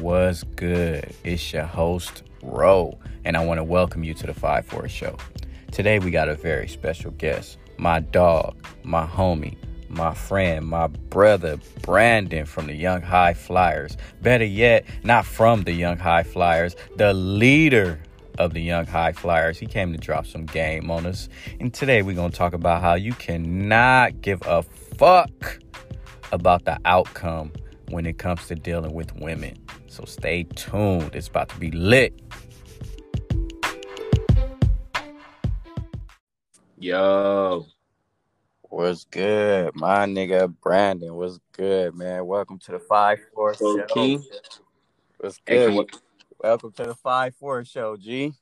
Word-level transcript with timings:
was 0.00 0.44
good? 0.56 1.14
It's 1.24 1.52
your 1.52 1.64
host, 1.64 2.22
Ro, 2.42 2.98
and 3.24 3.36
I 3.36 3.44
want 3.44 3.58
to 3.58 3.64
welcome 3.64 4.04
you 4.04 4.14
to 4.14 4.26
the 4.26 4.34
5 4.34 4.66
4 4.66 4.88
Show. 4.88 5.16
Today, 5.72 5.98
we 5.98 6.10
got 6.10 6.28
a 6.28 6.34
very 6.34 6.68
special 6.68 7.10
guest, 7.12 7.58
my 7.76 8.00
dog, 8.00 8.56
my 8.82 9.06
homie, 9.06 9.56
my 9.88 10.14
friend, 10.14 10.66
my 10.66 10.86
brother, 10.86 11.58
Brandon 11.82 12.46
from 12.46 12.66
the 12.66 12.74
Young 12.74 13.02
High 13.02 13.34
Flyers. 13.34 13.96
Better 14.22 14.44
yet, 14.44 14.84
not 15.02 15.26
from 15.26 15.64
the 15.64 15.72
Young 15.72 15.98
High 15.98 16.22
Flyers, 16.22 16.76
the 16.96 17.12
leader 17.12 18.00
of 18.38 18.54
the 18.54 18.60
Young 18.60 18.86
High 18.86 19.12
Flyers. 19.12 19.58
He 19.58 19.66
came 19.66 19.92
to 19.92 19.98
drop 19.98 20.26
some 20.26 20.46
game 20.46 20.90
on 20.90 21.06
us. 21.06 21.28
And 21.60 21.74
today, 21.74 22.02
we're 22.02 22.14
going 22.14 22.30
to 22.30 22.36
talk 22.36 22.52
about 22.52 22.82
how 22.82 22.94
you 22.94 23.12
cannot 23.14 24.20
give 24.20 24.42
a 24.46 24.62
fuck 24.62 25.58
about 26.30 26.64
the 26.64 26.78
outcome 26.84 27.52
when 27.90 28.06
it 28.06 28.18
comes 28.18 28.46
to 28.48 28.54
dealing 28.54 28.92
with 28.92 29.14
women. 29.16 29.56
So 29.88 30.04
stay 30.04 30.44
tuned. 30.44 31.14
It's 31.14 31.28
about 31.28 31.48
to 31.50 31.58
be 31.58 31.70
lit. 31.70 32.20
Yo, 36.78 37.66
What's 38.70 39.04
good? 39.06 39.74
My 39.74 40.04
nigga 40.04 40.54
Brandon, 40.62 41.14
what's 41.14 41.38
good, 41.52 41.94
man? 41.96 42.26
Welcome 42.26 42.58
to 42.60 42.72
the 42.72 42.78
5 42.78 43.18
4 43.34 43.54
show. 43.54 43.84
King. 43.88 44.22
What's 45.18 45.38
good? 45.38 45.66
can 45.68 45.74
you- 45.74 45.86
Welcome 46.38 46.72
to 46.72 46.84
the 46.84 46.94
5 46.94 47.34
4 47.36 47.64
show, 47.64 47.96
G. 47.96 48.32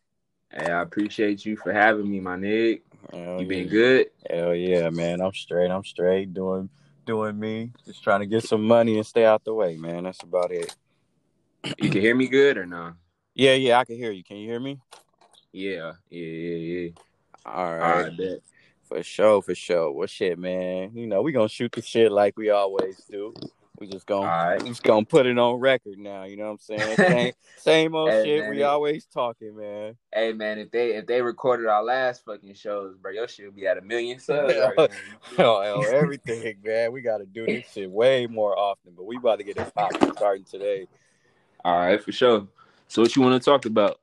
hey, 0.53 0.71
I 0.71 0.83
appreciate 0.83 1.47
you 1.47 1.57
for 1.57 1.73
having 1.73 2.11
me, 2.11 2.21
my 2.21 2.37
nigga. 2.37 2.81
Hell 3.13 3.41
You 3.41 3.47
been 3.47 3.69
good? 3.69 4.09
Hell 4.29 4.55
yeah, 4.55 4.91
man. 4.91 5.21
I'm 5.21 5.33
straight. 5.33 5.71
I'm 5.71 5.85
straight. 5.85 6.35
Doing 6.35 6.69
doing 7.07 7.39
me. 7.39 7.71
Just 7.87 8.03
trying 8.03 8.21
to 8.21 8.27
get 8.27 8.45
some 8.45 8.63
money 8.63 8.97
and 8.97 9.07
stay 9.07 9.25
out 9.25 9.45
the 9.45 9.55
way, 9.55 9.77
man. 9.77 10.05
That's 10.05 10.23
about 10.23 10.51
it. 10.51 10.75
You 11.79 11.89
can 11.89 12.01
hear 12.01 12.15
me 12.15 12.29
good 12.29 12.59
or 12.59 12.67
no? 12.67 12.93
Yeah, 13.35 13.55
yeah, 13.55 13.79
I 13.79 13.85
can 13.85 13.97
hear 13.97 14.13
you. 14.13 14.23
Can 14.23 14.37
you 14.37 14.49
hear 14.51 14.61
me? 14.61 14.79
Yeah, 15.53 15.93
yeah, 16.11 16.27
yeah, 16.27 16.57
yeah. 16.57 16.91
All 17.47 17.65
All 17.65 17.77
right. 17.79 18.03
right, 18.03 18.17
bet. 18.17 18.39
For 18.85 19.03
sure, 19.03 19.43
for 19.43 19.55
sure. 19.55 19.91
Well, 19.93 20.07
shit, 20.07 20.39
man. 20.39 20.91
You 20.95 21.07
know, 21.07 21.23
we 21.23 21.33
gonna 21.33 21.49
shoot 21.49 21.73
the 21.73 21.83
shit 21.83 22.13
like 22.13 22.37
we 22.37 22.51
always 22.51 23.03
do. 23.11 23.35
We 23.79 23.87
just 23.87 24.07
gonna, 24.07 24.27
Alright. 24.27 24.63
we 24.63 24.69
just 24.71 24.83
gonna 24.83 25.05
put 25.05 25.27
it 25.27 25.39
on 25.39 25.61
record 25.61 25.99
now. 25.99 26.25
You 26.25 26.37
know 26.37 26.45
what 26.45 26.51
I'm 26.53 26.59
saying? 26.59 26.97
Same, 26.97 27.33
same 27.57 27.95
old 27.95 28.11
Hey, 28.11 28.25
shit. 28.25 28.41
man, 28.45 28.51
we 28.51 28.61
it- 28.63 28.65
always 28.65 29.05
talking, 29.07 29.57
man. 29.57 29.97
Hey 30.13 30.33
man, 30.33 30.59
if 30.59 30.71
they 30.71 30.95
if 30.97 31.07
they 31.07 31.21
recorded 31.21 31.67
our 31.67 31.83
last 31.83 32.25
fucking 32.25 32.55
shows, 32.55 32.97
bro, 32.97 33.11
your 33.13 33.29
shit 33.29 33.47
would 33.47 33.57
be 33.57 33.67
at 33.67 33.77
a 33.77 33.83
million 33.83 34.19
subs. 34.21 34.55
Right. 34.77 34.91
Oh, 35.39 35.83
everything, 35.93 36.57
man. 36.65 36.93
We 36.93 37.03
gotta 37.03 37.27
do 37.27 37.47
this 37.47 37.67
shit 37.73 37.91
way 37.91 38.27
more 38.27 38.59
often. 38.59 38.93
But 38.97 39.05
we 39.05 39.17
about 39.17 39.39
to 39.39 39.45
get 39.45 39.57
this 39.57 39.71
popping 39.71 40.13
starting 40.15 40.45
today. 40.45 40.87
All 41.65 41.77
right, 41.79 42.03
for 42.03 42.13
sure. 42.13 42.47
So 42.89 43.03
what 43.03 43.15
you 43.17 43.23
want 43.23 43.43
to 43.43 43.45
talk 43.45 43.67
about? 43.67 43.99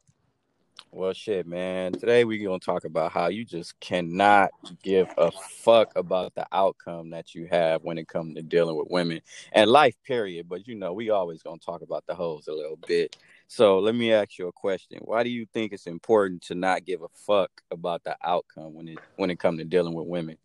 Well, 0.96 1.14
shit, 1.14 1.48
man. 1.48 1.94
Today 1.94 2.24
we're 2.24 2.48
gonna 2.48 2.60
talk 2.60 2.86
about 2.86 3.12
how 3.12 3.26
you 3.26 3.46
just 3.46 3.80
cannot 3.80 4.52
give 4.84 5.08
a 5.18 5.32
fuck 5.32 5.92
about 5.96 6.36
the 6.36 6.46
outcome 6.52 7.10
that 7.10 7.34
you 7.34 7.48
have 7.48 7.82
when 7.82 7.98
it 7.98 8.08
comes 8.08 8.36
to 8.36 8.44
dealing 8.44 8.76
with 8.76 8.92
women 8.92 9.22
and 9.54 9.72
life, 9.72 9.96
period. 10.06 10.48
But 10.48 10.68
you 10.68 10.76
know, 10.76 10.94
we 10.94 11.10
always 11.10 11.42
gonna 11.42 11.58
talk 11.58 11.82
about 11.82 12.06
the 12.06 12.14
hoes 12.14 12.48
a 12.48 12.54
little 12.54 12.78
bit. 12.88 13.18
So 13.48 13.80
let 13.80 13.96
me 13.96 14.14
ask 14.14 14.38
you 14.38 14.48
a 14.48 14.52
question: 14.52 15.00
Why 15.02 15.24
do 15.24 15.32
you 15.32 15.48
think 15.52 15.74
it's 15.74 15.88
important 15.88 16.44
to 16.44 16.56
not 16.56 16.86
give 16.86 17.02
a 17.02 17.10
fuck 17.26 17.50
about 17.72 18.04
the 18.04 18.16
outcome 18.24 18.76
when 18.76 18.88
it 18.88 19.00
when 19.16 19.32
it 19.32 19.40
comes 19.40 19.58
to 19.58 19.66
dealing 19.66 19.96
with 19.96 20.06
women? 20.06 20.38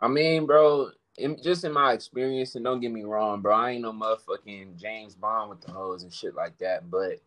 I 0.00 0.06
mean, 0.06 0.46
bro, 0.46 0.90
in, 1.18 1.42
just 1.42 1.64
in 1.64 1.72
my 1.72 1.92
experience, 1.92 2.54
and 2.54 2.64
don't 2.64 2.80
get 2.80 2.92
me 2.92 3.02
wrong, 3.02 3.40
bro, 3.40 3.56
I 3.56 3.70
ain't 3.72 3.82
no 3.82 3.92
motherfucking 3.92 4.80
James 4.80 5.16
Bond 5.16 5.50
with 5.50 5.60
the 5.60 5.72
hoes 5.72 6.04
and 6.04 6.14
shit 6.14 6.36
like 6.36 6.56
that. 6.58 6.88
But 6.88 7.20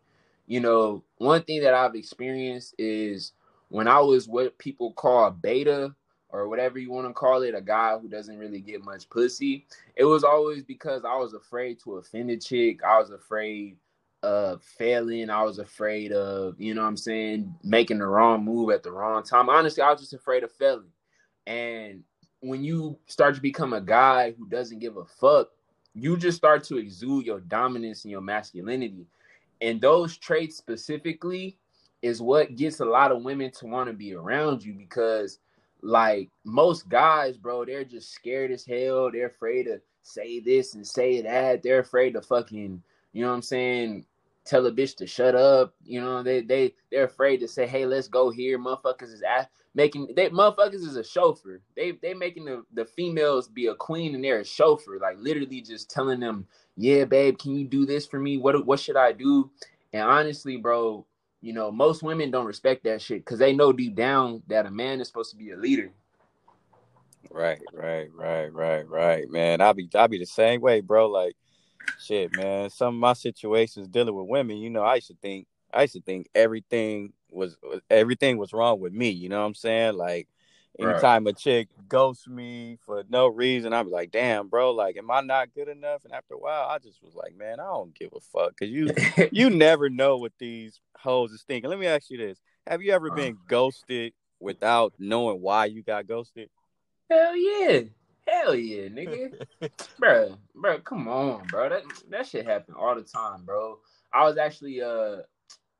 you 0.47 0.59
know, 0.59 1.03
one 1.17 1.43
thing 1.43 1.61
that 1.61 1.73
I've 1.73 1.95
experienced 1.95 2.75
is 2.77 3.33
when 3.69 3.87
I 3.87 3.99
was 3.99 4.27
what 4.27 4.57
people 4.57 4.93
call 4.93 5.25
a 5.25 5.31
beta 5.31 5.95
or 6.29 6.47
whatever 6.47 6.79
you 6.79 6.91
want 6.91 7.07
to 7.07 7.13
call 7.13 7.43
it, 7.43 7.55
a 7.55 7.61
guy 7.61 7.97
who 7.97 8.07
doesn't 8.07 8.37
really 8.37 8.59
get 8.59 8.83
much 8.83 9.09
pussy. 9.09 9.65
It 9.95 10.05
was 10.05 10.23
always 10.23 10.63
because 10.63 11.05
I 11.05 11.15
was 11.15 11.33
afraid 11.33 11.79
to 11.83 11.95
offend 11.95 12.29
a 12.29 12.37
chick. 12.37 12.83
I 12.83 12.99
was 12.99 13.11
afraid 13.11 13.77
of 14.21 14.63
failing. 14.63 15.29
I 15.29 15.43
was 15.43 15.59
afraid 15.59 16.11
of, 16.11 16.59
you 16.59 16.73
know 16.73 16.81
what 16.81 16.89
I'm 16.89 16.97
saying, 16.97 17.53
making 17.63 17.99
the 17.99 18.07
wrong 18.07 18.43
move 18.43 18.71
at 18.71 18.83
the 18.83 18.91
wrong 18.91 19.23
time. 19.23 19.49
Honestly, 19.49 19.81
I 19.81 19.91
was 19.91 20.01
just 20.01 20.13
afraid 20.13 20.43
of 20.43 20.51
failing. 20.51 20.91
And 21.47 22.03
when 22.41 22.63
you 22.63 22.97
start 23.07 23.35
to 23.35 23.41
become 23.41 23.73
a 23.73 23.81
guy 23.81 24.33
who 24.37 24.47
doesn't 24.47 24.79
give 24.79 24.97
a 24.97 25.05
fuck, 25.05 25.49
you 25.93 26.17
just 26.17 26.37
start 26.37 26.63
to 26.65 26.77
exude 26.77 27.25
your 27.25 27.39
dominance 27.39 28.03
and 28.03 28.11
your 28.11 28.21
masculinity. 28.21 29.05
And 29.65 29.81
those 29.81 30.15
traits 30.15 30.55
specifically 30.57 31.57
is 32.03 32.21
what 32.21 32.55
gets 32.55 32.81
a 32.81 32.85
lot 32.85 33.11
of 33.11 33.23
women 33.23 33.49
to 33.53 33.65
want 33.65 33.87
to 33.87 33.93
be 33.93 34.13
around 34.13 34.63
you 34.63 34.73
because 34.73 35.39
like 35.81 36.29
most 36.43 36.87
guys, 36.87 37.35
bro, 37.35 37.65
they're 37.65 37.83
just 37.83 38.11
scared 38.11 38.51
as 38.51 38.63
hell. 38.63 39.09
They're 39.11 39.25
afraid 39.25 39.63
to 39.63 39.81
say 40.03 40.39
this 40.39 40.75
and 40.75 40.85
say 40.85 41.23
that. 41.23 41.63
They're 41.63 41.79
afraid 41.79 42.13
to 42.13 42.21
fucking, 42.21 42.83
you 43.11 43.23
know 43.23 43.29
what 43.29 43.37
I'm 43.37 43.41
saying, 43.41 44.05
tell 44.45 44.67
a 44.67 44.71
bitch 44.71 44.97
to 44.97 45.07
shut 45.07 45.33
up. 45.33 45.73
You 45.83 45.99
know, 45.99 46.21
they 46.21 46.41
they 46.41 46.75
they're 46.91 47.05
afraid 47.05 47.37
to 47.37 47.47
say, 47.47 47.65
hey, 47.65 47.87
let's 47.87 48.07
go 48.07 48.29
here. 48.29 48.59
Motherfuckers 48.59 49.11
is 49.11 49.23
making 49.75 50.07
they 50.15 50.29
motherfuckers 50.29 50.75
is 50.75 50.95
a 50.95 51.03
chauffeur. 51.03 51.61
They 51.75 51.91
they 52.01 52.13
making 52.13 52.45
the, 52.45 52.63
the 52.73 52.85
females 52.85 53.47
be 53.47 53.67
a 53.67 53.75
queen 53.75 54.15
and 54.15 54.23
they're 54.23 54.39
a 54.39 54.45
chauffeur. 54.45 54.97
Like 54.99 55.17
literally 55.19 55.61
just 55.61 55.91
telling 55.91 56.21
them, 56.21 56.47
yeah, 56.75 57.03
babe, 57.03 57.37
can 57.37 57.55
you 57.55 57.65
do 57.65 57.85
this 57.85 58.07
for 58.07 58.19
me? 58.19 58.37
What 58.37 58.65
what 58.65 58.79
should 58.79 58.97
I 58.97 59.11
do? 59.11 59.51
And 59.93 60.01
honestly, 60.01 60.57
bro, 60.57 61.05
you 61.41 61.53
know, 61.53 61.71
most 61.71 62.01
women 62.01 62.31
don't 62.31 62.45
respect 62.45 62.85
that 62.85 63.01
shit 63.01 63.19
because 63.19 63.37
they 63.37 63.53
know 63.53 63.71
deep 63.71 63.95
down 63.95 64.41
that 64.47 64.65
a 64.65 64.71
man 64.71 65.01
is 65.01 65.07
supposed 65.07 65.31
to 65.31 65.37
be 65.37 65.51
a 65.51 65.57
leader. 65.57 65.91
Right, 67.29 67.61
right, 67.73 68.09
right, 68.13 68.53
right, 68.53 68.87
right, 68.87 69.29
man. 69.29 69.61
I'll 69.61 69.73
be 69.73 69.89
I'll 69.93 70.07
be 70.07 70.19
the 70.19 70.25
same 70.25 70.61
way, 70.61 70.79
bro. 70.79 71.09
Like, 71.09 71.35
shit, 71.99 72.31
man. 72.35 72.69
Some 72.69 72.95
of 72.95 72.99
my 72.99 73.13
situations 73.13 73.89
dealing 73.89 74.15
with 74.15 74.27
women, 74.27 74.57
you 74.57 74.69
know, 74.69 74.83
I 74.83 74.95
used 74.95 75.07
to 75.07 75.17
think 75.21 75.47
I 75.73 75.81
used 75.81 75.95
to 75.95 76.01
think 76.01 76.29
everything 76.33 77.11
was 77.35 77.57
everything 77.89 78.37
was 78.37 78.53
wrong 78.53 78.79
with 78.79 78.93
me. 78.93 79.09
You 79.09 79.29
know 79.29 79.39
what 79.39 79.47
I'm 79.47 79.55
saying? 79.55 79.95
Like, 79.95 80.27
Right. 80.77 80.89
anytime 80.89 81.25
a 81.27 81.33
chick 81.33 81.69
ghosts 81.87 82.27
me 82.27 82.77
for 82.85 83.03
no 83.09 83.27
reason, 83.27 83.71
be 83.71 83.89
like, 83.89 84.11
damn, 84.11 84.49
bro, 84.49 84.71
like, 84.71 84.97
am 84.97 85.09
I 85.09 85.21
not 85.21 85.53
good 85.53 85.69
enough? 85.69 86.03
And 86.03 86.13
after 86.13 86.33
a 86.33 86.37
while, 86.37 86.67
I 86.67 86.79
just 86.79 87.01
was 87.01 87.15
like, 87.15 87.35
man, 87.37 87.59
I 87.61 87.65
don't 87.65 87.95
give 87.95 88.09
a 88.13 88.19
fuck, 88.19 88.57
cause 88.57 88.67
you 88.67 88.93
you 89.31 89.49
never 89.49 89.89
know 89.89 90.17
what 90.17 90.33
these 90.37 90.81
hoes 90.97 91.31
is 91.31 91.43
thinking. 91.43 91.69
Let 91.69 91.79
me 91.79 91.87
ask 91.87 92.09
you 92.09 92.17
this: 92.17 92.39
Have 92.67 92.81
you 92.81 92.91
ever 92.91 93.09
been 93.09 93.37
ghosted 93.47 94.13
without 94.39 94.93
knowing 94.99 95.41
why 95.41 95.65
you 95.65 95.81
got 95.81 96.07
ghosted? 96.07 96.49
Hell 97.09 97.37
yeah. 97.37 97.81
Hell 98.27 98.55
yeah, 98.55 98.87
nigga. 98.89 99.31
bro, 99.99 100.37
bro, 100.55 100.79
come 100.79 101.07
on, 101.07 101.45
bro. 101.47 101.69
That 101.69 101.83
that 102.09 102.27
shit 102.27 102.45
happen 102.45 102.75
all 102.77 102.95
the 102.95 103.03
time, 103.03 103.43
bro. 103.45 103.79
I 104.13 104.23
was 104.25 104.37
actually 104.37 104.81
uh 104.81 105.17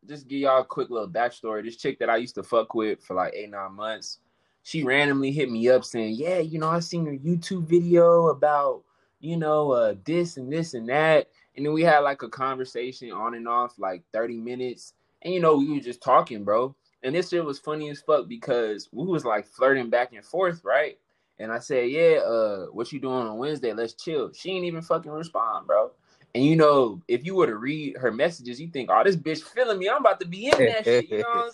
just 0.08 0.28
give 0.28 0.40
y'all 0.40 0.62
a 0.62 0.66
quick 0.66 0.90
little 0.90 1.10
backstory. 1.10 1.64
This 1.64 1.78
chick 1.78 2.00
that 2.00 2.10
I 2.10 2.18
used 2.18 2.36
to 2.36 2.44
fuck 2.44 2.74
with 2.74 3.04
for 3.04 3.16
like 3.16 3.34
eight, 3.34 3.50
nine 3.50 3.74
months, 3.74 4.20
she 4.64 4.84
randomly 4.84 5.32
hit 5.32 5.52
me 5.52 5.70
up 5.70 5.84
saying, 5.84 6.16
Yeah, 6.18 6.40
you 6.40 6.60
know, 6.60 6.70
I 6.70 6.80
seen 6.80 7.06
your 7.06 7.18
YouTube 7.18 7.68
video 7.68 8.28
about, 8.28 8.84
you 9.20 9.38
know, 9.38 9.72
uh 9.72 9.96
this 10.06 10.38
and 10.38 10.52
this 10.52 10.74
and 10.74 10.90
that. 10.90 11.30
And 11.56 11.66
then 11.66 11.74
we 11.74 11.84
had 11.84 12.00
like 12.00 12.24
a 12.24 12.30
conversation 12.30 13.12
on 13.12 13.36
and 13.36 13.48
off, 13.48 13.78
like 13.78 14.04
30 14.12 14.38
minutes. 14.38 14.94
And 15.22 15.34
you 15.34 15.40
know, 15.40 15.58
we 15.58 15.72
were 15.72 15.80
just 15.80 16.02
talking, 16.02 16.44
bro. 16.44 16.76
And 17.04 17.14
this 17.14 17.30
shit 17.30 17.46
was 17.46 17.60
funny 17.60 17.90
as 17.90 18.02
fuck 18.02 18.28
because 18.28 18.90
we 18.92 19.06
was 19.06 19.26
like 19.26 19.46
flirting 19.46 19.90
back 19.90 20.14
and 20.14 20.26
forth, 20.26 20.62
right? 20.64 20.98
And 21.38 21.52
I 21.52 21.60
said, 21.60 21.90
Yeah, 21.90 22.20
uh, 22.26 22.66
what 22.68 22.92
you 22.92 23.00
doing 23.00 23.28
on 23.28 23.38
Wednesday? 23.38 23.74
Let's 23.74 23.94
chill. 23.94 24.32
She 24.34 24.52
ain't 24.52 24.66
even 24.66 24.82
fucking 24.82 25.12
respond, 25.12 25.68
bro. 25.68 25.91
And 26.35 26.43
you 26.43 26.58
know, 26.58 27.02
if 27.08 27.26
you 27.26 27.34
were 27.34 27.47
to 27.47 27.55
read 27.55 27.96
her 27.97 28.11
messages, 28.11 28.59
you 28.59 28.67
think, 28.67 28.90
oh, 28.91 29.02
this 29.05 29.16
bitch 29.16 29.41
feeling 29.41 29.79
me. 29.79 29.87
I'm 29.87 30.02
about 30.02 30.20
to 30.20 30.28
be 30.28 30.47
in 30.47 30.66
that 30.66 30.84
shit. 30.84 31.09
You 31.09 31.20
know 31.20 31.23
what 31.29 31.46
I'm 31.46 31.52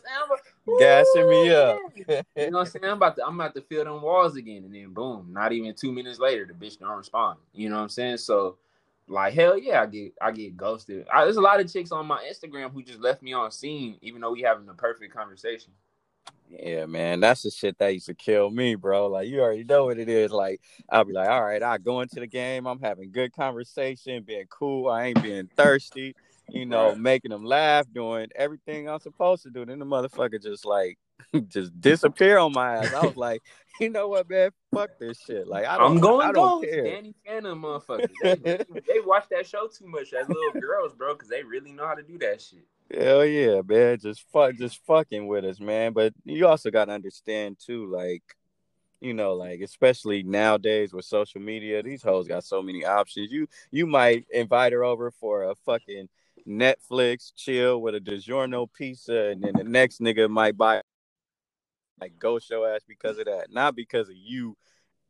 saying? 0.67 0.79
Gassing 0.79 1.29
me 1.29 1.51
up. 1.51 1.77
You 1.95 2.05
know 2.49 2.57
what 2.57 2.59
I'm 2.61 2.65
saying? 2.65 2.85
I'm 2.85 2.93
about 2.93 3.15
to 3.17 3.25
I'm 3.27 3.39
about 3.39 3.53
to 3.53 3.61
feel 3.61 3.83
them 3.83 4.01
walls 4.01 4.35
again. 4.37 4.63
And 4.63 4.73
then 4.73 4.91
boom, 4.91 5.27
not 5.31 5.51
even 5.51 5.75
two 5.75 5.91
minutes 5.91 6.17
later, 6.17 6.47
the 6.47 6.53
bitch 6.53 6.79
don't 6.79 6.97
respond. 6.97 7.37
You 7.53 7.69
know 7.69 7.75
what 7.75 7.83
I'm 7.83 7.89
saying? 7.89 8.17
So 8.17 8.57
like 9.07 9.35
hell 9.35 9.55
yeah, 9.55 9.83
I 9.83 9.85
get 9.85 10.13
I 10.19 10.31
get 10.31 10.57
ghosted. 10.57 11.05
I, 11.13 11.25
there's 11.25 11.37
a 11.37 11.41
lot 11.41 11.59
of 11.59 11.71
chicks 11.71 11.91
on 11.91 12.07
my 12.07 12.27
Instagram 12.27 12.71
who 12.71 12.81
just 12.81 13.01
left 13.01 13.21
me 13.21 13.33
on 13.33 13.51
seen, 13.51 13.97
even 14.01 14.19
though 14.19 14.31
we 14.31 14.41
having 14.41 14.67
a 14.67 14.73
perfect 14.73 15.13
conversation. 15.13 15.73
Yeah, 16.59 16.85
man, 16.85 17.19
that's 17.21 17.43
the 17.43 17.49
shit 17.51 17.77
that 17.77 17.93
used 17.93 18.07
to 18.07 18.13
kill 18.13 18.49
me, 18.49 18.75
bro. 18.75 19.07
Like 19.07 19.27
you 19.27 19.39
already 19.41 19.63
know 19.63 19.85
what 19.85 19.97
it 19.97 20.09
is. 20.09 20.31
Like 20.31 20.59
I'll 20.89 21.05
be 21.05 21.13
like, 21.13 21.29
all 21.29 21.43
right, 21.43 21.63
I 21.63 21.77
go 21.77 22.01
into 22.01 22.19
the 22.19 22.27
game. 22.27 22.67
I'm 22.67 22.79
having 22.81 23.11
good 23.11 23.31
conversation, 23.33 24.23
being 24.23 24.47
cool. 24.49 24.89
I 24.89 25.05
ain't 25.05 25.21
being 25.23 25.49
thirsty. 25.55 26.13
You 26.49 26.65
know, 26.65 26.89
Right. 26.89 26.97
making 26.97 27.31
them 27.31 27.45
laugh, 27.45 27.85
doing 27.93 28.27
everything 28.35 28.89
I'm 28.89 28.99
supposed 28.99 29.43
to 29.43 29.49
do. 29.49 29.65
Then 29.65 29.79
the 29.79 29.85
motherfucker 29.85 30.41
just 30.41 30.65
like 30.65 30.97
just 31.47 31.71
disappear 31.81 32.37
on 32.37 32.51
my 32.51 32.77
ass. 32.77 32.93
I 32.93 33.05
was 33.05 33.15
like, 33.15 33.41
you 33.79 33.89
know 33.89 34.09
what, 34.09 34.29
man? 34.29 34.49
Fuck 34.73 34.89
this 34.99 35.19
shit. 35.21 35.47
Like 35.47 35.65
I 35.65 35.77
don't, 35.77 35.91
I'm 35.93 35.99
going 35.99 36.27
I 36.27 36.31
don't 36.33 36.61
ghost. 36.61 36.73
care. 36.73 36.83
Danny 36.83 37.15
Phantom 37.25 37.61
motherfuckers. 37.61 38.09
They, 38.43 38.57
they 38.93 38.99
watch 39.05 39.25
that 39.31 39.47
show 39.47 39.67
too 39.67 39.87
much 39.87 40.11
as 40.13 40.27
little 40.27 40.59
girls, 40.59 40.93
bro, 40.93 41.13
because 41.13 41.29
they 41.29 41.43
really 41.43 41.71
know 41.71 41.87
how 41.87 41.95
to 41.95 42.03
do 42.03 42.17
that 42.19 42.41
shit. 42.41 42.65
Hell 42.93 43.25
yeah, 43.25 43.61
man. 43.65 43.99
Just 43.99 44.25
fuck 44.33 44.55
just 44.55 44.83
fucking 44.85 45.27
with 45.27 45.45
us, 45.45 45.59
man. 45.59 45.93
But 45.93 46.13
you 46.25 46.47
also 46.47 46.71
gotta 46.71 46.91
understand 46.91 47.57
too, 47.59 47.89
like, 47.89 48.23
you 48.99 49.13
know, 49.13 49.33
like 49.33 49.61
especially 49.61 50.23
nowadays 50.23 50.93
with 50.93 51.05
social 51.05 51.41
media, 51.41 51.83
these 51.83 52.03
hoes 52.03 52.27
got 52.27 52.43
so 52.43 52.61
many 52.61 52.83
options. 52.85 53.31
You 53.31 53.47
you 53.71 53.85
might 53.87 54.25
invite 54.31 54.73
her 54.73 54.83
over 54.83 55.11
for 55.11 55.43
a 55.43 55.55
fucking 55.65 56.09
Netflix 56.47 57.31
chill 57.35 57.81
with 57.81 57.95
a 57.95 57.99
DiGiorno 57.99 58.67
pizza, 58.73 59.27
and 59.29 59.41
then 59.41 59.53
the 59.55 59.63
next 59.63 60.01
nigga 60.01 60.29
might 60.29 60.57
buy 60.57 60.81
like 62.01 62.17
go 62.19 62.39
show 62.39 62.65
ass 62.65 62.81
because 62.87 63.19
of 63.19 63.25
that, 63.25 63.51
not 63.51 63.75
because 63.75 64.09
of 64.09 64.15
you 64.15 64.57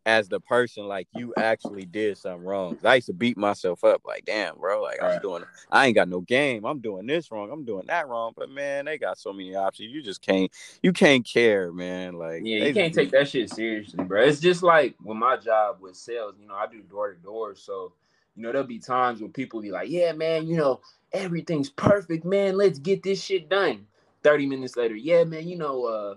as 0.06 0.30
the 0.30 0.40
person. 0.40 0.88
Like 0.88 1.08
you 1.14 1.34
actually 1.38 1.86
did 1.86 2.18
something 2.18 2.46
wrong. 2.46 2.78
I 2.84 2.96
used 2.96 3.08
to 3.08 3.14
beat 3.14 3.38
myself 3.38 3.84
up, 3.84 4.02
like 4.06 4.26
damn, 4.26 4.58
bro, 4.58 4.82
like 4.82 5.02
I'm 5.02 5.10
Right. 5.10 5.22
doing, 5.22 5.44
I 5.72 5.88
ain't 5.88 5.96
got 5.96 6.10
no 6.10 6.22
game. 6.22 6.66
I'm 6.66 6.80
doing 6.80 7.08
this 7.08 7.32
wrong. 7.32 7.52
I'm 7.52 7.66
doing 7.66 7.88
that 7.88 8.08
wrong. 8.08 8.34
But 8.36 8.50
man, 8.50 8.86
they 8.86 8.98
got 8.98 9.18
so 9.20 9.34
many 9.34 9.56
options. 9.56 9.92
You 9.94 10.02
just 10.02 10.22
can't, 10.22 10.52
you 10.84 10.94
can't 10.94 11.26
care, 11.26 11.72
man. 11.72 12.14
Like 12.14 12.44
Yeah, 12.46 12.66
you 12.66 12.74
can't 12.74 12.94
take 12.94 13.12
that 13.12 13.30
shit 13.30 13.50
seriously, 13.50 14.04
bro. 14.04 14.24
It's 14.24 14.40
just 14.40 14.64
like 14.64 14.96
with 15.04 15.18
my 15.18 15.38
job 15.38 15.78
with 15.82 15.96
sales, 15.96 16.36
you 16.40 16.48
know, 16.48 16.56
I 16.56 16.68
do 16.68 16.82
door 16.82 17.14
to 17.14 17.20
door. 17.22 17.56
So, 17.56 17.94
you 18.36 18.44
know, 18.44 18.52
there'll 18.52 18.68
be 18.68 18.80
times 18.80 19.22
when 19.22 19.32
people 19.32 19.62
be 19.62 19.72
like, 19.72 19.90
yeah, 19.90 20.14
man, 20.14 20.48
you 20.48 20.58
know, 20.58 20.82
everything's 21.14 21.70
perfect, 21.70 22.26
man. 22.26 22.58
Let's 22.58 22.80
get 22.80 23.04
this 23.04 23.24
shit 23.24 23.50
done. 23.50 23.88
30 24.24 24.46
minutes 24.48 24.78
later, 24.78 24.96
yeah, 24.96 25.24
man, 25.24 25.48
you 25.48 25.58
know, 25.58 25.86
uh, 25.86 26.16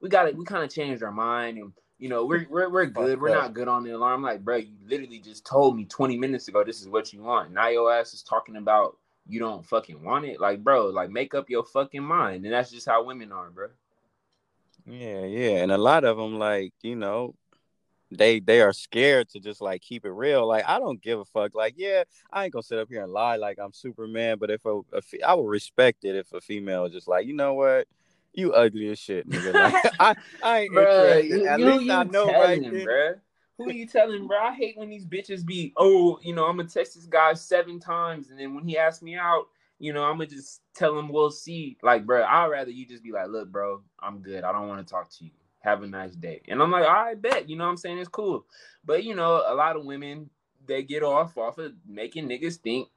we 0.00 0.08
got 0.10 0.28
it. 0.28 0.36
We 0.36 0.44
kind 0.44 0.64
of 0.64 0.70
changed 0.70 1.02
our 1.02 1.12
mind 1.12 1.58
and, 1.58 1.72
you 1.98 2.08
know, 2.08 2.26
we're, 2.26 2.46
we're, 2.50 2.68
we're 2.68 2.86
good. 2.86 3.20
We're 3.20 3.34
not 3.34 3.54
good 3.54 3.68
on 3.68 3.82
the 3.82 3.90
alarm. 3.90 4.22
Like, 4.22 4.44
bro, 4.44 4.56
you 4.56 4.74
literally 4.86 5.18
just 5.18 5.46
told 5.46 5.76
me 5.76 5.84
20 5.84 6.16
minutes 6.18 6.48
ago, 6.48 6.62
this 6.62 6.80
is 6.80 6.88
what 6.88 7.12
you 7.12 7.22
want. 7.22 7.52
Now 7.52 7.68
your 7.68 7.92
ass 7.92 8.12
is 8.12 8.22
talking 8.22 8.56
about 8.56 8.98
you 9.28 9.40
don't 9.40 9.64
fucking 9.64 10.02
want 10.04 10.26
it. 10.26 10.40
Like, 10.40 10.62
bro, 10.62 10.86
like 10.86 11.10
make 11.10 11.34
up 11.34 11.48
your 11.48 11.64
fucking 11.64 12.02
mind. 12.02 12.44
And 12.44 12.52
that's 12.52 12.70
just 12.70 12.86
how 12.86 13.04
women 13.04 13.32
are, 13.32 13.50
bro. 13.50 13.68
Yeah, 14.86 15.24
yeah, 15.24 15.62
and 15.62 15.72
a 15.72 15.78
lot 15.78 16.04
of 16.04 16.16
them, 16.16 16.38
like 16.38 16.72
you 16.82 16.94
know, 16.94 17.34
they 18.12 18.38
they 18.38 18.60
are 18.60 18.72
scared 18.72 19.28
to 19.30 19.40
just 19.40 19.60
like 19.60 19.82
keep 19.82 20.04
it 20.04 20.10
real. 20.10 20.46
Like 20.46 20.64
I 20.64 20.78
don't 20.78 21.02
give 21.02 21.18
a 21.18 21.24
fuck. 21.24 21.56
Like 21.56 21.74
yeah, 21.76 22.04
I 22.32 22.44
ain't 22.44 22.52
gonna 22.52 22.62
sit 22.62 22.78
up 22.78 22.88
here 22.88 23.02
and 23.02 23.12
lie 23.12 23.36
like 23.36 23.58
I'm 23.60 23.72
Superman. 23.72 24.38
But 24.38 24.50
if 24.50 24.64
a, 24.64 24.80
a 24.92 25.02
fe- 25.02 25.22
I 25.22 25.34
would 25.34 25.48
respect 25.48 26.04
it 26.04 26.14
if 26.14 26.32
a 26.32 26.40
female 26.40 26.84
is 26.84 26.92
just 26.92 27.08
like 27.08 27.26
you 27.26 27.34
know 27.34 27.54
what, 27.54 27.88
you 28.36 28.52
ugly 28.52 28.88
as 28.90 28.98
shit, 28.98 29.28
nigga. 29.28 29.54
Like 29.54 29.74
I 30.00 30.14
I 30.42 30.58
ain't 30.60 30.74
Bruh, 30.74 31.18
interested. 31.18 31.30
you, 31.30 31.46
At 31.46 31.60
you, 31.60 31.66
least 31.66 31.84
you 31.86 31.92
I 31.92 32.04
know 32.04 32.26
telling, 32.26 32.40
right 32.40 32.60
then. 32.62 32.86
bruh. 32.86 33.14
Who 33.58 33.70
you 33.70 33.86
telling, 33.86 34.26
bro? 34.26 34.38
I 34.38 34.52
hate 34.52 34.76
when 34.76 34.90
these 34.90 35.06
bitches 35.06 35.44
be, 35.44 35.72
oh, 35.78 36.18
you 36.22 36.34
know, 36.34 36.44
I'm 36.44 36.58
gonna 36.58 36.68
text 36.68 36.94
this 36.94 37.06
guy 37.06 37.32
seven 37.32 37.80
times, 37.80 38.30
and 38.30 38.38
then 38.38 38.54
when 38.54 38.64
he 38.64 38.76
asks 38.76 39.02
me 39.02 39.16
out, 39.16 39.46
you 39.78 39.92
know, 39.92 40.04
I'm 40.04 40.18
gonna 40.18 40.26
just 40.26 40.60
tell 40.74 40.98
him 40.98 41.08
we'll 41.08 41.30
see. 41.30 41.78
Like, 41.82 42.04
bro, 42.04 42.22
I'd 42.22 42.48
rather 42.48 42.70
you 42.70 42.86
just 42.86 43.02
be 43.02 43.12
like, 43.12 43.28
look, 43.28 43.50
bro, 43.50 43.82
I'm 44.00 44.20
good. 44.20 44.44
I 44.44 44.52
don't 44.52 44.68
want 44.68 44.86
to 44.86 44.90
talk 44.90 45.10
to 45.10 45.24
you. 45.24 45.30
Have 45.60 45.82
a 45.82 45.86
nice 45.86 46.14
day. 46.14 46.42
And 46.48 46.62
I'm 46.62 46.70
like, 46.70 46.86
all 46.86 46.92
right, 46.92 47.20
bet. 47.20 47.48
You 47.48 47.56
know 47.56 47.64
what 47.64 47.70
I'm 47.70 47.76
saying? 47.76 47.98
It's 47.98 48.08
cool. 48.08 48.46
But 48.84 49.04
you 49.04 49.14
know, 49.14 49.42
a 49.46 49.54
lot 49.54 49.76
of 49.76 49.84
women 49.84 50.30
they 50.66 50.82
get 50.82 51.02
off 51.02 51.36
off 51.38 51.58
of 51.58 51.72
making 51.86 52.28
niggas 52.28 52.56
think 52.56 52.88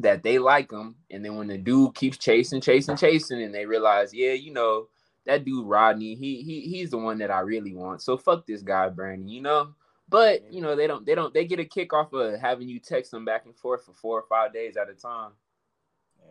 that 0.00 0.22
they 0.22 0.38
like 0.38 0.70
them, 0.70 0.94
and 1.10 1.24
then 1.24 1.36
when 1.36 1.48
the 1.48 1.58
dude 1.58 1.94
keeps 1.94 2.18
chasing, 2.18 2.60
chasing, 2.60 2.96
chasing, 2.96 3.42
and 3.42 3.54
they 3.54 3.66
realize, 3.66 4.14
yeah, 4.14 4.32
you 4.32 4.52
know, 4.52 4.88
that 5.26 5.44
dude 5.44 5.66
Rodney, 5.66 6.14
he 6.14 6.42
he 6.42 6.60
he's 6.62 6.90
the 6.90 6.98
one 6.98 7.18
that 7.18 7.30
I 7.30 7.40
really 7.40 7.74
want. 7.74 8.02
So 8.02 8.16
fuck 8.16 8.46
this 8.46 8.62
guy, 8.62 8.88
Brandon, 8.88 9.28
you 9.28 9.42
know. 9.42 9.74
But 10.08 10.50
you 10.52 10.62
know, 10.62 10.74
they 10.74 10.86
don't 10.86 11.04
they 11.04 11.14
don't 11.14 11.34
they 11.34 11.44
get 11.44 11.60
a 11.60 11.64
kick 11.64 11.92
off 11.92 12.12
of 12.12 12.40
having 12.40 12.68
you 12.68 12.78
text 12.78 13.10
them 13.10 13.24
back 13.24 13.44
and 13.44 13.54
forth 13.54 13.84
for 13.84 13.92
four 13.92 14.18
or 14.18 14.24
five 14.28 14.52
days 14.52 14.76
at 14.76 14.88
a 14.88 14.94
time. 14.94 15.32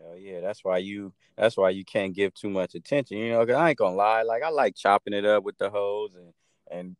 Hell 0.02 0.16
yeah, 0.18 0.40
that's 0.40 0.64
why 0.64 0.78
you 0.78 1.12
that's 1.36 1.56
why 1.56 1.70
you 1.70 1.84
can't 1.84 2.14
give 2.14 2.34
too 2.34 2.50
much 2.50 2.74
attention. 2.74 3.18
You 3.18 3.32
know, 3.32 3.46
'cause 3.46 3.54
I 3.54 3.70
ain't 3.70 3.78
gonna 3.78 3.94
lie, 3.94 4.22
like 4.22 4.42
I 4.42 4.48
like 4.48 4.74
chopping 4.74 5.12
it 5.12 5.24
up 5.24 5.44
with 5.44 5.58
the 5.58 5.70
hoes 5.70 6.14
and 6.14 6.32
and 6.70 6.96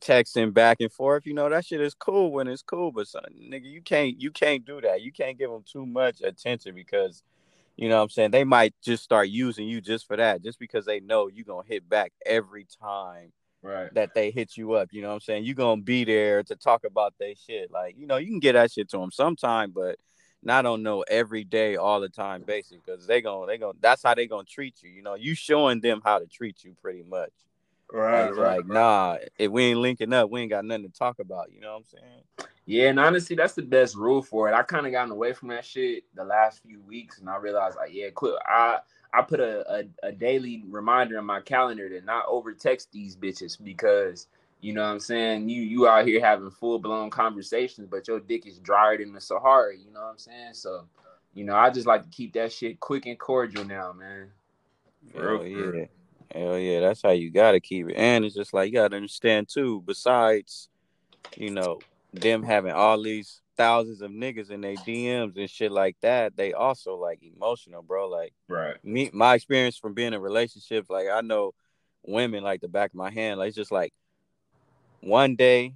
texting 0.00 0.52
back 0.52 0.78
and 0.80 0.92
forth. 0.92 1.26
You 1.26 1.34
know, 1.34 1.48
that 1.48 1.66
shit 1.66 1.80
is 1.80 1.94
cool 1.94 2.32
when 2.32 2.48
it's 2.48 2.62
cool, 2.62 2.92
but 2.92 3.08
son, 3.08 3.24
nigga, 3.40 3.70
you 3.70 3.82
can't 3.82 4.20
you 4.20 4.30
can't 4.30 4.64
do 4.64 4.80
that. 4.80 5.02
You 5.02 5.12
can't 5.12 5.38
give 5.38 5.50
them 5.50 5.64
too 5.70 5.86
much 5.86 6.20
attention 6.22 6.74
because 6.74 7.22
you 7.76 7.88
know 7.88 7.96
what 7.96 8.02
I'm 8.04 8.08
saying 8.10 8.30
they 8.32 8.44
might 8.44 8.74
just 8.82 9.04
start 9.04 9.28
using 9.28 9.68
you 9.68 9.80
just 9.80 10.06
for 10.06 10.16
that, 10.16 10.42
just 10.42 10.58
because 10.58 10.84
they 10.84 11.00
know 11.00 11.28
you 11.28 11.44
gonna 11.44 11.66
hit 11.66 11.88
back 11.88 12.12
every 12.26 12.66
time 12.80 13.32
Right. 13.60 13.92
that 13.94 14.14
they 14.14 14.30
hit 14.30 14.56
you 14.56 14.72
up. 14.74 14.92
You 14.92 15.02
know 15.02 15.08
what 15.08 15.14
I'm 15.14 15.20
saying? 15.20 15.44
you 15.44 15.54
gonna 15.54 15.82
be 15.82 16.04
there 16.04 16.42
to 16.44 16.56
talk 16.56 16.84
about 16.84 17.14
their 17.18 17.34
shit. 17.34 17.70
Like, 17.72 17.96
you 17.98 18.06
know, 18.06 18.16
you 18.16 18.28
can 18.28 18.38
get 18.38 18.52
that 18.52 18.70
shit 18.70 18.88
to 18.90 18.98
them 18.98 19.10
sometime, 19.10 19.72
but 19.72 19.96
not 20.42 20.64
on 20.64 20.82
no 20.82 21.02
every 21.02 21.42
day, 21.44 21.76
all 21.76 22.00
the 22.00 22.08
time 22.08 22.42
basis, 22.42 22.78
because 22.84 23.06
they 23.06 23.20
gonna 23.20 23.46
they 23.46 23.58
gonna 23.58 23.76
that's 23.80 24.02
how 24.02 24.14
they 24.14 24.26
gonna 24.26 24.44
treat 24.44 24.82
you. 24.82 24.90
You 24.90 25.02
know, 25.02 25.14
you 25.14 25.34
showing 25.34 25.80
them 25.80 26.00
how 26.04 26.18
to 26.20 26.26
treat 26.26 26.62
you 26.62 26.76
pretty 26.80 27.02
much. 27.02 27.32
Right. 27.92 28.30
Like, 28.30 28.58
like, 28.58 28.66
nah, 28.66 29.16
if 29.38 29.50
we 29.50 29.64
ain't 29.64 29.78
linking 29.78 30.12
up, 30.12 30.30
we 30.30 30.42
ain't 30.42 30.50
got 30.50 30.64
nothing 30.64 30.84
to 30.84 30.98
talk 30.98 31.20
about. 31.20 31.52
You 31.52 31.60
know 31.60 31.72
what 31.72 31.78
I'm 31.78 31.84
saying? 31.84 32.48
Yeah, 32.66 32.90
and 32.90 33.00
honestly, 33.00 33.34
that's 33.34 33.54
the 33.54 33.62
best 33.62 33.96
rule 33.96 34.20
for 34.20 34.48
it. 34.48 34.54
I 34.54 34.62
kind 34.62 34.84
of 34.84 34.92
gotten 34.92 35.10
away 35.10 35.32
from 35.32 35.48
that 35.48 35.64
shit 35.64 36.04
the 36.14 36.24
last 36.24 36.62
few 36.62 36.80
weeks, 36.82 37.18
and 37.18 37.30
I 37.30 37.36
realized 37.36 37.76
like, 37.76 37.94
yeah, 37.94 38.10
quit. 38.10 38.34
I 38.44 38.80
I 39.12 39.22
put 39.22 39.40
a, 39.40 39.64
a, 39.72 40.08
a 40.08 40.12
daily 40.12 40.64
reminder 40.68 41.18
in 41.18 41.24
my 41.24 41.40
calendar 41.40 41.88
to 41.88 42.04
not 42.04 42.26
over 42.28 42.52
text 42.52 42.92
these 42.92 43.16
bitches 43.16 43.56
because 43.62 44.26
you 44.60 44.74
know 44.74 44.82
what 44.82 44.90
I'm 44.90 45.00
saying 45.00 45.48
you 45.48 45.62
you 45.62 45.88
out 45.88 46.06
here 46.06 46.20
having 46.20 46.50
full 46.50 46.78
blown 46.78 47.08
conversations, 47.08 47.88
but 47.90 48.06
your 48.06 48.20
dick 48.20 48.46
is 48.46 48.58
drier 48.58 48.98
than 48.98 49.14
the 49.14 49.20
Sahara. 49.20 49.74
You 49.74 49.90
know 49.90 50.00
what 50.00 50.10
I'm 50.10 50.18
saying? 50.18 50.52
So, 50.52 50.84
you 51.32 51.44
know, 51.44 51.56
I 51.56 51.70
just 51.70 51.86
like 51.86 52.02
to 52.02 52.10
keep 52.10 52.34
that 52.34 52.52
shit 52.52 52.80
quick 52.80 53.06
and 53.06 53.18
cordial 53.18 53.64
now, 53.64 53.94
man. 53.94 54.30
For 55.10 55.38
real, 55.38 55.46
yeah. 55.46 55.56
real. 55.56 55.86
Hell 56.34 56.58
yeah, 56.58 56.80
that's 56.80 57.02
how 57.02 57.10
you 57.10 57.30
gotta 57.30 57.60
keep 57.60 57.88
it. 57.88 57.96
And 57.96 58.24
it's 58.24 58.34
just 58.34 58.52
like 58.52 58.68
you 58.68 58.74
gotta 58.74 58.96
understand 58.96 59.48
too, 59.48 59.82
besides, 59.86 60.68
you 61.36 61.50
know, 61.50 61.80
them 62.12 62.42
having 62.42 62.72
all 62.72 63.02
these 63.02 63.40
thousands 63.56 64.02
of 64.02 64.10
niggas 64.10 64.50
in 64.50 64.60
their 64.60 64.76
DMs 64.76 65.36
and 65.36 65.50
shit 65.50 65.72
like 65.72 65.96
that, 66.02 66.36
they 66.36 66.52
also 66.52 66.96
like 66.96 67.22
emotional, 67.22 67.82
bro. 67.82 68.08
Like 68.08 68.32
Right. 68.48 68.76
me 68.84 69.10
my 69.12 69.34
experience 69.34 69.76
from 69.76 69.94
being 69.94 70.12
in 70.12 70.20
relationships, 70.20 70.90
like 70.90 71.08
I 71.08 71.20
know 71.22 71.54
women 72.04 72.44
like 72.44 72.60
the 72.60 72.68
back 72.68 72.90
of 72.90 72.96
my 72.96 73.10
hand. 73.10 73.38
Like 73.38 73.48
it's 73.48 73.56
just 73.56 73.72
like 73.72 73.92
one 75.00 75.36
day 75.36 75.74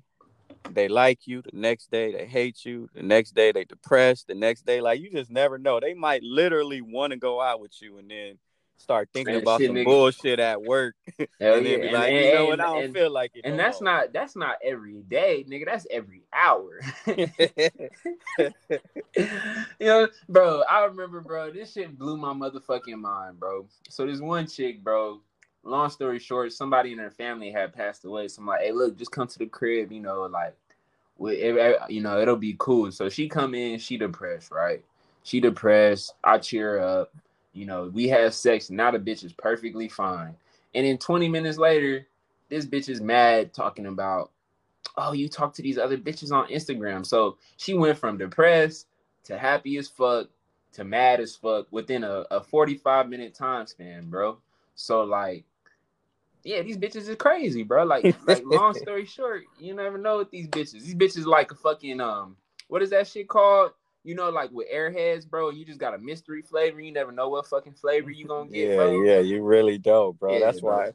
they 0.70 0.88
like 0.88 1.26
you, 1.26 1.42
the 1.42 1.50
next 1.52 1.90
day 1.90 2.12
they 2.12 2.26
hate 2.26 2.64
you, 2.64 2.88
the 2.94 3.02
next 3.02 3.34
day 3.34 3.52
they 3.52 3.64
depressed, 3.64 4.28
the 4.28 4.34
next 4.34 4.64
day, 4.64 4.80
like 4.80 5.00
you 5.00 5.10
just 5.10 5.30
never 5.30 5.58
know. 5.58 5.80
They 5.80 5.94
might 5.94 6.22
literally 6.22 6.80
want 6.80 7.12
to 7.12 7.18
go 7.18 7.40
out 7.40 7.60
with 7.60 7.72
you 7.80 7.98
and 7.98 8.10
then 8.10 8.38
start 8.78 9.08
thinking 9.12 9.34
Man, 9.34 9.42
about 9.42 9.60
shit, 9.60 9.68
some 9.68 9.76
nigga. 9.76 9.84
bullshit 9.84 10.40
at 10.40 10.60
work 10.60 10.94
Hell 11.18 11.26
and 11.40 11.64
yeah. 11.66 11.70
then 11.72 11.80
be 11.80 11.86
And, 11.86 11.92
like, 11.92 12.10
and- 12.12 12.24
you 12.24 12.34
know 12.34 12.44
what, 12.46 12.60
I 12.60 12.64
don't 12.64 12.84
and- 12.84 12.94
feel 12.94 13.10
like 13.10 13.30
it. 13.34 13.42
and 13.44 13.56
no 13.56 13.62
that's 13.62 13.80
more. 13.80 13.92
not 13.92 14.12
that's 14.12 14.34
not 14.36 14.56
every 14.64 15.02
day, 15.02 15.44
nigga. 15.48 15.66
That's 15.66 15.86
every 15.90 16.22
hour. 16.32 16.80
you 19.16 19.86
know, 19.86 20.08
bro, 20.28 20.62
I 20.68 20.84
remember, 20.84 21.20
bro, 21.20 21.50
this 21.52 21.72
shit 21.72 21.96
blew 21.98 22.16
my 22.16 22.32
motherfucking 22.32 22.98
mind, 23.00 23.38
bro. 23.38 23.66
So 23.88 24.06
this 24.06 24.20
one 24.20 24.46
chick, 24.46 24.82
bro, 24.82 25.20
long 25.64 25.90
story 25.90 26.18
short, 26.18 26.52
somebody 26.52 26.92
in 26.92 26.98
her 26.98 27.10
family 27.10 27.50
had 27.50 27.72
passed 27.72 28.04
away. 28.04 28.28
So 28.28 28.40
I'm 28.40 28.46
like, 28.46 28.62
hey, 28.62 28.72
look, 28.72 28.96
just 28.98 29.12
come 29.12 29.28
to 29.28 29.38
the 29.38 29.46
crib, 29.46 29.92
you 29.92 30.00
know, 30.00 30.22
like, 30.22 30.56
we, 31.18 31.36
it- 31.36 31.78
you 31.88 32.00
know, 32.00 32.18
it'll 32.20 32.36
be 32.36 32.56
cool. 32.58 32.90
So 32.90 33.08
she 33.08 33.28
come 33.28 33.54
in, 33.54 33.78
she 33.78 33.96
depressed, 33.96 34.50
right? 34.50 34.82
She 35.24 35.38
depressed. 35.40 36.14
I 36.24 36.38
cheer 36.38 36.80
up. 36.80 37.12
You 37.52 37.66
know, 37.66 37.90
we 37.92 38.08
have 38.08 38.34
sex. 38.34 38.70
Now 38.70 38.90
the 38.90 38.98
bitch 38.98 39.24
is 39.24 39.32
perfectly 39.32 39.88
fine. 39.88 40.34
And 40.74 40.86
then 40.86 40.98
20 40.98 41.28
minutes 41.28 41.58
later, 41.58 42.06
this 42.48 42.66
bitch 42.66 42.88
is 42.88 43.00
mad 43.00 43.52
talking 43.52 43.86
about, 43.86 44.30
oh, 44.96 45.12
you 45.12 45.28
talk 45.28 45.54
to 45.54 45.62
these 45.62 45.78
other 45.78 45.98
bitches 45.98 46.32
on 46.32 46.48
Instagram. 46.48 47.04
So 47.04 47.36
she 47.56 47.74
went 47.74 47.98
from 47.98 48.18
depressed 48.18 48.86
to 49.24 49.38
happy 49.38 49.76
as 49.76 49.88
fuck 49.88 50.28
to 50.72 50.84
mad 50.84 51.20
as 51.20 51.36
fuck 51.36 51.66
within 51.70 52.04
a, 52.04 52.24
a 52.30 52.42
45 52.42 53.08
minute 53.08 53.34
time 53.34 53.66
span, 53.66 54.08
bro. 54.08 54.38
So 54.74 55.04
like, 55.04 55.44
yeah, 56.44 56.62
these 56.62 56.78
bitches 56.78 57.08
is 57.08 57.16
crazy, 57.16 57.62
bro. 57.62 57.84
Like, 57.84 58.16
like 58.26 58.42
long 58.44 58.74
story 58.74 59.04
short, 59.04 59.44
you 59.60 59.74
never 59.74 59.98
know 59.98 60.18
with 60.18 60.30
these 60.30 60.48
bitches. 60.48 60.82
These 60.82 60.94
bitches 60.94 61.26
like 61.26 61.52
a 61.52 61.54
fucking 61.54 62.00
um, 62.00 62.36
what 62.68 62.82
is 62.82 62.90
that 62.90 63.06
shit 63.06 63.28
called? 63.28 63.72
You 64.04 64.14
know, 64.14 64.30
like 64.30 64.50
with 64.50 64.68
airheads, 64.72 65.28
bro. 65.28 65.50
You 65.50 65.64
just 65.64 65.78
got 65.78 65.94
a 65.94 65.98
mystery 65.98 66.42
flavor. 66.42 66.80
You 66.80 66.92
never 66.92 67.12
know 67.12 67.28
what 67.28 67.46
fucking 67.46 67.74
flavor 67.74 68.10
you 68.10 68.26
gonna 68.26 68.50
get, 68.50 68.70
yeah, 68.70 68.76
bro. 68.76 69.02
yeah, 69.02 69.18
you 69.20 69.42
really 69.42 69.78
don't, 69.78 70.18
bro. 70.18 70.34
Yeah, 70.34 70.40
that's 70.40 70.60
bro. 70.60 70.76
why 70.76 70.92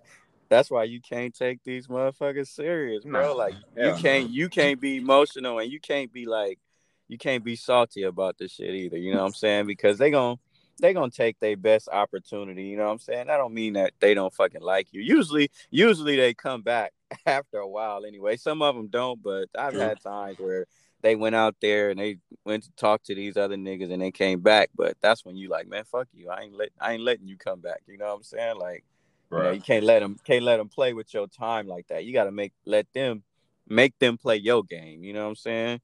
that's 0.50 0.72
why 0.72 0.84
you 0.84 1.02
can't 1.02 1.36
take 1.36 1.64
these 1.64 1.88
motherfuckers 1.88 2.48
serious, 2.48 3.04
bro. 3.04 3.36
Like 3.36 3.56
you 3.76 3.94
can't 3.96 4.30
you 4.30 4.50
can't 4.50 4.80
be 4.80 4.98
emotional 4.98 5.60
and 5.60 5.72
you 5.72 5.80
can't 5.80 6.12
be 6.12 6.26
like 6.26 6.60
you 7.08 7.18
can't 7.18 7.44
be 7.44 7.56
salty 7.56 8.04
about 8.04 8.38
this 8.38 8.54
shit 8.54 8.74
either. 8.74 8.98
You 8.98 9.14
know 9.14 9.20
what 9.20 9.28
I'm 9.28 9.34
saying? 9.34 9.68
Because 9.68 9.98
they 9.98 10.12
gon' 10.12 10.38
they 10.80 10.94
gonna 10.94 11.12
take 11.12 11.40
their 11.40 11.58
best 11.58 11.90
opportunity. 11.92 12.64
You 12.64 12.78
know 12.78 12.86
what 12.86 12.92
I'm 12.92 13.00
saying? 13.00 13.30
I 13.30 13.38
don't 13.38 13.54
mean 13.54 13.74
that 13.74 13.94
they 14.00 14.14
don't 14.14 14.34
fucking 14.34 14.62
like 14.62 14.88
you. 14.92 15.02
Usually, 15.02 15.50
usually 15.70 16.16
they 16.16 16.34
come 16.34 16.62
back 16.62 16.94
after 17.26 17.58
a 17.58 17.68
while 17.68 18.06
anyway. 18.06 18.38
Some 18.38 18.62
of 18.62 18.76
them 18.76 18.88
don't, 18.88 19.22
but 19.22 19.50
I've 19.58 19.74
had 19.74 20.02
times 20.02 20.38
where 20.40 20.66
they 21.08 21.16
went 21.16 21.36
out 21.36 21.56
there 21.62 21.90
and 21.90 22.00
they 22.00 22.18
went 22.44 22.64
to 22.64 22.72
talk 22.72 23.02
to 23.04 23.16
these 23.16 23.38
other 23.38 23.56
niggas 23.56 23.92
and 23.92 24.02
they 24.02 24.12
came 24.12 24.42
back. 24.42 24.70
But 24.76 24.98
that's 25.02 25.24
when 25.24 25.38
you 25.38 25.48
like, 25.48 25.68
man, 25.70 25.86
fuck 25.86 26.08
you. 26.14 26.30
I 26.30 26.42
ain't 26.42 26.54
let 26.54 26.70
I 26.82 26.94
ain't 26.94 27.04
letting 27.04 27.28
you 27.28 27.38
come 27.38 27.62
back. 27.62 27.82
You 27.88 27.98
know 27.98 28.08
what 28.08 28.16
I'm 28.16 28.24
saying? 28.24 28.58
Like, 28.58 28.84
right. 29.30 29.40
you, 29.40 29.44
know, 29.44 29.52
you 29.52 29.62
can't 29.62 29.86
let 29.86 30.00
them 30.00 30.18
can't 30.26 30.44
let 30.44 30.58
them 30.58 30.68
play 30.68 30.94
with 30.94 31.14
your 31.14 31.28
time 31.28 31.66
like 31.66 31.88
that. 31.88 32.04
You 32.04 32.12
got 32.12 32.26
to 32.26 32.32
make 32.32 32.52
let 32.66 32.88
them 32.94 33.24
make 33.70 33.98
them 34.00 34.18
play 34.18 34.36
your 34.36 34.64
game. 34.64 35.04
You 35.04 35.14
know 35.14 35.24
what 35.24 35.30
I'm 35.30 35.36
saying? 35.36 35.82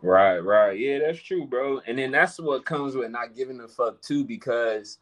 Right, 0.00 0.38
right. 0.38 0.78
Yeah, 0.78 1.00
that's 1.00 1.20
true, 1.20 1.46
bro. 1.46 1.80
And 1.86 1.98
then 1.98 2.12
that's 2.12 2.38
what 2.38 2.64
comes 2.64 2.94
with 2.94 3.10
not 3.10 3.34
giving 3.34 3.60
a 3.60 3.66
fuck 3.66 4.00
too, 4.00 4.24
because 4.24 4.98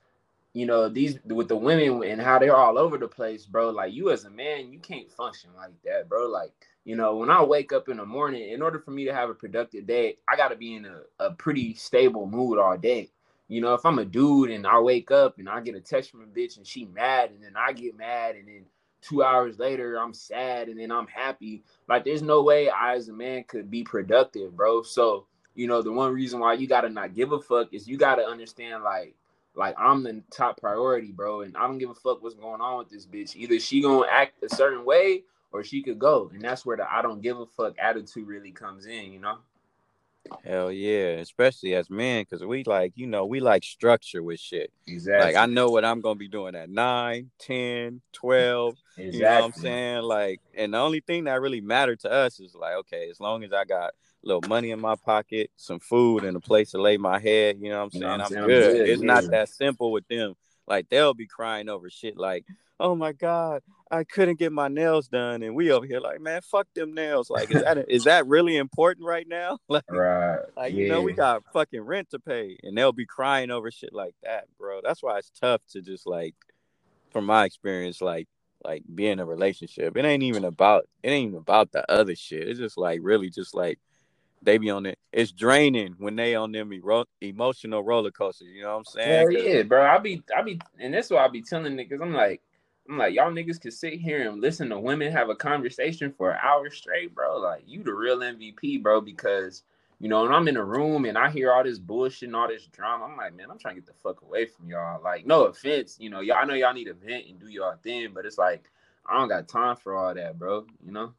you 0.54 0.64
know, 0.64 0.88
these 0.88 1.18
with 1.26 1.48
the 1.48 1.56
women 1.56 2.02
and 2.04 2.22
how 2.22 2.38
they're 2.38 2.56
all 2.56 2.78
over 2.78 2.96
the 2.96 3.08
place, 3.08 3.44
bro. 3.44 3.68
Like 3.70 3.92
you 3.92 4.10
as 4.10 4.24
a 4.24 4.30
man, 4.30 4.72
you 4.72 4.78
can't 4.78 5.10
function 5.10 5.50
like 5.54 5.74
that, 5.84 6.08
bro. 6.08 6.28
Like, 6.28 6.52
you 6.84 6.96
know, 6.96 7.16
when 7.16 7.30
I 7.30 7.42
wake 7.42 7.72
up 7.72 7.88
in 7.88 7.96
the 7.96 8.04
morning, 8.04 8.50
in 8.50 8.60
order 8.60 8.78
for 8.78 8.90
me 8.90 9.04
to 9.06 9.14
have 9.14 9.30
a 9.30 9.34
productive 9.34 9.86
day, 9.86 10.18
I 10.28 10.36
gotta 10.36 10.56
be 10.56 10.74
in 10.74 10.84
a, 10.84 11.00
a 11.18 11.30
pretty 11.32 11.74
stable 11.74 12.26
mood 12.26 12.58
all 12.58 12.76
day. 12.76 13.10
You 13.48 13.60
know, 13.60 13.74
if 13.74 13.84
I'm 13.84 13.98
a 13.98 14.04
dude 14.04 14.50
and 14.50 14.66
I 14.66 14.78
wake 14.80 15.10
up 15.10 15.38
and 15.38 15.48
I 15.48 15.60
get 15.60 15.74
a 15.74 15.80
text 15.80 16.10
from 16.10 16.22
a 16.22 16.26
bitch 16.26 16.56
and 16.56 16.66
she 16.66 16.86
mad 16.86 17.30
and 17.30 17.42
then 17.42 17.54
I 17.56 17.72
get 17.72 17.96
mad 17.96 18.36
and 18.36 18.48
then 18.48 18.64
two 19.00 19.22
hours 19.22 19.58
later 19.58 19.96
I'm 19.96 20.14
sad 20.14 20.68
and 20.68 20.78
then 20.78 20.90
I'm 20.90 21.06
happy. 21.06 21.62
Like 21.88 22.04
there's 22.04 22.22
no 22.22 22.42
way 22.42 22.68
I 22.68 22.94
as 22.94 23.08
a 23.08 23.12
man 23.12 23.44
could 23.44 23.70
be 23.70 23.82
productive, 23.82 24.56
bro. 24.56 24.82
So, 24.82 25.26
you 25.54 25.66
know, 25.66 25.82
the 25.82 25.92
one 25.92 26.12
reason 26.12 26.40
why 26.40 26.54
you 26.54 26.66
gotta 26.66 26.90
not 26.90 27.14
give 27.14 27.32
a 27.32 27.40
fuck 27.40 27.72
is 27.72 27.88
you 27.88 27.96
gotta 27.96 28.22
understand 28.22 28.82
like 28.82 29.14
like 29.54 29.74
I'm 29.78 30.02
the 30.02 30.22
top 30.30 30.60
priority, 30.60 31.12
bro, 31.12 31.42
and 31.42 31.56
I 31.56 31.66
don't 31.66 31.78
give 31.78 31.90
a 31.90 31.94
fuck 31.94 32.22
what's 32.22 32.34
going 32.34 32.60
on 32.60 32.78
with 32.78 32.90
this 32.90 33.06
bitch. 33.06 33.36
Either 33.36 33.58
she 33.58 33.80
gonna 33.80 34.06
act 34.10 34.42
a 34.42 34.54
certain 34.54 34.84
way 34.84 35.22
or 35.54 35.62
she 35.62 35.82
could 35.82 36.00
go. 36.00 36.30
And 36.34 36.42
that's 36.42 36.66
where 36.66 36.76
the 36.76 36.92
I 36.92 37.00
don't 37.00 37.22
give 37.22 37.38
a 37.38 37.46
fuck 37.46 37.76
attitude 37.78 38.26
really 38.26 38.50
comes 38.50 38.86
in, 38.86 39.12
you 39.12 39.20
know? 39.20 39.38
Hell 40.44 40.72
yeah, 40.72 41.18
especially 41.20 41.74
as 41.74 41.88
men, 41.88 42.22
because 42.22 42.44
we 42.44 42.64
like, 42.64 42.92
you 42.96 43.06
know, 43.06 43.24
we 43.24 43.38
like 43.38 43.62
structure 43.62 44.22
with 44.22 44.40
shit. 44.40 44.72
Exactly. 44.88 45.26
Like, 45.32 45.36
I 45.36 45.46
know 45.46 45.70
what 45.70 45.84
I'm 45.84 46.00
going 46.00 46.16
to 46.16 46.18
be 46.18 46.28
doing 46.28 46.56
at 46.56 46.70
9, 46.70 47.30
10, 47.38 48.00
12. 48.12 48.74
Exactly. 48.74 48.80
You 48.96 49.20
know 49.20 49.34
what 49.34 49.44
I'm 49.44 49.52
saying? 49.52 50.02
Like, 50.02 50.40
and 50.56 50.74
the 50.74 50.78
only 50.78 51.00
thing 51.00 51.24
that 51.24 51.40
really 51.40 51.60
mattered 51.60 52.00
to 52.00 52.10
us 52.10 52.40
is 52.40 52.54
like, 52.54 52.74
okay, 52.76 53.08
as 53.10 53.20
long 53.20 53.44
as 53.44 53.52
I 53.52 53.64
got 53.64 53.90
a 53.90 54.26
little 54.26 54.48
money 54.48 54.70
in 54.70 54.80
my 54.80 54.96
pocket, 54.96 55.50
some 55.56 55.78
food, 55.78 56.24
and 56.24 56.36
a 56.36 56.40
place 56.40 56.72
to 56.72 56.80
lay 56.80 56.96
my 56.96 57.18
head, 57.20 57.58
you 57.60 57.70
know 57.70 57.78
what 57.78 57.84
I'm 57.84 57.90
saying? 57.90 58.02
You 58.02 58.08
know 58.08 58.16
what 58.16 58.32
I'm, 58.32 58.38
I'm 58.38 58.46
good. 58.46 58.76
good. 58.76 58.88
It's 58.88 59.02
yeah. 59.02 59.06
not 59.06 59.30
that 59.30 59.48
simple 59.50 59.92
with 59.92 60.08
them. 60.08 60.34
Like, 60.66 60.88
they'll 60.88 61.14
be 61.14 61.26
crying 61.26 61.68
over 61.68 61.90
shit 61.90 62.16
like, 62.16 62.44
oh 62.80 62.94
my 62.94 63.12
God, 63.12 63.62
I 63.94 64.04
couldn't 64.04 64.38
get 64.38 64.52
my 64.52 64.68
nails 64.68 65.08
done, 65.08 65.42
and 65.42 65.54
we 65.54 65.70
over 65.70 65.86
here 65.86 66.00
like, 66.00 66.20
man, 66.20 66.40
fuck 66.42 66.66
them 66.74 66.94
nails. 66.94 67.30
Like, 67.30 67.50
is 67.54 67.62
that 67.62 67.78
is 67.88 68.04
that 68.04 68.26
really 68.26 68.56
important 68.56 69.06
right 69.06 69.26
now? 69.26 69.58
Like, 69.68 69.84
right? 69.90 70.40
Like, 70.56 70.72
yeah. 70.72 70.80
you 70.80 70.88
know, 70.88 71.02
we 71.02 71.12
got 71.12 71.42
fucking 71.52 71.80
rent 71.80 72.10
to 72.10 72.18
pay, 72.18 72.56
and 72.62 72.76
they'll 72.76 72.92
be 72.92 73.06
crying 73.06 73.50
over 73.50 73.70
shit 73.70 73.92
like 73.92 74.14
that, 74.22 74.44
bro. 74.58 74.80
That's 74.82 75.02
why 75.02 75.18
it's 75.18 75.30
tough 75.30 75.62
to 75.70 75.80
just 75.80 76.06
like, 76.06 76.34
from 77.10 77.24
my 77.24 77.44
experience, 77.44 78.00
like, 78.00 78.28
like 78.64 78.82
being 78.94 79.12
in 79.12 79.20
a 79.20 79.24
relationship. 79.24 79.96
It 79.96 80.04
ain't 80.04 80.22
even 80.22 80.44
about 80.44 80.86
it 81.02 81.10
ain't 81.10 81.28
even 81.28 81.38
about 81.38 81.72
the 81.72 81.90
other 81.90 82.14
shit. 82.14 82.48
It's 82.48 82.58
just 82.58 82.78
like 82.78 83.00
really 83.02 83.30
just 83.30 83.54
like 83.54 83.78
they 84.42 84.58
be 84.58 84.70
on 84.70 84.86
it. 84.86 84.98
It's 85.12 85.32
draining 85.32 85.94
when 85.98 86.16
they 86.16 86.34
on 86.34 86.52
them 86.52 86.72
ero- 86.72 87.06
emotional 87.20 87.82
roller 87.82 88.10
coasters. 88.10 88.48
You 88.52 88.62
know 88.62 88.72
what 88.72 88.78
I'm 88.78 88.84
saying? 88.84 89.20
Hell 89.20 89.32
yeah, 89.32 89.62
bro. 89.62 89.86
I 89.86 89.98
be 89.98 90.22
I 90.36 90.42
be, 90.42 90.60
and 90.78 90.92
that's 90.94 91.10
why 91.10 91.24
I 91.24 91.28
be 91.28 91.42
telling 91.42 91.74
niggas. 91.74 92.02
I'm 92.02 92.12
like, 92.12 92.42
I'm 92.88 92.98
like, 92.98 93.14
y'all 93.14 93.32
niggas 93.32 93.60
can 93.60 93.70
sit 93.70 93.94
here 93.94 94.28
and 94.28 94.40
listen 94.40 94.68
to 94.68 94.78
women 94.78 95.10
have 95.10 95.30
a 95.30 95.34
conversation 95.34 96.12
for 96.12 96.32
an 96.32 96.38
hour 96.42 96.68
straight, 96.70 97.14
bro. 97.14 97.38
Like, 97.38 97.62
you 97.66 97.82
the 97.82 97.94
real 97.94 98.18
MVP, 98.18 98.82
bro, 98.82 99.00
because 99.00 99.62
you 100.00 100.08
know, 100.08 100.22
when 100.22 100.32
I'm 100.32 100.48
in 100.48 100.56
a 100.56 100.64
room 100.64 101.04
and 101.06 101.16
I 101.16 101.30
hear 101.30 101.52
all 101.52 101.64
this 101.64 101.78
bullshit 101.78 102.28
and 102.28 102.36
all 102.36 102.48
this 102.48 102.66
drama, 102.66 103.04
I'm 103.04 103.16
like, 103.16 103.34
man, 103.34 103.50
I'm 103.50 103.58
trying 103.58 103.76
to 103.76 103.80
get 103.80 103.86
the 103.86 103.94
fuck 104.02 104.22
away 104.22 104.44
from 104.44 104.68
y'all. 104.68 105.00
Like, 105.02 105.24
no 105.24 105.44
offense, 105.44 105.96
you 105.98 106.10
know, 106.10 106.20
y'all 106.20 106.36
I 106.36 106.44
know 106.44 106.54
y'all 106.54 106.74
need 106.74 106.88
a 106.88 106.94
vent 106.94 107.26
and 107.26 107.40
do 107.40 107.48
y'all 107.48 107.76
thing, 107.82 108.10
but 108.12 108.26
it's 108.26 108.36
like 108.38 108.70
I 109.06 109.18
don't 109.18 109.28
got 109.28 109.48
time 109.48 109.76
for 109.76 109.94
all 109.94 110.14
that, 110.14 110.38
bro. 110.38 110.66
You 110.84 110.92
know? 110.92 111.14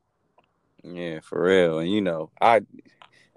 Yeah, 0.84 1.20
for 1.22 1.44
real. 1.44 1.80
And 1.80 1.92
you 1.92 2.02
know, 2.02 2.32
I 2.40 2.62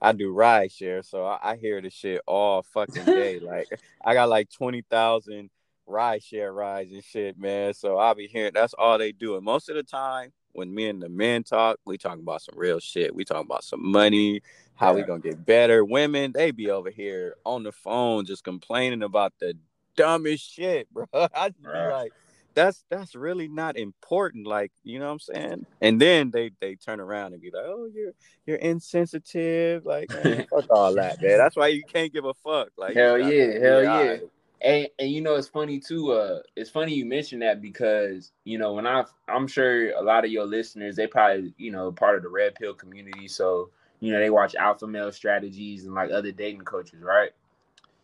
I 0.00 0.12
do 0.12 0.32
ride 0.32 0.70
share, 0.70 1.02
so 1.02 1.24
I, 1.24 1.38
I 1.42 1.56
hear 1.56 1.80
the 1.80 1.90
shit 1.90 2.20
all 2.26 2.62
fucking 2.62 3.04
day. 3.06 3.40
like 3.40 3.68
I 4.04 4.14
got 4.14 4.28
like 4.28 4.50
twenty 4.50 4.82
thousand 4.82 5.50
ride 5.88 6.22
share 6.22 6.52
rides 6.52 6.92
and 6.92 7.02
shit, 7.02 7.38
man. 7.38 7.74
So 7.74 7.98
I'll 7.98 8.14
be 8.14 8.26
hearing 8.26 8.52
that's 8.54 8.74
all 8.74 8.98
they 8.98 9.12
do. 9.12 9.36
And 9.36 9.44
most 9.44 9.68
of 9.68 9.76
the 9.76 9.82
time, 9.82 10.32
when 10.52 10.74
me 10.74 10.88
and 10.88 11.02
the 11.02 11.08
men 11.08 11.44
talk, 11.44 11.78
we 11.84 11.98
talk 11.98 12.18
about 12.18 12.42
some 12.42 12.56
real 12.56 12.80
shit. 12.80 13.14
We 13.14 13.24
talk 13.24 13.44
about 13.44 13.64
some 13.64 13.84
money, 13.90 14.42
how 14.74 14.90
yeah. 14.90 14.96
we 14.96 15.02
gonna 15.02 15.20
get 15.20 15.44
better. 15.44 15.84
Women, 15.84 16.32
they 16.32 16.50
be 16.50 16.70
over 16.70 16.90
here 16.90 17.36
on 17.44 17.62
the 17.62 17.72
phone 17.72 18.26
just 18.26 18.44
complaining 18.44 19.02
about 19.02 19.32
the 19.38 19.54
dumbest 19.96 20.50
shit, 20.50 20.90
bro. 20.92 21.06
I 21.12 21.50
just 21.50 21.62
be 21.62 21.68
like, 21.68 22.12
that's 22.54 22.84
that's 22.90 23.14
really 23.14 23.46
not 23.46 23.76
important. 23.76 24.46
Like, 24.46 24.72
you 24.82 24.98
know 24.98 25.06
what 25.06 25.12
I'm 25.12 25.18
saying? 25.20 25.66
And 25.80 26.00
then 26.00 26.30
they 26.30 26.50
they 26.60 26.74
turn 26.74 26.98
around 26.98 27.32
and 27.32 27.42
be 27.42 27.50
like, 27.52 27.64
oh, 27.64 27.88
you're 27.94 28.12
you're 28.46 28.56
insensitive. 28.56 29.86
Like, 29.86 30.10
man, 30.10 30.46
fuck 30.50 30.66
all 30.70 30.94
that, 30.94 31.22
man. 31.22 31.38
That's 31.38 31.56
why 31.56 31.68
you 31.68 31.84
can't 31.84 32.12
give 32.12 32.24
a 32.24 32.34
fuck. 32.34 32.70
Like, 32.76 32.94
hell 32.94 33.18
yeah, 33.18 33.58
hell 33.60 33.82
yeah. 33.82 34.16
And 34.60 34.88
and 34.98 35.10
you 35.10 35.20
know 35.20 35.36
it's 35.36 35.48
funny 35.48 35.78
too. 35.78 36.12
Uh, 36.12 36.40
it's 36.56 36.70
funny 36.70 36.94
you 36.94 37.04
mentioned 37.04 37.42
that 37.42 37.62
because 37.62 38.32
you 38.44 38.58
know 38.58 38.72
when 38.72 38.86
I 38.86 39.04
I'm 39.28 39.46
sure 39.46 39.92
a 39.92 40.02
lot 40.02 40.24
of 40.24 40.32
your 40.32 40.46
listeners 40.46 40.96
they 40.96 41.06
probably 41.06 41.54
you 41.58 41.70
know 41.70 41.92
part 41.92 42.16
of 42.16 42.22
the 42.22 42.28
red 42.28 42.56
pill 42.56 42.74
community, 42.74 43.28
so 43.28 43.70
you 44.00 44.12
know 44.12 44.18
they 44.18 44.30
watch 44.30 44.56
alpha 44.56 44.86
male 44.86 45.12
strategies 45.12 45.84
and 45.84 45.94
like 45.94 46.10
other 46.10 46.32
dating 46.32 46.62
coaches, 46.62 47.02
right? 47.02 47.30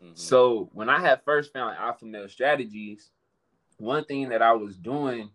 Mm-hmm. 0.03 0.13
So 0.15 0.71
when 0.73 0.89
I 0.89 1.01
had 1.01 1.23
first 1.25 1.53
found 1.53 1.77
alpha 1.77 2.05
male 2.05 2.29
strategies, 2.29 3.11
one 3.79 4.05
thing 4.05 4.29
that 4.29 4.43
I 4.43 4.53
was 4.53 4.77
doing 4.77 5.31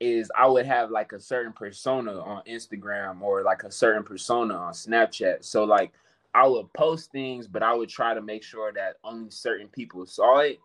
is 0.00 0.30
I 0.36 0.46
would 0.46 0.66
have 0.66 0.90
like 0.90 1.12
a 1.12 1.20
certain 1.20 1.52
persona 1.52 2.18
on 2.18 2.42
Instagram 2.48 3.20
or 3.22 3.42
like 3.42 3.62
a 3.64 3.70
certain 3.70 4.02
persona 4.02 4.54
on 4.54 4.72
Snapchat. 4.72 5.44
So 5.44 5.64
like 5.64 5.92
I 6.34 6.46
would 6.48 6.72
post 6.72 7.12
things, 7.12 7.46
but 7.46 7.62
I 7.62 7.72
would 7.72 7.88
try 7.88 8.12
to 8.12 8.20
make 8.20 8.42
sure 8.42 8.72
that 8.72 8.96
only 9.04 9.30
certain 9.30 9.68
people 9.68 10.04
saw 10.04 10.38
it. 10.38 10.58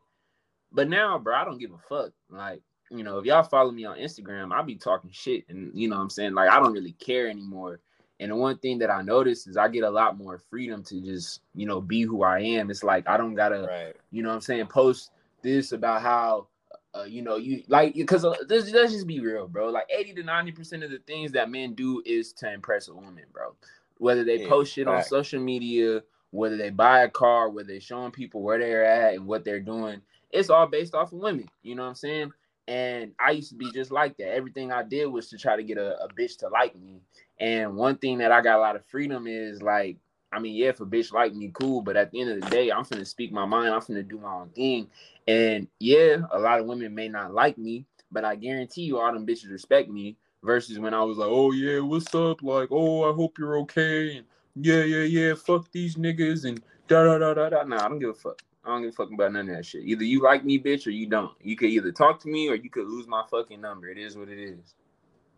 But 0.72 0.90
now, 0.90 1.18
bro, 1.20 1.36
I 1.36 1.46
don't 1.46 1.60
give 1.60 1.72
a 1.72 1.78
fuck. 1.78 2.12
Like, 2.30 2.62
you 2.90 3.04
know, 3.04 3.20
if 3.20 3.26
y'all 3.26 3.44
follow 3.44 3.72
me 3.72 3.86
on 3.86 3.98
Instagram, 3.98 4.52
I'll 4.52 4.64
be 4.64 4.76
talking 4.76 5.12
shit. 5.14 5.46
And 5.48 5.72
you 5.76 5.88
know 5.88 5.98
what 5.98 6.04
I'm 6.04 6.10
saying? 6.10 6.34
Like, 6.34 6.50
I 6.50 6.60
don't 6.60 6.74
really 6.74 6.94
care 6.94 7.30
anymore. 7.30 7.80
And 8.20 8.32
the 8.32 8.36
one 8.36 8.58
thing 8.58 8.80
that 8.80 8.90
I 8.90 9.02
noticed 9.02 9.48
is 9.48 9.58
I 9.58 9.68
get 9.68 9.84
a 9.84 9.90
lot 9.90 10.18
more 10.18 10.40
freedom 10.50 10.84
to 10.86 11.00
just, 11.02 11.42
you 11.54 11.66
know, 11.66 11.80
be 11.80 12.02
who 12.02 12.24
I 12.24 12.40
am. 12.40 12.70
It's 12.70 12.84
like 12.84 13.08
I 13.08 13.16
don't 13.16 13.36
gotta, 13.36 13.68
right. 13.70 13.96
you 14.12 14.24
know 14.24 14.30
what 14.30 14.36
I'm 14.36 14.42
saying, 14.42 14.68
post 14.68 15.12
this 15.42 15.72
about 15.72 16.02
how 16.02 16.48
uh, 16.96 17.04
you 17.04 17.22
know, 17.22 17.36
you 17.36 17.64
like 17.68 17.94
because 17.94 18.26
uh, 18.26 18.34
let's, 18.50 18.72
let's 18.72 18.92
just 18.92 19.06
be 19.06 19.20
real, 19.20 19.48
bro. 19.48 19.70
Like 19.70 19.88
80 19.96 20.16
to 20.16 20.24
90 20.24 20.52
percent 20.54 20.84
of 20.84 20.90
the 20.90 20.98
things 21.06 21.32
that 21.34 21.52
men 21.52 21.76
do 21.76 22.02
is 22.04 22.34
to 22.34 22.52
impress 22.52 22.88
a 22.88 22.96
woman, 22.96 23.26
bro 23.32 23.56
whether 24.00 24.24
they 24.24 24.42
yeah, 24.42 24.50
post 24.50 24.74
shit 24.74 24.88
right. 24.88 24.98
on 24.98 25.04
social 25.04 25.40
media, 25.40 26.02
whether 26.32 26.58
they 26.58 26.72
buy 26.72 27.02
a 27.02 27.10
car, 27.10 27.50
whether 27.50 27.68
they're 27.68 27.80
showing 27.80 28.12
people 28.12 28.42
where 28.42 28.58
they're 28.58 28.86
at 28.86 29.14
and 29.14 29.28
what 29.28 29.46
they're 29.46 29.60
doing. 29.60 30.02
It's 30.32 30.50
all 30.50 30.68
based 30.68 30.96
off 30.96 31.14
of 31.14 31.20
women. 31.20 31.48
You 31.62 31.76
know 31.76 31.84
what 31.84 31.90
I'm 31.90 31.96
saying? 31.96 32.32
And 32.68 33.12
I 33.20 33.32
used 33.32 33.50
to 33.50 33.56
be 33.56 33.72
just 33.72 33.92
like 33.92 34.18
that. 34.18 34.34
Everything 34.34 34.72
I 34.72 34.84
did 34.84 35.08
was 35.08 35.30
to 35.30 35.38
try 35.38 35.56
to 35.56 35.64
get 35.64 35.78
a, 35.78 36.04
a 36.04 36.08
bitch 36.08 36.38
to 36.40 36.50
like 36.50 36.76
me. 36.80 37.02
And 37.40 37.76
one 37.76 37.98
thing 37.98 38.20
that 38.20 38.32
I 38.32 38.42
got 38.42 38.58
a 38.58 38.62
lot 38.62 38.76
of 38.76 38.86
freedom 38.86 39.26
is 39.28 39.62
like, 39.62 39.98
I 40.32 40.40
mean, 40.40 40.56
yeah, 40.56 40.70
if 40.70 40.80
a 40.80 40.86
bitch 40.86 41.12
like 41.12 41.34
me, 41.34 41.50
cool. 41.52 41.82
But 41.82 41.98
at 41.98 42.12
the 42.12 42.22
end 42.22 42.30
of 42.30 42.42
the 42.42 42.50
day, 42.50 42.72
I'm 42.72 42.86
finna 42.86 43.08
speak 43.08 43.32
my 43.32 43.46
mind. 43.46 43.74
I'm 43.74 43.82
finna 43.82 44.08
do 44.08 44.20
my 44.20 44.32
own 44.32 44.50
thing. 44.50 44.88
And 45.28 45.68
yeah, 45.80 46.18
a 46.32 46.40
lot 46.40 46.60
of 46.60 46.68
women 46.68 46.94
may 46.94 47.10
not 47.10 47.34
like 47.34 47.58
me, 47.58 47.86
but 48.12 48.24
I 48.24 48.36
guarantee 48.36 48.84
you, 48.84 49.00
all 49.00 49.12
them 49.12 49.26
bitches 49.26 49.52
respect 49.52 49.90
me 49.90 50.16
versus 50.44 50.80
when 50.80 50.94
I 50.94 51.04
was 51.04 51.18
like, 51.18 51.30
oh 51.30 51.52
yeah, 51.52 51.80
what's 51.80 52.14
up? 52.16 52.42
Like, 52.42 52.70
oh, 52.72 53.10
I 53.10 53.14
hope 53.14 53.38
you're 53.38 53.58
okay. 53.60 54.18
And 54.18 54.26
yeah, 54.56 54.84
yeah, 54.84 55.04
yeah, 55.04 55.34
fuck 55.36 55.72
these 55.72 55.96
niggas 55.96 56.46
and 56.46 56.62
da 56.88 57.04
da 57.04 57.18
da 57.18 57.34
da 57.34 57.50
da. 57.50 57.64
Nah, 57.64 57.86
I 57.86 57.90
don't 57.90 58.00
give 58.00 58.10
a 58.10 58.14
fuck. 58.14 58.42
I 58.64 58.70
don't 58.70 58.82
give 58.82 58.90
a 58.92 58.94
fuck 58.94 59.12
about 59.12 59.34
none 59.34 59.50
of 59.50 59.56
that 59.56 59.66
shit. 59.66 59.84
Either 59.86 60.04
you 60.04 60.22
like 60.22 60.44
me, 60.44 60.60
bitch, 60.60 60.86
or 60.86 60.92
you 60.92 61.08
don't. 61.08 61.32
You 61.42 61.56
could 61.56 61.70
either 61.70 61.92
talk 61.92 62.20
to 62.22 62.28
me 62.28 62.50
or 62.50 62.56
you 62.56 62.70
could 62.70 62.88
lose 62.88 63.08
my 63.08 63.24
fucking 63.30 63.62
number. 63.62 63.90
It 63.90 63.98
is 63.98 64.18
what 64.18 64.30
it 64.30 64.40
is. 64.40 64.76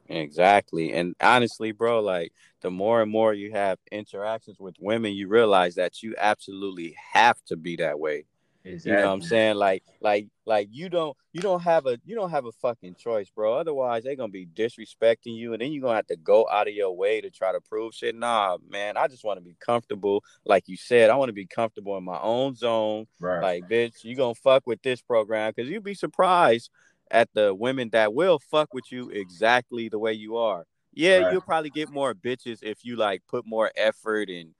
Exactly. 0.09 0.91
And 0.93 1.15
honestly, 1.21 1.71
bro, 1.71 2.01
like 2.01 2.33
the 2.61 2.71
more 2.71 3.01
and 3.01 3.11
more 3.11 3.33
you 3.33 3.51
have 3.51 3.79
interactions 3.91 4.59
with 4.59 4.75
women, 4.79 5.13
you 5.13 5.27
realize 5.27 5.75
that 5.75 6.03
you 6.03 6.15
absolutely 6.17 6.95
have 7.13 7.41
to 7.45 7.55
be 7.55 7.77
that 7.77 7.99
way. 7.99 8.25
Exactly. 8.63 8.91
You 8.91 8.97
know 8.97 9.07
what 9.07 9.13
I'm 9.13 9.21
saying? 9.21 9.55
Like, 9.55 9.83
like, 10.01 10.27
like 10.45 10.67
you 10.71 10.89
don't 10.89 11.17
you 11.33 11.41
don't 11.41 11.61
have 11.61 11.87
a 11.87 11.97
you 12.05 12.15
don't 12.15 12.29
have 12.29 12.45
a 12.45 12.51
fucking 12.51 12.95
choice, 12.95 13.29
bro. 13.29 13.53
Otherwise, 13.53 14.03
they're 14.03 14.15
gonna 14.15 14.29
be 14.29 14.45
disrespecting 14.45 15.35
you, 15.35 15.53
and 15.53 15.61
then 15.61 15.71
you're 15.71 15.81
gonna 15.81 15.95
have 15.95 16.07
to 16.07 16.15
go 16.15 16.47
out 16.49 16.67
of 16.67 16.73
your 16.73 16.95
way 16.95 17.21
to 17.21 17.29
try 17.29 17.51
to 17.51 17.61
prove 17.61 17.93
shit. 17.93 18.15
Nah, 18.15 18.57
man, 18.69 18.97
I 18.97 19.07
just 19.07 19.23
want 19.23 19.39
to 19.39 19.43
be 19.43 19.55
comfortable. 19.59 20.23
Like 20.45 20.67
you 20.67 20.77
said, 20.77 21.09
I 21.09 21.15
want 21.15 21.29
to 21.29 21.33
be 21.33 21.47
comfortable 21.47 21.97
in 21.97 22.03
my 22.03 22.19
own 22.19 22.55
zone. 22.55 23.07
Right. 23.19 23.41
Like, 23.41 23.69
bitch, 23.69 24.03
you 24.03 24.15
gonna 24.15 24.35
fuck 24.35 24.67
with 24.67 24.81
this 24.83 25.01
program 25.01 25.53
because 25.55 25.69
you'd 25.69 25.83
be 25.83 25.95
surprised 25.95 26.69
at 27.09 27.29
the 27.33 27.53
women 27.53 27.89
that 27.89 28.13
will 28.13 28.39
fuck 28.39 28.73
with 28.73 28.91
you 28.91 29.09
exactly 29.09 29.89
the 29.89 29.99
way 29.99 30.13
you 30.13 30.37
are. 30.37 30.65
Yeah, 30.93 31.17
right. 31.19 31.31
you'll 31.31 31.41
probably 31.41 31.69
get 31.69 31.89
more 31.89 32.13
bitches 32.13 32.59
if 32.61 32.83
you 32.83 32.95
like 32.95 33.21
put 33.27 33.45
more 33.45 33.71
effort 33.75 34.29
and 34.29 34.53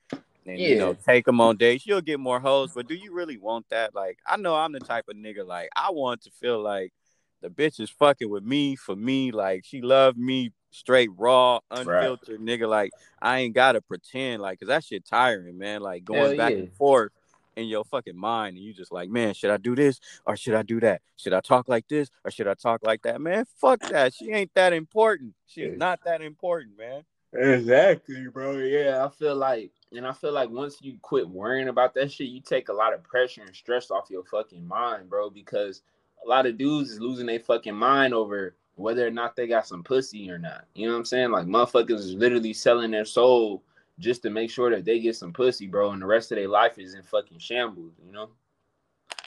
and 0.45 0.59
yeah. 0.59 0.69
you 0.69 0.77
know 0.77 0.93
take 0.93 1.25
them 1.25 1.41
on 1.41 1.57
dates. 1.57 1.85
You'll 1.85 2.01
get 2.01 2.19
more 2.19 2.39
hoes, 2.39 2.71
but 2.73 2.87
do 2.87 2.95
you 2.95 3.13
really 3.13 3.37
want 3.37 3.67
that? 3.69 3.93
Like, 3.95 4.19
I 4.25 4.37
know 4.37 4.55
I'm 4.55 4.71
the 4.71 4.79
type 4.79 5.05
of 5.09 5.15
nigga 5.15 5.45
like 5.45 5.69
I 5.75 5.91
want 5.91 6.23
to 6.23 6.31
feel 6.31 6.61
like 6.61 6.93
the 7.41 7.49
bitch 7.49 7.79
is 7.79 7.89
fucking 7.89 8.29
with 8.29 8.43
me 8.43 8.75
for 8.75 8.95
me. 8.95 9.31
Like 9.31 9.65
she 9.65 9.81
loved 9.81 10.17
me 10.17 10.51
straight 10.71 11.09
raw, 11.17 11.59
unfiltered 11.69 12.39
right. 12.39 12.45
nigga. 12.45 12.67
Like 12.67 12.91
I 13.21 13.39
ain't 13.39 13.55
gotta 13.55 13.81
pretend 13.81 14.41
like, 14.41 14.59
cause 14.59 14.67
that 14.67 14.83
shit 14.83 15.05
tiring, 15.05 15.57
man. 15.57 15.81
Like 15.81 16.03
going 16.03 16.21
Hell 16.21 16.37
back 16.37 16.51
yeah. 16.53 16.59
and 16.59 16.73
forth 16.73 17.11
in 17.55 17.67
your 17.67 17.83
fucking 17.83 18.17
mind, 18.17 18.55
and 18.55 18.65
you 18.65 18.73
just 18.73 18.91
like, 18.91 19.09
man, 19.09 19.33
should 19.33 19.51
I 19.51 19.57
do 19.57 19.75
this 19.75 19.99
or 20.25 20.37
should 20.37 20.55
I 20.55 20.63
do 20.63 20.79
that? 20.79 21.01
Should 21.17 21.33
I 21.33 21.41
talk 21.41 21.67
like 21.67 21.87
this 21.87 22.09
or 22.23 22.31
should 22.31 22.47
I 22.47 22.53
talk 22.53 22.81
like 22.83 23.01
that? 23.03 23.19
Man, 23.19 23.45
fuck 23.57 23.81
that. 23.89 24.13
She 24.13 24.31
ain't 24.31 24.53
that 24.55 24.73
important. 24.73 25.33
She's 25.47 25.77
not 25.77 25.99
that 26.05 26.21
important, 26.21 26.77
man. 26.77 27.03
Exactly, 27.33 28.27
bro. 28.27 28.57
Yeah, 28.57 29.05
I 29.05 29.09
feel 29.09 29.35
like 29.35 29.71
and 29.93 30.07
I 30.07 30.13
feel 30.13 30.31
like 30.31 30.49
once 30.49 30.77
you 30.81 30.97
quit 31.01 31.27
worrying 31.27 31.67
about 31.67 31.93
that 31.95 32.11
shit, 32.11 32.29
you 32.29 32.41
take 32.41 32.69
a 32.69 32.73
lot 32.73 32.93
of 32.93 33.03
pressure 33.03 33.41
and 33.41 33.55
stress 33.55 33.91
off 33.91 34.09
your 34.09 34.23
fucking 34.23 34.67
mind, 34.67 35.09
bro. 35.09 35.29
Because 35.29 35.81
a 36.23 36.27
lot 36.27 36.45
of 36.45 36.57
dudes 36.57 36.91
is 36.91 36.99
losing 36.99 37.25
their 37.25 37.39
fucking 37.39 37.75
mind 37.75 38.13
over 38.13 38.55
whether 38.75 39.05
or 39.05 39.11
not 39.11 39.35
they 39.35 39.47
got 39.47 39.67
some 39.67 39.83
pussy 39.83 40.29
or 40.29 40.37
not. 40.37 40.65
You 40.75 40.87
know 40.87 40.93
what 40.93 40.99
I'm 40.99 41.05
saying? 41.05 41.31
Like 41.31 41.45
motherfuckers 41.45 41.99
is 41.99 42.13
literally 42.13 42.53
selling 42.53 42.91
their 42.91 43.05
soul 43.05 43.63
just 43.99 44.23
to 44.23 44.29
make 44.29 44.49
sure 44.49 44.69
that 44.71 44.85
they 44.85 44.99
get 44.99 45.15
some 45.15 45.33
pussy, 45.33 45.67
bro, 45.67 45.91
and 45.91 46.01
the 46.01 46.07
rest 46.07 46.31
of 46.31 46.37
their 46.37 46.47
life 46.47 46.79
is 46.79 46.95
in 46.95 47.03
fucking 47.03 47.39
shambles, 47.39 47.93
you 48.03 48.11
know? 48.11 48.29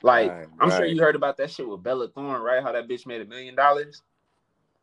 Like, 0.02 0.30
right, 0.30 0.46
I'm 0.60 0.68
right. 0.68 0.76
sure 0.76 0.86
you 0.86 1.00
heard 1.00 1.14
about 1.14 1.36
that 1.38 1.50
shit 1.50 1.68
with 1.68 1.82
Bella 1.82 2.08
Thorne, 2.08 2.42
right? 2.42 2.62
How 2.62 2.72
that 2.72 2.88
bitch 2.88 3.06
made 3.06 3.20
a 3.20 3.24
million 3.24 3.54
dollars. 3.54 4.02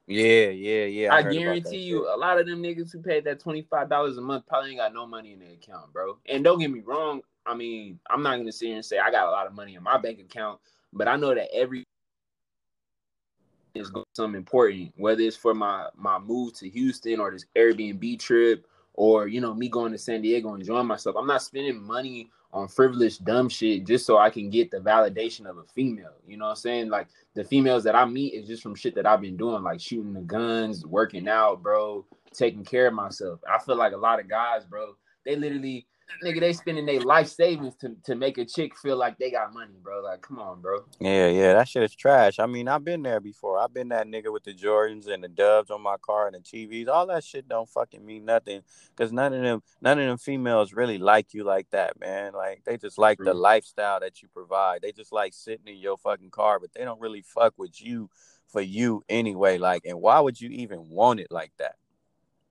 Yeah, 0.08 0.50
yeah, 0.50 0.86
yeah. 0.86 1.13
I, 1.13 1.20
I 1.20 1.24
guarantee 1.24 1.77
you, 1.77 2.13
a 2.13 2.17
lot 2.17 2.39
of 2.39 2.46
them 2.48 2.62
niggas 2.62 2.91
who 2.91 3.01
paid 3.01 3.24
that 3.25 3.39
twenty 3.39 3.62
five 3.62 3.89
dollars 3.89 4.17
a 4.17 4.22
month 4.22 4.46
probably 4.48 4.72
ain't 4.72 4.79
got 4.79 4.93
no 4.93 5.05
money 5.05 5.34
in 5.34 5.39
their 5.39 5.53
account, 5.53 5.93
bro. 5.93 6.17
And 6.27 6.43
don't 6.43 6.60
get 6.60 6.72
me 6.72 6.81
wrong. 6.81 7.22
I 7.46 7.55
mean, 7.55 8.00
I'm 8.10 8.22
not 8.24 8.38
gonna 8.38 8.51
sit 8.51 8.67
here 8.67 8.75
and 8.75 8.86
say 8.86 9.00
I 9.00 9.12
got 9.12 9.27
a 9.27 9.31
lot 9.31 9.48
of 9.48 9.53
money 9.53 9.75
in 9.75 9.84
my 9.84 9.98
bank 9.98 10.20
account, 10.20 10.60
but 10.91 11.08
I 11.08 11.15
know 11.15 11.34
that 11.34 11.53
every 11.53 11.86
is 13.74 13.91
something 14.15 14.38
important, 14.38 14.91
whether 14.98 15.22
it's 15.22 15.38
for 15.38 15.53
my 15.53 15.88
my 15.96 16.20
move 16.20 16.53
to 16.55 16.70
Houston 16.70 17.20
or 17.20 17.31
this 17.31 17.46
Airbnb 17.55 18.20
trip, 18.20 18.67
or 18.93 19.27
you 19.27 19.39
know 19.39 19.53
me 19.53 19.70
going 19.70 19.91
to 19.91 19.98
San 19.98 20.22
Diego 20.22 20.50
and 20.53 20.62
enjoying 20.62 20.88
myself. 20.88 21.15
I'm 21.17 21.27
not 21.27 21.41
spending 21.41 21.81
money 21.81 22.29
on 22.53 22.67
frivolous 22.67 23.17
dumb 23.17 23.50
shit 23.50 23.86
just 23.86 24.05
so 24.05 24.17
I 24.17 24.29
can 24.29 24.50
get 24.50 24.72
the 24.72 24.77
validation 24.77 25.46
of 25.46 25.58
a 25.58 25.63
female. 25.63 26.13
You 26.27 26.38
know 26.38 26.46
what 26.46 26.51
I'm 26.51 26.58
saying? 26.58 26.89
Like 26.89 27.08
the 27.34 27.43
females 27.43 27.84
that 27.86 27.96
I 27.96 28.05
meet 28.05 28.34
is 28.34 28.48
just 28.48 28.63
from 28.63 28.75
shit 28.75 28.96
that 28.96 29.05
I've 29.05 29.22
been 29.22 29.38
doing, 29.38 29.63
like 29.63 29.79
shooting 29.79 30.13
the 30.13 30.22
guns, 30.22 30.86
working 30.86 31.27
out, 31.27 31.63
bro, 31.63 32.05
taking 32.34 32.63
care 32.63 32.88
of 32.88 32.93
myself. 32.93 33.39
I 33.50 33.60
feel 33.60 33.75
like 33.75 33.93
a 33.93 33.98
lot 33.98 34.20
of 34.20 34.29
guys, 34.29 34.65
bro, 34.65 34.96
they 35.25 35.36
literally 35.36 35.88
nigga, 36.24 36.39
they 36.39 36.53
spending 36.53 36.86
their 36.86 37.01
life 37.01 37.27
savings 37.27 37.75
to, 37.75 37.96
to 38.06 38.15
make 38.15 38.38
a 38.38 38.46
chick 38.46 38.77
feel 38.77 38.98
like 38.98 39.18
they 39.18 39.32
got 39.32 39.53
money, 39.53 39.74
bro. 39.82 40.01
Like, 40.01 40.22
come 40.22 40.39
on, 40.39 40.62
bro. 40.62 40.84
Yeah, 41.00 41.27
yeah, 41.27 41.53
that 41.53 41.68
shit 41.68 41.84
is 41.84 41.96
trash. 41.96 42.39
I 42.39 42.46
mean, 42.46 42.68
I've 42.68 42.84
been 42.84 43.03
there 43.03 43.20
before. 43.20 43.60
I've 43.60 43.74
been 43.74 43.89
that 43.89 44.08
nigga 44.08 44.32
with 44.32 44.44
the 44.44 44.53
Jordans 44.53 45.08
and 45.08 45.24
the 45.24 45.27
Doves 45.27 45.72
on 45.72 45.82
my 45.82 45.98
car 45.98 46.27
and 46.27 46.36
the 46.36 46.39
TVs. 46.39 46.88
All 46.88 47.08
that 47.08 47.24
shit 47.24 47.48
don't 47.48 47.70
fucking 47.70 48.06
mean 48.06 48.25
nothing 48.25 48.62
because 48.96 49.12
none 49.12 49.34
of 49.34 49.41
them, 49.41 49.63
none 49.82 50.00
of 50.00 50.06
them 50.06 50.18
females 50.18 50.74
really 50.74 50.98
like 50.98 51.34
you 51.34 51.44
like 51.44 51.70
that, 51.72 52.00
man. 52.00 52.34
Like, 52.34 52.63
they 52.65 52.77
just 52.77 52.98
like 52.98 53.18
True. 53.18 53.25
the 53.25 53.34
lifestyle 53.34 54.00
that 54.00 54.22
you 54.22 54.27
provide. 54.27 54.82
They 54.82 54.91
just 54.91 55.12
like 55.12 55.34
sitting 55.34 55.68
in 55.68 55.77
your 55.77 55.98
fucking 55.98 56.32
car, 56.32 56.60
but 56.60 56.74
they 56.74 56.84
don't 56.84 57.01
really 57.01 57.22
fuck 57.22 57.53
with 57.58 57.82
you 57.82 58.10
for 58.48 58.62
you 58.62 59.03
anyway. 59.10 59.58
Like, 59.58 59.86
and 59.86 60.01
why 60.01 60.20
would 60.20 60.39
you 60.39 60.50
even 60.50 60.89
want 60.89 61.20
it 61.20 61.27
like 61.32 61.51
that? 61.58 61.75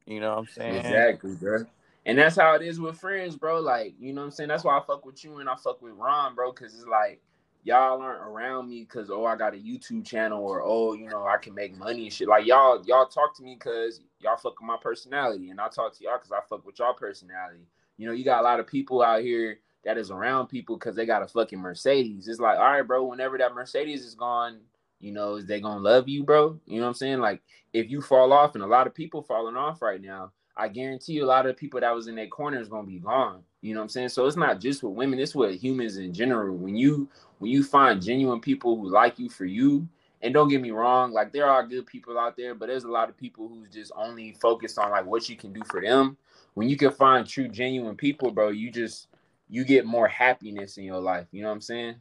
You 0.07 0.21
know 0.21 0.31
what 0.31 0.39
I'm 0.39 0.47
saying? 0.49 0.77
Exactly, 0.77 1.35
bro. 1.35 1.67
And 2.11 2.19
that's 2.19 2.35
how 2.35 2.57
it 2.57 2.63
is 2.63 2.81
with 2.81 2.99
friends, 2.99 3.37
bro. 3.37 3.61
Like, 3.61 3.95
you 4.01 4.13
know 4.13 4.23
what 4.23 4.25
I'm 4.25 4.31
saying? 4.33 4.49
That's 4.49 4.65
why 4.65 4.77
I 4.77 4.83
fuck 4.85 5.07
with 5.07 5.23
you 5.23 5.39
and 5.39 5.49
I 5.49 5.55
fuck 5.55 5.81
with 5.81 5.93
Ron, 5.93 6.35
bro, 6.35 6.51
because 6.51 6.75
it's 6.75 6.85
like 6.85 7.23
y'all 7.63 8.03
aren't 8.03 8.27
around 8.27 8.69
me 8.69 8.81
because 8.81 9.11
oh 9.11 9.27
I 9.27 9.37
got 9.37 9.55
a 9.55 9.59
YouTube 9.59 10.05
channel 10.05 10.43
or 10.43 10.61
oh 10.65 10.95
you 10.95 11.09
know 11.09 11.25
I 11.25 11.37
can 11.37 11.55
make 11.55 11.79
money 11.79 12.03
and 12.03 12.13
shit. 12.13 12.27
Like 12.27 12.47
y'all 12.47 12.83
y'all 12.85 13.07
talk 13.07 13.37
to 13.37 13.45
me 13.45 13.55
because 13.55 14.01
y'all 14.19 14.37
fuck 14.37 14.59
with 14.59 14.67
my 14.67 14.77
personality, 14.83 15.51
and 15.51 15.61
I 15.61 15.69
talk 15.69 15.97
to 15.97 16.03
y'all 16.03 16.19
because 16.19 16.33
I 16.33 16.41
fuck 16.49 16.67
with 16.67 16.81
y'all 16.81 16.95
personality. 16.95 17.69
You 17.97 18.09
know, 18.09 18.13
you 18.13 18.25
got 18.25 18.41
a 18.41 18.43
lot 18.43 18.59
of 18.59 18.67
people 18.67 19.03
out 19.03 19.23
here 19.23 19.61
that 19.85 19.97
is 19.97 20.11
around 20.11 20.49
people 20.49 20.77
because 20.77 20.97
they 20.97 21.07
got 21.07 21.23
a 21.23 21.29
fucking 21.29 21.61
Mercedes. 21.61 22.27
It's 22.27 22.41
like, 22.41 22.59
all 22.59 22.65
right, 22.65 22.83
bro, 22.83 23.05
whenever 23.05 23.39
that 23.39 23.55
Mercedes 23.55 24.05
is 24.05 24.17
gone, 24.17 24.59
you 24.99 25.13
know, 25.13 25.37
is 25.37 25.47
they 25.47 25.61
gonna 25.61 25.79
love 25.79 26.09
you, 26.09 26.25
bro? 26.25 26.59
You 26.67 26.79
know 26.79 26.87
what 26.87 26.89
I'm 26.89 26.95
saying? 26.95 27.21
Like 27.21 27.41
if 27.73 27.89
you 27.89 28.01
fall 28.01 28.33
off, 28.33 28.57
and 28.57 28.65
a 28.65 28.67
lot 28.67 28.89
of 28.89 28.97
people 28.97 29.23
falling 29.23 29.57
off 29.57 29.81
right 29.81 30.03
now 30.03 30.33
I 30.61 30.69
guarantee 30.69 31.15
you 31.15 31.25
a 31.25 31.27
lot 31.27 31.47
of 31.47 31.57
people 31.57 31.81
that 31.81 31.95
was 31.95 32.07
in 32.07 32.17
that 32.17 32.31
corner 32.31 32.61
is 32.61 32.69
gonna 32.69 32.87
be 32.87 32.99
gone. 32.99 33.43
You 33.63 33.73
know 33.73 33.81
what 33.81 33.85
I'm 33.85 33.89
saying? 33.89 34.11
So 34.11 34.27
it's 34.27 34.37
not 34.37 34.61
just 34.61 34.83
with 34.83 34.93
women, 34.93 35.19
it's 35.19 35.35
with 35.35 35.61
humans 35.61 35.97
in 35.97 36.13
general. 36.13 36.55
When 36.55 36.77
you 36.77 37.09
when 37.39 37.51
you 37.51 37.65
find 37.65 38.03
genuine 38.03 38.41
people 38.41 38.77
who 38.77 38.91
like 38.91 39.19
you 39.19 39.31
for 39.31 39.47
you, 39.47 39.89
and 40.21 40.35
don't 40.35 40.49
get 40.49 40.61
me 40.61 40.71
wrong, 40.71 41.13
like 41.13 41.33
there 41.33 41.49
are 41.49 41.67
good 41.67 41.87
people 41.87 42.19
out 42.19 42.37
there, 42.37 42.55
but 42.55 42.67
there's 42.67 42.85
a 42.85 42.91
lot 42.91 43.09
of 43.09 43.17
people 43.17 43.49
who's 43.49 43.71
just 43.71 43.91
only 43.97 44.37
focused 44.41 44.79
on 44.79 44.91
like 44.91 45.07
what 45.07 45.29
you 45.31 45.37
can 45.37 45.53
do 45.53 45.63
for 45.71 45.81
them. 45.81 46.19
When 46.53 46.69
you 46.69 46.77
can 46.77 46.91
find 46.91 47.27
true 47.27 47.49
genuine 47.49 47.97
people, 47.97 48.31
bro, 48.31 48.51
you 48.51 48.71
just 48.71 49.09
you 49.49 49.65
get 49.65 49.87
more 49.87 50.09
happiness 50.09 50.77
in 50.77 50.85
your 50.85 51.01
life. 51.01 51.27
You 51.33 51.43
know 51.43 51.49
what 51.49 51.55
I'm 51.55 51.61
saying? 51.63 51.97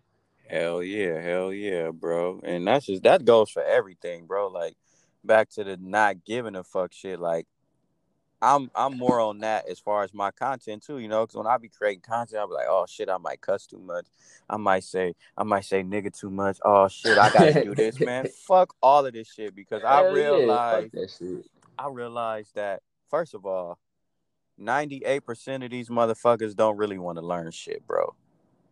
Hell 0.49 0.83
yeah, 0.83 1.21
hell 1.21 1.53
yeah, 1.53 1.91
bro. 1.91 2.41
And 2.43 2.67
that's 2.67 2.87
just 2.87 3.03
that 3.03 3.23
goes 3.23 3.51
for 3.51 3.63
everything, 3.63 4.25
bro. 4.25 4.47
Like 4.47 4.75
back 5.23 5.49
to 5.51 5.63
the 5.63 5.77
not 5.77 6.25
giving 6.25 6.55
a 6.55 6.63
fuck 6.63 6.91
shit. 6.91 7.19
Like 7.19 7.47
I'm 8.41 8.71
I'm 8.73 8.97
more 8.97 9.19
on 9.19 9.39
that 9.39 9.67
as 9.67 9.79
far 9.79 10.03
as 10.03 10.13
my 10.13 10.31
content 10.31 10.83
too, 10.83 10.99
you 10.99 11.07
know, 11.07 11.25
because 11.25 11.35
when 11.35 11.47
I 11.47 11.57
be 11.57 11.67
creating 11.67 12.01
content, 12.01 12.39
I'll 12.39 12.47
be 12.47 12.53
like, 12.53 12.67
oh 12.69 12.85
shit, 12.87 13.09
I 13.09 13.17
might 13.17 13.41
cuss 13.41 13.65
too 13.65 13.79
much. 13.79 14.05
I 14.49 14.57
might 14.57 14.83
say 14.83 15.13
I 15.37 15.43
might 15.43 15.65
say 15.65 15.83
nigga 15.83 16.17
too 16.17 16.29
much. 16.29 16.57
Oh 16.63 16.87
shit, 16.87 17.17
I 17.17 17.29
gotta 17.29 17.63
do 17.63 17.75
this, 17.75 17.99
man. 17.99 18.25
Fuck 18.47 18.75
all 18.81 19.05
of 19.05 19.13
this 19.13 19.31
shit 19.31 19.55
because 19.55 19.81
Hell 19.81 19.91
I 19.91 20.11
realize 20.11 20.89
yeah, 20.93 21.37
I 21.77 21.89
realize 21.89 22.51
that 22.55 22.81
first 23.09 23.33
of 23.33 23.45
all, 23.45 23.77
98% 24.59 25.63
of 25.63 25.71
these 25.71 25.89
motherfuckers 25.89 26.55
don't 26.55 26.77
really 26.77 26.97
want 26.97 27.17
to 27.17 27.25
learn 27.25 27.51
shit, 27.51 27.85
bro. 27.87 28.15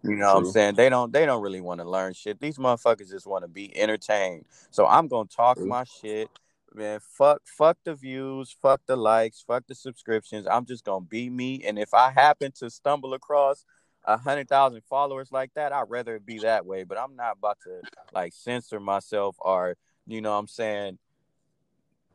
You 0.04 0.12
know 0.12 0.18
True. 0.18 0.26
what 0.26 0.48
I'm 0.48 0.52
saying? 0.52 0.76
They 0.76 0.90
don't 0.90 1.12
they 1.12 1.26
don't 1.26 1.42
really 1.42 1.62
want 1.62 1.82
to 1.82 1.90
learn 1.90 2.14
shit. 2.14 2.40
These 2.40 2.58
motherfuckers 2.58 3.10
just 3.10 3.28
want 3.28 3.44
to 3.44 3.50
be 3.50 3.76
entertained. 3.78 4.46
So 4.72 4.88
I'm 4.88 5.08
gonna 5.08 5.28
talk 5.28 5.58
True. 5.58 5.68
my 5.68 5.84
shit 5.84 6.30
man, 6.78 7.00
fuck, 7.02 7.42
fuck 7.46 7.78
the 7.84 7.96
views, 7.96 8.56
fuck 8.62 8.82
the 8.86 8.96
likes, 8.96 9.44
fuck 9.46 9.66
the 9.68 9.76
subscriptions. 9.76 10.48
I'm 10.50 10.66
just 10.66 10.86
gonna 10.86 11.06
be 11.06 11.30
me. 11.30 11.64
And 11.66 11.78
if 11.78 11.94
I 11.94 12.12
happen 12.12 12.52
to 12.60 12.70
stumble 12.70 13.14
across 13.14 13.66
a 14.06 14.18
hundred 14.18 14.48
thousand 14.48 14.82
followers 14.90 15.32
like 15.32 15.52
that, 15.56 15.74
I'd 15.74 15.90
rather 15.90 16.16
it 16.16 16.26
be 16.26 16.40
that 16.40 16.66
way. 16.66 16.84
But 16.84 16.98
I'm 16.98 17.16
not 17.16 17.38
about 17.38 17.58
to 17.64 17.82
like 18.14 18.34
censor 18.34 18.80
myself 18.80 19.36
or 19.40 19.76
you 20.06 20.22
know 20.22 20.32
what 20.32 20.38
I'm 20.40 20.48
saying 20.48 21.00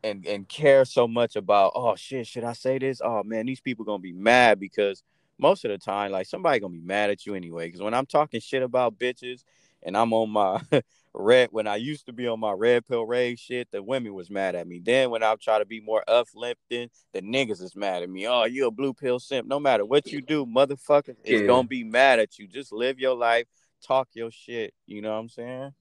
and 0.04 0.26
and 0.26 0.48
care 0.48 0.84
so 0.84 1.06
much 1.06 1.36
about 1.36 1.72
oh 1.74 1.96
shit, 1.96 2.26
should 2.26 2.44
I 2.44 2.52
say 2.54 2.78
this? 2.78 3.00
Oh 3.04 3.22
man, 3.24 3.46
these 3.46 3.60
people 3.60 3.84
gonna 3.84 3.98
be 3.98 4.12
mad 4.12 4.58
because 4.58 5.02
most 5.38 5.64
of 5.64 5.70
the 5.70 5.78
time, 5.78 6.12
like 6.12 6.26
somebody 6.26 6.60
gonna 6.60 6.72
be 6.72 6.80
mad 6.80 7.10
at 7.10 7.26
you 7.26 7.34
anyway. 7.34 7.66
Because 7.66 7.82
when 7.82 7.94
I'm 7.94 8.06
talking 8.06 8.40
shit 8.40 8.62
about 8.62 8.98
bitches 8.98 9.44
and 9.82 9.96
I'm 9.96 10.12
on 10.12 10.30
my 10.30 10.62
red 11.14 11.48
when 11.52 11.66
I 11.66 11.76
used 11.76 12.06
to 12.06 12.12
be 12.12 12.26
on 12.26 12.40
my 12.40 12.52
red 12.52 12.86
pill 12.86 13.04
rage 13.04 13.40
shit, 13.40 13.70
the 13.70 13.82
women 13.82 14.14
was 14.14 14.30
mad 14.30 14.54
at 14.54 14.66
me. 14.66 14.80
Then 14.82 15.10
when 15.10 15.22
I 15.22 15.34
try 15.40 15.58
to 15.58 15.64
be 15.64 15.80
more 15.80 16.02
uplifting, 16.08 16.90
the 17.12 17.22
niggas 17.22 17.62
is 17.62 17.76
mad 17.76 18.02
at 18.02 18.10
me. 18.10 18.26
Oh, 18.26 18.44
you 18.44 18.66
a 18.66 18.70
blue 18.70 18.94
pill 18.94 19.18
simp. 19.18 19.46
No 19.46 19.60
matter 19.60 19.84
what 19.84 20.06
you 20.06 20.20
do, 20.20 20.46
motherfucker 20.46 21.16
yeah. 21.24 21.36
is 21.36 21.42
gonna 21.42 21.68
be 21.68 21.84
mad 21.84 22.18
at 22.18 22.38
you. 22.38 22.46
Just 22.46 22.72
live 22.72 22.98
your 22.98 23.14
life, 23.14 23.46
talk 23.82 24.08
your 24.12 24.30
shit. 24.30 24.74
You 24.86 25.02
know 25.02 25.12
what 25.12 25.18
I'm 25.18 25.28
saying? 25.28 25.72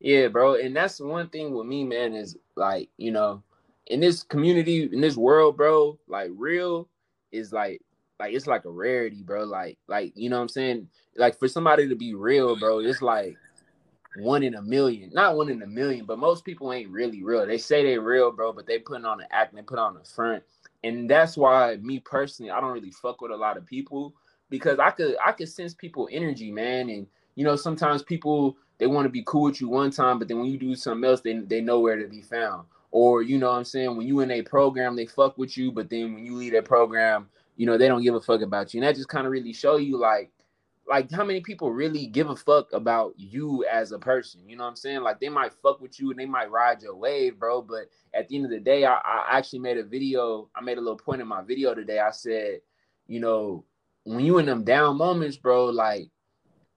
Yeah, 0.00 0.28
bro. 0.28 0.54
And 0.54 0.74
that's 0.74 1.00
one 1.00 1.28
thing 1.28 1.52
with 1.54 1.66
me, 1.66 1.84
man, 1.84 2.14
is 2.14 2.36
like, 2.56 2.88
you 2.96 3.12
know, 3.12 3.42
in 3.86 4.00
this 4.00 4.22
community, 4.22 4.88
in 4.90 5.00
this 5.00 5.16
world, 5.16 5.56
bro, 5.56 5.98
like 6.08 6.30
real 6.34 6.88
is 7.32 7.52
like 7.52 7.82
like 8.18 8.34
it's 8.34 8.46
like 8.46 8.64
a 8.64 8.70
rarity, 8.70 9.22
bro. 9.22 9.44
Like, 9.44 9.78
like, 9.88 10.12
you 10.14 10.30
know 10.30 10.36
what 10.36 10.42
I'm 10.42 10.48
saying? 10.48 10.88
Like 11.16 11.38
for 11.38 11.48
somebody 11.48 11.88
to 11.88 11.96
be 11.96 12.14
real, 12.14 12.56
bro, 12.56 12.78
it's 12.78 13.02
like 13.02 13.36
one 14.16 14.42
in 14.42 14.54
a 14.54 14.62
million. 14.62 15.10
Not 15.12 15.36
one 15.36 15.48
in 15.48 15.62
a 15.62 15.66
million, 15.66 16.04
but 16.04 16.18
most 16.18 16.44
people 16.44 16.72
ain't 16.72 16.90
really 16.90 17.22
real. 17.22 17.46
They 17.46 17.58
say 17.58 17.84
they 17.84 17.98
real, 17.98 18.32
bro, 18.32 18.52
but 18.52 18.66
they 18.66 18.78
putting 18.78 19.04
on 19.04 19.20
an 19.20 19.26
act 19.30 19.52
and 19.52 19.58
they 19.58 19.62
put 19.62 19.78
on 19.78 19.94
the 19.94 20.04
front. 20.04 20.42
And 20.82 21.08
that's 21.08 21.36
why 21.36 21.76
me 21.76 22.00
personally, 22.00 22.50
I 22.50 22.60
don't 22.60 22.72
really 22.72 22.90
fuck 22.90 23.20
with 23.20 23.30
a 23.30 23.36
lot 23.36 23.56
of 23.56 23.66
people 23.66 24.14
because 24.48 24.78
I 24.78 24.90
could 24.90 25.16
I 25.24 25.32
could 25.32 25.48
sense 25.48 25.74
people 25.74 26.08
energy, 26.10 26.50
man. 26.50 26.88
And 26.90 27.06
you 27.36 27.44
know, 27.44 27.56
sometimes 27.56 28.02
people 28.02 28.56
they 28.78 28.86
want 28.86 29.04
to 29.04 29.10
be 29.10 29.22
cool 29.26 29.42
with 29.42 29.60
you 29.60 29.68
one 29.68 29.90
time, 29.90 30.18
but 30.18 30.26
then 30.26 30.38
when 30.38 30.50
you 30.50 30.58
do 30.58 30.74
something 30.74 31.08
else, 31.08 31.20
they 31.20 31.38
they 31.38 31.60
know 31.60 31.80
where 31.80 31.96
to 31.96 32.08
be 32.08 32.22
found. 32.22 32.66
Or 32.92 33.22
you 33.22 33.38
know 33.38 33.50
what 33.50 33.58
I'm 33.58 33.64
saying, 33.64 33.96
when 33.96 34.06
you 34.06 34.20
in 34.20 34.30
a 34.32 34.42
program, 34.42 34.96
they 34.96 35.06
fuck 35.06 35.38
with 35.38 35.56
you, 35.56 35.70
but 35.70 35.88
then 35.88 36.14
when 36.14 36.24
you 36.24 36.34
leave 36.34 36.52
that 36.52 36.64
program, 36.64 37.28
you 37.56 37.66
know, 37.66 37.78
they 37.78 37.86
don't 37.86 38.02
give 38.02 38.14
a 38.14 38.20
fuck 38.20 38.40
about 38.40 38.74
you. 38.74 38.80
And 38.80 38.88
that 38.88 38.96
just 38.96 39.08
kind 39.08 39.26
of 39.26 39.32
really 39.32 39.52
show 39.52 39.76
you 39.76 39.96
like 39.96 40.32
like 40.90 41.08
how 41.12 41.24
many 41.24 41.40
people 41.40 41.70
really 41.70 42.06
give 42.06 42.30
a 42.30 42.36
fuck 42.36 42.72
about 42.72 43.14
you 43.16 43.64
as 43.70 43.92
a 43.92 43.98
person. 43.98 44.40
You 44.44 44.56
know 44.56 44.64
what 44.64 44.70
I'm 44.70 44.76
saying? 44.76 45.02
Like 45.02 45.20
they 45.20 45.28
might 45.28 45.52
fuck 45.62 45.80
with 45.80 46.00
you 46.00 46.10
and 46.10 46.18
they 46.18 46.26
might 46.26 46.50
ride 46.50 46.82
your 46.82 46.96
wave, 46.96 47.38
bro. 47.38 47.62
But 47.62 47.84
at 48.12 48.26
the 48.26 48.34
end 48.34 48.46
of 48.46 48.50
the 48.50 48.58
day, 48.58 48.84
I, 48.84 48.94
I 48.94 49.38
actually 49.38 49.60
made 49.60 49.78
a 49.78 49.84
video. 49.84 50.48
I 50.54 50.60
made 50.60 50.78
a 50.78 50.80
little 50.80 50.98
point 50.98 51.20
in 51.20 51.28
my 51.28 51.42
video 51.42 51.74
today. 51.74 52.00
I 52.00 52.10
said, 52.10 52.60
you 53.06 53.20
know, 53.20 53.64
when 54.02 54.24
you 54.24 54.38
in 54.38 54.46
them 54.46 54.64
down 54.64 54.98
moments, 54.98 55.36
bro, 55.36 55.66
like 55.66 56.10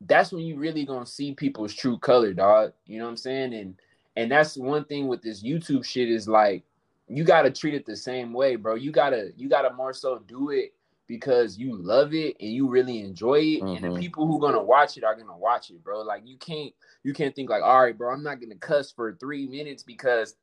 that's 0.01 0.31
when 0.31 0.43
you 0.43 0.57
really 0.57 0.85
gonna 0.85 1.07
see 1.07 1.33
people's 1.33 1.73
true 1.73 1.97
color, 1.97 2.33
dog. 2.33 2.73
You 2.85 2.99
know 2.99 3.05
what 3.05 3.11
I'm 3.11 3.17
saying? 3.17 3.55
And 3.55 3.81
and 4.15 4.31
that's 4.31 4.55
one 4.55 4.85
thing 4.85 5.07
with 5.07 5.23
this 5.23 5.41
YouTube 5.41 5.83
shit 5.83 6.11
is 6.11 6.27
like 6.27 6.63
you 7.07 7.23
gotta 7.23 7.49
treat 7.49 7.73
it 7.73 7.87
the 7.87 7.97
same 7.97 8.31
way, 8.31 8.57
bro. 8.57 8.75
You 8.75 8.91
gotta 8.91 9.31
you 9.35 9.49
gotta 9.49 9.73
more 9.73 9.93
so 9.93 10.19
do 10.27 10.51
it 10.51 10.75
because 11.07 11.57
you 11.57 11.75
love 11.75 12.13
it 12.13 12.37
and 12.39 12.51
you 12.51 12.69
really 12.69 12.99
enjoy 13.01 13.39
it. 13.39 13.61
Mm-hmm. 13.61 13.67
And 13.67 13.83
the 13.83 13.87
mm-hmm. 13.89 13.99
people 13.99 14.27
who 14.27 14.39
gonna 14.39 14.63
watch 14.63 14.97
it 14.97 15.03
are 15.03 15.15
gonna 15.15 15.37
watch 15.37 15.69
it, 15.69 15.83
bro. 15.83 16.01
Like 16.01 16.23
you 16.25 16.37
can't 16.37 16.73
you 17.03 17.13
can't 17.13 17.35
think 17.35 17.49
like, 17.49 17.63
all 17.63 17.83
right, 17.83 17.97
bro, 17.97 18.13
I'm 18.13 18.23
not 18.23 18.39
gonna 18.39 18.55
cuss 18.55 18.91
for 18.91 19.13
three 19.13 19.47
minutes 19.47 19.83
because 19.83 20.35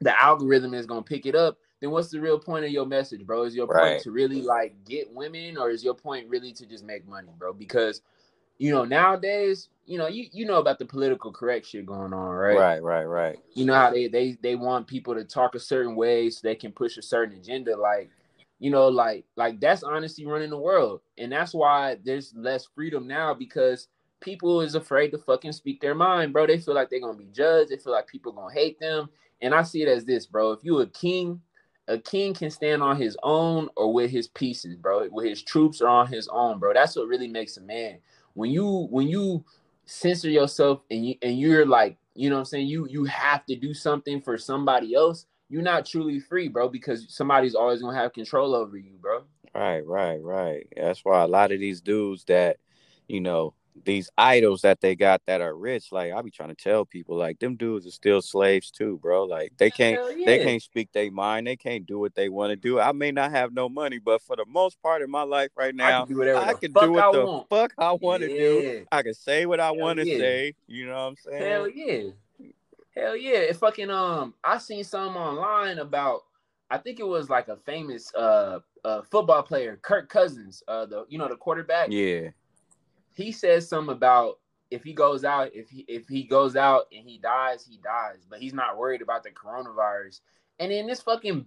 the 0.00 0.22
algorithm 0.22 0.74
is 0.74 0.86
gonna 0.86 1.02
pick 1.02 1.26
it 1.26 1.34
up. 1.34 1.58
Then 1.80 1.90
what's 1.90 2.10
the 2.10 2.20
real 2.20 2.38
point 2.38 2.64
of 2.64 2.70
your 2.70 2.86
message, 2.86 3.26
bro? 3.26 3.42
Is 3.42 3.54
your 3.54 3.66
right. 3.66 3.92
point 3.92 4.02
to 4.02 4.10
really 4.10 4.42
like 4.42 4.74
get 4.84 5.12
women, 5.12 5.58
or 5.58 5.70
is 5.70 5.84
your 5.84 5.94
point 5.94 6.28
really 6.28 6.52
to 6.52 6.66
just 6.66 6.84
make 6.84 7.06
money, 7.06 7.30
bro? 7.38 7.52
Because 7.52 8.02
you 8.58 8.70
know, 8.70 8.84
nowadays, 8.84 9.68
you 9.86 9.98
know, 9.98 10.06
you 10.06 10.26
you 10.32 10.46
know 10.46 10.58
about 10.58 10.78
the 10.78 10.86
political 10.86 11.32
correct 11.32 11.66
shit 11.66 11.86
going 11.86 12.12
on, 12.12 12.30
right? 12.30 12.56
Right, 12.56 12.82
right, 12.82 13.04
right. 13.04 13.38
You 13.54 13.64
know 13.64 13.74
how 13.74 13.90
they 13.90 14.08
they 14.08 14.38
they 14.40 14.54
want 14.54 14.86
people 14.86 15.14
to 15.14 15.24
talk 15.24 15.54
a 15.54 15.60
certain 15.60 15.96
way 15.96 16.30
so 16.30 16.40
they 16.42 16.54
can 16.54 16.72
push 16.72 16.96
a 16.96 17.02
certain 17.02 17.36
agenda, 17.36 17.76
like 17.76 18.10
you 18.64 18.70
know, 18.70 18.88
like 18.88 19.26
like 19.36 19.60
that's 19.60 19.82
honestly 19.82 20.24
running 20.24 20.48
the 20.48 20.58
world, 20.58 21.02
and 21.18 21.30
that's 21.30 21.52
why 21.52 21.98
there's 22.02 22.32
less 22.34 22.66
freedom 22.74 23.06
now 23.06 23.34
because 23.34 23.88
people 24.20 24.62
is 24.62 24.74
afraid 24.74 25.10
to 25.10 25.18
fucking 25.18 25.52
speak 25.52 25.82
their 25.82 25.94
mind, 25.94 26.32
bro. 26.32 26.46
They 26.46 26.58
feel 26.58 26.74
like 26.74 26.88
they're 26.88 27.02
gonna 27.02 27.18
be 27.18 27.28
judged. 27.30 27.70
They 27.70 27.76
feel 27.76 27.92
like 27.92 28.06
people 28.06 28.32
gonna 28.32 28.54
hate 28.54 28.80
them, 28.80 29.10
and 29.42 29.54
I 29.54 29.64
see 29.64 29.82
it 29.82 29.88
as 29.88 30.06
this, 30.06 30.24
bro. 30.24 30.52
If 30.52 30.60
you 30.62 30.78
a 30.78 30.86
king, 30.86 31.42
a 31.88 31.98
king 31.98 32.32
can 32.32 32.48
stand 32.48 32.82
on 32.82 32.96
his 32.96 33.18
own 33.22 33.68
or 33.76 33.92
with 33.92 34.10
his 34.10 34.28
pieces, 34.28 34.76
bro. 34.76 35.10
With 35.12 35.26
his 35.26 35.42
troops 35.42 35.82
or 35.82 35.88
on 35.88 36.06
his 36.06 36.26
own, 36.28 36.58
bro. 36.58 36.72
That's 36.72 36.96
what 36.96 37.06
really 37.06 37.28
makes 37.28 37.58
a 37.58 37.60
man 37.60 37.98
when 38.32 38.50
you 38.50 38.88
when 38.90 39.08
you 39.08 39.44
censor 39.84 40.30
yourself 40.30 40.80
and 40.90 41.06
you 41.06 41.16
and 41.20 41.38
you're 41.38 41.66
like, 41.66 41.98
you 42.14 42.30
know 42.30 42.36
what 42.36 42.40
I'm 42.40 42.46
saying, 42.46 42.68
you 42.68 42.86
you 42.88 43.04
have 43.04 43.44
to 43.44 43.56
do 43.56 43.74
something 43.74 44.22
for 44.22 44.38
somebody 44.38 44.94
else, 44.94 45.26
you're 45.48 45.62
not 45.62 45.86
truly 45.86 46.20
free, 46.20 46.48
bro, 46.48 46.68
because 46.68 47.06
somebody's 47.08 47.54
always 47.54 47.82
gonna 47.82 47.96
have 47.96 48.12
control 48.12 48.54
over 48.54 48.76
you, 48.76 48.96
bro. 49.00 49.24
Right, 49.54 49.86
right, 49.86 50.20
right. 50.22 50.66
That's 50.76 51.04
why 51.04 51.22
a 51.22 51.28
lot 51.28 51.52
of 51.52 51.60
these 51.60 51.80
dudes 51.80 52.24
that, 52.24 52.56
you 53.06 53.20
know, 53.20 53.54
these 53.84 54.10
idols 54.16 54.62
that 54.62 54.80
they 54.80 54.94
got 54.94 55.20
that 55.26 55.40
are 55.40 55.54
rich, 55.54 55.90
like 55.92 56.12
I 56.12 56.22
be 56.22 56.30
trying 56.30 56.50
to 56.50 56.54
tell 56.54 56.84
people, 56.84 57.16
like 57.16 57.38
them 57.38 57.56
dudes 57.56 57.86
are 57.86 57.90
still 57.90 58.22
slaves 58.22 58.70
too, 58.70 58.98
bro. 59.02 59.24
Like 59.24 59.52
they 59.56 59.70
can't 59.70 60.00
yeah. 60.16 60.26
they 60.26 60.44
can't 60.44 60.62
speak 60.62 60.92
their 60.92 61.10
mind, 61.10 61.46
they 61.46 61.56
can't 61.56 61.84
do 61.84 61.98
what 61.98 62.14
they 62.14 62.28
want 62.28 62.50
to 62.50 62.56
do. 62.56 62.78
I 62.80 62.92
may 62.92 63.10
not 63.10 63.32
have 63.32 63.52
no 63.52 63.68
money, 63.68 63.98
but 63.98 64.22
for 64.22 64.36
the 64.36 64.44
most 64.48 64.80
part 64.80 65.02
in 65.02 65.10
my 65.10 65.22
life 65.22 65.50
right 65.56 65.74
now, 65.74 66.02
I 66.02 66.06
can 66.06 66.08
do, 66.08 66.18
whatever 66.18 66.38
I 66.38 66.54
can 66.54 66.72
do 66.72 66.92
what 66.92 67.04
I 67.04 67.12
the 67.12 67.26
want. 67.26 67.48
fuck 67.48 67.74
I 67.76 67.92
want 67.92 68.22
to 68.22 68.30
yeah. 68.30 68.38
do. 68.38 68.86
I 68.92 69.02
can 69.02 69.14
say 69.14 69.46
what 69.46 69.60
I 69.60 69.72
want 69.72 69.98
to 69.98 70.06
yeah. 70.06 70.18
say. 70.18 70.54
You 70.66 70.86
know 70.86 70.94
what 70.94 71.00
I'm 71.00 71.16
saying? 71.16 71.42
Hell 71.42 71.68
yeah. 71.68 72.10
Hell 72.96 73.16
yeah. 73.16 73.38
It 73.38 73.56
fucking 73.56 73.90
um 73.90 74.34
I 74.42 74.58
seen 74.58 74.84
some 74.84 75.16
online 75.16 75.78
about 75.78 76.22
I 76.70 76.78
think 76.78 77.00
it 77.00 77.06
was 77.06 77.28
like 77.28 77.48
a 77.48 77.56
famous 77.56 78.14
uh 78.14 78.60
uh 78.84 79.02
football 79.02 79.42
player, 79.42 79.78
Kirk 79.82 80.08
Cousins, 80.08 80.62
uh 80.68 80.86
the 80.86 81.04
you 81.08 81.18
know 81.18 81.28
the 81.28 81.36
quarterback. 81.36 81.88
Yeah 81.90 82.30
he 83.14 83.32
says 83.32 83.68
something 83.68 83.94
about 83.94 84.38
if 84.70 84.82
he 84.82 84.92
goes 84.92 85.24
out, 85.24 85.50
if 85.54 85.70
he 85.70 85.84
if 85.88 86.08
he 86.08 86.24
goes 86.24 86.56
out 86.56 86.86
and 86.92 87.08
he 87.08 87.18
dies, 87.18 87.64
he 87.64 87.78
dies. 87.82 88.26
But 88.28 88.40
he's 88.40 88.54
not 88.54 88.76
worried 88.76 89.02
about 89.02 89.22
the 89.22 89.30
coronavirus. 89.30 90.20
And 90.58 90.72
then 90.72 90.86
this 90.86 91.00
fucking 91.00 91.46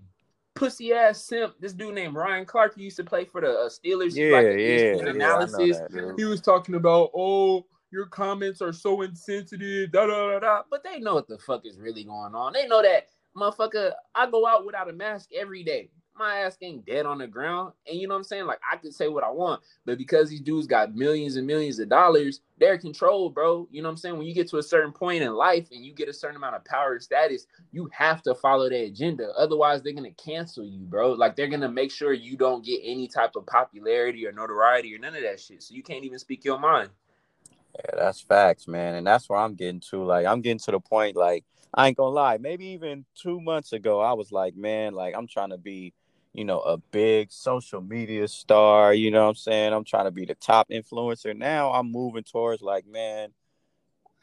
pussy 0.55 0.93
ass 0.93 1.23
simp, 1.23 1.55
this 1.60 1.73
dude 1.73 1.95
named 1.95 2.15
Ryan 2.15 2.45
Clark, 2.45 2.75
he 2.75 2.83
used 2.83 2.97
to 2.97 3.03
play 3.03 3.25
for 3.25 3.41
the 3.41 3.51
uh, 3.51 3.69
Steelers. 3.69 4.15
Yeah, 4.15 4.38
like 4.38 4.57
yeah, 4.57 5.12
analysis. 5.12 5.77
That, 5.77 6.13
he 6.17 6.25
was 6.25 6.41
talking 6.41 6.75
about, 6.75 7.12
oh, 7.13 7.65
your 7.91 8.06
comments 8.08 8.62
are 8.62 8.73
so 8.73 9.02
insensitive, 9.02 9.91
da 9.91 10.08
da 10.08 10.32
da 10.32 10.39
da. 10.39 10.62
But 10.69 10.84
they 10.84 11.00
know 11.00 11.15
what 11.15 11.28
the 11.28 11.38
fuck 11.38 11.65
is 11.65 11.80
really 11.80 12.04
going 12.04 12.36
on. 12.36 12.54
They 12.54 12.67
know 12.67 12.82
that 12.82 13.08
motherfucker. 13.36 13.91
I 14.15 14.30
go 14.30 14.45
out 14.47 14.65
without 14.65 14.89
a 14.89 14.93
mask 14.93 15.30
every 15.34 15.63
day 15.63 15.89
my 16.17 16.39
ass 16.39 16.58
ain't 16.62 16.86
dead 16.86 17.06
on 17.06 17.19
the 17.19 17.28
ground. 17.28 17.73
And 17.88 18.00
you 18.00 18.08
know 18.08 18.15
what 18.15 18.19
I'm 18.19 18.23
saying? 18.23 18.45
Like 18.45 18.60
I 18.71 18.78
can 18.78 18.91
say 18.91 19.08
what 19.08 19.23
I 19.23 19.30
want, 19.30 19.62
but 19.86 19.97
because 19.97 20.30
these 20.30 20.41
dudes 20.41 20.67
got 20.67 20.95
millions 20.95 21.36
and 21.36 21.45
millions 21.45 21.80
of 21.80 21.89
dollars, 21.89 22.41
they're 22.58 22.78
controlled, 22.78 23.36
bro. 23.36 23.67
You 23.71 23.82
know 23.82 23.89
what 23.89 23.93
I'm 23.93 23.97
saying? 23.97 24.17
When 24.17 24.28
you 24.28 24.34
get 24.34 24.50
to 24.50 24.58
a 24.58 24.63
certain 24.63 24.91
point 24.91 25.23
in 25.23 25.34
life 25.34 25.67
and 25.71 25.86
you 25.86 25.93
get 25.93 26.10
a 26.10 26.13
certain 26.13 26.38
amount 26.38 26.56
of 26.56 26.65
power 26.65 26.93
and 26.93 27.04
status, 27.04 27.47
you 27.71 27.89
have 27.93 28.21
to 28.23 28.36
follow 28.36 28.69
their 28.69 28.86
agenda. 28.86 29.30
Otherwise, 29.38 29.82
they're 29.82 29.93
gonna 29.93 30.12
cancel 30.12 30.65
you, 30.65 30.82
bro. 30.86 31.12
Like 31.12 31.36
they're 31.36 31.47
gonna 31.47 31.69
make 31.69 31.91
sure 31.91 32.13
you 32.13 32.38
don't 32.38 32.65
get 32.65 32.82
any 32.84 33.08
type 33.08 33.36
of 33.36 33.45
popularity 33.45 34.26
or 34.26 34.32
notoriety 34.32 34.95
or 34.95 35.00
none 35.00 35.15
of 35.15 35.23
that 35.23 35.39
shit. 35.39 35.63
So 35.63 35.73
you 35.73 35.84
can't 35.84 36.04
even 36.04 36.19
speak 36.19 36.43
your 36.43 36.60
mind. 36.60 36.89
Yeah, 37.75 37.95
that's 37.95 38.21
facts, 38.21 38.67
man. 38.67 38.95
And 38.95 39.06
that's 39.06 39.30
where 39.30 39.39
I'm 39.39 39.56
getting 39.56 39.82
to. 39.91 40.03
Like, 40.03 40.25
I'm 40.25 40.41
getting 40.41 40.60
to 40.60 40.71
the 40.71 40.80
point, 40.80 41.15
like, 41.15 41.45
I 41.73 41.88
ain't 41.88 41.97
gonna 41.97 42.10
lie, 42.10 42.38
maybe 42.38 42.67
even 42.67 43.06
two 43.15 43.39
months 43.39 43.73
ago, 43.73 43.99
I 43.99 44.13
was 44.13 44.32
like, 44.32 44.56
man, 44.56 44.93
like, 44.93 45.15
I'm 45.15 45.27
trying 45.27 45.49
to 45.51 45.58
be 45.58 45.93
you 46.34 46.45
know, 46.45 46.60
a 46.60 46.77
big 46.77 47.32
social 47.32 47.82
media 47.82 48.27
star, 48.27 48.93
you 48.93 49.10
know 49.10 49.23
what 49.23 49.30
I'm 49.30 49.36
saying? 49.36 49.73
I'm 49.73 49.84
trying 49.84 50.06
to 50.06 50.12
be 50.12 50.23
the 50.23 50.36
top 50.36 50.69
influencer. 50.69 51.36
Now 51.36 51.71
I'm 51.73 51.91
moving 51.91 52.23
towards 52.23 52.62
like, 52.62 52.86
man, 52.86 53.30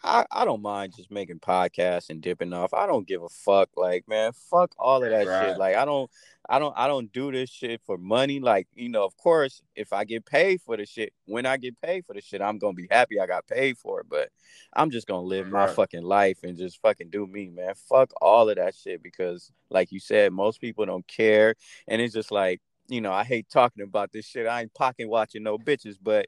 I, 0.05 0.27
I 0.31 0.45
don't 0.45 0.61
mind 0.61 0.95
just 0.95 1.11
making 1.11 1.41
podcasts 1.41 2.11
and 2.11 2.21
dipping 2.21 2.53
off. 2.53 2.75
I 2.75 2.87
don't 2.87 3.09
give 3.09 3.23
a 3.23 3.29
fuck. 3.29 3.71
Like, 3.75 4.07
man, 4.07 4.33
fuck 4.33 4.75
all 4.79 5.03
of 5.03 5.11
that 5.11 5.27
right. 5.27 5.49
shit. 5.49 5.59
Like, 5.59 5.77
I 5.77 5.87
don't, 5.87 6.11
I 6.47 6.59
don't, 6.59 6.75
I 6.77 6.87
don't 6.87 7.11
do 7.11 7.33
this 7.33 7.49
shit 7.49 7.81
for 7.87 7.97
money. 7.97 8.39
Like, 8.39 8.69
you 8.75 8.91
know, 8.91 9.05
of 9.05 9.17
course, 9.17 9.63
if 9.75 9.95
I 9.95 10.05
get 10.05 10.27
paid 10.27 10.61
for 10.61 10.77
the 10.77 10.85
shit, 10.85 11.15
when 11.25 11.47
I 11.47 11.57
get 11.57 11.81
paid 11.81 12.05
for 12.05 12.13
the 12.13 12.21
shit, 12.21 12.43
I'm 12.43 12.59
gonna 12.59 12.75
be 12.75 12.87
happy 12.91 13.19
I 13.19 13.27
got 13.27 13.47
paid 13.47 13.79
for 13.79 14.01
it. 14.01 14.07
But 14.11 14.29
I'm 14.75 14.91
just 14.91 15.07
gonna 15.07 15.23
live 15.23 15.49
my 15.49 15.69
fucking 15.69 16.03
life 16.03 16.39
and 16.43 16.59
just 16.59 16.83
fucking 16.83 17.09
do 17.09 17.27
me, 17.27 17.49
man. 17.49 17.73
Fuck 17.89 18.13
all 18.21 18.51
of 18.51 18.57
that 18.57 18.75
shit 18.75 19.03
because, 19.03 19.51
like 19.71 19.91
you 19.91 20.01
said, 20.01 20.33
most 20.33 20.61
people 20.61 20.85
don't 20.85 21.07
care, 21.09 21.55
and 21.89 22.03
it's 22.03 22.13
just 22.13 22.31
like, 22.31 22.61
you 22.89 23.01
know, 23.01 23.13
I 23.13 23.25
hate 23.25 23.49
talking 23.49 23.83
about 23.83 24.13
this 24.13 24.27
shit. 24.27 24.47
I 24.47 24.61
ain't 24.61 24.75
pocket 24.75 25.09
watching 25.09 25.43
no 25.43 25.57
bitches, 25.57 25.97
but 26.03 26.27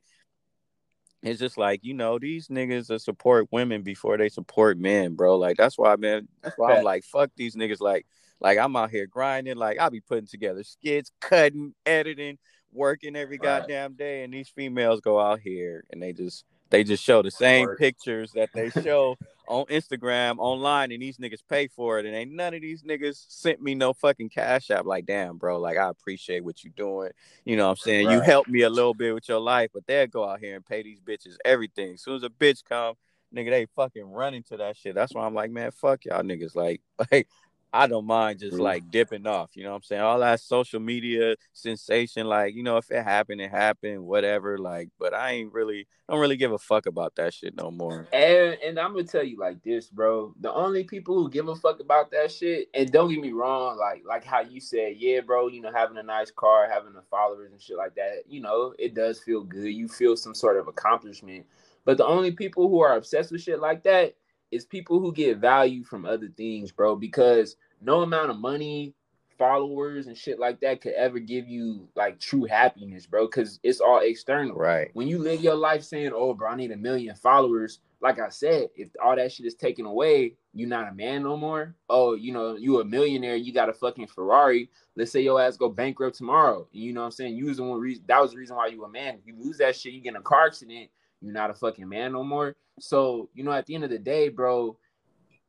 it's 1.23 1.41
just 1.41 1.59
like 1.59 1.81
you 1.83 1.95
know 1.95 2.19
these 2.19 2.49
niggas 2.49 2.89
that 2.89 3.01
support 3.01 3.49
women 3.51 3.83
before 3.83 4.17
they 4.17 4.29
support 4.29 4.79
men, 4.79 5.15
bro. 5.15 5.37
Like 5.37 5.57
that's 5.57 5.79
why, 5.79 5.97
man. 5.97 6.29
That's 6.43 6.57
why 6.59 6.77
I'm 6.77 6.85
like, 6.85 7.05
fuck 7.05 7.31
these 7.37 7.57
niggas. 7.57 7.81
Like, 7.81 8.07
like 8.41 8.59
I'm 8.59 8.77
out 8.77 8.91
here 8.91 9.07
grinding. 9.07 9.57
Like 9.57 9.79
I'll 9.79 9.91
be 9.91 10.01
putting 10.01 10.27
together 10.27 10.63
skits, 10.63 11.11
cutting, 11.21 11.75
editing, 11.85 12.39
working 12.73 13.17
every 13.17 13.39
right. 13.39 13.61
goddamn 13.61 13.95
day, 13.95 14.25
and 14.25 14.33
these 14.33 14.49
females 14.49 15.01
go 15.01 15.19
out 15.19 15.41
here 15.41 15.85
and 15.91 16.03
they 16.03 16.13
just 16.13 16.45
they 16.71 16.85
just 16.85 17.03
show 17.03 17.23
the 17.23 17.31
same 17.31 17.69
pictures 17.77 18.33
that 18.33 18.51
they 18.55 18.71
show 18.83 19.17
on 19.49 19.65
Instagram, 19.67 20.37
online, 20.39 20.91
and 20.91 21.01
these 21.01 21.19
niggas 21.19 21.43
pay 21.49 21.69
for 21.69 21.99
it. 21.99 22.07
And 22.07 22.15
ain't 22.15 22.33
none 22.33 22.55
of 22.55 22.61
these 22.61 22.83
niggas 22.83 23.27
sent 23.29 23.63
me 23.63 23.75
no 23.75 23.93
fucking 23.93 24.31
cash 24.31 24.71
app. 24.71 24.85
Like, 24.85 25.07
damn, 25.07 25.37
bro, 25.37 25.59
like 25.59 25.77
I 25.77 25.89
appreciate 25.89 26.45
what 26.45 26.65
you 26.65 26.71
doing. 26.71 27.11
You 27.45 27.57
know 27.57 27.65
what 27.65 27.71
I'm 27.71 27.77
saying? 27.77 28.07
Right. 28.07 28.15
You 28.15 28.21
helped 28.21 28.49
me 28.49 28.63
a 28.63 28.71
little 28.71 28.95
bit 28.95 29.15
with 29.15 29.29
your 29.29 29.41
life, 29.41 29.71
but 29.73 29.87
they'll 29.87 30.07
go 30.07 30.29
out 30.29 30.41
here 30.41 30.57
and 30.57 30.67
pay 30.67 30.83
these 30.83 31.01
bitches 31.01 31.37
everything. 31.45 31.95
As 31.95 32.03
soon 32.03 32.17
as 32.17 32.23
a 32.23 32.29
bitch 32.29 32.65
come, 32.65 32.95
nigga, 33.35 33.51
they 33.51 33.67
fucking 33.77 34.11
running 34.11 34.43
to 34.45 34.57
that 34.57 34.77
shit. 34.77 34.95
That's 34.95 35.15
why 35.15 35.25
I'm 35.25 35.35
like, 35.35 35.51
man, 35.51 35.71
fuck 35.71 36.05
y'all 36.05 36.23
niggas. 36.23 36.57
Like, 36.57 36.81
like 37.13 37.29
I 37.77 37.87
don't 37.87 38.07
mind 38.07 38.39
just 38.39 38.59
like 38.59 38.91
dipping 38.91 39.27
off. 39.27 39.51
You 39.55 39.65
know 39.65 39.71
what 39.71 39.77
I'm 39.77 39.83
saying? 39.83 40.03
All 40.03 40.19
that 40.21 40.41
social 40.41 40.81
media 40.81 41.37
sensation, 41.53 42.27
like, 42.27 42.55
you 42.55 42.63
know, 42.63 42.79
if 42.79 42.91
it 42.91 43.03
happened, 43.03 43.41
it 43.41 43.51
happened, 43.51 44.03
whatever. 44.03 44.57
Like, 44.57 44.89
but 44.99 45.13
I 45.13 45.33
ain't 45.33 45.53
really 45.53 45.87
don't 46.09 46.21
really 46.21 46.37
give 46.37 46.53
a 46.53 46.59
fuck 46.59 46.87
about 46.87 47.17
that 47.17 47.35
shit 47.35 47.55
no 47.57 47.71
more. 47.71 48.09
And 48.13 48.57
and 48.65 48.79
I'm 48.79 48.93
gonna 48.93 49.05
tell 49.05 49.25
you 49.25 49.39
like 49.39 49.63
this, 49.63 49.89
bro. 49.89 50.35
The 50.41 50.53
only 50.53 50.85
people 50.85 51.15
who 51.15 51.29
give 51.29 51.49
a 51.49 51.57
fuck 51.57 51.81
about 51.81 52.11
that 52.13 52.33
shit, 52.33 52.69
and 52.73 52.91
don't 52.91 53.11
get 53.11 53.21
me 53.21 53.33
wrong, 53.33 53.77
like 53.79 54.03
like 54.07 54.25
how 54.25 54.41
you 54.41 54.61
said, 54.61 54.95
yeah, 54.97 55.21
bro, 55.21 55.49
you 55.49 55.61
know, 55.61 55.73
having 55.73 55.99
a 55.99 56.03
nice 56.03 56.31
car, 56.31 56.69
having 56.73 56.95
the 56.95 57.03
followers 57.11 57.53
and 57.53 57.61
shit 57.61 57.77
like 57.77 57.95
that, 57.97 58.23
you 58.27 58.41
know, 58.41 58.73
it 58.79 58.95
does 58.95 59.21
feel 59.21 59.43
good. 59.43 59.69
You 59.69 59.89
feel 59.89 60.17
some 60.17 60.35
sort 60.35 60.59
of 60.59 60.69
accomplishment. 60.69 61.45
But 61.85 61.99
the 61.99 62.07
only 62.07 62.33
people 62.33 62.69
who 62.69 62.81
are 62.81 62.97
obsessed 62.97 63.33
with 63.33 63.43
shit 63.43 63.61
like 63.61 63.83
that 63.85 64.17
is 64.51 64.65
people 64.65 65.01
who 65.01 65.13
get 65.13 65.39
value 65.39 65.83
from 65.83 66.05
other 66.05 66.29
things, 66.37 66.73
bro, 66.73 66.97
because 66.97 67.57
no 67.81 68.03
amount 68.03 68.31
of 68.31 68.39
money, 68.39 68.95
followers 69.39 70.07
and 70.07 70.17
shit 70.17 70.39
like 70.39 70.61
that 70.61 70.81
could 70.81 70.95
ever 70.95 71.19
give 71.19 71.49
you 71.49 71.89
like 71.95 72.19
true 72.19 72.45
happiness, 72.45 73.07
bro. 73.07 73.29
Cause 73.29 73.61
it's 73.63 73.81
all 73.81 74.01
external. 74.01 74.57
Right. 74.57 74.91
When 74.95 75.09
you 75.09 75.19
live 75.19 75.41
your 75.41 75.55
life 75.55 75.83
saying, 75.83 76.13
"Oh, 76.15 76.35
bro, 76.35 76.51
I 76.51 76.57
need 76.57 76.71
a 76.71 76.77
million 76.77 77.15
followers," 77.15 77.81
like 78.01 78.19
I 78.19 78.29
said, 78.29 78.69
if 78.77 78.91
all 79.03 79.17
that 79.17 79.33
shit 79.33 79.47
is 79.47 79.55
taken 79.55 79.87
away, 79.87 80.35
you're 80.55 80.69
not 80.69 80.89
a 80.89 80.95
man 80.95 81.23
no 81.23 81.37
more. 81.37 81.75
Oh, 81.89 82.15
you 82.15 82.33
know, 82.33 82.57
you 82.57 82.81
a 82.81 82.85
millionaire, 82.85 83.37
you 83.37 83.53
got 83.53 83.69
a 83.69 83.75
fucking 83.75 84.07
Ferrari. 84.07 84.71
Let's 84.97 85.13
say 85.13 85.21
your 85.21 85.41
ass 85.41 85.57
go 85.57 85.69
bankrupt 85.69 86.17
tomorrow. 86.17 86.67
You 86.73 86.93
know 86.93 87.01
what 87.01 87.07
I'm 87.07 87.13
saying? 87.13 87.37
You 87.37 87.47
was 87.47 87.59
the 87.59 87.65
one 87.65 87.81
reason 87.81 88.05
that 88.09 88.21
was 88.21 88.33
the 88.33 88.39
reason 88.39 88.57
why 88.57 88.69
you 88.69 88.85
a 88.85 88.89
man. 88.89 89.17
If 89.17 89.27
you 89.27 89.35
lose 89.39 89.59
that 89.59 89.77
shit, 89.77 89.93
you 89.93 90.01
get 90.01 90.11
in 90.11 90.17
a 90.17 90.23
car 90.23 90.47
accident, 90.47 90.91
you're 91.21 91.33
not 91.33 91.51
a 91.51 91.55
fucking 91.55 91.89
man 91.89 92.13
no 92.13 92.23
more. 92.23 92.57
So, 92.79 93.29
you 93.35 93.45
know, 93.45 93.53
at 93.53 93.67
the 93.67 93.75
end 93.75 93.85
of 93.85 93.91
the 93.91 93.99
day, 93.99 94.29
bro, 94.29 94.79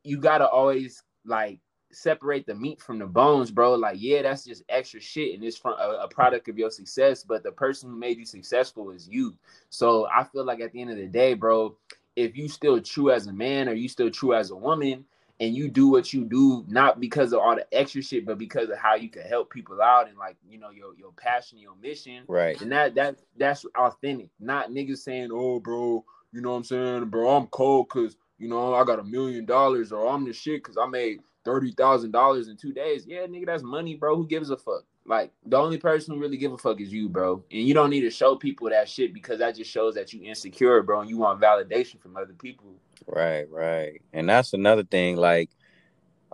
you 0.04 0.18
gotta 0.18 0.48
always 0.48 1.04
like 1.26 1.60
separate 1.91 2.45
the 2.45 2.56
meat 2.56 2.82
from 2.82 3.00
the 3.00 3.06
bones, 3.06 3.52
bro. 3.52 3.76
Like, 3.76 3.97
yeah, 4.00 4.21
that's 4.21 4.45
just 4.45 4.63
extra 4.69 5.00
shit, 5.00 5.36
and 5.36 5.43
it's 5.43 5.58
from 5.58 5.73
a, 5.73 6.04
a, 6.04 6.08
product 6.08 6.47
of 6.50 6.58
your 6.58 6.71
success. 6.71 7.23
But 7.23 7.43
the 7.43 7.52
person 7.52 7.89
who 7.89 7.97
made 7.97 8.17
you 8.17 8.26
successful 8.26 8.91
is 8.91 9.08
you. 9.08 9.36
So 9.69 10.08
I 10.08 10.23
feel 10.23 10.45
like 10.45 10.62
at 10.62 10.71
the 10.71 10.82
end 10.82 10.91
of 10.91 10.97
the 10.97 11.08
day, 11.08 11.34
bro, 11.34 11.76
if 12.15 12.36
you 12.36 12.50
still 12.50 12.82
true 12.82 13.12
as 13.12 13.28
a 13.28 13.34
man 13.34 13.69
or 13.69 13.73
you 13.73 13.88
still 13.88 14.10
true 14.10 14.34
as 14.34 14.52
a 14.52 14.56
woman, 14.56 15.06
and 15.39 15.56
you 15.56 15.69
do 15.69 15.88
what 15.88 16.13
you 16.13 16.23
do 16.23 16.65
not 16.67 17.00
because 17.00 17.32
of 17.32 17.39
all 17.39 17.56
the 17.56 17.67
extra 17.71 18.02
shit, 18.02 18.26
but 18.26 18.38
because 18.38 18.69
of 18.69 18.78
how 18.78 18.95
you 18.95 19.10
can 19.10 19.21
help 19.21 19.52
people 19.52 19.82
out 19.82 20.08
and 20.08 20.17
like 20.17 20.36
you 20.50 20.58
know 20.58 20.71
your 20.71 20.95
your 20.95 21.12
passion, 21.12 21.60
your 21.60 21.76
mission, 21.82 22.23
right? 22.28 22.60
And 22.62 22.71
that 22.71 22.95
that 22.95 23.19
that's 23.38 23.65
authentic, 23.78 24.30
not 24.39 24.71
niggas 24.71 25.00
saying, 25.00 25.30
"Oh, 25.32 25.60
bro, 25.60 26.04
you 26.32 26.41
know 26.41 26.52
what 26.52 26.58
I'm 26.58 26.63
saying, 26.63 27.06
bro, 27.06 27.36
I'm 27.36 27.47
cold 27.47 27.88
because." 27.89 28.15
You 28.39 28.47
know, 28.47 28.76
I 28.76 28.84
got 28.84 29.00
a 29.00 29.04
million 29.04 29.45
dollars, 29.45 29.91
or 29.91 30.08
I'm 30.08 30.23
the 30.23 30.32
shit 30.32 30.63
because 30.63 30.78
I 30.78 30.86
made 30.86 31.21
thirty 31.47 31.71
thousand 31.71 32.12
dollars 32.12 32.49
in 32.49 32.57
two 32.57 32.73
days. 32.73 33.05
Yeah, 33.07 33.25
nigga, 33.25 33.45
that's 33.45 33.63
money, 33.63 33.95
bro. 33.95 34.17
Who 34.17 34.27
gives 34.27 34.49
a 34.49 34.57
fuck? 34.57 34.83
Like 35.05 35.31
the 35.45 35.55
only 35.55 35.77
person 35.77 36.13
who 36.13 36.19
really 36.19 36.36
give 36.36 36.51
a 36.51 36.57
fuck 36.57 36.81
is 36.81 36.91
you, 36.91 37.07
bro. 37.07 37.41
And 37.49 37.62
you 37.62 37.73
don't 37.73 37.89
need 37.89 38.01
to 38.01 38.10
show 38.10 38.36
people 38.36 38.69
that 38.69 38.89
shit 38.89 39.13
because 39.13 39.39
that 39.39 39.55
just 39.55 39.71
shows 39.71 39.95
that 39.95 40.12
you 40.12 40.21
insecure, 40.23 40.83
bro, 40.83 40.99
and 40.99 41.10
you 41.10 41.17
want 41.17 41.39
validation 41.39 42.01
from 42.01 42.17
other 42.17 42.33
people. 42.33 42.75
Right, 43.07 43.49
right. 43.49 44.01
And 44.12 44.27
that's 44.27 44.53
another 44.53 44.83
thing, 44.83 45.15
like, 45.15 45.49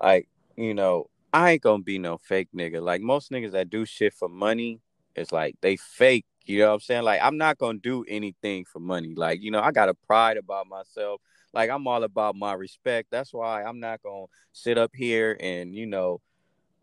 like, 0.01 0.27
you 0.57 0.73
know, 0.73 1.11
I 1.31 1.51
ain't 1.51 1.61
gonna 1.61 1.83
be 1.83 1.99
no 1.99 2.17
fake 2.17 2.49
nigga. 2.55 2.81
Like 2.81 3.01
most 3.01 3.31
niggas 3.31 3.51
that 3.51 3.69
do 3.69 3.85
shit 3.85 4.13
for 4.13 4.27
money, 4.27 4.81
it's 5.15 5.31
like 5.31 5.55
they 5.61 5.77
fake. 5.77 6.25
You 6.45 6.59
know 6.59 6.69
what 6.69 6.73
I'm 6.73 6.79
saying? 6.79 7.03
Like 7.03 7.21
I'm 7.21 7.37
not 7.37 7.59
gonna 7.59 7.77
do 7.77 8.03
anything 8.07 8.65
for 8.65 8.79
money. 8.79 9.13
Like, 9.15 9.43
you 9.43 9.51
know, 9.51 9.61
I 9.61 9.71
got 9.71 9.89
a 9.89 9.93
pride 9.93 10.37
about 10.37 10.67
myself. 10.67 11.21
Like 11.53 11.69
I'm 11.69 11.87
all 11.87 12.03
about 12.03 12.35
my 12.35 12.53
respect. 12.53 13.09
That's 13.11 13.33
why 13.33 13.63
I'm 13.63 13.79
not 13.79 14.01
gonna 14.01 14.25
sit 14.51 14.77
up 14.77 14.91
here 14.95 15.37
and 15.39 15.75
you 15.75 15.85
know 15.85 16.21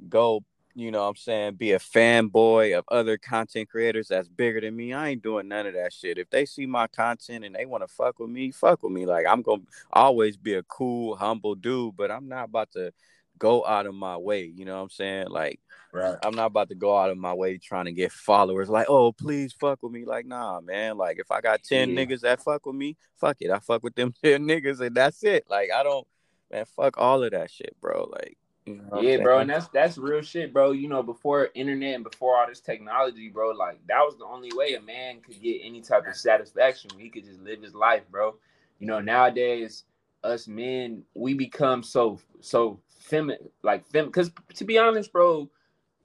go 0.08 0.42
you 0.74 0.90
know 0.90 1.06
I'm 1.08 1.16
saying 1.16 1.56
be 1.56 1.72
a 1.72 1.78
fanboy 1.78 2.78
of 2.78 2.84
other 2.88 3.18
content 3.18 3.68
creators 3.68 4.08
that's 4.08 4.28
bigger 4.28 4.60
than 4.60 4.76
me. 4.76 4.92
I 4.92 5.10
ain't 5.10 5.22
doing 5.22 5.48
none 5.48 5.66
of 5.66 5.74
that 5.74 5.92
shit. 5.92 6.18
If 6.18 6.30
they 6.30 6.46
see 6.46 6.66
my 6.66 6.86
content 6.86 7.44
and 7.44 7.54
they 7.54 7.66
want 7.66 7.82
to 7.82 7.88
fuck 7.88 8.18
with 8.18 8.30
me, 8.30 8.52
fuck 8.52 8.82
with 8.82 8.92
me. 8.92 9.06
Like 9.06 9.26
I'm 9.28 9.42
gonna 9.42 9.62
always 9.92 10.36
be 10.36 10.54
a 10.54 10.62
cool, 10.62 11.16
humble 11.16 11.54
dude, 11.56 11.96
but 11.96 12.10
I'm 12.10 12.28
not 12.28 12.44
about 12.44 12.70
to 12.72 12.92
go 13.40 13.66
out 13.66 13.86
of 13.86 13.94
my 13.94 14.16
way. 14.16 14.44
You 14.44 14.64
know 14.64 14.76
what 14.76 14.82
I'm 14.82 14.90
saying? 14.90 15.26
Like, 15.30 15.58
right. 15.92 16.16
I'm 16.22 16.36
not 16.36 16.46
about 16.46 16.68
to 16.68 16.76
go 16.76 16.96
out 16.96 17.10
of 17.10 17.18
my 17.18 17.34
way 17.34 17.58
trying 17.58 17.86
to 17.86 17.92
get 17.92 18.12
followers. 18.12 18.68
Like, 18.68 18.86
oh, 18.88 19.10
please 19.10 19.52
fuck 19.52 19.82
with 19.82 19.90
me. 19.90 20.04
Like, 20.04 20.26
nah, 20.26 20.60
man. 20.60 20.96
Like, 20.96 21.18
if 21.18 21.32
I 21.32 21.40
got 21.40 21.64
10 21.64 21.90
yeah. 21.90 22.04
niggas 22.04 22.20
that 22.20 22.42
fuck 22.42 22.64
with 22.66 22.76
me, 22.76 22.96
fuck 23.16 23.38
it. 23.40 23.50
I 23.50 23.58
fuck 23.58 23.82
with 23.82 23.96
them 23.96 24.14
10 24.24 24.46
niggas 24.46 24.80
and 24.80 24.94
that's 24.94 25.24
it. 25.24 25.46
Like, 25.50 25.70
I 25.74 25.82
don't, 25.82 26.06
man, 26.52 26.66
fuck 26.76 26.98
all 26.98 27.24
of 27.24 27.32
that 27.32 27.50
shit, 27.50 27.74
bro. 27.80 28.08
Like, 28.12 28.36
you 28.66 28.82
know 28.92 29.00
yeah, 29.00 29.16
bro, 29.16 29.38
and 29.38 29.48
that's 29.48 29.68
that's 29.68 29.96
real 29.96 30.20
shit, 30.20 30.52
bro. 30.52 30.72
You 30.72 30.86
know, 30.86 31.02
before 31.02 31.48
internet 31.54 31.94
and 31.94 32.04
before 32.04 32.36
all 32.38 32.46
this 32.46 32.60
technology, 32.60 33.30
bro, 33.30 33.52
like 33.52 33.80
that 33.88 34.00
was 34.00 34.16
the 34.18 34.26
only 34.26 34.50
way 34.54 34.74
a 34.74 34.80
man 34.82 35.20
could 35.22 35.40
get 35.42 35.62
any 35.64 35.80
type 35.80 36.06
of 36.06 36.14
satisfaction. 36.14 36.90
He 36.98 37.08
could 37.08 37.24
just 37.24 37.40
live 37.40 37.62
his 37.62 37.74
life, 37.74 38.02
bro. 38.10 38.36
You 38.78 38.86
know, 38.86 39.00
nowadays 39.00 39.84
us 40.22 40.46
men 40.46 41.02
we 41.14 41.34
become 41.34 41.82
so 41.82 42.18
so 42.40 42.78
feminine, 43.00 43.48
like 43.62 43.86
fem. 43.86 44.06
Because 44.06 44.30
to 44.54 44.64
be 44.64 44.78
honest, 44.78 45.12
bro, 45.12 45.50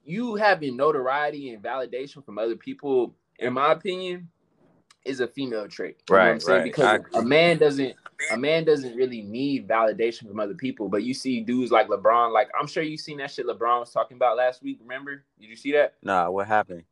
you 0.04 0.34
having 0.36 0.76
notoriety 0.76 1.50
and 1.50 1.62
validation 1.62 2.24
from 2.24 2.38
other 2.38 2.56
people, 2.56 3.14
in 3.38 3.52
my 3.52 3.72
opinion, 3.72 4.28
is 5.04 5.20
a 5.20 5.26
female 5.26 5.68
trait. 5.68 5.96
You 6.08 6.16
right, 6.16 6.42
right. 6.46 6.64
Because 6.64 7.00
a 7.14 7.22
man 7.22 7.58
doesn't 7.58 7.94
a 8.32 8.36
man 8.36 8.64
doesn't 8.64 8.96
really 8.96 9.22
need 9.22 9.68
validation 9.68 10.26
from 10.26 10.40
other 10.40 10.54
people. 10.54 10.88
But 10.88 11.04
you 11.04 11.14
see 11.14 11.40
dudes 11.40 11.70
like 11.70 11.88
LeBron, 11.88 12.32
like 12.32 12.48
I'm 12.58 12.66
sure 12.66 12.82
you 12.82 12.96
seen 12.96 13.18
that 13.18 13.30
shit 13.30 13.46
LeBron 13.46 13.80
was 13.80 13.92
talking 13.92 14.16
about 14.16 14.36
last 14.36 14.62
week. 14.62 14.78
Remember? 14.80 15.24
Did 15.40 15.48
you 15.48 15.56
see 15.56 15.72
that? 15.72 15.94
Nah, 16.02 16.30
what 16.30 16.46
happened? 16.46 16.84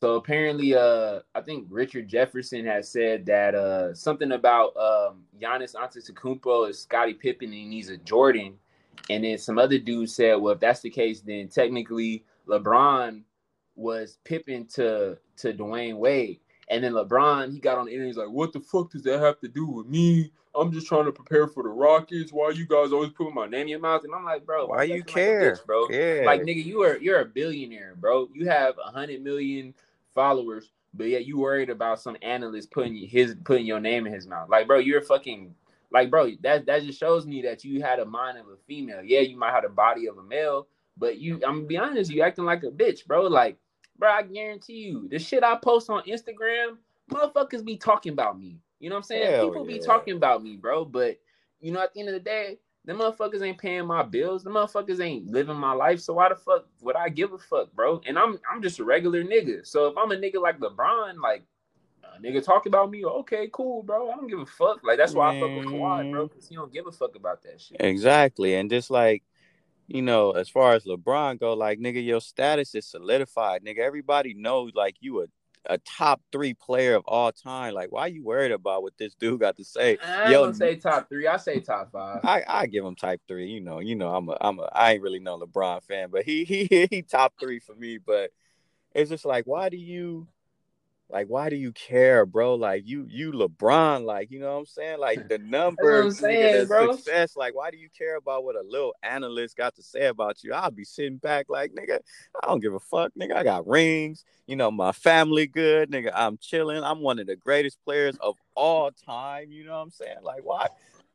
So 0.00 0.16
apparently, 0.16 0.74
uh, 0.74 1.20
I 1.34 1.40
think 1.40 1.66
Richard 1.70 2.06
Jefferson 2.06 2.66
has 2.66 2.90
said 2.90 3.24
that 3.26 3.54
uh 3.54 3.94
something 3.94 4.32
about 4.32 4.76
um 4.76 5.24
Giannis 5.40 5.74
Antetokounmpo 5.74 6.68
is 6.68 6.80
Scottie 6.80 7.14
Pippen 7.14 7.52
and 7.52 7.72
he's 7.72 7.90
a 7.90 7.96
Jordan, 7.96 8.58
and 9.10 9.24
then 9.24 9.38
some 9.38 9.58
other 9.58 9.78
dude 9.78 10.10
said, 10.10 10.34
well, 10.34 10.54
if 10.54 10.60
that's 10.60 10.80
the 10.80 10.90
case, 10.90 11.20
then 11.20 11.48
technically 11.48 12.24
LeBron 12.46 13.22
was 13.74 14.18
Pippen 14.24 14.66
to 14.74 15.18
to 15.38 15.52
Dwyane 15.52 15.98
Wade. 15.98 16.40
And 16.68 16.82
then 16.82 16.92
LeBron, 16.92 17.52
he 17.52 17.60
got 17.60 17.78
on 17.78 17.86
the 17.86 17.92
internet, 17.92 18.08
he's 18.08 18.16
like, 18.16 18.30
what 18.30 18.52
the 18.52 18.60
fuck 18.60 18.90
does 18.90 19.02
that 19.02 19.20
have 19.20 19.38
to 19.40 19.48
do 19.48 19.66
with 19.66 19.86
me? 19.86 20.32
I'm 20.58 20.72
just 20.72 20.86
trying 20.86 21.04
to 21.04 21.12
prepare 21.12 21.46
for 21.46 21.62
the 21.62 21.68
Rockets. 21.68 22.32
Why 22.32 22.50
you 22.50 22.66
guys 22.66 22.92
always 22.92 23.10
putting 23.10 23.34
my 23.34 23.46
name 23.46 23.62
in 23.62 23.68
your 23.68 23.78
mouth? 23.78 24.04
And 24.04 24.14
I'm 24.14 24.24
like, 24.24 24.46
bro, 24.46 24.66
why 24.66 24.84
you 24.84 25.04
care, 25.04 25.50
like 25.50 25.60
bitch, 25.60 25.66
bro? 25.66 25.88
Yeah. 25.90 26.22
Like 26.24 26.42
nigga, 26.42 26.64
you 26.64 26.82
are 26.82 26.96
you're 26.96 27.20
a 27.20 27.26
billionaire, 27.26 27.94
bro. 27.96 28.28
You 28.32 28.48
have 28.48 28.74
a 28.84 28.90
hundred 28.90 29.22
million 29.22 29.74
followers, 30.14 30.70
but 30.94 31.08
yet 31.08 31.26
you 31.26 31.38
worried 31.38 31.70
about 31.70 32.00
some 32.00 32.16
analyst 32.22 32.70
putting 32.70 32.96
his 32.96 33.36
putting 33.44 33.66
your 33.66 33.80
name 33.80 34.06
in 34.06 34.12
his 34.12 34.26
mouth. 34.26 34.48
Like, 34.48 34.66
bro, 34.66 34.78
you're 34.78 35.02
fucking 35.02 35.54
like, 35.92 36.10
bro, 36.10 36.30
that 36.42 36.66
that 36.66 36.82
just 36.82 36.98
shows 36.98 37.26
me 37.26 37.42
that 37.42 37.64
you 37.64 37.82
had 37.82 37.98
a 37.98 38.04
mind 38.04 38.38
of 38.38 38.46
a 38.46 38.56
female. 38.66 39.02
Yeah, 39.02 39.20
you 39.20 39.36
might 39.38 39.52
have 39.52 39.62
the 39.62 39.68
body 39.68 40.06
of 40.06 40.18
a 40.18 40.22
male, 40.22 40.68
but 40.96 41.18
you, 41.18 41.34
I'm 41.46 41.58
gonna 41.58 41.62
be 41.62 41.76
honest, 41.76 42.10
you 42.10 42.22
acting 42.22 42.44
like 42.44 42.62
a 42.62 42.70
bitch, 42.70 43.06
bro. 43.06 43.22
Like, 43.22 43.56
bro, 43.98 44.10
I 44.10 44.22
guarantee 44.22 44.74
you, 44.74 45.08
the 45.08 45.18
shit 45.18 45.44
I 45.44 45.56
post 45.56 45.90
on 45.90 46.02
Instagram, 46.04 46.76
motherfuckers 47.10 47.64
be 47.64 47.76
talking 47.76 48.12
about 48.12 48.38
me. 48.38 48.58
You 48.80 48.90
know 48.90 48.96
what 48.96 49.00
I'm 49.00 49.04
saying? 49.04 49.32
Hell 49.32 49.48
People 49.48 49.68
yeah. 49.68 49.76
be 49.78 49.82
talking 49.82 50.16
about 50.16 50.42
me, 50.42 50.56
bro. 50.56 50.84
But 50.84 51.18
you 51.60 51.72
know, 51.72 51.80
at 51.80 51.94
the 51.94 52.00
end 52.00 52.08
of 52.08 52.14
the 52.14 52.20
day, 52.20 52.58
the 52.84 52.92
motherfuckers 52.92 53.42
ain't 53.42 53.58
paying 53.58 53.86
my 53.86 54.02
bills. 54.02 54.44
The 54.44 54.50
motherfuckers 54.50 55.00
ain't 55.00 55.26
living 55.26 55.56
my 55.56 55.72
life. 55.72 56.00
So 56.00 56.14
why 56.14 56.28
the 56.28 56.36
fuck 56.36 56.66
would 56.80 56.96
I 56.96 57.08
give 57.08 57.32
a 57.32 57.38
fuck, 57.38 57.72
bro? 57.74 58.00
And 58.06 58.18
I'm 58.18 58.38
I'm 58.50 58.62
just 58.62 58.78
a 58.78 58.84
regular 58.84 59.24
nigga. 59.24 59.66
So 59.66 59.86
if 59.86 59.96
I'm 59.96 60.12
a 60.12 60.16
nigga 60.16 60.40
like 60.40 60.58
LeBron, 60.60 61.20
like 61.20 61.42
nigga 62.22 62.44
talk 62.44 62.66
about 62.66 62.90
me, 62.90 63.04
okay, 63.04 63.48
cool, 63.52 63.82
bro. 63.82 64.10
I 64.10 64.16
don't 64.16 64.28
give 64.28 64.40
a 64.40 64.46
fuck. 64.46 64.82
Like 64.84 64.98
that's 64.98 65.14
why 65.14 65.32
Man. 65.32 65.42
I 65.42 65.46
fuck 65.46 65.56
with 65.56 65.74
Kawhi, 65.74 66.10
bro, 66.10 66.28
because 66.28 66.48
he 66.48 66.54
don't 66.54 66.72
give 66.72 66.86
a 66.86 66.92
fuck 66.92 67.16
about 67.16 67.42
that 67.42 67.60
shit. 67.60 67.80
Exactly, 67.80 68.54
and 68.54 68.70
just 68.70 68.90
like 68.90 69.22
you 69.88 70.02
know, 70.02 70.32
as 70.32 70.48
far 70.48 70.74
as 70.74 70.84
LeBron 70.84 71.38
go, 71.38 71.54
like 71.54 71.78
nigga, 71.78 72.04
your 72.04 72.20
status 72.20 72.74
is 72.74 72.86
solidified, 72.86 73.64
nigga. 73.64 73.78
Everybody 73.78 74.34
knows 74.34 74.72
like 74.74 74.96
you 75.00 75.22
a 75.22 75.26
a 75.68 75.78
top 75.78 76.20
three 76.32 76.54
player 76.54 76.94
of 76.94 77.04
all 77.06 77.32
time. 77.32 77.74
Like, 77.74 77.92
why 77.92 78.06
you 78.06 78.24
worried 78.24 78.52
about 78.52 78.82
what 78.82 78.96
this 78.98 79.14
dude 79.14 79.40
got 79.40 79.56
to 79.56 79.64
say? 79.64 79.98
I 80.04 80.30
Yo, 80.30 80.44
don't 80.44 80.54
say 80.54 80.76
top 80.76 81.08
three. 81.08 81.26
I 81.26 81.36
say 81.36 81.60
top 81.60 81.92
five. 81.92 82.20
I, 82.24 82.44
I 82.46 82.66
give 82.66 82.84
him 82.84 82.94
type 82.94 83.20
three. 83.28 83.48
You 83.48 83.60
know, 83.60 83.80
you 83.80 83.94
know, 83.94 84.14
I'm 84.14 84.28
a 84.28 84.36
I'm 84.40 84.58
a 84.58 84.68
I 84.72 84.92
ain't 84.92 85.02
really 85.02 85.18
no 85.18 85.38
LeBron 85.38 85.82
fan, 85.82 86.10
but 86.10 86.24
he 86.24 86.44
he 86.44 86.86
he 86.90 87.02
top 87.02 87.34
three 87.40 87.58
for 87.58 87.74
me. 87.74 87.98
But 87.98 88.30
it's 88.94 89.10
just 89.10 89.24
like, 89.24 89.44
why 89.46 89.68
do 89.68 89.76
you 89.76 90.26
like, 91.08 91.28
why 91.28 91.48
do 91.50 91.56
you 91.56 91.72
care, 91.72 92.26
bro? 92.26 92.54
Like, 92.56 92.82
you, 92.84 93.06
you 93.08 93.30
LeBron, 93.30 94.04
like, 94.04 94.30
you 94.30 94.40
know 94.40 94.54
what 94.54 94.60
I'm 94.60 94.66
saying? 94.66 94.98
Like 94.98 95.28
the 95.28 95.38
numbers, 95.38 96.18
saying, 96.18 96.66
bro. 96.66 96.96
success. 96.96 97.36
Like, 97.36 97.54
why 97.54 97.70
do 97.70 97.76
you 97.76 97.88
care 97.96 98.16
about 98.16 98.44
what 98.44 98.56
a 98.56 98.62
little 98.62 98.92
analyst 99.02 99.56
got 99.56 99.76
to 99.76 99.82
say 99.82 100.06
about 100.06 100.42
you? 100.42 100.52
I'll 100.52 100.70
be 100.70 100.84
sitting 100.84 101.18
back, 101.18 101.46
like, 101.48 101.72
nigga, 101.72 102.00
I 102.42 102.48
don't 102.48 102.60
give 102.60 102.74
a 102.74 102.80
fuck, 102.80 103.12
nigga. 103.20 103.36
I 103.36 103.44
got 103.44 103.68
rings, 103.68 104.24
you 104.46 104.56
know, 104.56 104.70
my 104.70 104.90
family 104.90 105.46
good, 105.46 105.90
nigga. 105.92 106.10
I'm 106.12 106.38
chilling. 106.38 106.82
I'm 106.82 107.00
one 107.00 107.20
of 107.20 107.28
the 107.28 107.36
greatest 107.36 107.78
players 107.84 108.16
of 108.20 108.36
all 108.56 108.90
time. 108.90 109.52
You 109.52 109.64
know 109.64 109.76
what 109.76 109.82
I'm 109.82 109.90
saying? 109.90 110.18
Like, 110.22 110.44
why? 110.44 110.66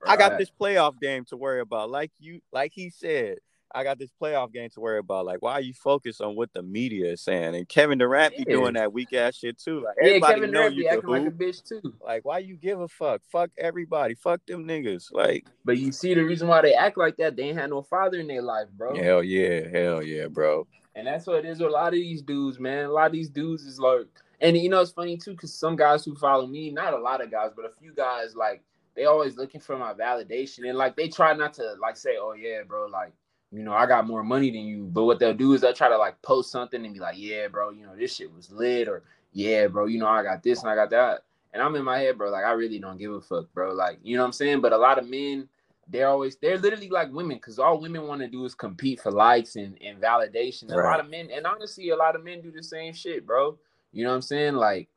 Right. 0.04 0.14
I 0.14 0.16
got 0.16 0.38
this 0.38 0.50
playoff 0.50 1.00
game 1.00 1.26
to 1.26 1.38
worry 1.38 1.60
about. 1.60 1.92
Like 1.92 2.12
you, 2.20 2.40
like 2.52 2.72
he 2.74 2.90
said, 2.90 3.38
I 3.74 3.84
got 3.84 4.00
this 4.00 4.12
playoff 4.22 4.52
game 4.52 4.70
to 4.72 4.80
worry 4.80 5.00
about. 5.00 5.26
Like, 5.26 5.42
why 5.42 5.54
are 5.54 5.62
you 5.62 5.74
focused 5.74 6.22
on 6.22 6.36
what 6.36 6.52
the 6.54 6.62
media 6.62 7.12
is 7.12 7.22
saying? 7.22 7.56
And 7.56 7.68
Kevin 7.68 7.98
Durant 7.98 8.38
be 8.38 8.44
doing 8.44 8.74
that 8.74 8.94
weak 8.94 9.14
ass 9.14 9.36
shit 9.36 9.58
too. 9.58 9.84
Like, 9.84 9.96
yeah, 10.02 10.20
Kevin 10.20 10.52
Durant 10.52 10.76
be 10.76 10.88
acting 10.88 11.10
like 11.10 11.28
a 11.28 11.32
bitch 11.32 11.68
too. 11.68 11.94
Like, 12.02 12.26
why 12.26 12.40
you 12.40 12.56
give 12.56 12.80
a 12.80 12.88
fuck? 12.88 13.22
Fuck 13.32 13.52
everybody. 13.58 14.16
Fuck 14.16 14.46
them 14.46 14.66
niggas. 14.66 15.12
Like, 15.12 15.46
but 15.66 15.78
you 15.78 15.92
see 15.92 16.14
the 16.14 16.24
reason 16.24 16.48
why 16.48 16.62
they 16.62 16.74
act 16.74 16.98
like 16.98 17.18
that? 17.18 17.36
They 17.36 17.44
ain't 17.44 17.58
had 17.58 17.70
no 17.70 17.82
father 17.82 18.20
in 18.20 18.28
their 18.28 18.42
life, 18.42 18.68
bro. 18.78 18.96
Hell 18.96 19.24
yeah, 19.24 19.68
hell 19.72 20.04
yeah, 20.04 20.28
bro. 20.28 20.68
And 20.96 21.08
that's 21.08 21.26
what 21.26 21.38
it 21.38 21.46
is 21.46 21.60
with 21.60 21.70
a 21.70 21.74
lot 21.74 21.88
of 21.88 21.94
these 21.94 22.22
dudes, 22.22 22.60
man. 22.60 22.86
A 22.86 22.92
lot 22.92 23.08
of 23.08 23.14
these 23.14 23.30
dudes 23.30 23.64
is 23.64 23.80
like, 23.80 24.08
and 24.42 24.58
you 24.58 24.70
know 24.70 24.82
it's 24.82 24.92
funny 24.92 25.18
too, 25.18 25.32
because 25.32 25.54
some 25.54 25.76
guys 25.76 26.04
who 26.04 26.16
follow 26.16 26.48
me, 26.48 26.72
not 26.72 26.94
a 26.94 26.98
lot 26.98 27.24
of 27.24 27.32
guys, 27.32 27.52
but 27.56 27.66
a 27.66 27.72
few 27.80 27.94
guys, 27.94 28.36
like 28.36 28.62
they 28.96 29.06
always 29.06 29.38
looking 29.38 29.62
for 29.62 29.78
my 29.78 29.94
validation, 29.94 30.68
and 30.68 30.78
like 30.78 30.98
they 30.98 31.08
try 31.08 31.34
not 31.34 31.54
to 31.54 31.76
like 31.82 31.96
say, 31.96 32.18
oh 32.20 32.34
yeah, 32.34 32.64
bro, 32.68 32.88
like 32.88 33.14
you 33.52 33.64
know, 33.64 33.74
I 33.74 33.86
got 33.86 34.08
more 34.08 34.24
money 34.24 34.50
than 34.50 34.62
you. 34.62 34.86
But 34.86 35.06
what 35.06 35.20
they'll 35.20 35.34
do 35.34 35.54
is 35.54 35.62
they'll 35.62 35.74
try 35.74 35.90
to 35.90 35.98
like 35.98 36.22
post 36.22 36.52
something 36.52 36.84
and 36.84 36.94
be 36.94 37.00
like, 37.00 37.16
yeah, 37.18 37.48
bro, 37.48 37.72
you 37.72 37.86
know, 37.86 37.96
this 37.96 38.16
shit 38.16 38.34
was 38.34 38.52
lit, 38.52 38.88
or 38.88 39.04
yeah, 39.34 39.68
bro, 39.68 39.86
you 39.86 40.00
know, 40.00 40.08
I 40.08 40.24
got 40.24 40.44
this 40.44 40.62
and 40.62 40.70
I 40.70 40.76
got 40.76 40.90
that. 40.92 41.22
And 41.54 41.62
I'm 41.62 41.76
in 41.76 41.84
my 41.84 42.00
head, 42.00 42.18
bro, 42.18 42.30
like 42.30 42.46
I 42.46 42.52
really 42.52 42.80
don't 42.80 42.98
give 42.98 43.12
a 43.12 43.20
fuck, 43.20 43.54
bro. 43.54 43.74
Like, 43.74 44.00
you 44.04 44.16
know 44.16 44.24
what 44.24 44.28
I'm 44.28 44.34
saying? 44.34 44.62
But 44.62 44.72
a 44.74 44.78
lot 44.78 44.98
of 44.98 45.10
men, 45.10 45.50
they're 45.88 46.08
always 46.08 46.38
they're 46.38 46.58
literally 46.58 46.88
like 46.88 47.12
women, 47.12 47.38
because 47.38 47.60
all 47.60 47.82
women 47.82 48.08
want 48.08 48.22
to 48.22 48.28
do 48.28 48.46
is 48.46 48.56
compete 48.56 49.02
for 49.02 49.12
likes 49.12 49.58
and, 49.58 49.78
and 49.82 50.02
validation. 50.02 50.70
Right. 50.70 50.86
A 50.86 50.88
lot 50.90 51.00
of 51.02 51.10
men, 51.10 51.30
and 51.34 51.46
honestly, 51.46 51.90
a 51.90 51.96
lot 51.98 52.16
of 52.16 52.24
men 52.24 52.40
do 52.42 52.52
the 52.52 52.64
same 52.64 52.94
shit, 52.94 53.26
bro. 53.26 53.58
You 53.92 54.06
know 54.06 54.12
what 54.12 54.16
I'm 54.16 54.22
saying? 54.22 54.56
Like, 54.56 54.88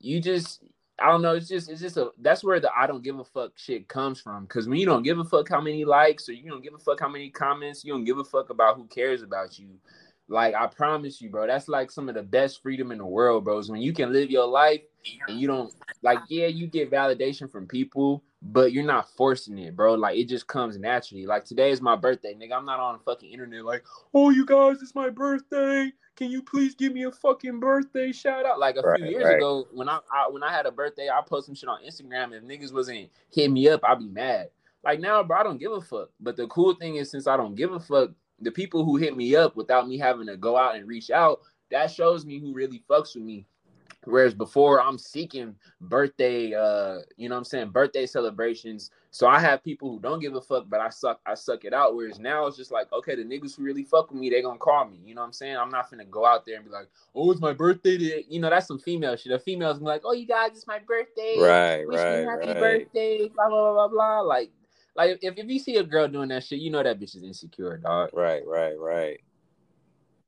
you 0.00 0.20
just 0.20 0.62
I 1.00 1.10
don't 1.10 1.22
know. 1.22 1.34
It's 1.34 1.48
just 1.48 1.70
it's 1.70 1.80
just 1.80 1.96
a 1.96 2.10
that's 2.20 2.42
where 2.42 2.60
the 2.60 2.70
I 2.76 2.86
don't 2.86 3.04
give 3.04 3.18
a 3.18 3.24
fuck 3.24 3.52
shit 3.56 3.88
comes 3.88 4.20
from. 4.20 4.46
Cause 4.46 4.68
when 4.68 4.78
you 4.78 4.86
don't 4.86 5.02
give 5.02 5.18
a 5.18 5.24
fuck 5.24 5.48
how 5.48 5.60
many 5.60 5.84
likes 5.84 6.28
or 6.28 6.32
you 6.32 6.50
don't 6.50 6.62
give 6.62 6.74
a 6.74 6.78
fuck 6.78 7.00
how 7.00 7.08
many 7.08 7.30
comments, 7.30 7.84
you 7.84 7.92
don't 7.92 8.04
give 8.04 8.18
a 8.18 8.24
fuck 8.24 8.50
about 8.50 8.76
who 8.76 8.86
cares 8.86 9.22
about 9.22 9.58
you. 9.58 9.68
Like 10.28 10.54
I 10.54 10.66
promise 10.66 11.20
you, 11.20 11.30
bro, 11.30 11.46
that's 11.46 11.68
like 11.68 11.90
some 11.90 12.08
of 12.08 12.14
the 12.14 12.22
best 12.22 12.62
freedom 12.62 12.90
in 12.90 12.98
the 12.98 13.06
world, 13.06 13.44
bro. 13.44 13.58
Is 13.58 13.70
when 13.70 13.80
you 13.80 13.92
can 13.92 14.12
live 14.12 14.30
your 14.30 14.46
life 14.46 14.82
and 15.28 15.40
you 15.40 15.46
don't 15.46 15.72
like, 16.02 16.18
yeah, 16.28 16.46
you 16.46 16.66
get 16.66 16.90
validation 16.90 17.50
from 17.50 17.66
people, 17.66 18.22
but 18.42 18.72
you're 18.72 18.84
not 18.84 19.08
forcing 19.16 19.58
it, 19.58 19.74
bro. 19.74 19.94
Like 19.94 20.18
it 20.18 20.28
just 20.28 20.46
comes 20.46 20.78
naturally. 20.78 21.26
Like 21.26 21.44
today 21.44 21.70
is 21.70 21.80
my 21.80 21.96
birthday, 21.96 22.34
nigga. 22.34 22.52
I'm 22.52 22.66
not 22.66 22.80
on 22.80 22.98
fucking 23.06 23.30
internet 23.30 23.64
like, 23.64 23.84
oh, 24.12 24.30
you 24.30 24.44
guys, 24.44 24.82
it's 24.82 24.94
my 24.94 25.10
birthday. 25.10 25.90
Can 26.18 26.32
you 26.32 26.42
please 26.42 26.74
give 26.74 26.92
me 26.92 27.04
a 27.04 27.12
fucking 27.12 27.60
birthday 27.60 28.10
shout 28.10 28.44
out? 28.44 28.58
Like 28.58 28.74
a 28.74 28.80
right, 28.80 28.98
few 28.98 29.08
years 29.08 29.24
right. 29.24 29.36
ago, 29.36 29.68
when 29.72 29.88
I, 29.88 30.00
I, 30.12 30.28
when 30.28 30.42
I 30.42 30.50
had 30.50 30.66
a 30.66 30.72
birthday, 30.72 31.08
I 31.08 31.20
post 31.24 31.46
some 31.46 31.54
shit 31.54 31.68
on 31.68 31.84
Instagram. 31.84 32.32
If 32.32 32.42
niggas 32.42 32.74
wasn't 32.74 33.08
hitting 33.30 33.52
me 33.52 33.68
up, 33.68 33.82
I'd 33.84 34.00
be 34.00 34.08
mad. 34.08 34.50
Like 34.82 34.98
now, 34.98 35.22
bro, 35.22 35.38
I 35.38 35.44
don't 35.44 35.60
give 35.60 35.70
a 35.70 35.80
fuck. 35.80 36.10
But 36.18 36.36
the 36.36 36.48
cool 36.48 36.74
thing 36.74 36.96
is, 36.96 37.08
since 37.08 37.28
I 37.28 37.36
don't 37.36 37.54
give 37.54 37.72
a 37.72 37.78
fuck, 37.78 38.10
the 38.40 38.50
people 38.50 38.84
who 38.84 38.96
hit 38.96 39.16
me 39.16 39.36
up 39.36 39.54
without 39.54 39.86
me 39.86 39.96
having 39.96 40.26
to 40.26 40.36
go 40.36 40.56
out 40.56 40.74
and 40.74 40.88
reach 40.88 41.12
out, 41.12 41.38
that 41.70 41.88
shows 41.88 42.26
me 42.26 42.40
who 42.40 42.52
really 42.52 42.82
fucks 42.90 43.14
with 43.14 43.22
me. 43.22 43.46
Whereas 44.04 44.32
before 44.32 44.80
I'm 44.80 44.96
seeking 44.96 45.54
birthday, 45.80 46.54
uh, 46.54 47.00
you 47.16 47.28
know 47.28 47.34
what 47.34 47.40
I'm 47.40 47.44
saying, 47.44 47.70
birthday 47.70 48.06
celebrations. 48.06 48.90
So 49.10 49.26
I 49.26 49.40
have 49.40 49.64
people 49.64 49.90
who 49.90 49.98
don't 49.98 50.20
give 50.20 50.34
a 50.34 50.40
fuck, 50.40 50.66
but 50.68 50.80
I 50.80 50.88
suck, 50.88 51.20
I 51.26 51.34
suck 51.34 51.64
it 51.64 51.74
out. 51.74 51.96
Whereas 51.96 52.18
now 52.18 52.46
it's 52.46 52.56
just 52.56 52.70
like, 52.70 52.92
okay, 52.92 53.16
the 53.16 53.24
niggas 53.24 53.56
who 53.56 53.64
really 53.64 53.82
fuck 53.82 54.10
with 54.10 54.20
me, 54.20 54.30
they 54.30 54.40
gonna 54.40 54.58
call 54.58 54.86
me. 54.86 54.98
You 55.04 55.14
know 55.14 55.22
what 55.22 55.28
I'm 55.28 55.32
saying? 55.32 55.56
I'm 55.56 55.70
not 55.70 55.90
gonna 55.90 56.04
go 56.04 56.24
out 56.24 56.46
there 56.46 56.56
and 56.56 56.64
be 56.64 56.70
like, 56.70 56.88
oh, 57.14 57.30
it's 57.30 57.40
my 57.40 57.52
birthday. 57.52 57.98
Today. 57.98 58.24
You 58.28 58.40
know, 58.40 58.50
that's 58.50 58.68
some 58.68 58.78
female 58.78 59.16
shit. 59.16 59.32
The 59.32 59.38
females 59.38 59.78
be 59.78 59.84
like, 59.84 60.02
oh, 60.04 60.12
you 60.12 60.26
guys, 60.26 60.50
it's 60.52 60.66
my 60.66 60.78
birthday. 60.78 61.36
Right, 61.38 61.86
Wish 61.86 61.96
right, 61.96 62.20
me 62.20 62.24
happy 62.26 62.46
right. 62.48 62.58
birthday. 62.58 63.28
Blah 63.28 63.48
blah 63.48 63.72
blah 63.72 63.72
blah 63.72 63.88
blah. 63.88 64.20
Like 64.20 64.50
like 64.94 65.18
if, 65.22 65.38
if 65.38 65.46
you 65.48 65.58
see 65.58 65.76
a 65.76 65.84
girl 65.84 66.08
doing 66.08 66.28
that 66.28 66.44
shit, 66.44 66.60
you 66.60 66.70
know 66.70 66.82
that 66.82 66.98
bitch 66.98 67.16
is 67.16 67.22
insecure, 67.22 67.78
dog. 67.78 68.10
Right, 68.12 68.42
right, 68.46 68.78
right. 68.78 69.20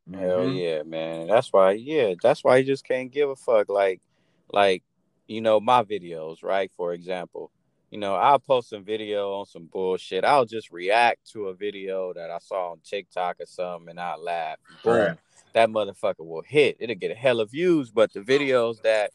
Mm-hmm. 0.09 0.21
Hell 0.21 0.49
yeah, 0.49 0.83
man. 0.83 1.27
That's 1.27 1.53
why, 1.53 1.73
yeah, 1.73 2.15
that's 2.23 2.45
why 2.45 2.59
you 2.59 2.65
just 2.65 2.87
can't 2.87 3.13
give 3.13 3.31
a 3.31 3.37
fuck. 3.37 3.69
Like, 3.69 4.01
like, 4.53 4.83
you 5.27 5.41
know, 5.41 5.61
my 5.61 5.83
videos, 5.85 6.43
right? 6.43 6.71
For 6.77 6.93
example, 6.93 7.51
you 7.91 7.99
know, 7.99 8.15
I'll 8.15 8.39
post 8.39 8.71
some 8.71 8.85
video 8.85 9.33
on 9.35 9.47
some 9.47 9.67
bullshit. 9.67 10.25
I'll 10.25 10.45
just 10.45 10.71
react 10.71 11.31
to 11.33 11.49
a 11.49 11.55
video 11.55 12.13
that 12.15 12.31
I 12.31 12.39
saw 12.39 12.73
on 12.73 12.81
TikTok 12.85 13.41
or 13.41 13.47
something 13.47 13.91
and 13.91 14.01
I'll 14.01 14.23
laugh. 14.23 14.59
Boom. 14.85 14.97
Right. 14.97 15.17
That 15.55 15.71
motherfucker 15.71 16.27
will 16.27 16.45
hit. 16.47 16.77
It'll 16.79 16.95
get 16.95 17.11
a 17.11 17.17
hell 17.17 17.41
of 17.41 17.51
views, 17.51 17.91
but 17.91 18.13
the 18.13 18.21
videos 18.21 18.83
that 18.83 19.11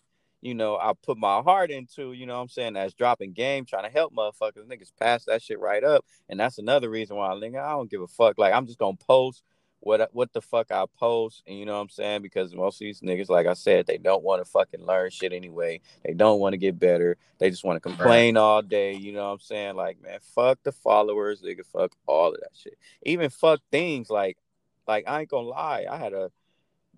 you 0.46 0.54
know, 0.54 0.78
I 0.78 0.94
put 1.02 1.18
my 1.18 1.42
heart 1.42 1.72
into, 1.72 2.14
you 2.14 2.28
know 2.28 2.40
I'm 2.40 2.50
saying, 2.50 2.74
that's 2.74 2.94
dropping 2.94 3.34
game, 3.34 3.66
trying 3.66 3.86
to 3.86 3.90
help 3.90 4.14
motherfuckers. 4.14 4.68
Niggas 4.68 4.92
pass 5.00 5.26
that 5.26 5.42
shit 5.42 5.60
right 5.60 5.84
up. 5.84 6.06
And 6.30 6.40
that's 6.40 6.60
another 6.60 6.88
reason 6.88 7.16
why 7.16 7.34
I 7.34 7.40
think 7.40 7.56
I 7.56 7.72
don't 7.72 7.90
give 7.90 8.02
a 8.02 8.08
fuck. 8.08 8.38
Like 8.38 8.54
I'm 8.54 8.68
just 8.68 8.78
gonna 8.78 8.96
post 8.96 9.42
what 9.86 10.02
uh, 10.02 10.08
what 10.14 10.34
the 10.34 10.42
fuck 10.42 10.72
I 10.72 10.84
post, 10.98 11.44
and 11.46 11.58
you 11.60 11.64
know 11.64 11.76
what 11.76 11.82
I'm 11.82 11.90
saying? 11.90 12.24
Because 12.24 12.56
most 12.56 12.78
of 12.78 12.80
these 12.80 13.02
niggas, 13.02 13.30
like 13.30 13.46
I 13.46 13.54
said, 13.54 13.86
they 13.86 14.00
don't 14.00 14.24
want 14.24 14.44
to 14.44 14.50
fucking 14.50 14.84
learn 14.84 15.12
shit 15.12 15.32
anyway. 15.32 15.80
They 16.04 16.14
don't 16.14 16.40
want 16.40 16.54
to 16.54 16.58
get 16.58 16.80
better. 16.80 17.18
They 17.38 17.52
just 17.52 17.64
want 17.64 17.78
to 17.78 17.80
complain 17.80 18.36
all 18.36 18.64
day. 18.64 18.96
You 18.96 19.14
know 19.14 19.28
what 19.28 19.34
I'm 19.34 19.40
saying? 19.42 19.76
Like, 19.76 20.02
man, 20.02 20.18
fuck 20.22 20.58
the 20.64 20.72
followers, 20.72 21.44
nigga, 21.44 21.64
fuck 21.68 21.92
all 22.08 22.34
of 22.34 22.40
that 22.40 22.50
shit. 22.56 22.80
Even 23.04 23.30
fuck 23.30 23.62
things 23.72 24.10
like, 24.10 24.38
like 24.88 25.08
I 25.08 25.22
ain't 25.22 25.30
gonna 25.30 25.50
lie, 25.50 25.86
I 25.88 25.98
had 25.98 26.14
a 26.14 26.32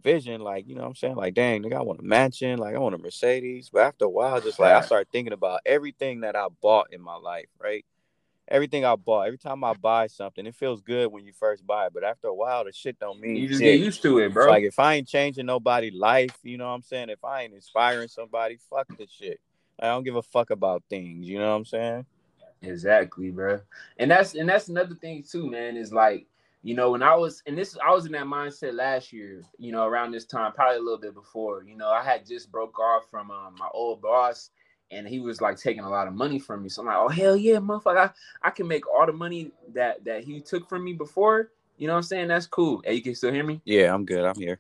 vision, 0.02 0.40
like, 0.40 0.66
you 0.66 0.76
know 0.76 0.84
what 0.84 0.88
I'm 0.88 0.96
saying? 0.96 1.16
Like, 1.16 1.34
dang, 1.34 1.64
nigga, 1.64 1.76
I 1.76 1.82
want 1.82 2.00
a 2.00 2.04
mansion, 2.04 2.58
like 2.58 2.74
I 2.74 2.80
want 2.80 2.96
a 2.96 3.00
Mercedes. 3.00 3.70
But 3.70 3.82
after 3.82 4.06
a 4.06 4.10
while, 4.10 4.40
just 4.40 4.60
like 4.60 4.72
I 4.72 4.80
started 4.80 5.12
thinking 5.12 5.34
about 5.34 5.60
everything 5.66 6.22
that 6.22 6.38
I 6.38 6.48
bought 6.62 6.94
in 6.94 7.02
my 7.02 7.18
life, 7.18 7.50
right? 7.62 7.84
Everything 8.50 8.86
I 8.86 8.96
bought, 8.96 9.28
every 9.28 9.38
time 9.38 9.64
I 9.64 9.74
buy 9.74 10.08
something, 10.08 10.46
it 10.46 10.56
feels 10.56 10.82
good 10.82 11.12
when 11.12 11.26
you 11.26 11.34
first 11.34 11.68
buy 11.68 11.88
it. 11.88 11.94
But 11.94 12.04
after 12.04 12.28
a 12.28 12.34
while, 12.34 12.64
the 12.64 12.72
shit 12.72 12.98
don't 12.98 13.20
mean 13.20 13.36
you 13.36 13.48
just 13.48 13.60
shit. 13.60 13.80
get 13.80 13.86
used 13.86 14.02
to 14.04 14.20
it, 14.20 14.34
bro. 14.34 14.44
It's 14.44 14.50
like 14.50 14.64
if 14.64 14.80
I 14.80 14.96
ain't 14.96 15.08
changing 15.08 15.46
nobody's 15.46 15.94
life, 15.94 16.38
you 16.44 16.58
know 16.58 16.68
what 16.68 16.76
I'm 16.76 16.82
saying? 16.82 17.10
If 17.10 17.24
I 17.24 17.44
ain't 17.44 17.54
inspiring 17.54 18.08
somebody, 18.08 18.58
fuck 18.70 18.88
this 18.98 19.12
shit. 19.12 19.40
I 19.80 19.88
don't 19.88 20.04
give 20.04 20.16
a 20.16 20.22
fuck 20.22 20.50
about 20.50 20.84
things, 20.90 21.28
you 21.28 21.40
know 21.40 21.52
what 21.52 21.58
I'm 21.58 21.66
saying? 21.66 22.06
Exactly, 22.62 23.30
bro. 23.30 23.60
And 23.98 24.10
that's 24.10 24.34
and 24.36 24.50
that's 24.50 24.70
another 24.70 24.96
thing 24.96 25.24
too, 25.24 25.50
man, 25.50 25.78
is 25.78 25.94
like 25.94 26.28
you 26.64 26.74
know, 26.74 26.92
when 26.92 27.04
I 27.04 27.16
was 27.16 27.44
and 27.46 27.58
this 27.58 27.78
I 27.86 27.92
was 27.92 28.06
in 28.06 28.12
that 28.14 28.26
mindset 28.26 28.74
last 28.74 29.14
year, 29.14 29.44
you 29.58 29.72
know, 29.72 29.86
around 29.86 30.12
this 30.12 30.26
time, 30.26 30.52
probably 30.54 30.78
a 30.78 30.82
little 30.82 31.00
bit 31.00 31.14
before. 31.14 31.64
You 31.64 31.78
know, 31.78 31.90
I 31.90 32.04
had 32.04 32.26
just 32.26 32.52
broke 32.52 32.80
off 32.80 33.04
from 33.12 33.30
um, 33.30 33.56
my 33.60 33.70
old 33.74 34.02
boss 34.02 34.50
and 34.92 35.08
he 35.08 35.20
was 35.20 35.42
like 35.42 35.58
taking 35.58 35.84
a 35.84 35.90
lot 35.90 36.08
of 36.08 36.14
money 36.14 36.40
from 36.40 36.64
me. 36.64 36.70
So 36.70 36.82
I'm 36.82 36.88
like, 36.88 36.98
oh 36.98 37.10
hell 37.10 37.36
yeah, 37.36 37.58
motherfucker. 37.58 38.12
I, 38.42 38.48
I 38.48 38.52
can 38.52 38.68
make 38.68 38.88
all 38.88 39.06
the 39.06 39.14
money 39.14 39.52
that 39.74 40.04
that 40.06 40.24
he 40.24 40.40
took 40.40 40.68
from 40.70 40.84
me 40.84 40.94
before. 40.94 41.52
You 41.78 41.88
know 41.88 41.94
what 41.94 41.98
I'm 41.98 42.04
saying? 42.04 42.28
That's 42.30 42.48
cool. 42.48 42.82
Hey, 42.84 42.96
you 42.96 43.02
can 43.02 43.16
still 43.16 43.32
hear 43.32 43.44
me? 43.44 43.62
Yeah, 43.64 43.94
I'm 43.94 44.06
good. 44.06 44.26
I'm 44.26 44.36
here. 44.36 44.60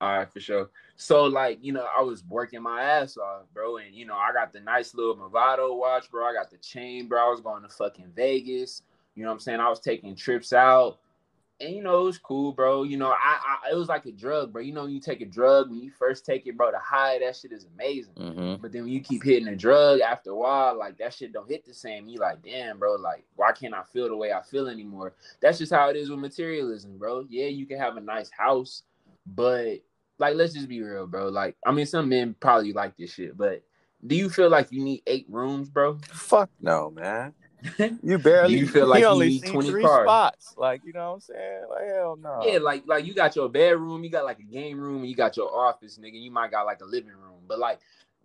All 0.00 0.18
right, 0.18 0.32
for 0.32 0.40
sure. 0.40 0.70
So 0.96 1.24
like, 1.24 1.58
you 1.62 1.72
know, 1.72 1.86
I 1.96 2.02
was 2.02 2.24
working 2.24 2.62
my 2.62 2.82
ass 2.82 3.16
off, 3.16 3.42
bro. 3.54 3.76
And 3.78 3.94
you 3.94 4.06
know, 4.06 4.16
I 4.16 4.32
got 4.32 4.52
the 4.52 4.60
nice 4.60 4.94
little 4.94 5.16
Movado 5.16 5.76
watch, 5.76 6.10
bro. 6.10 6.24
I 6.26 6.32
got 6.32 6.50
the 6.50 6.58
chain, 6.58 7.06
bro. 7.06 7.26
I 7.26 7.30
was 7.30 7.40
going 7.40 7.62
to 7.62 7.68
fucking 7.68 8.12
Vegas. 8.16 8.82
You 9.14 9.22
know 9.22 9.28
what 9.28 9.34
I'm 9.34 9.40
saying? 9.40 9.60
I 9.60 9.68
was 9.68 9.80
taking 9.80 10.14
trips 10.14 10.52
out 10.52 10.98
and 11.60 11.74
you 11.74 11.82
know 11.82 12.02
it 12.02 12.04
was 12.04 12.18
cool, 12.18 12.52
bro. 12.52 12.84
You 12.84 12.96
know, 12.96 13.10
I, 13.10 13.38
I 13.66 13.70
it 13.70 13.76
was 13.76 13.88
like 13.88 14.06
a 14.06 14.12
drug, 14.12 14.52
bro. 14.52 14.62
You 14.62 14.72
know, 14.72 14.86
you 14.86 15.00
take 15.00 15.20
a 15.20 15.26
drug 15.26 15.70
when 15.70 15.80
you 15.80 15.90
first 15.90 16.24
take 16.24 16.46
it, 16.46 16.56
bro. 16.56 16.70
The 16.70 16.78
high 16.78 17.18
that 17.18 17.36
shit 17.36 17.52
is 17.52 17.66
amazing. 17.74 18.14
Mm-hmm. 18.14 18.62
But 18.62 18.72
then 18.72 18.82
when 18.82 18.92
you 18.92 19.00
keep 19.00 19.22
hitting 19.22 19.48
a 19.48 19.56
drug 19.56 20.00
after 20.00 20.30
a 20.30 20.36
while, 20.36 20.78
like 20.78 20.98
that 20.98 21.12
shit 21.12 21.32
don't 21.32 21.48
hit 21.48 21.64
the 21.64 21.74
same. 21.74 22.08
You 22.08 22.18
like, 22.18 22.42
damn, 22.42 22.78
bro. 22.78 22.94
Like, 22.94 23.24
why 23.36 23.52
can't 23.52 23.74
I 23.74 23.82
feel 23.92 24.08
the 24.08 24.16
way 24.16 24.32
I 24.32 24.42
feel 24.42 24.68
anymore? 24.68 25.14
That's 25.40 25.58
just 25.58 25.72
how 25.72 25.88
it 25.90 25.96
is 25.96 26.10
with 26.10 26.18
materialism, 26.18 26.96
bro. 26.98 27.26
Yeah, 27.28 27.46
you 27.46 27.66
can 27.66 27.78
have 27.78 27.96
a 27.96 28.00
nice 28.00 28.30
house, 28.30 28.82
but 29.26 29.80
like, 30.18 30.36
let's 30.36 30.54
just 30.54 30.68
be 30.68 30.82
real, 30.82 31.06
bro. 31.06 31.28
Like, 31.28 31.56
I 31.64 31.72
mean, 31.72 31.86
some 31.86 32.08
men 32.08 32.34
probably 32.40 32.72
like 32.72 32.96
this 32.96 33.12
shit, 33.12 33.36
but 33.36 33.62
do 34.06 34.14
you 34.16 34.30
feel 34.30 34.48
like 34.48 34.72
you 34.72 34.82
need 34.82 35.02
eight 35.06 35.26
rooms, 35.28 35.68
bro? 35.68 35.98
Fuck 36.08 36.50
no, 36.60 36.90
man. 36.90 37.34
You 38.02 38.18
barely. 38.18 38.56
you 38.56 38.66
feel 38.66 38.86
like 38.86 39.00
you 39.00 39.06
only 39.06 39.28
need 39.28 39.46
twenty 39.46 39.70
three 39.70 39.82
cars. 39.82 40.04
spots. 40.04 40.54
Like 40.56 40.82
you 40.84 40.92
know 40.92 41.08
what 41.08 41.14
I'm 41.14 41.20
saying? 41.20 41.62
Like 41.68 41.88
hell 41.88 42.18
no. 42.20 42.42
Yeah, 42.44 42.58
like 42.58 42.84
like 42.86 43.04
you 43.04 43.14
got 43.14 43.36
your 43.36 43.48
bedroom, 43.48 44.04
you 44.04 44.10
got 44.10 44.24
like 44.24 44.38
a 44.38 44.44
game 44.44 44.80
room, 44.80 44.98
and 44.98 45.08
you 45.08 45.14
got 45.14 45.36
your 45.36 45.54
office, 45.54 45.98
nigga. 45.98 46.20
You 46.20 46.30
might 46.30 46.50
got 46.50 46.66
like 46.66 46.80
a 46.80 46.86
living 46.86 47.10
room, 47.10 47.42
but 47.46 47.58
like 47.58 47.80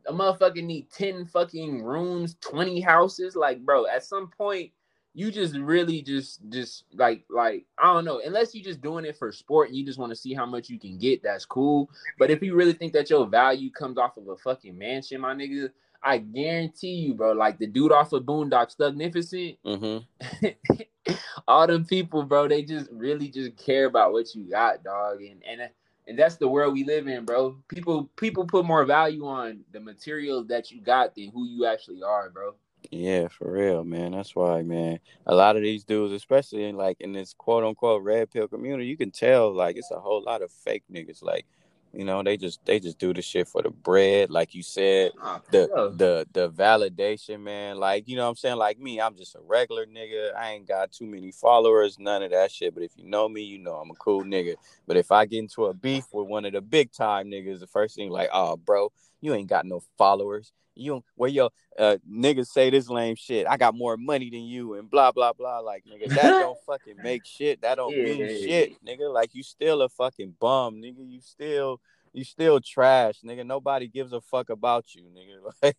a 0.07 0.13
motherfucker 0.13 0.63
need 0.63 0.89
ten 0.91 1.25
fucking 1.25 1.83
rooms, 1.83 2.35
twenty 2.41 2.79
houses. 2.79 3.35
Like, 3.35 3.63
bro, 3.65 3.87
at 3.87 4.03
some 4.03 4.27
point, 4.27 4.71
you 5.13 5.31
just 5.31 5.55
really 5.55 6.01
just 6.01 6.41
just 6.49 6.83
like 6.93 7.23
like 7.29 7.65
I 7.77 7.93
don't 7.93 8.05
know. 8.05 8.21
Unless 8.23 8.53
you 8.53 8.61
just 8.61 8.81
doing 8.81 9.05
it 9.05 9.17
for 9.17 9.31
sport 9.31 9.69
and 9.69 9.77
you 9.77 9.85
just 9.85 9.97
want 9.97 10.11
to 10.11 10.15
see 10.15 10.33
how 10.33 10.45
much 10.45 10.69
you 10.69 10.77
can 10.77 10.97
get, 10.97 11.23
that's 11.23 11.45
cool. 11.45 11.89
But 12.19 12.31
if 12.31 12.43
you 12.43 12.53
really 12.53 12.73
think 12.73 12.93
that 12.93 13.09
your 13.09 13.25
value 13.25 13.71
comes 13.71 13.97
off 13.97 14.17
of 14.17 14.27
a 14.27 14.35
fucking 14.37 14.77
mansion, 14.77 15.21
my 15.21 15.33
nigga, 15.33 15.69
I 16.05 16.19
guarantee 16.19 16.93
you, 16.93 17.15
bro, 17.15 17.31
like 17.31 17.57
the 17.57 17.65
dude 17.65 17.91
off 17.91 18.13
of 18.13 18.23
Boondock, 18.23 18.75
Thugnificent, 18.77 19.57
Mm-hmm. 19.65 21.13
all 21.47 21.65
them 21.65 21.83
people, 21.85 22.23
bro, 22.23 22.47
they 22.47 22.61
just 22.61 22.89
really 22.91 23.27
just 23.27 23.57
care 23.57 23.85
about 23.85 24.13
what 24.13 24.33
you 24.35 24.43
got, 24.43 24.83
dog. 24.83 25.21
And 25.21 25.43
and 25.43 25.69
and 26.07 26.19
that's 26.19 26.35
the 26.35 26.47
world 26.47 26.73
we 26.73 26.83
live 26.83 27.07
in, 27.07 27.25
bro. 27.25 27.57
People 27.67 28.09
people 28.15 28.45
put 28.45 28.65
more 28.65 28.85
value 28.85 29.25
on 29.25 29.61
the 29.71 29.79
material 29.79 30.43
that 30.45 30.69
you 30.69 30.79
got 30.79 31.15
than 31.15 31.31
who 31.31 31.47
you 31.47 31.65
actually 31.65 32.03
are, 32.03 32.29
bro. 32.29 32.53
Yeah, 32.91 33.27
for 33.27 33.51
real, 33.51 33.83
man. 33.83 34.11
That's 34.11 34.35
why, 34.35 34.61
man. 34.61 34.99
A 35.25 35.33
lot 35.33 35.55
of 35.55 35.63
these 35.63 35.83
dudes, 35.83 36.13
especially 36.13 36.65
in 36.65 36.77
like 36.77 36.97
in 36.99 37.13
this 37.13 37.33
quote 37.33 37.63
unquote 37.63 38.03
red 38.03 38.29
pill 38.29 38.47
community, 38.47 38.85
you 38.85 38.97
can 38.97 39.09
tell 39.09 39.51
like 39.51 39.75
it's 39.75 39.91
a 39.91 39.99
whole 39.99 40.23
lot 40.23 40.43
of 40.43 40.51
fake 40.51 40.83
niggas. 40.91 41.23
Like 41.23 41.47
you 41.95 42.03
know, 42.05 42.21
they 42.23 42.37
just 42.37 42.63
they 42.65 42.79
just 42.79 42.99
do 42.99 43.13
the 43.13 43.21
shit 43.21 43.47
for 43.47 43.61
the 43.61 43.69
bread, 43.69 44.29
like 44.29 44.53
you 44.53 44.63
said. 44.63 45.13
Ah, 45.21 45.41
The 45.51 45.69
the 45.95 46.27
the 46.33 46.49
validation, 46.49 47.41
man. 47.41 47.77
Like, 47.77 48.07
you 48.07 48.15
know 48.15 48.23
what 48.23 48.29
I'm 48.29 48.35
saying? 48.35 48.57
Like 48.57 48.79
me, 48.79 48.99
I'm 48.99 49.15
just 49.15 49.35
a 49.35 49.39
regular 49.41 49.85
nigga. 49.85 50.35
I 50.35 50.51
ain't 50.51 50.67
got 50.67 50.91
too 50.91 51.05
many 51.05 51.31
followers, 51.31 51.97
none 51.97 52.23
of 52.23 52.31
that 52.31 52.51
shit. 52.51 52.73
But 52.73 52.83
if 52.83 52.91
you 52.97 53.05
know 53.05 53.29
me, 53.29 53.41
you 53.41 53.57
know 53.59 53.75
I'm 53.75 53.91
a 53.91 53.95
cool 53.95 54.23
nigga. 54.23 54.55
But 54.87 54.97
if 54.97 55.11
I 55.11 55.25
get 55.25 55.39
into 55.39 55.65
a 55.65 55.73
beef 55.73 56.05
with 56.11 56.27
one 56.27 56.45
of 56.45 56.53
the 56.53 56.61
big 56.61 56.91
time 56.91 57.27
niggas, 57.31 57.59
the 57.59 57.67
first 57.67 57.95
thing 57.95 58.09
like, 58.09 58.29
oh 58.33 58.57
bro, 58.57 58.91
You 59.21 59.33
ain't 59.33 59.49
got 59.49 59.65
no 59.65 59.81
followers. 59.97 60.51
You 60.75 61.03
where 61.15 61.29
your 61.29 61.49
uh, 61.77 61.97
niggas 62.09 62.47
say 62.47 62.69
this 62.69 62.89
lame 62.89 63.15
shit. 63.15 63.47
I 63.47 63.57
got 63.57 63.75
more 63.75 63.97
money 63.97 64.29
than 64.29 64.43
you 64.43 64.75
and 64.75 64.89
blah 64.89 65.11
blah 65.11 65.33
blah. 65.33 65.59
Like 65.59 65.83
nigga, 65.85 66.09
that 66.09 66.21
don't 66.39 66.57
fucking 66.65 66.97
make 67.01 67.25
shit. 67.25 67.61
That 67.61 67.75
don't 67.75 67.95
yeah, 67.95 68.03
mean 68.03 68.19
yeah, 68.19 68.27
shit, 68.27 68.75
yeah. 68.81 68.95
nigga. 68.95 69.13
Like 69.13 69.33
you 69.33 69.43
still 69.43 69.81
a 69.81 69.89
fucking 69.89 70.35
bum, 70.39 70.81
nigga. 70.81 71.09
You 71.09 71.21
still 71.21 71.79
you 72.13 72.23
still 72.23 72.59
trash, 72.59 73.21
nigga. 73.25 73.45
Nobody 73.45 73.87
gives 73.87 74.13
a 74.13 74.21
fuck 74.21 74.49
about 74.49 74.93
you, 74.95 75.03
nigga. 75.03 75.51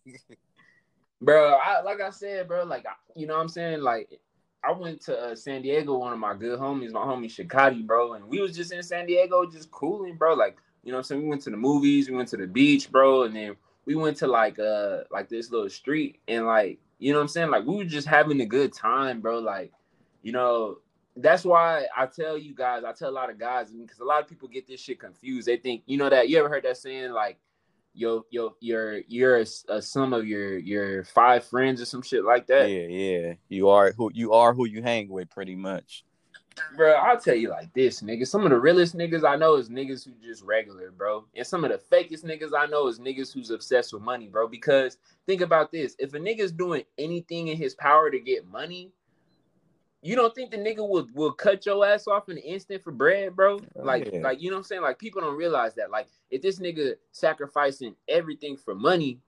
Like, 1.19 1.25
bro, 1.25 1.53
I, 1.55 1.81
like 1.81 1.99
I 1.99 2.11
said, 2.11 2.47
bro, 2.47 2.63
like 2.63 2.85
you 3.15 3.27
know 3.27 3.35
what 3.35 3.41
I'm 3.41 3.49
saying, 3.49 3.81
like. 3.81 4.19
I 4.63 4.71
went 4.71 5.01
to 5.01 5.17
uh, 5.17 5.35
San 5.35 5.61
Diego, 5.61 5.99
one 5.99 6.11
of 6.11 6.19
my 6.19 6.33
good 6.33 6.59
homies, 6.59 6.91
my 6.91 7.01
homie 7.01 7.25
Shikati, 7.25 7.85
bro, 7.85 8.13
and 8.13 8.27
we 8.27 8.41
was 8.41 8.55
just 8.55 8.73
in 8.73 8.81
San 8.81 9.05
Diego, 9.05 9.45
just 9.45 9.69
cooling, 9.71 10.15
bro. 10.15 10.33
Like, 10.33 10.57
you 10.83 10.91
know 10.91 10.97
what 10.97 11.01
I'm 11.01 11.03
saying? 11.03 11.21
We 11.21 11.29
went 11.29 11.43
to 11.43 11.51
the 11.51 11.57
movies, 11.57 12.09
we 12.09 12.15
went 12.15 12.27
to 12.29 12.37
the 12.37 12.47
beach, 12.47 12.91
bro, 12.91 13.23
and 13.23 13.35
then 13.35 13.55
we 13.87 13.95
went 13.95 14.17
to 14.17 14.27
like 14.27 14.59
uh 14.59 14.99
like 15.09 15.29
this 15.29 15.49
little 15.49 15.69
street 15.69 16.19
and 16.27 16.45
like 16.45 16.77
you 16.99 17.13
know 17.13 17.19
what 17.19 17.23
I'm 17.23 17.27
saying? 17.29 17.49
Like 17.49 17.65
we 17.65 17.75
were 17.75 17.85
just 17.85 18.07
having 18.07 18.41
a 18.41 18.45
good 18.45 18.73
time, 18.73 19.21
bro. 19.21 19.39
Like, 19.39 19.71
you 20.23 20.31
know, 20.31 20.79
that's 21.15 21.45
why 21.45 21.85
I 21.95 22.05
tell 22.07 22.37
you 22.37 22.53
guys, 22.53 22.83
I 22.83 22.91
tell 22.91 23.09
a 23.09 23.11
lot 23.11 23.29
of 23.29 23.39
guys 23.39 23.71
because 23.71 23.99
a 23.99 24.03
lot 24.03 24.21
of 24.21 24.27
people 24.27 24.47
get 24.49 24.67
this 24.67 24.81
shit 24.81 24.99
confused. 24.99 25.47
They 25.47 25.57
think, 25.57 25.83
you 25.85 25.97
know, 25.97 26.09
that 26.09 26.27
you 26.27 26.37
ever 26.37 26.49
heard 26.49 26.63
that 26.65 26.77
saying 26.77 27.11
like 27.11 27.39
yo 27.93 28.25
yo 28.29 28.55
you're 28.59 28.99
you're 29.07 29.37
a, 29.37 29.45
a 29.69 29.81
sum 29.81 30.13
of 30.13 30.27
your 30.27 30.57
your 30.57 31.03
five 31.05 31.45
friends 31.45 31.81
or 31.81 31.85
some 31.85 32.01
shit 32.01 32.25
like 32.25 32.45
that. 32.47 32.69
Yeah, 32.69 32.87
yeah. 32.87 33.33
You 33.47 33.69
are 33.69 33.93
who 33.93 34.11
you 34.13 34.33
are 34.33 34.53
who 34.53 34.65
you 34.65 34.83
hang 34.83 35.07
with 35.07 35.29
pretty 35.29 35.55
much 35.55 36.03
bro, 36.75 36.93
I'll 36.93 37.19
tell 37.19 37.35
you 37.35 37.49
like 37.49 37.73
this, 37.73 38.01
nigga. 38.01 38.27
Some 38.27 38.43
of 38.43 38.49
the 38.49 38.59
realest 38.59 38.95
niggas 38.95 39.27
I 39.27 39.35
know 39.35 39.55
is 39.55 39.69
niggas 39.69 40.05
who 40.05 40.11
just 40.25 40.43
regular, 40.43 40.91
bro. 40.91 41.25
And 41.35 41.45
some 41.45 41.63
of 41.63 41.71
the 41.71 41.77
fakest 41.77 42.25
niggas 42.25 42.51
I 42.57 42.65
know 42.65 42.87
is 42.87 42.99
niggas 42.99 43.33
who's 43.33 43.51
obsessed 43.51 43.93
with 43.93 44.01
money, 44.01 44.27
bro. 44.27 44.47
Because 44.47 44.97
think 45.25 45.41
about 45.41 45.71
this: 45.71 45.95
if 45.99 46.13
a 46.13 46.19
nigga's 46.19 46.51
doing 46.51 46.83
anything 46.97 47.47
in 47.47 47.57
his 47.57 47.75
power 47.75 48.09
to 48.09 48.19
get 48.19 48.47
money, 48.47 48.91
you 50.01 50.15
don't 50.15 50.33
think 50.33 50.51
the 50.51 50.57
nigga 50.57 50.87
will 50.87 51.07
will 51.13 51.31
cut 51.31 51.65
your 51.65 51.85
ass 51.85 52.07
off 52.07 52.29
in 52.29 52.37
an 52.37 52.43
instant 52.43 52.83
for 52.83 52.91
bread, 52.91 53.35
bro? 53.35 53.59
Like, 53.75 54.09
yeah. 54.13 54.21
like 54.21 54.41
you 54.41 54.49
know 54.49 54.55
what 54.55 54.61
I'm 54.61 54.65
saying? 54.65 54.81
Like 54.81 54.99
people 54.99 55.21
don't 55.21 55.37
realize 55.37 55.75
that. 55.75 55.91
Like, 55.91 56.07
if 56.29 56.41
this 56.41 56.59
nigga 56.59 56.93
sacrificing 57.11 57.95
everything 58.07 58.57
for 58.57 58.75
money, 58.75 59.19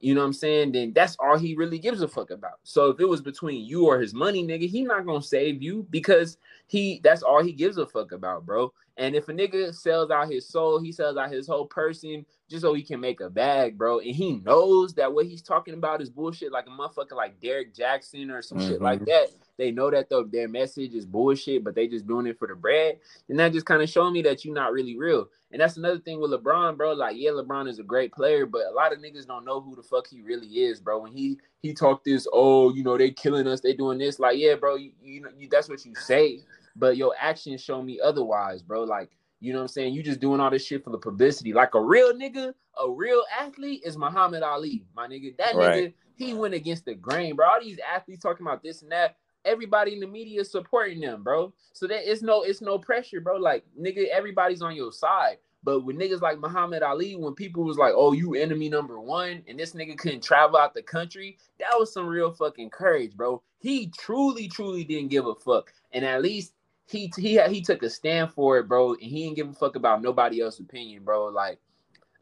you 0.00 0.14
know 0.14 0.20
what 0.20 0.26
I'm 0.26 0.32
saying? 0.32 0.72
Then 0.72 0.92
that's 0.94 1.16
all 1.18 1.38
he 1.38 1.54
really 1.54 1.78
gives 1.78 2.02
a 2.02 2.08
fuck 2.08 2.30
about. 2.30 2.58
So 2.64 2.90
if 2.90 3.00
it 3.00 3.08
was 3.08 3.22
between 3.22 3.64
you 3.64 3.86
or 3.86 3.98
his 3.98 4.14
money, 4.14 4.44
nigga, 4.44 4.68
he 4.68 4.82
not 4.82 5.06
gonna 5.06 5.22
save 5.22 5.62
you 5.62 5.86
because 5.90 6.38
he 6.66 7.00
that's 7.02 7.22
all 7.22 7.42
he 7.42 7.52
gives 7.52 7.78
a 7.78 7.86
fuck 7.86 8.12
about, 8.12 8.44
bro. 8.44 8.72
And 8.98 9.14
if 9.14 9.28
a 9.28 9.32
nigga 9.32 9.74
sells 9.74 10.10
out 10.10 10.30
his 10.30 10.48
soul, 10.48 10.80
he 10.80 10.90
sells 10.90 11.18
out 11.18 11.30
his 11.30 11.46
whole 11.46 11.66
person 11.66 12.24
just 12.48 12.62
so 12.62 12.72
he 12.72 12.82
can 12.82 12.98
make 13.00 13.20
a 13.20 13.28
bag, 13.28 13.76
bro. 13.76 13.98
And 13.98 14.14
he 14.14 14.36
knows 14.36 14.94
that 14.94 15.12
what 15.12 15.26
he's 15.26 15.42
talking 15.42 15.74
about 15.74 16.00
is 16.00 16.08
bullshit, 16.08 16.52
like 16.52 16.66
a 16.66 16.70
motherfucker 16.70 17.12
like 17.12 17.40
Derrick 17.40 17.74
Jaxn 17.74 18.30
or 18.30 18.40
some 18.40 18.58
mm-hmm. 18.58 18.68
shit 18.68 18.80
like 18.80 19.00
mm-hmm. 19.00 19.10
that. 19.10 19.28
They 19.58 19.70
know 19.70 19.90
that 19.90 20.08
though 20.08 20.24
their 20.24 20.48
message 20.48 20.94
is 20.94 21.04
bullshit, 21.04 21.64
but 21.64 21.74
they 21.74 21.88
just 21.88 22.06
doing 22.06 22.26
it 22.26 22.38
for 22.38 22.48
the 22.48 22.54
bread. 22.54 22.98
And 23.28 23.38
that 23.38 23.52
just 23.52 23.66
kind 23.66 23.82
of 23.82 23.90
showing 23.90 24.14
me 24.14 24.22
that 24.22 24.44
you're 24.44 24.54
not 24.54 24.72
really 24.72 24.96
real. 24.96 25.28
And 25.52 25.60
that's 25.60 25.76
another 25.76 25.98
thing 25.98 26.20
with 26.20 26.30
LeBron, 26.30 26.76
bro. 26.76 26.92
Like, 26.92 27.16
yeah, 27.18 27.30
LeBron 27.30 27.68
is 27.68 27.78
a 27.78 27.82
great 27.82 28.12
player, 28.12 28.46
but 28.46 28.66
a 28.66 28.74
lot 28.74 28.92
of 28.92 28.98
niggas 28.98 29.26
don't 29.26 29.44
know 29.44 29.60
who 29.60 29.76
the 29.76 29.82
fuck 29.82 30.06
he 30.08 30.22
really 30.22 30.48
is, 30.48 30.80
bro. 30.80 31.00
When 31.00 31.12
he 31.12 31.38
he 31.60 31.74
talked 31.74 32.04
this, 32.04 32.26
oh, 32.32 32.72
you 32.74 32.82
know, 32.82 32.96
they 32.96 33.10
killing 33.10 33.46
us, 33.46 33.60
they 33.60 33.74
doing 33.74 33.98
this. 33.98 34.18
Like, 34.18 34.38
yeah, 34.38 34.54
bro, 34.54 34.76
you, 34.76 34.92
you 35.02 35.20
know, 35.20 35.30
you, 35.36 35.48
that's 35.50 35.68
what 35.68 35.84
you 35.84 35.94
say 35.94 36.40
but 36.78 36.96
your 36.96 37.14
actions 37.18 37.62
show 37.62 37.82
me 37.82 37.98
otherwise, 38.02 38.62
bro. 38.62 38.84
Like, 38.84 39.10
you 39.40 39.52
know 39.52 39.58
what 39.58 39.64
I'm 39.64 39.68
saying? 39.68 39.94
You 39.94 40.02
just 40.02 40.20
doing 40.20 40.40
all 40.40 40.50
this 40.50 40.64
shit 40.64 40.84
for 40.84 40.90
the 40.90 40.98
publicity. 40.98 41.52
Like 41.52 41.74
a 41.74 41.82
real 41.82 42.12
nigga, 42.12 42.52
a 42.82 42.90
real 42.90 43.22
athlete 43.38 43.82
is 43.84 43.96
Muhammad 43.96 44.42
Ali, 44.42 44.84
my 44.94 45.06
nigga. 45.06 45.36
That 45.36 45.54
right. 45.54 45.84
nigga, 45.84 45.92
he 46.14 46.34
went 46.34 46.54
against 46.54 46.84
the 46.84 46.94
grain, 46.94 47.36
bro. 47.36 47.46
All 47.46 47.60
these 47.60 47.78
athletes 47.78 48.22
talking 48.22 48.46
about 48.46 48.62
this 48.62 48.82
and 48.82 48.92
that. 48.92 49.16
Everybody 49.44 49.92
in 49.92 50.00
the 50.00 50.08
media 50.08 50.40
is 50.40 50.50
supporting 50.50 51.00
them, 51.00 51.22
bro. 51.22 51.52
So 51.72 51.86
that 51.86 52.10
it's 52.10 52.20
no, 52.20 52.42
it's 52.42 52.60
no 52.60 52.78
pressure, 52.78 53.20
bro. 53.20 53.36
Like, 53.36 53.64
nigga, 53.80 54.08
everybody's 54.08 54.62
on 54.62 54.74
your 54.74 54.90
side. 54.90 55.36
But 55.62 55.84
with 55.84 55.96
niggas 55.96 56.20
like 56.20 56.38
Muhammad 56.38 56.82
Ali, 56.82 57.16
when 57.16 57.34
people 57.34 57.64
was 57.64 57.76
like, 57.76 57.92
"Oh, 57.96 58.12
you 58.12 58.34
enemy 58.34 58.68
number 58.68 59.00
one," 59.00 59.42
and 59.48 59.58
this 59.58 59.72
nigga 59.72 59.98
couldn't 59.98 60.22
travel 60.22 60.58
out 60.58 60.74
the 60.74 60.82
country, 60.82 61.38
that 61.58 61.76
was 61.76 61.92
some 61.92 62.06
real 62.06 62.32
fucking 62.32 62.70
courage, 62.70 63.16
bro. 63.16 63.42
He 63.58 63.88
truly, 63.88 64.48
truly 64.48 64.84
didn't 64.84 65.10
give 65.10 65.26
a 65.26 65.34
fuck, 65.34 65.72
and 65.92 66.04
at 66.04 66.22
least 66.22 66.52
he 66.88 67.12
he 67.16 67.40
he 67.48 67.60
took 67.60 67.82
a 67.82 67.90
stand 67.90 68.32
for 68.32 68.58
it, 68.58 68.68
bro, 68.68 68.92
and 68.92 69.02
he 69.02 69.24
didn't 69.24 69.36
give 69.36 69.48
a 69.48 69.52
fuck 69.52 69.76
about 69.76 70.02
nobody 70.02 70.40
else's 70.40 70.60
opinion, 70.60 71.02
bro. 71.04 71.26
Like, 71.26 71.58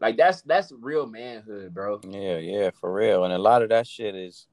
like 0.01 0.17
that's 0.17 0.43
that's 0.43 0.73
real 0.73 1.07
manhood, 1.07 1.75
bro. 1.75 2.01
Yeah, 2.09 2.39
yeah, 2.39 2.71
for 2.81 2.93
real. 2.93 3.25
And 3.25 3.33
a 3.33 3.39
lot 3.39 3.63
of 3.63 3.69
that 3.69 3.87
shit 3.87 4.15
is, 4.15 4.47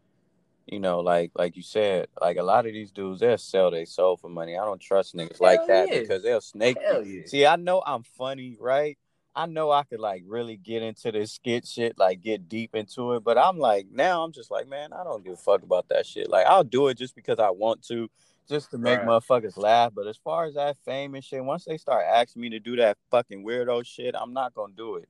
you 0.66 0.80
know, 0.80 1.00
like 1.00 1.32
like 1.36 1.56
you 1.56 1.64
said, 1.64 2.08
like 2.20 2.38
a 2.38 2.44
lot 2.44 2.66
of 2.66 2.74
these 2.74 2.92
dudes 2.92 3.22
they'll 3.22 3.38
sell 3.38 3.72
their 3.72 3.86
soul 3.86 4.18
for 4.18 4.30
money. 4.30 4.58
I 4.58 4.66
don't 4.66 4.82
trust 4.82 5.16
niggas 5.16 5.40
Hell 5.40 5.48
like 5.48 5.68
that 5.68 5.90
yeah. 5.90 6.00
because 6.02 6.24
they'll 6.24 6.42
snake 6.42 6.78
Hell 6.86 7.06
you. 7.06 7.22
Yeah. 7.22 7.28
See, 7.28 7.46
I 7.46 7.56
know 7.56 7.82
I'm 7.86 8.04
funny, 8.04 8.58
right? 8.60 8.98
I 9.34 9.46
know 9.46 9.72
I 9.72 9.84
could 9.84 10.02
like 10.02 10.24
really 10.28 10.58
get 10.58 10.84
into 10.84 11.10
this 11.14 11.32
skit 11.32 11.66
shit, 11.66 11.98
like 11.98 12.20
get 12.20 12.50
deep 12.50 12.76
into 12.76 13.14
it, 13.14 13.24
but 13.24 13.38
I'm 13.38 13.58
like 13.60 13.88
now 13.90 14.26
I'm 14.26 14.34
just 14.34 14.52
like, 14.52 14.68
man, 14.68 14.92
I 14.92 15.06
don't 15.06 15.24
give 15.24 15.34
a 15.34 15.38
fuck 15.38 15.64
about 15.64 15.88
that 15.88 16.06
shit. 16.06 16.30
Like 16.30 16.48
I'll 16.48 16.66
do 16.66 16.90
it 16.90 16.98
just 16.98 17.16
because 17.16 17.40
I 17.40 17.50
want 17.52 17.82
to 17.88 18.10
just 18.52 18.70
to 18.72 18.78
make 18.78 19.00
right. 19.00 19.08
motherfuckers 19.08 19.58
laugh. 19.58 19.94
But 19.96 20.06
as 20.08 20.18
far 20.18 20.46
as 20.46 20.56
that 20.56 20.78
fame 20.86 21.16
and 21.16 21.24
shit, 21.24 21.44
once 21.44 21.66
they 21.66 21.78
start 21.78 22.06
asking 22.08 22.42
me 22.42 22.50
to 22.50 22.60
do 22.60 22.76
that 22.76 22.98
fucking 23.10 23.44
weirdo 23.44 23.86
shit, 23.86 24.14
I'm 24.20 24.34
not 24.34 24.54
gonna 24.54 24.74
do 24.76 24.98
it. 24.98 25.10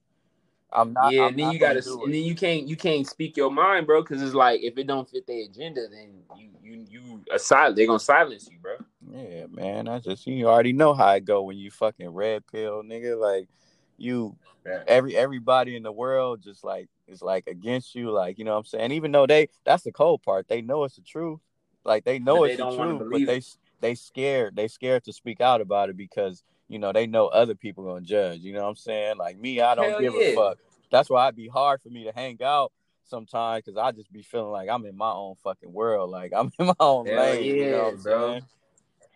I'm 0.72 0.94
not. 0.94 1.12
Yeah, 1.12 1.24
I'm 1.24 1.28
and 1.30 1.40
then 1.40 1.52
you 1.52 1.60
gotta, 1.60 1.84
and 1.86 2.14
then 2.14 2.24
you 2.24 2.36
can't, 2.36 2.68
you 2.68 2.78
can't 2.78 3.06
speak 3.06 3.36
your 3.36 3.52
mind, 3.52 3.88
bro, 3.88 4.02
because 4.04 4.22
it's 4.22 4.36
like 4.36 4.62
if 4.62 4.78
it 4.78 4.88
don't 4.88 5.10
fit 5.10 5.28
their 5.28 5.44
agenda, 5.44 5.88
then 5.90 6.22
you, 6.38 6.50
you, 6.64 6.86
you 6.90 7.24
aside, 7.34 7.76
they're 7.76 7.88
gonna 7.88 8.00
silence 8.00 8.48
you, 8.50 8.60
bro. 8.60 8.76
Yeah, 9.12 9.48
man. 9.48 9.90
I 9.90 10.00
just 10.00 10.26
you 10.28 10.48
already 10.48 10.72
know 10.72 10.94
how 10.94 11.12
it 11.16 11.26
go 11.26 11.42
when 11.42 11.58
you 11.58 11.72
fucking 11.72 12.10
red 12.10 12.48
pill, 12.48 12.84
nigga. 12.84 13.20
Like 13.20 13.50
you, 13.98 14.38
yeah. 14.66 14.84
every 14.88 15.18
everybody 15.18 15.76
in 15.76 15.84
the 15.84 15.92
world 15.92 16.42
just 16.42 16.64
like 16.64 16.88
is 17.08 17.22
like 17.22 17.48
against 17.48 17.96
you, 17.96 18.12
like 18.12 18.38
you 18.38 18.46
know 18.46 18.54
what 18.54 18.60
I'm 18.60 18.66
saying. 18.66 18.92
Even 18.92 19.12
though 19.12 19.28
they, 19.28 19.50
that's 19.66 19.84
the 19.84 19.92
cold 19.92 20.22
part. 20.22 20.48
They 20.48 20.62
know 20.62 20.86
it's 20.86 20.96
the 20.96 21.02
truth 21.02 21.42
like 21.84 22.04
they 22.04 22.20
know 22.20 22.40
but 22.40 22.52
it's 22.52 22.58
they 22.58 22.70
the 22.70 22.76
truth, 22.76 23.10
but 23.12 23.26
they 23.26 23.42
they 23.80 23.96
scared. 23.96 24.56
They 24.56 24.68
scared 24.68 25.04
to 25.06 25.14
speak 25.14 25.42
out 25.42 25.62
about 25.62 25.90
it 25.90 25.98
because 25.98 26.44
you 26.68 26.80
know 26.80 26.92
they 26.92 27.08
know 27.08 27.28
other 27.28 27.56
people 27.56 27.86
gonna 27.86 28.02
judge. 28.02 28.40
You 28.40 28.54
know 28.54 28.64
what 28.64 28.70
I'm 28.70 28.76
saying? 28.76 29.18
Like 29.18 29.40
me, 29.40 29.62
I 29.62 29.76
don't 29.76 29.90
Hell 29.90 30.00
give 30.00 30.14
yeah. 30.14 30.22
a 30.22 30.36
fuck. 30.36 30.58
That's 30.92 31.10
why 31.10 31.26
it'd 31.28 31.36
be 31.36 31.48
hard 31.48 31.82
for 31.82 31.90
me 31.90 32.04
to 32.06 32.12
hang 32.12 32.38
out 32.44 32.72
sometimes 33.04 33.64
because 33.66 33.78
I 33.78 33.92
just 33.92 34.12
be 34.12 34.22
feeling 34.22 34.52
like 34.52 34.70
I'm 34.70 34.86
in 34.86 34.98
my 34.98 35.12
own 35.12 35.36
fucking 35.44 35.72
world. 35.72 36.10
Like 36.10 36.32
I'm 36.36 36.52
in 36.60 36.68
my 36.68 36.74
own 36.80 37.08
Hell 37.08 37.18
lane. 37.18 37.44
Yeah, 37.44 37.54
you 37.54 37.72
know 37.72 37.98
bro. 38.02 38.32
Saying? 38.32 38.46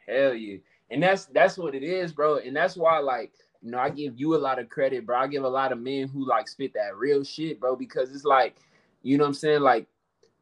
Hell 0.08 0.34
yeah. 0.36 0.58
And 0.92 1.02
that's 1.02 1.26
that's 1.26 1.58
what 1.58 1.76
it 1.76 1.84
is, 1.84 2.14
bro. 2.14 2.38
And 2.38 2.56
that's 2.56 2.76
why 2.76 3.00
like 3.00 3.32
you 3.66 3.72
know, 3.72 3.80
I 3.80 3.90
give 3.90 4.20
you 4.20 4.36
a 4.36 4.38
lot 4.38 4.60
of 4.60 4.70
credit, 4.70 5.08
bro. 5.08 5.18
I 5.18 5.26
give 5.26 5.44
a 5.44 5.50
lot 5.50 5.72
of 5.72 5.80
men 5.80 6.08
who 6.08 6.28
like 6.28 6.48
spit 6.48 6.74
that 6.76 6.96
real 6.98 7.24
shit, 7.24 7.60
bro, 7.60 7.76
because 7.76 8.14
it's 8.14 8.24
like, 8.24 8.58
you 9.02 9.18
know 9.18 9.24
what 9.24 9.30
I'm 9.30 9.34
saying? 9.34 9.62
Like 9.62 9.88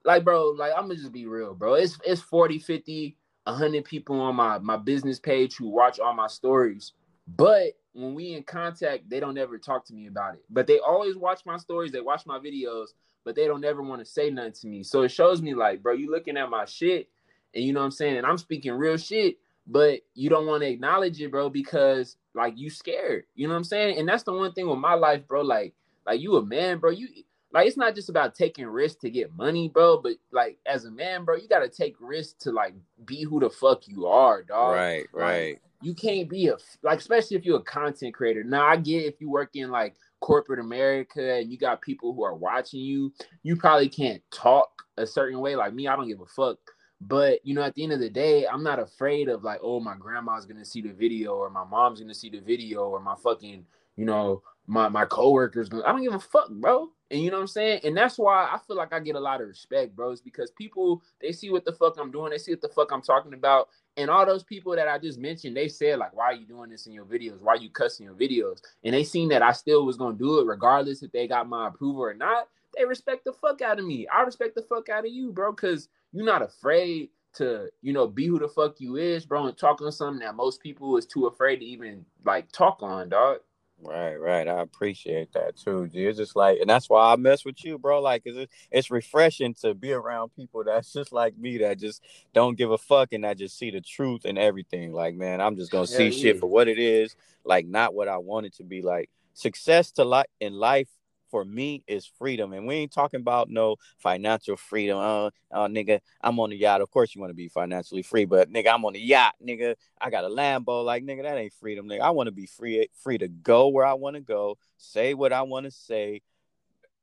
like 0.06 0.24
bro, 0.24 0.50
like 0.50 0.74
I'm 0.76 0.84
gonna 0.84 0.96
just 0.96 1.12
be 1.12 1.26
real, 1.26 1.54
bro. 1.54 1.76
It's 1.76 1.98
it's 2.06 2.22
40, 2.22 2.60
50, 2.60 3.18
100 3.46 3.86
people 3.86 4.20
on 4.20 4.36
my 4.36 4.60
my 4.60 4.78
business 4.78 5.20
page 5.20 5.56
who 5.56 5.70
watch 5.70 6.00
all 6.00 6.14
my 6.14 6.28
stories. 6.28 6.94
But 7.28 7.74
when 7.94 8.16
we 8.16 8.34
in 8.34 8.44
contact, 8.44 9.10
they 9.10 9.20
don't 9.20 9.38
ever 9.38 9.58
talk 9.58 9.86
to 9.86 9.94
me 9.94 10.08
about 10.08 10.36
it. 10.36 10.44
But 10.50 10.68
they 10.68 10.80
always 10.80 11.16
watch 11.16 11.42
my 11.46 11.58
stories, 11.58 11.92
they 11.92 12.02
watch 12.02 12.26
my 12.26 12.40
videos, 12.40 12.88
but 13.24 13.36
they 13.36 13.48
don't 13.48 13.64
ever 13.64 13.82
want 13.82 14.04
to 14.04 14.12
say 14.12 14.30
nothing 14.30 14.54
to 14.54 14.68
me. 14.68 14.84
So 14.84 15.04
it 15.04 15.10
shows 15.10 15.42
me 15.42 15.54
like, 15.54 15.82
bro, 15.82 15.94
you 15.94 16.12
looking 16.12 16.38
at 16.38 16.50
my 16.50 16.66
shit 16.66 17.10
and 17.54 17.64
you 17.64 17.74
know 17.74 17.80
what 17.80 17.86
I'm 17.86 17.92
saying? 17.92 18.18
And 18.18 18.26
I'm 18.26 18.38
speaking 18.38 18.74
real 18.74 18.98
shit, 18.98 19.38
but 19.68 20.02
you 20.16 20.30
don't 20.30 20.48
want 20.48 20.64
to 20.64 20.70
acknowledge 20.70 21.22
it, 21.22 21.32
bro, 21.32 21.50
because 21.50 22.18
like 22.34 22.58
you 22.58 22.70
scared. 22.70 23.26
You 23.36 23.48
know 23.48 23.54
what 23.54 23.60
I'm 23.60 23.64
saying? 23.64 24.00
And 24.00 24.08
that's 24.08 24.24
the 24.24 24.34
one 24.34 24.54
thing 24.54 24.68
with 24.68 24.80
my 24.80 24.96
life, 24.96 25.28
bro. 25.28 25.42
Like, 25.42 25.74
like 26.06 26.20
you 26.20 26.36
a 26.36 26.46
man, 26.46 26.80
bro. 26.80 26.92
You 26.92 27.08
like 27.54 27.68
it's 27.68 27.78
not 27.78 27.94
just 27.94 28.10
about 28.10 28.34
taking 28.34 28.66
risks 28.66 29.00
to 29.02 29.12
get 29.12 29.36
money, 29.36 29.70
bro. 29.70 30.02
But 30.02 30.14
like 30.32 30.58
as 30.66 30.86
a 30.86 30.92
man, 30.92 31.24
bro, 31.24 31.36
you 31.36 31.48
gotta 31.48 31.70
take 31.70 31.96
risks 32.00 32.34
to 32.44 32.52
like 32.52 32.74
be 33.06 33.24
who 33.24 33.40
the 33.40 33.50
fuck 33.50 33.88
you 33.88 34.08
are, 34.08 34.42
dog. 34.42 34.74
Right, 34.74 35.06
right. 35.14 35.62
You 35.82 35.94
can't 35.94 36.30
be 36.30 36.48
a 36.48 36.58
like, 36.82 37.00
especially 37.00 37.38
if 37.38 37.46
you're 37.46 37.60
a 37.60 37.64
content 37.64 38.16
creator. 38.16 38.44
Now 38.44 38.68
I 38.68 38.78
get 38.78 39.06
if 39.06 39.22
you 39.22 39.30
work 39.30 39.52
in 39.54 39.70
like 39.70 39.96
corporate 40.20 40.60
America 40.60 41.36
and 41.36 41.52
you 41.52 41.58
got 41.58 41.82
people 41.82 42.14
who 42.14 42.24
are 42.24 42.34
watching 42.34 42.80
you, 42.80 43.14
you 43.44 43.56
probably 43.56 43.90
can't 43.90 44.22
talk 44.32 44.70
a 44.98 45.06
certain 45.06 45.40
way. 45.40 45.56
Like 45.56 45.74
me, 45.74 45.88
I 45.88 45.96
don't 45.96 46.08
give 46.08 46.22
a 46.22 46.26
fuck. 46.26 46.58
But 47.02 47.46
you 47.46 47.54
know, 47.54 47.62
at 47.62 47.76
the 47.76 47.84
end 47.84 47.92
of 47.92 48.00
the 48.00 48.10
day, 48.10 48.48
I'm 48.48 48.64
not 48.64 48.80
afraid 48.80 49.28
of 49.28 49.44
like, 49.44 49.60
oh, 49.62 49.80
my 49.80 49.96
grandma's 49.96 50.46
gonna 50.46 50.66
see 50.66 50.82
the 50.82 50.94
video, 50.94 51.34
or 51.34 51.52
my 51.52 51.66
mom's 51.66 52.00
gonna 52.00 52.14
see 52.16 52.30
the 52.30 52.40
video, 52.40 52.86
or 52.86 53.00
my 53.00 53.16
fucking, 53.22 53.66
you 53.96 54.06
know, 54.06 54.42
my 54.66 54.88
my 54.88 55.06
coworkers. 55.06 55.70
Gonna, 55.70 55.84
I 55.84 55.92
don't 55.92 56.02
give 56.02 56.16
a 56.16 56.20
fuck, 56.20 56.50
bro 56.50 56.90
And 57.14 57.22
you 57.22 57.30
know 57.30 57.38
what 57.38 57.42
I'm 57.42 57.48
saying? 57.48 57.82
And 57.84 57.96
that's 57.96 58.18
why 58.18 58.50
I 58.52 58.58
feel 58.66 58.76
like 58.76 58.92
I 58.92 59.00
get 59.00 59.16
a 59.16 59.20
lot 59.20 59.40
of 59.40 59.48
respect, 59.48 59.96
bros, 59.96 60.20
because 60.20 60.50
people 60.50 61.04
they 61.22 61.32
see 61.32 61.52
what 61.52 61.64
the 61.64 61.72
fuck 61.72 61.96
I'm 62.00 62.12
doing, 62.12 62.32
they 62.32 62.40
see 62.40 62.54
what 62.54 62.62
the 62.62 62.70
fuck 62.70 62.92
I'm 62.92 63.04
talking 63.04 63.36
about. 63.36 63.70
And 63.98 64.10
all 64.10 64.26
those 64.26 64.42
people 64.42 64.76
that 64.76 64.88
I 64.88 64.98
just 64.98 65.20
mentioned, 65.20 65.56
they 65.56 65.68
said, 65.68 66.00
like, 66.00 66.16
why 66.16 66.26
are 66.26 66.34
you 66.34 66.48
doing 66.48 66.72
this 66.72 66.88
in 66.88 66.92
your 66.92 67.06
videos? 67.06 67.40
Why 67.40 67.54
are 67.54 67.58
you 67.58 67.70
cussing 67.70 68.08
your 68.08 68.16
videos? 68.16 68.64
And 68.84 68.96
they 68.96 69.04
seen 69.04 69.30
that 69.30 69.44
I 69.44 69.52
still 69.52 69.86
was 69.86 69.96
gonna 69.96 70.18
do 70.18 70.40
it 70.40 70.48
regardless 70.48 71.04
if 71.04 71.12
they 71.12 71.28
got 71.28 71.48
my 71.48 71.68
approval 71.68 72.02
or 72.02 72.16
not. 72.16 72.48
They 72.76 72.84
respect 72.84 73.26
the 73.26 73.34
fuck 73.34 73.62
out 73.62 73.78
of 73.78 73.86
me. 73.86 74.08
I 74.08 74.24
respect 74.24 74.56
the 74.56 74.64
fuck 74.64 74.90
out 74.90 75.06
of 75.06 75.12
you, 75.12 75.32
bro, 75.32 75.52
because 75.52 75.90
you're 76.14 76.26
not 76.26 76.42
afraid 76.42 77.10
to, 77.36 77.68
you 77.84 77.94
know, 77.94 78.08
be 78.08 78.26
who 78.26 78.40
the 78.40 78.48
fuck 78.48 78.82
you 78.82 78.96
is, 78.96 79.24
bro, 79.24 79.46
and 79.46 79.56
talk 79.56 79.84
on 79.84 79.92
something 79.92 80.26
that 80.26 80.34
most 80.34 80.62
people 80.62 80.98
is 80.98 81.06
too 81.06 81.28
afraid 81.28 81.58
to 81.58 81.66
even 81.66 82.06
like 82.26 82.52
talk 82.52 82.82
on, 82.82 83.10
dog. 83.10 83.38
Right, 83.86 84.16
right. 84.16 84.48
I 84.48 84.62
appreciate 84.62 85.34
that 85.34 85.58
too. 85.58 85.88
G. 85.88 86.06
It's 86.06 86.18
just 86.18 86.36
like, 86.36 86.60
and 86.60 86.70
that's 86.70 86.90
why 86.90 87.12
I 87.12 87.16
mess 87.16 87.46
with 87.46 87.64
you, 87.64 87.78
bro. 87.78 88.02
Like, 88.02 88.24
it's, 88.26 88.52
it's 88.72 88.92
refreshing 88.92 89.54
to 89.56 89.74
be 89.74 89.92
around 89.92 90.36
people 90.36 90.64
that's 90.64 90.94
just 90.94 91.12
like 91.12 91.38
me, 91.38 91.58
that 91.60 91.80
just 91.80 92.02
don't 92.34 92.58
give 92.58 92.72
a 92.72 92.78
fuck 92.78 93.14
and 93.14 93.26
I 93.26 93.34
just 93.34 93.58
see 93.58 93.72
the 93.72 93.82
truth 93.82 94.26
and 94.26 94.38
everything. 94.38 94.94
Like, 94.94 95.16
man, 95.16 95.42
I'm 95.42 95.56
just 95.56 95.72
gonna 95.72 95.88
see 95.88 96.06
yeah. 96.06 96.22
shit 96.22 96.40
for 96.40 96.48
what 96.48 96.68
it 96.68 96.80
is, 96.80 97.16
like 97.44 97.66
not 97.66 97.94
what 97.94 98.08
I 98.08 98.18
want 98.18 98.46
it 98.46 98.56
to 98.56 98.64
be. 98.64 98.82
Like, 98.82 99.10
success 99.34 99.92
to 99.92 100.04
like 100.04 100.28
in 100.40 100.54
life 100.54 100.88
for 101.34 101.44
me 101.44 101.84
is 101.88 102.06
freedom. 102.06 102.54
And 102.54 102.68
we 102.68 102.76
ain't 102.76 102.92
talking 102.92 103.20
about 103.20 103.50
no 103.50 103.78
financial 103.98 104.56
freedom. 104.56 105.00
Oh, 105.00 105.32
oh 105.52 105.68
nigga, 105.68 106.00
I'm 106.22 106.40
on 106.40 106.52
the 106.52 106.56
yacht. 106.56 106.80
Of 106.80 106.92
course 106.92 107.16
you 107.16 107.22
want 107.22 107.32
to 107.32 107.36
be 107.36 107.48
financially 107.48 108.04
free, 108.04 108.26
but 108.26 108.54
nigga, 108.54 108.72
I'm 108.72 108.86
on 108.86 108.94
the 108.94 109.00
yacht, 109.00 109.34
nigga. 109.44 109.74
I 110.00 110.12
got 110.12 110.26
a 110.26 110.28
Lambo. 110.28 110.86
Like, 110.86 111.04
nigga, 111.04 111.24
that 111.24 111.36
ain't 111.36 111.54
freedom, 111.54 111.88
nigga. 111.88 112.02
I 112.02 112.12
want 112.12 112.28
to 112.28 112.32
be 112.32 112.46
free, 112.46 112.88
free 113.02 113.18
to 113.18 113.28
go 113.28 113.70
where 113.70 113.84
I 113.84 113.94
want 113.94 114.16
to 114.16 114.22
go, 114.22 114.60
say 114.78 115.16
what 115.16 115.34
I 115.34 115.42
want 115.42 115.66
to 115.66 115.72
say. 115.72 116.22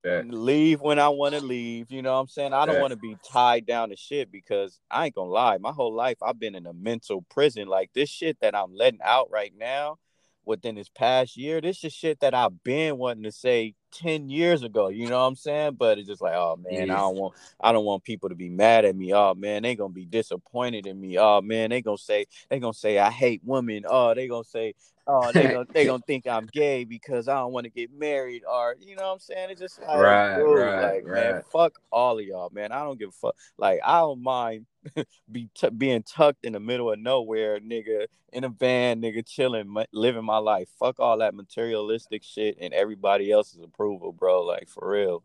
Yeah. 0.04 0.22
Leave 0.24 0.80
when 0.80 1.00
I 1.00 1.08
want 1.08 1.34
to 1.34 1.40
leave. 1.40 1.90
You 1.90 2.02
know 2.02 2.12
what 2.12 2.20
I'm 2.20 2.28
saying? 2.28 2.52
I 2.52 2.66
don't 2.66 2.76
yeah. 2.76 2.82
want 2.82 2.92
to 2.92 2.98
be 2.98 3.16
tied 3.28 3.66
down 3.66 3.88
to 3.88 3.96
shit 3.96 4.30
because 4.30 4.78
I 4.88 5.06
ain't 5.06 5.16
gonna 5.16 5.28
lie. 5.28 5.58
My 5.58 5.72
whole 5.72 5.92
life 5.92 6.18
I've 6.22 6.38
been 6.38 6.54
in 6.54 6.66
a 6.66 6.72
mental 6.72 7.22
prison. 7.28 7.66
Like 7.66 7.90
this 7.94 8.08
shit 8.08 8.38
that 8.42 8.54
I'm 8.54 8.72
letting 8.76 9.00
out 9.02 9.28
right 9.32 9.52
now 9.58 9.98
within 10.44 10.76
this 10.76 10.88
past 10.88 11.36
year, 11.36 11.60
this 11.60 11.84
is 11.84 11.92
shit 11.92 12.20
that 12.20 12.32
I've 12.32 12.62
been 12.62 12.96
wanting 12.96 13.24
to 13.24 13.32
say 13.32 13.74
10 13.92 14.28
years 14.28 14.62
ago, 14.62 14.88
you 14.88 15.08
know 15.08 15.20
what 15.20 15.26
I'm 15.26 15.36
saying? 15.36 15.74
But 15.74 15.98
it's 15.98 16.08
just 16.08 16.22
like, 16.22 16.34
oh 16.34 16.58
man, 16.62 16.88
yes. 16.88 16.96
I 16.96 17.00
don't 17.00 17.16
want 17.16 17.34
I 17.60 17.72
don't 17.72 17.84
want 17.84 18.04
people 18.04 18.28
to 18.28 18.34
be 18.34 18.48
mad 18.48 18.84
at 18.84 18.96
me. 18.96 19.12
Oh 19.12 19.34
man, 19.34 19.62
they 19.62 19.74
gonna 19.74 19.92
be 19.92 20.04
disappointed 20.04 20.86
in 20.86 21.00
me. 21.00 21.18
Oh 21.18 21.40
man, 21.40 21.70
they 21.70 21.82
gonna 21.82 21.98
say 21.98 22.26
they 22.48 22.58
gonna 22.58 22.72
say 22.72 22.98
I 22.98 23.10
hate 23.10 23.42
women. 23.44 23.84
Oh, 23.88 24.14
they 24.14 24.28
gonna 24.28 24.44
say, 24.44 24.74
oh, 25.10 25.32
they 25.32 25.42
gonna 25.52 25.66
they 25.72 25.86
gonna 25.86 26.02
think 26.06 26.26
I'm 26.26 26.46
gay 26.46 26.84
because 26.84 27.28
I 27.28 27.34
don't 27.34 27.52
want 27.52 27.64
to 27.64 27.70
get 27.70 27.90
married, 27.92 28.42
or 28.50 28.76
you 28.80 28.96
know 28.96 29.02
what 29.02 29.12
I'm 29.14 29.18
saying? 29.18 29.50
It's 29.50 29.60
just 29.60 29.80
like, 29.80 29.98
right, 29.98 30.40
right, 30.40 30.82
like 30.82 31.06
right. 31.06 31.32
man, 31.32 31.42
fuck 31.52 31.78
all 31.90 32.18
of 32.18 32.24
y'all, 32.24 32.50
man. 32.50 32.72
I 32.72 32.82
don't 32.82 32.98
give 32.98 33.10
a 33.10 33.12
fuck. 33.12 33.36
Like 33.58 33.80
I 33.84 34.00
don't 34.00 34.22
mind 34.22 34.66
be 35.30 35.48
t- 35.54 35.70
being 35.70 36.02
tucked 36.02 36.44
in 36.44 36.52
the 36.52 36.60
middle 36.60 36.92
of 36.92 36.98
nowhere, 36.98 37.58
nigga, 37.60 38.06
in 38.32 38.44
a 38.44 38.48
van, 38.48 39.02
nigga, 39.02 39.26
chilling, 39.26 39.74
living 39.92 40.24
my 40.24 40.38
life. 40.38 40.68
Fuck 40.78 41.00
all 41.00 41.18
that 41.18 41.34
materialistic 41.34 42.22
shit 42.22 42.56
and 42.60 42.72
everybody 42.72 43.30
else's 43.30 43.62
approval, 43.62 44.12
bro. 44.12 44.42
Like 44.42 44.68
for 44.68 44.88
real. 44.88 45.22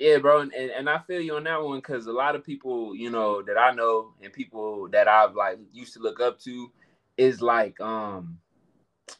Yeah, 0.00 0.18
bro, 0.18 0.40
and, 0.40 0.52
and 0.52 0.90
I 0.90 0.98
feel 0.98 1.20
you 1.20 1.36
on 1.36 1.44
that 1.44 1.62
one 1.62 1.78
because 1.78 2.08
a 2.08 2.12
lot 2.12 2.34
of 2.34 2.44
people, 2.44 2.96
you 2.96 3.10
know, 3.10 3.42
that 3.42 3.56
I 3.56 3.72
know 3.72 4.12
and 4.20 4.32
people 4.32 4.88
that 4.90 5.06
I've 5.06 5.36
like 5.36 5.58
used 5.72 5.94
to 5.94 6.00
look 6.00 6.18
up 6.18 6.40
to 6.40 6.72
is 7.16 7.40
like, 7.40 7.80
um, 7.80 8.38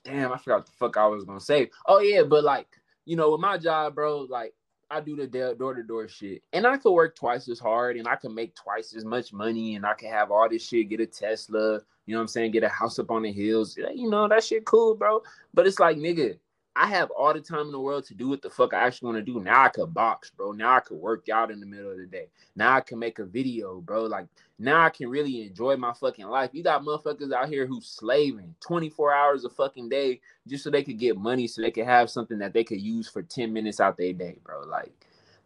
damn, 0.05 0.33
I 0.33 0.39
forgot 0.39 0.67
the 0.67 0.73
fuck 0.73 0.97
I 0.97 1.07
was 1.07 1.25
gonna 1.25 1.41
say. 1.41 1.71
Oh 1.87 2.01
yeah, 2.01 2.23
but 2.23 2.45
like, 2.45 2.69
you 3.05 3.17
know, 3.17 3.33
with 3.33 3.41
my 3.41 3.59
job, 3.59 3.95
bro, 3.95 4.21
like 4.21 4.55
I 4.91 5.01
do 5.01 5.17
the 5.17 5.27
door 5.59 5.75
to 5.75 5.83
door 5.83 6.09
shit, 6.09 6.43
and 6.53 6.67
I 6.67 6.77
could 6.77 6.93
work 6.93 7.15
twice 7.17 7.49
as 7.49 7.59
hard, 7.59 7.97
and 7.97 8.09
I 8.09 8.17
can 8.17 8.35
make 8.35 8.55
twice 8.55 8.95
as 8.95 9.05
much 9.05 9.33
money, 9.33 9.77
and 9.77 9.85
I 9.85 9.95
can 9.95 10.11
have 10.11 10.31
all 10.31 10.49
this 10.49 10.67
shit, 10.67 10.89
get 10.89 11.01
a 11.01 11.07
Tesla, 11.07 11.81
you 12.07 12.15
know 12.15 12.19
what 12.19 12.23
I'm 12.23 12.29
saying, 12.29 12.53
get 12.53 12.65
a 12.65 12.69
house 12.69 12.99
up 12.99 13.11
on 13.11 13.23
the 13.23 13.33
hills, 13.33 13.77
you 13.77 14.09
know 14.09 14.29
that 14.29 14.45
shit 14.45 14.65
cool, 14.65 14.95
bro. 14.95 15.23
But 15.53 15.67
it's 15.67 15.79
like, 15.79 15.99
nigga, 15.99 16.39
I 16.81 16.87
have 16.87 17.11
all 17.11 17.35
the 17.35 17.41
time 17.41 17.67
in 17.67 17.73
the 17.73 17.81
world 17.81 18.05
to 18.05 18.15
do 18.15 18.29
what 18.29 18.41
the 18.41 18.51
fuck 18.51 18.73
I 18.73 18.87
actually 18.87 19.07
want 19.13 19.27
to 19.27 19.33
do. 19.33 19.41
Now 19.41 19.65
I 19.65 19.69
could 19.69 19.93
box, 19.93 20.31
bro. 20.31 20.53
Now 20.53 20.77
I 20.77 20.81
could 20.81 20.99
work 20.99 21.29
out 21.29 21.51
in 21.51 21.59
the 21.59 21.67
middle 21.67 21.91
of 21.91 21.99
the 21.99 22.07
day. 22.07 22.29
Now 22.55 22.77
I 22.77 22.81
can 22.81 23.01
make 23.01 23.19
a 23.19 23.25
video, 23.25 23.81
bro. 23.81 24.05
Like 24.05 24.29
now 24.61 24.85
I 24.85 24.91
can 24.91 25.09
really 25.09 25.43
enjoy 25.43 25.77
my 25.77 25.93
fucking 25.93 26.29
life. 26.29 26.51
You 26.53 26.63
got 26.63 26.85
motherfuckers 26.85 27.33
out 27.33 27.49
here 27.49 27.67
who 27.67 27.81
slaving 27.81 28.55
24 28.61 29.13
hours 29.13 29.45
a 29.45 29.51
fucking 29.51 29.89
day 29.89 30.21
just 30.47 30.63
so 30.63 30.71
they 30.71 30.85
could 30.85 31.01
get 31.01 31.19
money 31.19 31.49
so 31.49 31.63
they 31.63 31.73
could 31.73 31.85
have 31.85 32.11
something 32.11 32.39
that 32.39 32.53
they 32.53 32.63
could 32.63 32.81
use 32.81 33.09
for 33.09 33.23
10 33.23 33.53
minutes 33.53 33.81
out 33.81 33.97
their 33.97 34.13
day, 34.13 34.39
bro. 34.45 34.61
Like, 34.61 34.93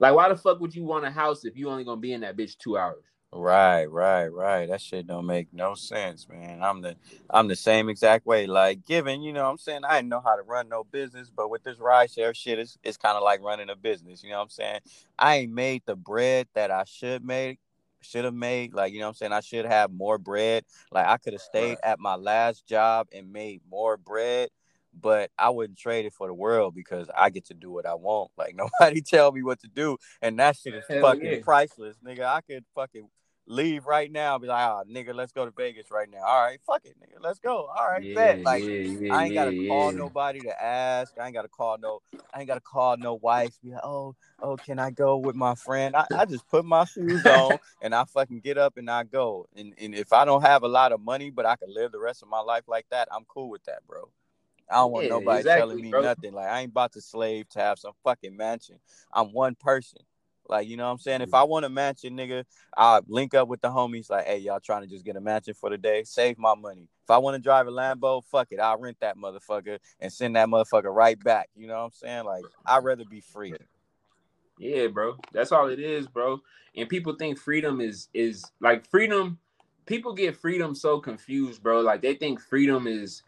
like 0.01 0.15
why 0.15 0.29
the 0.29 0.37
fuck 0.37 0.61
would 0.61 0.75
you 0.75 0.85
want 0.85 1.07
a 1.07 1.11
house 1.11 1.47
if 1.47 1.57
you 1.57 1.71
only 1.71 1.85
gonna 1.85 1.99
be 1.99 2.13
in 2.13 2.21
that 2.21 2.37
bitch 2.37 2.59
two 2.59 2.77
hours? 2.77 3.05
Right, 3.35 3.87
right, 3.87 4.29
right. 4.29 4.69
That 4.69 4.83
shit 4.83 5.07
don't 5.07 5.25
make 5.25 5.49
no 5.55 5.75
sense, 5.75 6.29
man. 6.29 6.63
I'm 6.63 6.83
the 6.83 6.97
I'm 7.31 7.49
the 7.49 7.57
same 7.57 7.89
exact 7.89 8.27
way. 8.27 8.47
Like 8.47 8.85
given, 8.85 9.23
you 9.23 9.33
know 9.33 9.49
I'm 9.49 9.57
saying, 9.57 9.85
I 9.89 9.97
didn't 9.97 10.11
know 10.11 10.21
how 10.21 10.37
to 10.37 10.43
run 10.43 10.69
no 10.69 10.85
business, 10.85 11.31
but 11.35 11.49
with 11.49 11.63
this 11.63 11.79
ride 11.79 12.11
share 12.11 12.35
shit, 12.35 12.59
it's 12.59 12.77
it's 12.83 12.99
kind 12.99 13.17
of 13.17 13.23
like 13.23 13.41
running 13.41 13.71
a 13.71 13.77
business, 13.77 14.23
you 14.23 14.31
know 14.31 14.37
what 14.37 14.43
I'm 14.43 14.49
saying? 14.51 14.81
I 15.19 15.37
ain't 15.37 15.53
made 15.53 15.83
the 15.87 15.97
bread 15.97 16.47
that 16.55 16.71
I 16.71 16.85
should 16.85 17.25
make 17.25 17.59
should 18.03 18.27
have 18.27 18.35
made. 18.35 18.75
Like, 18.75 18.93
you 18.93 19.01
know 19.01 19.09
I'm 19.09 19.15
saying? 19.15 19.33
I 19.33 19.41
should 19.41 19.65
have 19.65 19.91
more 19.91 20.19
bread. 20.19 20.65
Like 20.91 21.07
I 21.07 21.17
could 21.17 21.33
have 21.33 21.43
stayed 21.43 21.71
right. 21.71 21.85
at 21.85 22.01
my 22.01 22.17
last 22.17 22.67
job 22.67 23.09
and 23.15 23.33
made 23.33 23.63
more 23.71 23.97
bread 23.97 24.51
but 25.01 25.31
I 25.39 25.49
wouldn't 25.49 25.79
trade 25.79 26.05
it 26.05 26.13
for 26.13 26.27
the 26.27 26.35
world 26.35 26.75
because 26.75 27.09
I 27.17 27.31
get 27.31 27.47
to 27.47 27.55
do 27.55 27.71
what 27.71 27.87
I 27.87 27.95
want. 27.95 28.31
Like 28.37 28.55
nobody 28.81 29.01
tell 29.01 29.33
me 29.33 29.43
what 29.43 29.61
to 29.61 29.69
do, 29.69 29.97
and 30.21 30.39
that 30.39 30.57
shit 30.57 30.75
is 30.75 30.85
Hell 30.87 31.01
fucking 31.01 31.25
yeah. 31.25 31.39
priceless, 31.43 31.97
nigga. 32.05 32.25
I 32.25 32.43
could 32.43 32.67
fucking 32.75 33.09
leave 33.53 33.87
right 33.87 34.11
now, 34.11 34.39
be 34.39 34.47
like, 34.47 34.67
oh, 34.67 34.83
nigga, 34.91 35.15
let's 35.15 35.33
go 35.33 35.45
to 35.45 35.51
Vegas 35.51 35.91
right 35.91 36.11
now. 36.11 36.25
All 36.25 36.43
right, 36.43 36.59
fuck 36.67 36.83
it, 36.85 36.97
nigga, 37.01 37.23
let's 37.23 37.39
go. 37.39 37.67
All 37.67 37.89
right, 37.89 38.03
yeah, 38.03 38.15
bet. 38.15 38.43
Like, 38.43 38.63
yeah, 38.63 38.71
yeah, 38.71 39.15
I 39.15 39.27
ain't 39.27 39.35
gotta 39.35 39.53
call 39.69 39.93
nobody 39.93 40.41
to 40.43 40.63
ask. 40.63 41.13
I 41.19 41.27
ain't 41.27 41.35
gotta 41.35 41.49
call 41.49 41.79
no. 41.79 42.01
I 42.35 42.41
ain't 42.41 42.49
gotta 42.49 42.61
call 42.61 42.97
no 42.97 43.15
wife. 43.15 43.55
Be 43.63 43.73
like, 43.73 43.85
oh, 43.85 44.17
oh, 44.41 44.57
can 44.57 44.79
I 44.79 44.91
go 44.91 45.19
with 45.19 45.37
my 45.37 45.55
friend? 45.55 45.95
I, 45.95 46.07
I 46.17 46.25
just 46.25 46.49
put 46.49 46.65
my 46.65 46.85
shoes 46.87 47.27
on 47.27 47.59
and 47.83 47.95
I 47.95 48.05
fucking 48.05 48.41
get 48.41 48.57
up 48.57 48.79
and 48.79 48.91
I 48.91 49.05
go. 49.05 49.47
And 49.55 49.75
and 49.79 49.95
if 49.95 50.13
I 50.13 50.25
don't 50.25 50.43
have 50.43 50.63
a 50.63 50.69
lot 50.69 50.93
of 50.93 51.01
money, 51.01 51.31
but 51.31 51.45
I 51.45 51.57
can 51.57 51.73
live 51.73 51.93
the 51.93 52.01
rest 52.01 52.23
of 52.23 52.29
my 52.29 52.41
life 52.41 52.65
like 52.67 52.87
that, 52.91 53.09
I'm 53.13 53.25
cool 53.29 53.51
with 53.51 53.65
that, 53.65 53.87
bro. 53.87 54.09
I 54.71 54.77
don't 54.77 54.93
want 54.93 55.09
nobody 55.09 55.41
exactly, 55.41 55.61
telling 55.61 55.83
me 55.83 55.91
bro. 55.91 56.01
nothing. 56.01 56.33
Like 56.33 56.49
I 56.49 56.61
ain't 56.61 56.71
about 56.71 56.93
to 56.93 57.03
slave 57.03 57.49
to 57.51 57.59
have 57.59 57.79
some 57.79 57.93
fucking 58.03 58.35
mansion. 58.35 58.79
I'm 59.13 59.33
one 59.33 59.55
person. 59.55 59.99
Like, 60.53 60.69
you 60.69 60.77
know 60.77 60.85
what 60.85 60.93
I'm 60.93 60.99
saying? 60.99 61.23
If. 61.23 61.33
I 61.35 61.45
want 61.45 61.65
a 61.65 61.71
mansion, 61.71 62.15
nigga, 62.15 62.45
I'll 62.77 63.01
link 63.09 63.33
up 63.35 63.49
with 63.49 63.63
the 63.63 63.69
homies, 63.69 64.11
like, 64.11 64.27
hey, 64.27 64.39
y'all 64.39 64.61
trying 64.61 64.83
to 64.83 64.87
just 64.87 65.05
get 65.05 65.17
a 65.17 65.21
mansion 65.21 65.55
for 65.55 65.71
the 65.71 65.79
day, 65.79 66.05
save 66.05 66.39
my 66.39 66.55
money. 66.55 66.89
If 67.05 67.11
I 67.11 67.19
want 67.19 67.37
to 67.37 67.43
drive 67.43 67.67
a 67.67 67.71
Lambo, 67.71 68.23
fuck 68.23 68.49
it. 68.51 68.61
I'll 68.61 68.79
rent 68.79 68.99
that 69.01 69.17
motherfucker 69.17 69.79
and 69.99 70.13
send 70.13 70.37
that 70.37 70.49
motherfucker 70.49 70.95
right 70.95 71.19
back. 71.19 71.49
You 71.57 71.67
know 71.67 71.79
what 71.79 71.85
I'm 71.85 71.91
saying? 71.93 72.25
Like, 72.25 72.45
I'd 72.67 72.85
rather 72.85 73.05
be 73.05 73.21
free. 73.21 73.55
Yeah, 74.59 74.89
bro. 74.89 75.17
That's 75.33 75.53
all 75.53 75.69
it 75.69 75.81
is, 75.81 76.07
bro. 76.07 76.41
And 76.77 76.89
people 76.89 77.15
think 77.15 77.39
freedom 77.39 77.81
is 77.81 78.09
is 78.15 78.45
like 78.61 78.89
freedom. 78.91 79.39
People 79.87 80.13
get 80.13 80.37
freedom 80.37 80.75
so 80.75 81.01
confused, 81.01 81.63
bro. 81.63 81.81
Like 81.81 82.03
they 82.03 82.15
think 82.15 82.41
freedom 82.41 82.87
is 82.87 83.23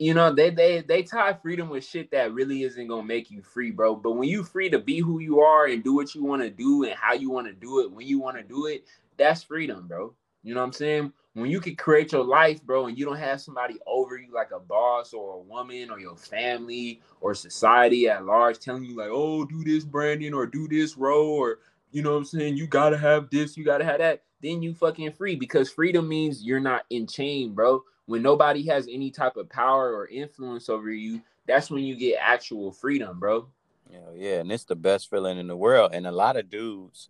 you 0.00 0.14
know 0.14 0.32
they 0.34 0.48
they 0.48 0.80
they 0.80 1.02
tie 1.02 1.34
freedom 1.34 1.68
with 1.68 1.84
shit 1.84 2.10
that 2.10 2.32
really 2.32 2.62
isn't 2.62 2.88
gonna 2.88 3.02
make 3.02 3.30
you 3.30 3.42
free 3.42 3.70
bro. 3.70 3.94
But 3.94 4.12
when 4.12 4.28
you 4.28 4.42
free 4.42 4.70
to 4.70 4.78
be 4.78 4.98
who 4.98 5.20
you 5.20 5.40
are 5.40 5.66
and 5.66 5.84
do 5.84 5.94
what 5.94 6.14
you 6.14 6.24
want 6.24 6.40
to 6.40 6.48
do 6.48 6.84
and 6.84 6.94
how 6.94 7.12
you 7.12 7.30
want 7.30 7.46
to 7.48 7.52
do 7.52 7.80
it 7.80 7.92
when 7.92 8.06
you 8.06 8.18
want 8.18 8.38
to 8.38 8.42
do 8.42 8.66
it 8.66 8.84
that's 9.18 9.44
freedom 9.44 9.86
bro. 9.86 10.14
You 10.42 10.54
know 10.54 10.60
what 10.60 10.68
i'm 10.68 10.72
saying? 10.72 11.12
When 11.34 11.50
you 11.50 11.60
can 11.60 11.76
create 11.76 12.12
your 12.12 12.24
life 12.24 12.64
bro 12.64 12.86
and 12.86 12.98
you 12.98 13.04
don't 13.04 13.18
have 13.18 13.42
somebody 13.42 13.78
over 13.86 14.16
you 14.16 14.32
like 14.32 14.52
a 14.52 14.58
boss 14.58 15.12
or 15.12 15.34
a 15.34 15.40
woman 15.40 15.90
or 15.90 16.00
your 16.00 16.16
family 16.16 17.02
or 17.20 17.34
society 17.34 18.08
at 18.08 18.24
large 18.24 18.58
telling 18.58 18.84
you 18.84 18.96
like 18.96 19.10
oh 19.12 19.44
do 19.44 19.62
this 19.62 19.84
brandon 19.84 20.32
or 20.32 20.46
do 20.46 20.66
this 20.66 20.96
Ro 20.96 21.28
or 21.28 21.58
you 21.92 22.02
know 22.02 22.12
what 22.12 22.16
i'm 22.16 22.24
saying 22.24 22.56
you 22.56 22.66
gotta 22.66 22.96
have 22.96 23.28
this 23.28 23.54
you 23.56 23.64
gotta 23.66 23.84
have 23.84 23.98
that 23.98 24.22
then 24.42 24.62
you 24.62 24.72
fucking 24.74 25.12
free 25.12 25.36
because 25.36 25.70
freedom 25.70 26.08
means 26.08 26.42
you're 26.42 26.58
not 26.58 26.86
in 26.88 27.06
chain 27.06 27.52
bro 27.52 27.84
when 28.10 28.22
nobody 28.22 28.66
has 28.66 28.88
any 28.90 29.08
type 29.08 29.36
of 29.36 29.48
power 29.48 29.94
or 29.94 30.08
influence 30.08 30.68
over 30.68 30.90
you, 30.90 31.22
that's 31.46 31.70
when 31.70 31.84
you 31.84 31.94
get 31.94 32.18
actual 32.20 32.72
freedom, 32.72 33.20
bro. 33.20 33.46
Yeah, 33.88 33.98
yeah, 34.16 34.40
and 34.40 34.50
it's 34.50 34.64
the 34.64 34.74
best 34.74 35.08
feeling 35.08 35.38
in 35.38 35.46
the 35.46 35.56
world. 35.56 35.92
And 35.94 36.08
a 36.08 36.10
lot 36.10 36.36
of 36.36 36.50
dudes, 36.50 37.08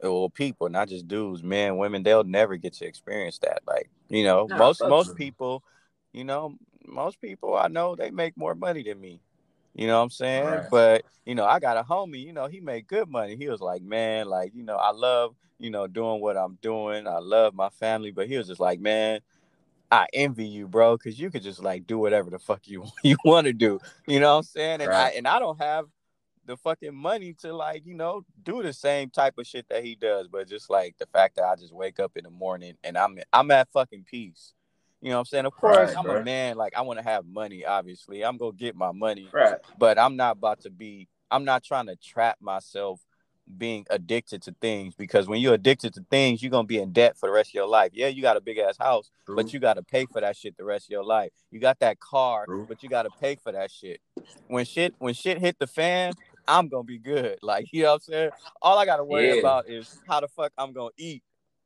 or 0.00 0.28
people, 0.28 0.68
not 0.68 0.88
just 0.88 1.06
dudes, 1.06 1.44
men, 1.44 1.76
women, 1.76 2.02
they'll 2.02 2.24
never 2.24 2.56
get 2.56 2.72
to 2.74 2.86
experience 2.86 3.38
that. 3.38 3.60
Like, 3.68 3.88
you 4.08 4.24
know, 4.24 4.48
nah, 4.48 4.56
most 4.56 4.82
most 4.88 5.08
them. 5.08 5.16
people, 5.16 5.62
you 6.12 6.24
know, 6.24 6.56
most 6.88 7.20
people 7.20 7.56
I 7.56 7.68
know 7.68 7.94
they 7.94 8.10
make 8.10 8.36
more 8.36 8.56
money 8.56 8.82
than 8.82 9.00
me. 9.00 9.20
You 9.76 9.86
know 9.86 9.98
what 9.98 10.02
I'm 10.02 10.10
saying? 10.10 10.44
Right. 10.44 10.70
But 10.72 11.04
you 11.24 11.36
know, 11.36 11.44
I 11.44 11.60
got 11.60 11.76
a 11.76 11.84
homie, 11.84 12.26
you 12.26 12.32
know, 12.32 12.48
he 12.48 12.58
made 12.58 12.88
good 12.88 13.08
money. 13.08 13.36
He 13.36 13.48
was 13.48 13.60
like, 13.60 13.82
man, 13.82 14.26
like, 14.26 14.56
you 14.56 14.64
know, 14.64 14.76
I 14.76 14.90
love, 14.90 15.36
you 15.60 15.70
know, 15.70 15.86
doing 15.86 16.20
what 16.20 16.36
I'm 16.36 16.58
doing. 16.60 17.06
I 17.06 17.18
love 17.18 17.54
my 17.54 17.68
family. 17.68 18.10
But 18.10 18.26
he 18.26 18.36
was 18.36 18.48
just 18.48 18.60
like, 18.60 18.80
man, 18.80 19.20
I 19.92 20.06
envy 20.14 20.46
you, 20.46 20.66
bro, 20.66 20.96
because 20.96 21.20
you 21.20 21.30
could 21.30 21.42
just 21.42 21.62
like 21.62 21.86
do 21.86 21.98
whatever 21.98 22.30
the 22.30 22.38
fuck 22.38 22.66
you 22.66 22.86
you 23.04 23.16
want 23.24 23.46
to 23.46 23.52
do. 23.52 23.78
You 24.06 24.20
know 24.20 24.32
what 24.32 24.38
I'm 24.38 24.44
saying? 24.44 24.80
And 24.80 24.88
right. 24.88 25.12
I 25.12 25.16
and 25.16 25.28
I 25.28 25.38
don't 25.38 25.60
have 25.60 25.84
the 26.46 26.56
fucking 26.56 26.94
money 26.94 27.34
to 27.34 27.52
like 27.52 27.86
you 27.86 27.94
know 27.94 28.24
do 28.42 28.62
the 28.62 28.72
same 28.72 29.10
type 29.10 29.34
of 29.36 29.46
shit 29.46 29.68
that 29.68 29.84
he 29.84 29.94
does, 29.94 30.28
but 30.28 30.48
just 30.48 30.70
like 30.70 30.96
the 30.98 31.06
fact 31.06 31.36
that 31.36 31.44
I 31.44 31.56
just 31.56 31.74
wake 31.74 32.00
up 32.00 32.12
in 32.16 32.24
the 32.24 32.30
morning 32.30 32.74
and 32.82 32.96
I'm 32.96 33.18
I'm 33.34 33.50
at 33.50 33.70
fucking 33.70 34.04
peace. 34.04 34.54
You 35.02 35.10
know 35.10 35.16
what 35.16 35.20
I'm 35.20 35.26
saying? 35.26 35.46
Of 35.46 35.52
course, 35.52 35.76
right, 35.76 35.96
I'm 35.98 36.04
bro. 36.04 36.16
a 36.16 36.24
man. 36.24 36.56
Like 36.56 36.74
I 36.74 36.80
want 36.80 36.98
to 36.98 37.04
have 37.04 37.26
money. 37.26 37.66
Obviously, 37.66 38.24
I'm 38.24 38.38
gonna 38.38 38.52
get 38.52 38.74
my 38.74 38.92
money. 38.92 39.28
Right. 39.30 39.58
But 39.76 39.98
I'm 39.98 40.16
not 40.16 40.38
about 40.38 40.60
to 40.62 40.70
be. 40.70 41.08
I'm 41.30 41.44
not 41.44 41.64
trying 41.64 41.86
to 41.86 41.96
trap 41.96 42.38
myself 42.40 43.00
being 43.58 43.86
addicted 43.90 44.42
to 44.42 44.54
things 44.60 44.94
because 44.94 45.28
when 45.28 45.40
you're 45.40 45.54
addicted 45.54 45.94
to 45.94 46.04
things, 46.10 46.42
you're 46.42 46.50
gonna 46.50 46.66
be 46.66 46.78
in 46.78 46.92
debt 46.92 47.16
for 47.16 47.28
the 47.28 47.32
rest 47.32 47.50
of 47.50 47.54
your 47.54 47.66
life. 47.66 47.90
Yeah, 47.92 48.08
you 48.08 48.22
got 48.22 48.36
a 48.36 48.40
big 48.40 48.58
ass 48.58 48.76
house, 48.78 49.10
True. 49.26 49.36
but 49.36 49.52
you 49.52 49.60
gotta 49.60 49.82
pay 49.82 50.06
for 50.06 50.20
that 50.20 50.36
shit 50.36 50.56
the 50.56 50.64
rest 50.64 50.86
of 50.86 50.90
your 50.90 51.04
life. 51.04 51.32
You 51.50 51.60
got 51.60 51.78
that 51.80 52.00
car, 52.00 52.46
True. 52.46 52.66
but 52.68 52.82
you 52.82 52.88
gotta 52.88 53.10
pay 53.20 53.36
for 53.36 53.52
that 53.52 53.70
shit. 53.70 54.00
When 54.48 54.64
shit 54.64 54.94
when 54.98 55.14
shit 55.14 55.38
hit 55.38 55.58
the 55.58 55.66
fan, 55.66 56.14
I'm 56.46 56.68
gonna 56.68 56.84
be 56.84 56.98
good. 56.98 57.38
Like 57.42 57.66
you 57.72 57.82
know 57.82 57.88
what 57.88 57.94
I'm 57.94 58.12
saying? 58.12 58.30
All 58.60 58.78
I 58.78 58.86
gotta 58.86 59.04
worry 59.04 59.28
yeah. 59.28 59.40
about 59.40 59.68
is 59.68 60.00
how 60.08 60.20
the 60.20 60.28
fuck 60.28 60.52
I'm 60.56 60.72
gonna 60.72 60.90
eat. 60.96 61.22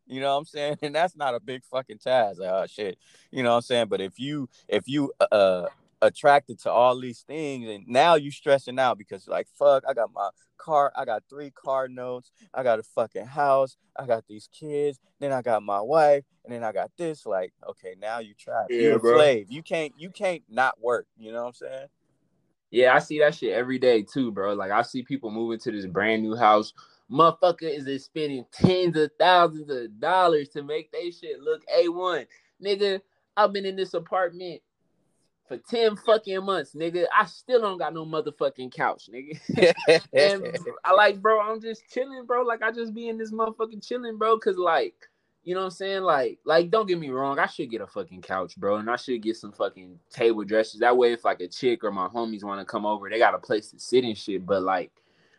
You 0.07 0.21
know 0.21 0.33
what 0.33 0.39
I'm 0.39 0.45
saying? 0.45 0.77
And 0.83 0.95
that's 0.95 1.17
not 1.17 1.35
a 1.35 1.41
big 1.41 1.65
fucking 1.65 1.99
task. 1.99 2.41
Oh 2.43 2.67
shit. 2.67 2.99
You 3.31 3.43
know 3.43 3.51
what 3.51 3.57
I'm 3.57 3.63
saying? 3.63 3.87
But 3.89 4.01
if 4.01 4.19
you 4.19 4.49
if 4.69 4.89
you 4.89 5.13
uh 5.31 5.67
attracted 6.03 6.59
to 6.59 6.71
all 6.71 6.99
these 7.01 7.23
things 7.27 7.69
and 7.69 7.87
now 7.87 8.15
you 8.15 8.31
stressing 8.31 8.79
out 8.79 8.99
because 8.99 9.27
like 9.27 9.47
fuck 9.59 9.83
i 9.89 9.95
got 9.95 10.13
my 10.13 10.29
car 10.59 10.93
i 10.95 11.05
got 11.05 11.23
three 11.29 11.51
car 11.51 11.89
notes 11.89 12.31
i 12.53 12.63
got 12.63 12.79
a 12.79 12.83
fucking 12.83 13.25
house 13.25 13.77
i 13.99 14.05
got 14.05 14.25
these 14.29 14.49
kids 14.53 14.99
then 15.21 15.33
i 15.33 15.41
got 15.41 15.63
my 15.63 15.81
wife 15.81 16.25
and 16.45 16.53
then 16.53 16.63
i 16.63 16.71
got 16.71 16.91
this 16.99 17.25
like 17.25 17.53
okay 17.69 17.95
now 18.01 18.19
you 18.19 18.35
trapped. 18.35 18.71
Yeah, 18.71 18.81
you're 18.81 18.97
a 18.97 19.01
slave. 19.01 19.47
You 19.51 19.63
can't 19.63 19.93
you 19.97 20.11
can't 20.11 20.43
not 20.49 20.81
work 20.81 21.07
you 21.17 21.33
know 21.33 21.43
what 21.43 21.49
i'm 21.49 21.55
saying? 21.55 21.87
Yeah 22.71 22.95
i 22.95 22.99
see 22.99 23.19
that 23.21 23.35
shit 23.35 23.55
every 23.55 23.79
day 23.79 24.03
too 24.03 24.31
bro. 24.31 24.53
Like 24.53 24.71
i 24.71 24.83
see 24.83 25.03
people 25.03 25.31
moving 25.31 25.59
to 25.61 25.73
this 25.73 25.87
brand 25.87 26.23
new 26.23 26.37
house. 26.37 26.75
Motherfucker 27.11 27.63
is 27.63 28.05
spending 28.05 28.45
tens 28.53 28.97
of 28.97 29.11
thousands 29.19 29.71
of 29.71 29.99
dollars 30.01 30.49
to 30.51 30.63
make 30.63 30.91
they 30.93 31.11
shit 31.11 31.41
look 31.41 31.63
a1 31.75 32.27
nigga 32.63 33.01
i've 33.37 33.53
been 33.53 33.65
in 33.67 33.77
this 33.77 33.95
apartment 33.95 34.61
for 35.49 35.57
10 35.57 35.97
fucking 35.97 36.45
months, 36.45 36.75
nigga. 36.75 37.07
I 37.17 37.27
still 37.27 37.61
don't 37.61 37.79
got 37.79 37.95
no 37.95 38.05
motherfucking 38.05 38.73
couch, 38.73 39.09
nigga. 39.13 39.75
and 40.13 40.59
I 40.85 40.93
like, 40.93 41.21
bro, 41.21 41.41
I'm 41.41 41.61
just 41.61 41.83
chilling, 41.91 42.25
bro. 42.27 42.43
Like 42.43 42.63
I 42.63 42.73
just 42.73 42.95
be 42.95 43.09
in 43.09 43.19
this 43.19 43.33
motherfucking 43.33 43.87
chilling, 43.87 44.19
bro. 44.19 44.39
Cause 44.39 44.57
like, 44.57 44.95
you 45.45 45.55
know 45.55 45.61
what 45.61 45.67
I'm 45.67 45.71
saying? 45.71 46.03
Like, 46.03 46.39
like, 46.45 46.71
don't 46.71 46.89
get 46.89 46.99
me 46.99 47.11
wrong, 47.11 47.39
I 47.39 47.47
should 47.47 47.71
get 47.71 47.81
a 47.81 47.87
fucking 47.87 48.23
couch, 48.23 48.57
bro. 48.57 48.77
And 48.77 48.91
I 48.91 48.97
should 48.97 49.23
get 49.23 49.37
some 49.37 49.53
fucking 49.53 49.99
table 50.11 50.45
dressers. 50.45 50.81
That 50.81 50.97
way, 50.97 51.13
if 51.13 51.25
like 51.25 51.41
a 51.41 51.49
chick 51.49 51.85
or 51.85 51.93
my 51.93 52.09
homies 52.09 52.43
want 52.43 52.61
to 52.61 52.65
come 52.65 52.85
over, 52.85 53.09
they 53.09 53.19
got 53.19 53.35
a 53.35 53.39
place 53.39 53.71
to 53.71 53.79
sit 53.79 54.05
and 54.05 54.19
shit. 54.19 54.45
But 54.45 54.63
like 54.63 54.91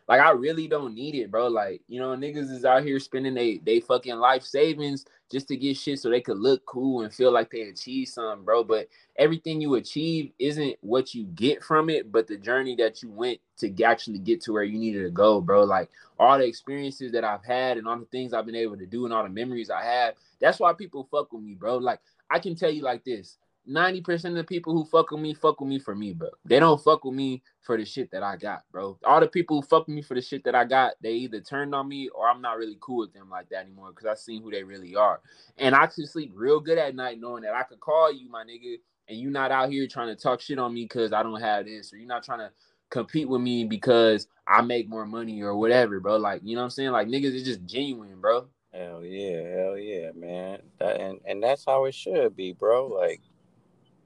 like 0.08 0.20
I 0.20 0.30
really 0.30 0.66
don't 0.66 0.94
need 0.94 1.14
it, 1.14 1.30
bro. 1.30 1.48
Like, 1.48 1.82
you 1.86 2.00
know, 2.00 2.16
niggas 2.16 2.50
is 2.50 2.64
out 2.64 2.82
here 2.82 2.98
spending 2.98 3.34
they 3.34 3.58
they 3.58 3.80
fucking 3.80 4.16
life 4.16 4.42
savings 4.42 5.04
just 5.30 5.48
to 5.48 5.56
get 5.56 5.76
shit 5.76 5.98
so 5.98 6.08
they 6.08 6.22
could 6.22 6.38
look 6.38 6.64
cool 6.64 7.02
and 7.02 7.12
feel 7.12 7.30
like 7.30 7.50
they 7.50 7.62
achieved 7.62 8.10
something, 8.10 8.42
bro. 8.44 8.64
But 8.64 8.88
everything 9.16 9.60
you 9.60 9.74
achieve 9.74 10.32
isn't 10.38 10.76
what 10.80 11.14
you 11.14 11.24
get 11.24 11.62
from 11.62 11.90
it, 11.90 12.10
but 12.10 12.26
the 12.26 12.38
journey 12.38 12.74
that 12.76 13.02
you 13.02 13.10
went 13.10 13.38
to 13.58 13.82
actually 13.84 14.18
get 14.18 14.40
to 14.42 14.52
where 14.54 14.62
you 14.62 14.78
needed 14.78 15.02
to 15.02 15.10
go, 15.10 15.42
bro. 15.42 15.64
Like 15.64 15.90
all 16.18 16.38
the 16.38 16.46
experiences 16.46 17.12
that 17.12 17.24
I've 17.24 17.44
had 17.44 17.76
and 17.76 17.86
all 17.86 17.98
the 17.98 18.06
things 18.06 18.32
I've 18.32 18.46
been 18.46 18.54
able 18.54 18.78
to 18.78 18.86
do 18.86 19.04
and 19.04 19.12
all 19.12 19.24
the 19.24 19.28
memories 19.28 19.68
I 19.70 19.84
have. 19.84 20.14
That's 20.40 20.58
why 20.58 20.72
people 20.72 21.06
fuck 21.10 21.32
with 21.34 21.42
me, 21.42 21.54
bro. 21.54 21.76
Like 21.76 22.00
I 22.30 22.38
can 22.38 22.54
tell 22.54 22.70
you 22.70 22.82
like 22.82 23.04
this. 23.04 23.36
90% 23.68 24.24
of 24.26 24.34
the 24.34 24.44
people 24.44 24.72
who 24.72 24.84
fuck 24.84 25.10
with 25.10 25.20
me 25.20 25.34
fuck 25.34 25.60
with 25.60 25.68
me 25.68 25.78
for 25.78 25.94
me, 25.94 26.12
bro. 26.12 26.30
They 26.44 26.58
don't 26.58 26.82
fuck 26.82 27.04
with 27.04 27.14
me 27.14 27.42
for 27.60 27.76
the 27.76 27.84
shit 27.84 28.10
that 28.12 28.22
I 28.22 28.36
got, 28.36 28.62
bro. 28.72 28.98
All 29.04 29.20
the 29.20 29.28
people 29.28 29.60
who 29.60 29.66
fuck 29.66 29.86
with 29.86 29.94
me 29.94 30.02
for 30.02 30.14
the 30.14 30.22
shit 30.22 30.44
that 30.44 30.54
I 30.54 30.64
got, 30.64 30.94
they 31.02 31.12
either 31.12 31.40
turned 31.40 31.74
on 31.74 31.88
me 31.88 32.08
or 32.08 32.28
I'm 32.28 32.40
not 32.40 32.56
really 32.56 32.78
cool 32.80 32.98
with 32.98 33.12
them 33.12 33.28
like 33.28 33.48
that 33.50 33.64
anymore 33.64 33.90
because 33.90 34.06
I 34.06 34.14
seen 34.14 34.42
who 34.42 34.50
they 34.50 34.62
really 34.62 34.96
are. 34.96 35.20
And 35.58 35.74
I 35.74 35.86
can 35.86 36.06
sleep 36.06 36.32
real 36.34 36.60
good 36.60 36.78
at 36.78 36.94
night 36.94 37.20
knowing 37.20 37.42
that 37.42 37.54
I 37.54 37.62
could 37.62 37.80
call 37.80 38.12
you, 38.12 38.30
my 38.30 38.44
nigga, 38.44 38.76
and 39.08 39.18
you 39.18 39.30
not 39.30 39.50
out 39.50 39.70
here 39.70 39.86
trying 39.86 40.14
to 40.14 40.20
talk 40.20 40.40
shit 40.40 40.58
on 40.58 40.72
me 40.72 40.84
because 40.84 41.12
I 41.12 41.22
don't 41.22 41.40
have 41.40 41.66
this, 41.66 41.92
or 41.92 41.96
you're 41.96 42.08
not 42.08 42.24
trying 42.24 42.40
to 42.40 42.50
compete 42.90 43.28
with 43.28 43.40
me 43.40 43.64
because 43.64 44.28
I 44.46 44.62
make 44.62 44.88
more 44.88 45.06
money 45.06 45.42
or 45.42 45.56
whatever, 45.56 46.00
bro. 46.00 46.16
Like, 46.16 46.40
you 46.44 46.54
know 46.54 46.62
what 46.62 46.66
I'm 46.66 46.70
saying? 46.70 46.90
Like 46.90 47.08
niggas 47.08 47.34
is 47.34 47.44
just 47.44 47.64
genuine, 47.66 48.20
bro. 48.20 48.48
Hell 48.72 49.04
yeah, 49.04 49.42
hell 49.56 49.78
yeah, 49.78 50.10
man. 50.14 50.60
That 50.78 51.00
and, 51.00 51.20
and 51.24 51.42
that's 51.42 51.64
how 51.64 51.86
it 51.86 51.94
should 51.94 52.36
be, 52.36 52.52
bro. 52.52 52.86
Like 52.86 53.20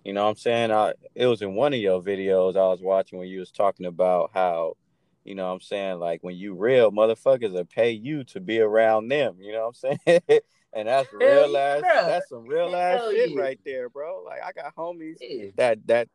you 0.05 0.13
know 0.13 0.25
what 0.25 0.31
I'm 0.31 0.37
saying? 0.37 0.73
I 0.73 0.95
it 1.15 1.27
was 1.27 1.43
in 1.43 1.55
one 1.55 1.73
of 1.73 1.81
your 1.81 2.03
videos 2.03 2.57
I 2.57 2.69
was 2.69 2.81
watching 2.81 3.19
when 3.19 3.29
you 3.29 3.41
was 3.41 3.51
talking 3.51 3.87
about 3.87 4.31
how, 4.35 4.77
you 5.25 5.35
know 5.35 5.47
what 5.47 5.55
I'm 5.55 5.61
saying, 5.61 5.99
like 5.99 6.23
when 6.23 6.37
you 6.37 6.55
real 6.55 6.91
motherfuckers 6.91 7.53
will 7.53 7.65
pay 7.65 7.93
you 7.93 8.25
to 8.25 8.41
be 8.41 8.61
around 8.61 9.09
them, 9.09 9.37
you 9.41 9.53
know 9.53 9.71
what 9.73 9.77
I'm 9.85 9.99
saying? 10.07 10.21
and 10.73 10.89
that's 10.89 11.13
real 11.13 11.57
ass 11.57 11.83
that's 11.83 12.29
some 12.29 12.47
real 12.47 12.75
ass 12.75 13.03
shit 13.11 13.31
yeah. 13.31 13.41
right 13.41 13.61
there, 13.65 13.89
bro. 13.89 14.23
Like 14.25 14.41
I 14.45 14.53
got 14.53 14.75
homies 14.75 15.17
yeah. 15.21 15.51
that 15.57 15.87
that 15.87 16.09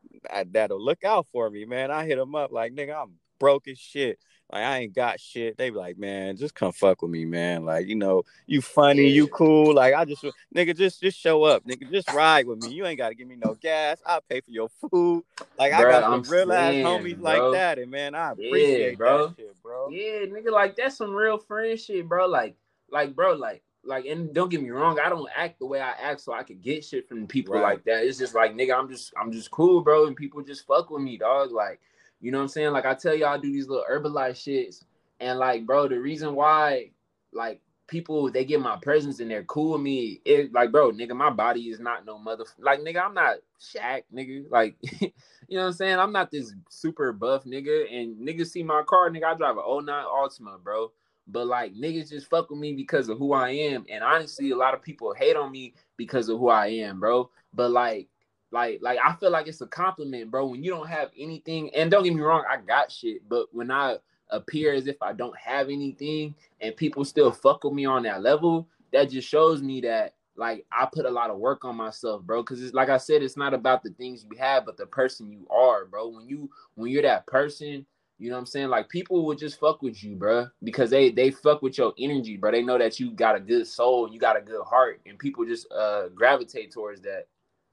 that'll 0.52 0.84
look 0.84 1.04
out 1.04 1.28
for 1.32 1.50
me, 1.50 1.66
man. 1.66 1.92
I 1.92 2.06
hit 2.06 2.18
them 2.18 2.36
up 2.36 2.52
like 2.52 2.74
nigga, 2.74 3.04
I'm 3.04 3.14
broke 3.40 3.68
as 3.68 3.78
shit. 3.78 4.20
Like 4.52 4.64
I 4.64 4.78
ain't 4.78 4.96
got 4.96 5.20
shit. 5.20 5.58
They 5.58 5.70
be 5.70 5.76
like, 5.76 5.98
man, 5.98 6.38
just 6.38 6.56
come 6.56 6.72
fuck 6.72 7.02
with 7.02 7.12
me, 7.12 7.26
man. 7.26 7.66
Like 7.66 7.88
you 7.88 7.96
know, 7.96 8.24
you 8.46 8.62
funny, 8.62 9.10
you 9.10 9.28
cool. 9.28 9.74
Like 9.74 9.94
I 9.94 10.06
just, 10.06 10.24
nigga, 10.56 10.76
just 10.76 11.02
just 11.02 11.20
show 11.20 11.44
up, 11.44 11.66
nigga. 11.66 11.92
Just 11.92 12.14
ride 12.14 12.48
with 12.48 12.64
me. 12.64 12.72
You 12.72 12.86
ain't 12.86 12.98
got 12.98 13.10
to 13.10 13.16
give 13.16 13.28
me 13.28 13.36
no 13.36 13.56
gas. 13.56 14.02
I'll 14.06 14.22
pay 14.22 14.40
for 14.40 14.52
your 14.52 14.70
food. 14.70 15.26
Like 15.60 15.74
bro, 15.74 15.80
I 15.80 15.92
got 15.92 16.04
some 16.04 16.14
I'm 16.14 16.22
real 16.22 16.48
saying, 16.48 16.86
ass 16.86 16.88
homies 16.88 17.20
bro. 17.20 17.24
like 17.24 17.60
that, 17.60 17.80
and 17.80 17.92
man, 17.92 18.16
I 18.16 18.32
appreciate 18.32 18.92
yeah, 18.92 18.96
bro. 18.96 19.28
that 19.28 19.36
shit, 19.36 19.62
bro. 19.62 19.90
Yeah, 19.90 20.26
nigga, 20.28 20.52
like 20.52 20.78
that's 20.78 20.96
some 20.96 21.14
real 21.14 21.38
friendship, 21.38 22.08
bro. 22.08 22.28
Like, 22.28 22.56
like, 22.90 23.16
bro, 23.16 23.34
like. 23.34 23.64
Like 23.84 24.06
and 24.06 24.34
don't 24.34 24.50
get 24.50 24.62
me 24.62 24.70
wrong, 24.70 25.00
I 25.00 25.08
don't 25.08 25.30
act 25.34 25.60
the 25.60 25.66
way 25.66 25.80
I 25.80 25.92
act 25.92 26.20
so 26.20 26.34
I 26.34 26.44
could 26.44 26.62
get 26.62 26.84
shit 26.84 27.08
from 27.08 27.26
people 27.26 27.54
right. 27.54 27.64
like 27.64 27.86
that. 27.86 28.04
It's 28.04 28.18
just 28.18 28.36
like 28.36 28.54
nigga, 28.54 28.78
I'm 28.78 28.90
just 28.90 29.14
I'm 29.18 29.32
just 29.32 29.50
cool, 29.50 29.80
bro, 29.80 30.08
and 30.08 30.16
people 30.16 30.42
just 30.42 30.68
fuck 30.68 30.90
with 30.90 31.02
me, 31.02 31.16
dog. 31.16 31.54
Like 31.54 31.80
you 32.20 32.32
know 32.32 32.40
what 32.40 32.44
I'm 32.44 32.50
saying? 32.50 32.72
Like 32.72 32.86
I 32.86 32.94
tell 32.94 33.16
y'all, 33.16 33.30
I 33.30 33.38
do 33.38 33.52
these 33.52 33.68
little 33.68 33.86
Herbalife 33.90 34.32
shits, 34.32 34.84
and 35.20 35.40
like, 35.40 35.66
bro, 35.66 35.88
the 35.88 36.00
reason 36.00 36.36
why, 36.36 36.92
like, 37.32 37.62
people 37.88 38.30
they 38.30 38.44
get 38.44 38.60
my 38.60 38.76
presence 38.82 39.22
and 39.22 39.32
they're 39.32 39.46
cool 39.46 39.74
with 39.74 39.82
me, 39.82 40.22
it 40.26 40.54
like, 40.54 40.72
bro, 40.72 40.92
nigga, 40.92 41.16
my 41.16 41.30
body 41.30 41.70
is 41.70 41.80
not 41.80 42.06
no 42.06 42.18
mother. 42.18 42.46
Like, 42.60 42.82
nigga, 42.82 43.04
I'm 43.04 43.14
not 43.14 43.38
Shaq, 43.60 44.04
nigga. 44.14 44.50
Like, 44.50 44.76
you 45.02 45.12
know 45.50 45.62
what 45.62 45.68
I'm 45.68 45.74
saying? 45.74 46.00
I'm 46.00 46.12
not 46.12 46.32
this 46.32 46.54
super 46.70 47.14
buff 47.14 47.46
nigga, 47.46 47.86
and 47.94 48.18
niggas 48.18 48.48
see 48.48 48.64
my 48.64 48.84
car, 48.86 49.10
nigga. 49.10 49.26
I 49.26 49.36
drive 49.36 49.58
a 49.58 49.82
09 49.82 49.88
Altima, 49.88 50.62
bro. 50.62 50.92
But 51.30 51.48
like 51.48 51.74
niggas 51.76 52.10
just 52.10 52.30
fuck 52.30 52.50
with 52.50 52.60
me 52.60 52.74
because 52.74 53.10
of 53.10 53.18
who 53.18 53.34
I 53.34 53.50
am. 53.50 53.86
And 53.90 54.04
honestly, 54.04 54.52
a 54.52 54.56
lot 54.56 54.74
of 54.74 54.82
people 54.82 55.14
hate 55.14 55.36
on 55.36 55.52
me 55.52 55.74
because 55.98 56.30
of 56.30 56.40
who 56.40 56.50
I 56.50 56.68
am, 56.68 57.00
bro. 57.00 57.30
But 57.54 57.72
like 57.72 58.08
like, 58.52 58.80
like 58.82 59.00
I 59.04 59.14
feel 59.14 59.32
like 59.32 59.48
it's 59.48 59.62
a 59.62 59.68
compliment, 59.68 60.32
bro. 60.32 60.48
When 60.48 60.64
you 60.64 60.72
don't 60.72 60.88
have 60.88 61.10
anything, 61.18 61.74
and 61.76 61.92
don't 61.92 62.04
get 62.04 62.14
me 62.14 62.22
wrong, 62.22 62.44
I 62.50 62.58
got 62.58 62.92
shit, 62.92 63.28
but 63.28 63.48
when 63.52 63.72
I 63.72 63.98
appear 64.30 64.74
as 64.74 64.88
if 64.88 65.02
I 65.02 65.14
don't 65.14 65.38
have 65.38 65.70
anything 65.70 66.36
and 66.60 66.76
people 66.76 67.06
still 67.06 67.32
fuck 67.32 67.64
with 67.64 67.74
me 67.74 67.86
on 67.86 68.04
that 68.04 68.22
level, 68.22 68.68
that 68.92 69.10
just 69.10 69.28
shows 69.28 69.62
me 69.62 69.82
that 69.82 70.16
like 70.36 70.66
I 70.72 70.88
put 70.92 71.06
a 71.06 71.12
lot 71.12 71.30
of 71.30 71.38
work 71.38 71.66
on 71.66 71.76
myself, 71.76 72.24
bro. 72.24 72.44
Cause 72.44 72.62
it's 72.62 72.74
like 72.74 72.90
I 72.90 72.98
said, 72.98 73.24
it's 73.24 73.38
not 73.38 73.54
about 73.54 73.84
the 73.84 73.90
things 73.92 74.26
you 74.30 74.38
have, 74.38 74.66
but 74.66 74.78
the 74.78 74.86
person 74.86 75.32
you 75.32 75.48
are, 75.50 75.86
bro. 75.86 76.08
When 76.08 76.28
you 76.28 76.50
when 76.76 76.92
you're 76.92 77.02
that 77.02 77.26
person, 77.26 77.86
you 78.20 78.30
know 78.30 78.36
what 78.36 78.42
I'm 78.42 78.46
saying? 78.46 78.70
Like 78.70 78.88
people 78.90 79.26
will 79.26 79.36
just 79.36 79.60
fuck 79.60 79.82
with 79.82 80.04
you, 80.04 80.16
bro, 80.16 80.48
because 80.64 80.90
they 80.90 81.10
they 81.10 81.32
fuck 81.32 81.62
with 81.62 81.78
your 81.78 81.94
energy, 82.00 82.38
bro. 82.38 82.52
They 82.52 82.64
know 82.64 82.78
that 82.78 83.00
you 83.00 83.12
got 83.12 83.36
a 83.36 83.40
good 83.40 83.68
soul, 83.68 84.12
you 84.12 84.20
got 84.20 84.38
a 84.38 84.42
good 84.42 84.64
heart, 84.64 85.02
and 85.06 85.18
people 85.18 85.46
just 85.46 85.72
uh 85.72 86.10
gravitate 86.10 86.72
towards 86.72 87.02
that. 87.02 87.28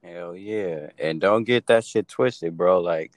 Hell 0.05 0.35
yeah. 0.35 0.89
And 0.99 1.19
don't 1.19 1.43
get 1.43 1.67
that 1.67 1.83
shit 1.83 2.07
twisted, 2.07 2.55
bro. 2.55 2.79
Like 2.79 3.11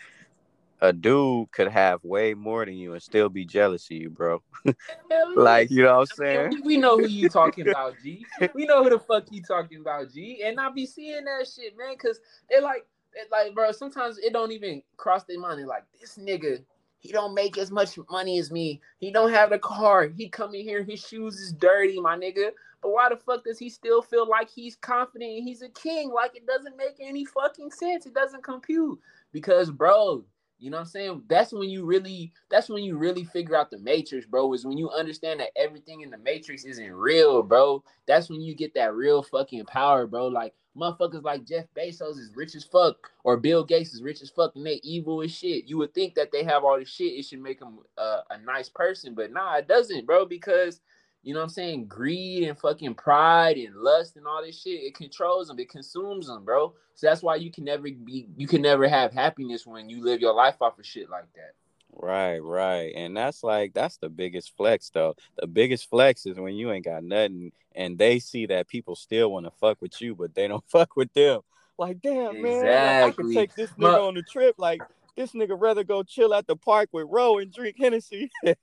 a 0.81 0.93
dude 0.93 1.51
could 1.53 1.69
have 1.69 2.03
way 2.05 2.35
more 2.35 2.65
than 2.65 2.75
you 2.75 2.95
and 2.95 3.03
still 3.03 3.29
be 3.29 3.45
jealous 3.45 3.85
of 3.87 3.97
you, 3.97 4.11
bro. 4.11 4.43
like, 5.37 5.71
you 5.71 5.83
know 5.83 5.99
what 5.99 6.11
I'm 6.11 6.17
saying? 6.17 6.63
we 6.65 6.77
know 6.77 6.99
who 6.99 7.07
you 7.07 7.29
talking 7.29 7.69
about, 7.69 7.95
G. 8.03 8.25
We 8.55 8.67
know 8.67 8.83
who 8.85 8.91
the 8.91 8.99
fuck 8.99 9.25
you 9.31 9.43
talking 9.43 9.81
about, 9.81 10.13
G. 10.13 10.43
And 10.45 10.59
I 10.61 10.71
be 10.71 10.87
seeing 10.87 11.25
that 11.25 11.49
shit, 11.49 11.77
man, 11.77 11.95
because 11.95 12.21
they 12.51 12.61
like, 12.61 12.87
they 13.15 13.23
like, 13.31 13.55
bro, 13.55 13.73
sometimes 13.73 14.19
it 14.19 14.33
don't 14.33 14.53
even 14.53 14.83
cross 14.97 15.25
their 15.25 15.41
mind. 15.41 15.59
They're 15.59 15.67
like, 15.67 15.85
this 16.01 16.17
nigga, 16.17 16.63
he 17.01 17.13
don't 17.13 17.35
make 17.35 17.59
as 17.59 17.71
much 17.71 17.99
money 18.11 18.39
as 18.39 18.51
me. 18.51 18.81
He 18.99 19.11
don't 19.11 19.33
have 19.33 19.51
the 19.51 19.59
car. 19.59 20.09
He 20.09 20.29
come 20.29 20.55
in 20.55 20.63
here, 20.63 20.83
his 20.83 21.05
shoes 21.05 21.39
is 21.39 21.53
dirty, 21.53 22.01
my 22.01 22.17
nigga. 22.17 22.51
But 22.83 22.91
why 22.93 23.09
the 23.09 23.17
fuck 23.17 23.45
does 23.45 23.59
he 23.59 23.69
still 23.69 24.03
feel 24.03 24.29
like 24.29 24.49
he's 24.51 24.77
confident 24.77 25.43
he's 25.45 25.63
a 25.63 25.69
king? 25.69 26.11
Like 26.11 26.37
it 26.37 26.47
doesn't 26.47 26.77
make 26.77 26.97
any 27.01 27.25
fucking 27.25 27.71
sense. 27.73 28.07
It 28.07 28.15
doesn't 28.15 28.45
compute. 28.45 28.99
Because 29.33 29.71
bro, 29.71 30.25
You 30.59 30.71
know 30.71 30.79
what 30.79 30.83
I'm 30.83 30.87
saying? 30.87 31.23
That's 31.29 31.53
when 31.53 31.71
you 31.71 31.85
really 31.85 32.33
that's 32.51 32.69
when 32.69 32.83
you 32.83 32.97
really 32.97 33.25
figure 33.25 33.57
out 33.57 33.71
the 33.71 33.79
matrix, 33.79 34.27
bro. 34.27 34.53
Is 34.53 34.65
when 34.65 34.79
you 34.79 34.91
understand 34.91 35.41
that 35.41 35.51
everything 35.57 36.01
in 36.03 36.11
the 36.11 36.19
matrix 36.19 36.65
isn't 36.65 36.93
real, 36.95 37.43
bro. 37.43 37.83
That's 38.07 38.29
when 38.29 38.41
you 38.41 38.55
get 38.55 38.75
that 38.75 38.95
real 38.95 39.23
fucking 39.23 39.67
power, 39.67 40.07
bro. 40.07 40.27
Like 40.29 40.55
motherfuckers 40.77 41.23
like 41.25 41.45
Jeff 41.45 41.67
Bezos 41.77 42.19
is 42.19 42.33
rich 42.35 42.55
as 42.55 42.65
fuck, 42.65 42.97
or 43.25 43.37
Bill 43.37 43.65
Gates 43.65 43.95
is 43.95 44.03
rich 44.03 44.23
as 44.23 44.31
fuck, 44.31 44.53
and 44.57 44.67
they 44.67 44.81
evil 44.83 45.23
as 45.23 45.33
shit. 45.33 45.69
You 45.69 45.79
would 45.79 45.95
think 45.95 46.15
that 46.15 46.33
they 46.33 46.45
have 46.45 46.65
all 46.65 46.79
this 46.79 46.89
shit, 46.89 47.15
it 47.19 47.25
should 47.25 47.43
make 47.43 47.61
them 47.61 47.79
uh, 47.97 48.21
a 48.31 48.39
nice 48.39 48.69
person, 48.69 49.15
but 49.15 49.33
nah, 49.33 49.57
it 49.57 49.69
doesn't, 49.69 50.07
bro. 50.07 50.25
Because 50.25 50.81
you 51.29 51.35
know 51.35 51.41
what 51.41 51.45
I'm 51.45 51.51
saying? 51.51 51.85
Greed 51.89 52.49
and 52.49 52.59
fucking 52.59 52.95
pride 52.95 53.59
and 53.59 53.77
lust 53.77 54.17
and 54.17 54.27
all 54.27 54.43
this 54.43 54.63
shit, 54.63 54.81
it 54.83 54.95
controls 54.95 55.49
them, 55.49 55.59
it 55.59 55.69
consumes 55.69 56.29
them, 56.29 56.43
bro. 56.43 56.73
So 56.95 57.07
that's 57.07 57.23
why 57.23 57.37
you 57.37 57.51
can 57.51 57.65
never 57.65 57.83
be, 57.83 58.29
you 58.39 58.47
can 58.47 58.63
never 58.63 58.89
have 58.89 59.13
happiness 59.13 59.67
when 59.67 59.91
you 59.91 60.03
live 60.03 60.23
your 60.23 60.33
life 60.33 60.57
off 60.63 60.79
of 60.79 60.87
shit 60.87 61.11
like 61.11 61.31
that. 61.35 61.53
Right, 61.93 62.39
right. 62.39 62.95
And 62.97 63.15
that's 63.15 63.45
like 63.45 63.75
that's 63.75 63.99
the 63.99 64.09
biggest 64.09 64.57
flex 64.57 64.89
though. 64.89 65.17
The 65.37 65.47
biggest 65.47 65.91
flex 65.91 66.25
is 66.25 66.39
when 66.39 66.55
you 66.55 66.73
ain't 66.73 66.87
got 66.87 67.05
nothing 67.05 67.53
and 67.75 67.99
they 67.99 68.21
see 68.21 68.47
that 68.47 68.67
people 68.67 68.97
still 68.97 69.31
want 69.31 69.45
to 69.45 69.53
fuck 69.61 69.83
with 69.83 70.01
you, 70.01 70.15
but 70.15 70.35
they 70.35 70.49
don't 70.49 70.65
fuck 70.71 70.97
with 70.97 71.13
them. 71.13 71.43
Like, 71.77 72.01
damn, 72.01 72.41
man, 72.41 73.03
like, 73.03 73.13
I 73.13 73.15
can 73.15 73.35
take 73.35 73.55
this 73.55 73.71
nigga 73.73 74.09
on 74.09 74.15
the 74.15 74.23
trip. 74.23 74.55
Like, 74.57 74.81
this 75.19 75.33
nigga 75.33 75.61
rather 75.61 75.83
go 75.83 76.03
chill 76.03 76.33
at 76.33 76.47
the 76.47 76.57
park 76.57 76.89
with 76.93 77.07
Ro 77.11 77.39
and 77.39 77.53
drink 77.53 77.77
Hennessy. 77.79 78.31
they 78.43 78.55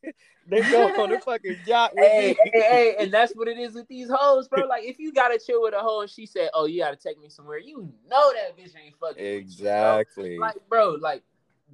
go 0.72 1.04
on 1.04 1.10
the 1.10 1.20
fucking 1.20 1.58
yacht 1.66 1.92
with 1.94 2.10
hey, 2.10 2.30
me. 2.30 2.52
hey, 2.54 2.62
hey, 2.62 2.96
and 2.98 3.14
that's 3.14 3.34
what 3.34 3.50
it 3.50 3.58
is 3.58 3.74
with 3.74 3.88
these 3.90 4.10
hoes, 4.12 4.48
bro. 4.48 4.66
Like 4.66 4.86
if 4.86 4.98
you 4.98 5.12
gotta 5.12 5.38
chill 5.38 5.62
with 5.62 5.74
a 5.74 5.80
hoe 5.80 6.02
and 6.02 6.10
she 6.10 6.26
said, 6.26 6.50
"Oh, 6.54 6.66
you 6.66 6.82
gotta 6.82 6.96
take 6.96 7.20
me 7.20 7.28
somewhere," 7.28 7.60
you 7.60 7.92
know 8.10 8.34
that 8.34 8.58
bitch 8.58 8.72
ain't 8.82 8.96
fucking. 9.00 9.24
Exactly. 9.24 10.34
You, 10.34 10.40
bro. 10.40 10.48
Like, 10.48 10.70
bro, 10.70 10.90
like 10.92 11.24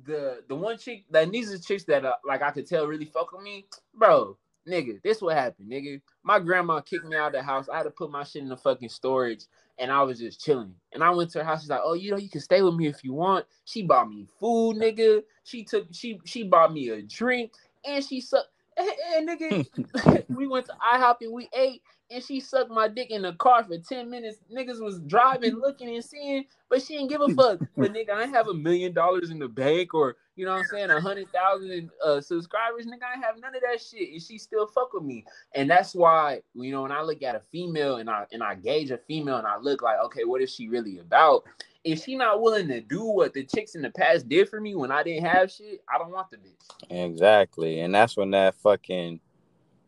the 0.03 0.43
the 0.47 0.55
one 0.55 0.77
chick 0.77 1.05
that 1.11 1.31
these 1.31 1.53
are 1.53 1.59
chicks 1.59 1.83
that 1.85 2.03
uh, 2.03 2.15
like 2.25 2.41
I 2.41 2.49
could 2.49 2.67
tell 2.67 2.87
really 2.87 3.05
fuck 3.05 3.31
with 3.31 3.43
me, 3.43 3.67
bro. 3.93 4.37
Nigga, 4.67 5.01
this 5.03 5.21
what 5.21 5.35
happened, 5.35 5.71
nigga. 5.71 6.01
My 6.23 6.39
grandma 6.39 6.81
kicked 6.81 7.05
me 7.05 7.15
out 7.15 7.27
of 7.27 7.33
the 7.33 7.43
house. 7.43 7.67
I 7.67 7.77
had 7.77 7.83
to 7.83 7.91
put 7.91 8.11
my 8.11 8.23
shit 8.23 8.43
in 8.43 8.49
the 8.49 8.57
fucking 8.57 8.89
storage, 8.89 9.45
and 9.81 9.91
I 9.91 10.03
was 10.03 10.19
just 10.19 10.39
chilling. 10.39 10.75
And 10.93 11.03
I 11.03 11.09
went 11.09 11.31
to 11.31 11.39
her 11.39 11.43
house. 11.43 11.61
She's 11.61 11.69
like, 11.69 11.81
"Oh, 11.83 11.93
you 11.93 12.11
know, 12.11 12.17
you 12.17 12.29
can 12.29 12.39
stay 12.39 12.61
with 12.61 12.75
me 12.75 12.87
if 12.87 13.03
you 13.03 13.13
want." 13.13 13.45
She 13.65 13.81
bought 13.81 14.09
me 14.09 14.27
food, 14.39 14.77
nigga. 14.77 15.23
She 15.43 15.63
took 15.63 15.87
she 15.91 16.19
she 16.23 16.43
bought 16.43 16.71
me 16.71 16.89
a 16.89 17.01
drink, 17.01 17.51
and 17.83 18.05
she 18.05 18.21
sucked. 18.21 18.49
And, 18.77 18.89
and 19.15 19.29
nigga, 19.29 19.67
hmm. 19.75 20.33
we 20.35 20.47
went 20.47 20.67
to 20.67 20.73
IHOP 20.93 21.17
and 21.21 21.33
we 21.33 21.49
ate, 21.53 21.81
and 22.11 22.23
she 22.23 22.39
sucked 22.39 22.69
my 22.69 22.87
dick 22.87 23.09
in 23.09 23.21
the 23.21 23.33
car 23.33 23.63
for 23.63 23.77
10 23.77 24.09
minutes. 24.09 24.37
Niggas 24.53 24.81
was 24.81 24.99
driving, 25.01 25.55
looking 25.55 25.89
and 25.95 26.03
seeing, 26.03 26.45
but 26.69 26.81
she 26.81 26.97
didn't 26.97 27.09
give 27.09 27.21
a 27.21 27.29
fuck. 27.29 27.59
But 27.77 27.93
nigga, 27.93 28.11
I 28.11 28.27
have 28.27 28.47
a 28.47 28.53
million 28.53 28.93
dollars 28.93 29.29
in 29.29 29.39
the 29.39 29.47
bank 29.47 29.93
or 29.93 30.17
you 30.35 30.45
know 30.45 30.53
what 30.53 30.59
I'm 30.59 30.65
saying, 30.65 30.89
a 30.89 30.99
hundred 30.99 31.27
thousand 31.31 31.89
uh, 32.03 32.21
subscribers, 32.21 32.85
nigga. 32.85 33.03
I 33.03 33.19
have 33.19 33.39
none 33.39 33.55
of 33.55 33.61
that 33.61 33.81
shit. 33.81 34.11
And 34.11 34.21
she 34.21 34.37
still 34.37 34.67
fuck 34.67 34.93
with 34.93 35.03
me. 35.03 35.25
And 35.55 35.69
that's 35.69 35.93
why, 35.93 36.41
you 36.53 36.71
know, 36.71 36.83
when 36.83 36.91
I 36.91 37.01
look 37.01 37.21
at 37.21 37.35
a 37.35 37.41
female 37.51 37.97
and 37.97 38.09
I 38.09 38.25
and 38.31 38.41
I 38.41 38.55
gauge 38.55 38.91
a 38.91 38.97
female 38.97 39.37
and 39.37 39.47
I 39.47 39.57
look 39.57 39.81
like, 39.81 39.99
okay, 40.05 40.23
what 40.23 40.41
is 40.41 40.53
she 40.53 40.67
really 40.67 40.99
about? 40.99 41.43
If 41.83 42.03
she 42.03 42.15
not 42.15 42.41
willing 42.41 42.67
to 42.69 42.79
do 42.81 43.03
what 43.03 43.33
the 43.33 43.43
chicks 43.43 43.75
in 43.75 43.81
the 43.81 43.89
past 43.89 44.29
did 44.29 44.47
for 44.49 44.61
me 44.61 44.75
when 44.75 44.91
I 44.91 45.03
didn't 45.03 45.25
have 45.25 45.51
shit, 45.51 45.83
I 45.93 45.97
don't 45.97 46.11
want 46.11 46.29
the 46.29 46.37
bitch. 46.37 47.05
Exactly. 47.05 47.79
And 47.79 47.93
that's 47.93 48.15
when 48.15 48.31
that 48.31 48.55
fucking 48.55 49.19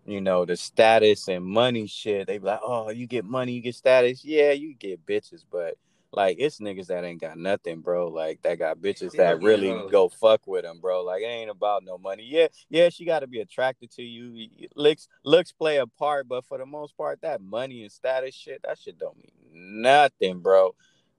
you 0.05 0.21
know, 0.21 0.45
the 0.45 0.57
status 0.57 1.27
and 1.27 1.45
money 1.45 1.87
shit. 1.87 2.27
They 2.27 2.37
be 2.37 2.45
like, 2.45 2.59
oh, 2.63 2.89
you 2.89 3.07
get 3.07 3.25
money, 3.25 3.53
you 3.53 3.61
get 3.61 3.75
status. 3.75 4.23
Yeah, 4.23 4.51
you 4.51 4.75
get 4.75 5.05
bitches, 5.05 5.45
but 5.49 5.75
like 6.11 6.37
it's 6.39 6.59
niggas 6.59 6.87
that 6.87 7.03
ain't 7.03 7.21
got 7.21 7.37
nothing, 7.37 7.81
bro. 7.81 8.07
Like 8.07 8.41
that 8.43 8.59
got 8.59 8.77
bitches 8.77 9.15
that 9.15 9.41
really 9.41 9.89
go 9.89 10.09
fuck 10.09 10.45
with 10.45 10.63
them, 10.63 10.79
bro. 10.79 11.03
Like 11.03 11.23
it 11.23 11.27
ain't 11.27 11.49
about 11.49 11.83
no 11.83 11.97
money. 11.97 12.23
Yeah, 12.23 12.47
yeah, 12.69 12.89
she 12.89 13.05
got 13.05 13.19
to 13.19 13.27
be 13.27 13.39
attracted 13.39 13.91
to 13.91 14.03
you. 14.03 14.47
Looks 14.75 15.07
looks 15.23 15.51
play 15.51 15.77
a 15.77 15.87
part, 15.87 16.27
but 16.27 16.45
for 16.45 16.57
the 16.57 16.65
most 16.65 16.95
part, 16.95 17.21
that 17.21 17.41
money 17.41 17.81
and 17.81 17.91
status 17.91 18.35
shit, 18.35 18.61
that 18.63 18.77
shit 18.79 18.99
don't 18.99 19.17
mean 19.17 19.81
nothing, 19.81 20.39
bro. 20.39 20.75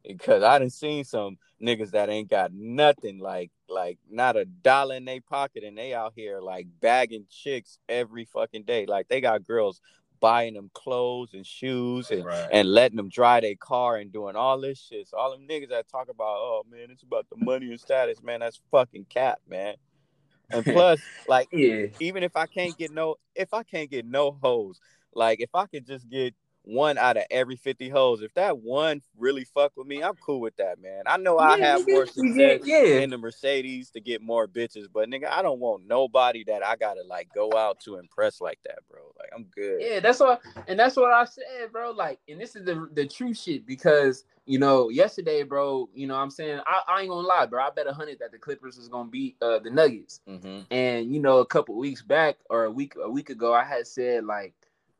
Because 0.06 0.42
I 0.42 0.58
done 0.58 0.70
seen 0.70 1.04
some 1.04 1.38
niggas 1.60 1.92
that 1.92 2.10
ain't 2.10 2.30
got 2.30 2.52
nothing, 2.52 3.18
like 3.18 3.50
like 3.68 3.98
not 4.10 4.36
a 4.36 4.44
dollar 4.44 4.96
in 4.96 5.04
their 5.04 5.20
pocket, 5.20 5.64
and 5.64 5.76
they 5.76 5.94
out 5.94 6.12
here 6.16 6.40
like 6.40 6.66
bagging 6.80 7.26
chicks 7.30 7.78
every 7.88 8.24
fucking 8.24 8.64
day. 8.64 8.86
Like 8.86 9.08
they 9.08 9.20
got 9.20 9.46
girls 9.46 9.80
buying 10.20 10.54
them 10.54 10.70
clothes 10.72 11.34
and 11.34 11.46
shoes 11.46 12.10
and, 12.10 12.24
right. 12.24 12.48
and 12.50 12.66
letting 12.72 12.96
them 12.96 13.10
drive 13.10 13.42
their 13.42 13.56
car 13.56 13.96
and 13.96 14.12
doing 14.12 14.36
all 14.36 14.58
this 14.58 14.80
shit. 14.80 15.06
So 15.08 15.18
all 15.18 15.32
them 15.32 15.46
niggas 15.46 15.68
that 15.68 15.88
talk 15.88 16.08
about, 16.08 16.36
oh 16.38 16.62
man, 16.70 16.86
it's 16.90 17.02
about 17.02 17.26
the 17.28 17.36
money 17.44 17.70
and 17.70 17.78
status, 17.78 18.22
man, 18.22 18.40
that's 18.40 18.60
fucking 18.70 19.06
cap, 19.10 19.40
man. 19.46 19.74
And 20.50 20.64
plus, 20.64 21.00
like, 21.28 21.48
yeah. 21.52 21.86
even 22.00 22.22
if 22.22 22.36
I 22.36 22.46
can't 22.46 22.76
get 22.78 22.90
no, 22.90 23.16
if 23.34 23.52
I 23.52 23.64
can't 23.64 23.90
get 23.90 24.06
no 24.06 24.38
hoes, 24.42 24.80
like 25.14 25.40
if 25.40 25.50
I 25.54 25.66
could 25.66 25.86
just 25.86 26.08
get 26.08 26.34
one 26.64 26.96
out 26.98 27.16
of 27.16 27.24
every 27.30 27.56
50 27.56 27.88
hoes. 27.88 28.22
If 28.22 28.34
that 28.34 28.58
one 28.58 29.02
really 29.18 29.44
fuck 29.44 29.72
with 29.76 29.86
me, 29.86 30.02
I'm 30.02 30.14
cool 30.14 30.40
with 30.40 30.56
that, 30.56 30.80
man. 30.80 31.02
I 31.06 31.16
know 31.16 31.38
I 31.38 31.58
have 31.58 31.86
more 31.86 32.06
success 32.06 32.60
yeah. 32.64 33.00
in 33.00 33.10
the 33.10 33.18
Mercedes 33.18 33.90
to 33.90 34.00
get 34.00 34.22
more 34.22 34.48
bitches, 34.48 34.86
but 34.92 35.08
nigga, 35.08 35.30
I 35.30 35.42
don't 35.42 35.60
want 35.60 35.86
nobody 35.86 36.44
that 36.44 36.64
I 36.64 36.76
gotta 36.76 37.02
like 37.02 37.28
go 37.34 37.52
out 37.56 37.80
to 37.80 37.98
impress 37.98 38.40
like 38.40 38.58
that, 38.64 38.78
bro. 38.90 39.00
Like 39.18 39.30
I'm 39.34 39.44
good. 39.54 39.80
Yeah, 39.80 40.00
that's 40.00 40.20
what 40.20 40.40
and 40.66 40.78
that's 40.78 40.96
what 40.96 41.12
I 41.12 41.24
said, 41.24 41.70
bro. 41.70 41.90
Like, 41.90 42.18
and 42.28 42.40
this 42.40 42.56
is 42.56 42.64
the 42.64 42.88
the 42.94 43.06
true 43.06 43.34
shit 43.34 43.66
because 43.66 44.24
you 44.46 44.58
know, 44.58 44.90
yesterday, 44.90 45.42
bro, 45.42 45.88
you 45.94 46.06
know 46.06 46.16
I'm 46.16 46.30
saying? 46.30 46.60
I, 46.66 46.82
I, 46.86 47.00
ain't 47.00 47.08
gonna 47.08 47.26
lie, 47.26 47.46
bro. 47.46 47.62
I 47.62 47.70
bet 47.70 47.86
a 47.86 47.94
hundred 47.94 48.18
that 48.18 48.30
the 48.30 48.38
Clippers 48.38 48.76
was 48.76 48.88
gonna 48.88 49.08
beat 49.08 49.36
uh, 49.40 49.58
the 49.58 49.70
Nuggets. 49.70 50.20
Mm-hmm. 50.28 50.60
And 50.70 51.14
you 51.14 51.20
know, 51.20 51.38
a 51.38 51.46
couple 51.46 51.76
weeks 51.76 52.02
back 52.02 52.36
or 52.50 52.64
a 52.64 52.70
week 52.70 52.94
a 53.02 53.10
week 53.10 53.30
ago, 53.30 53.54
I 53.54 53.64
had 53.64 53.86
said 53.86 54.24
like 54.24 54.54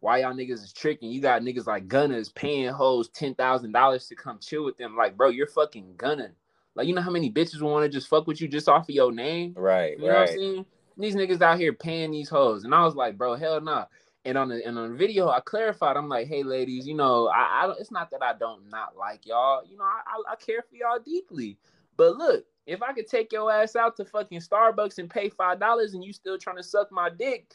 why 0.04 0.18
y'all 0.18 0.34
niggas 0.34 0.62
is 0.62 0.70
tricking? 0.70 1.10
You 1.10 1.22
got 1.22 1.40
niggas 1.40 1.66
like 1.66 1.88
Gunners 1.88 2.28
paying 2.28 2.68
hoes 2.68 3.08
ten 3.08 3.34
thousand 3.34 3.72
dollars 3.72 4.06
to 4.08 4.14
come 4.14 4.38
chill 4.38 4.62
with 4.62 4.76
them. 4.76 4.94
Like, 4.94 5.16
bro, 5.16 5.30
you're 5.30 5.46
fucking 5.46 5.94
gunning. 5.96 6.32
Like, 6.74 6.86
you 6.86 6.94
know 6.94 7.00
how 7.00 7.10
many 7.10 7.32
bitches 7.32 7.62
want 7.62 7.84
to 7.84 7.88
just 7.88 8.08
fuck 8.08 8.26
with 8.26 8.38
you 8.38 8.46
just 8.46 8.68
off 8.68 8.86
of 8.86 8.94
your 8.94 9.12
name? 9.12 9.54
Right, 9.56 9.98
you 9.98 10.04
know 10.04 10.12
right. 10.12 10.20
what 10.20 10.30
I'm 10.30 10.36
saying? 10.36 10.66
These 10.98 11.16
niggas 11.16 11.40
out 11.40 11.58
here 11.58 11.72
paying 11.72 12.10
these 12.10 12.28
hoes, 12.28 12.64
and 12.64 12.74
I 12.74 12.84
was 12.84 12.94
like, 12.94 13.16
bro, 13.16 13.34
hell 13.34 13.62
nah. 13.62 13.86
And 14.26 14.36
on 14.36 14.50
the 14.50 14.66
and 14.66 14.78
on 14.78 14.90
the 14.90 14.96
video, 14.96 15.30
I 15.30 15.40
clarified. 15.40 15.96
I'm 15.96 16.10
like, 16.10 16.28
hey, 16.28 16.42
ladies, 16.42 16.86
you 16.86 16.94
know, 16.94 17.28
I, 17.28 17.62
I 17.62 17.66
don't. 17.66 17.80
It's 17.80 17.90
not 17.90 18.10
that 18.10 18.22
I 18.22 18.34
don't 18.34 18.68
not 18.68 18.98
like 18.98 19.24
y'all. 19.24 19.62
You 19.66 19.78
know, 19.78 19.84
I, 19.84 20.02
I, 20.06 20.32
I 20.32 20.36
care 20.36 20.62
for 20.68 20.76
y'all 20.76 20.98
deeply. 21.02 21.56
But 21.96 22.18
look, 22.18 22.44
if 22.66 22.82
I 22.82 22.92
could 22.92 23.06
take 23.06 23.32
your 23.32 23.50
ass 23.50 23.74
out 23.74 23.96
to 23.96 24.04
fucking 24.04 24.40
Starbucks 24.40 24.98
and 24.98 25.08
pay 25.08 25.30
five 25.30 25.60
dollars, 25.60 25.94
and 25.94 26.04
you 26.04 26.12
still 26.12 26.36
trying 26.36 26.58
to 26.58 26.62
suck 26.62 26.92
my 26.92 27.08
dick, 27.08 27.54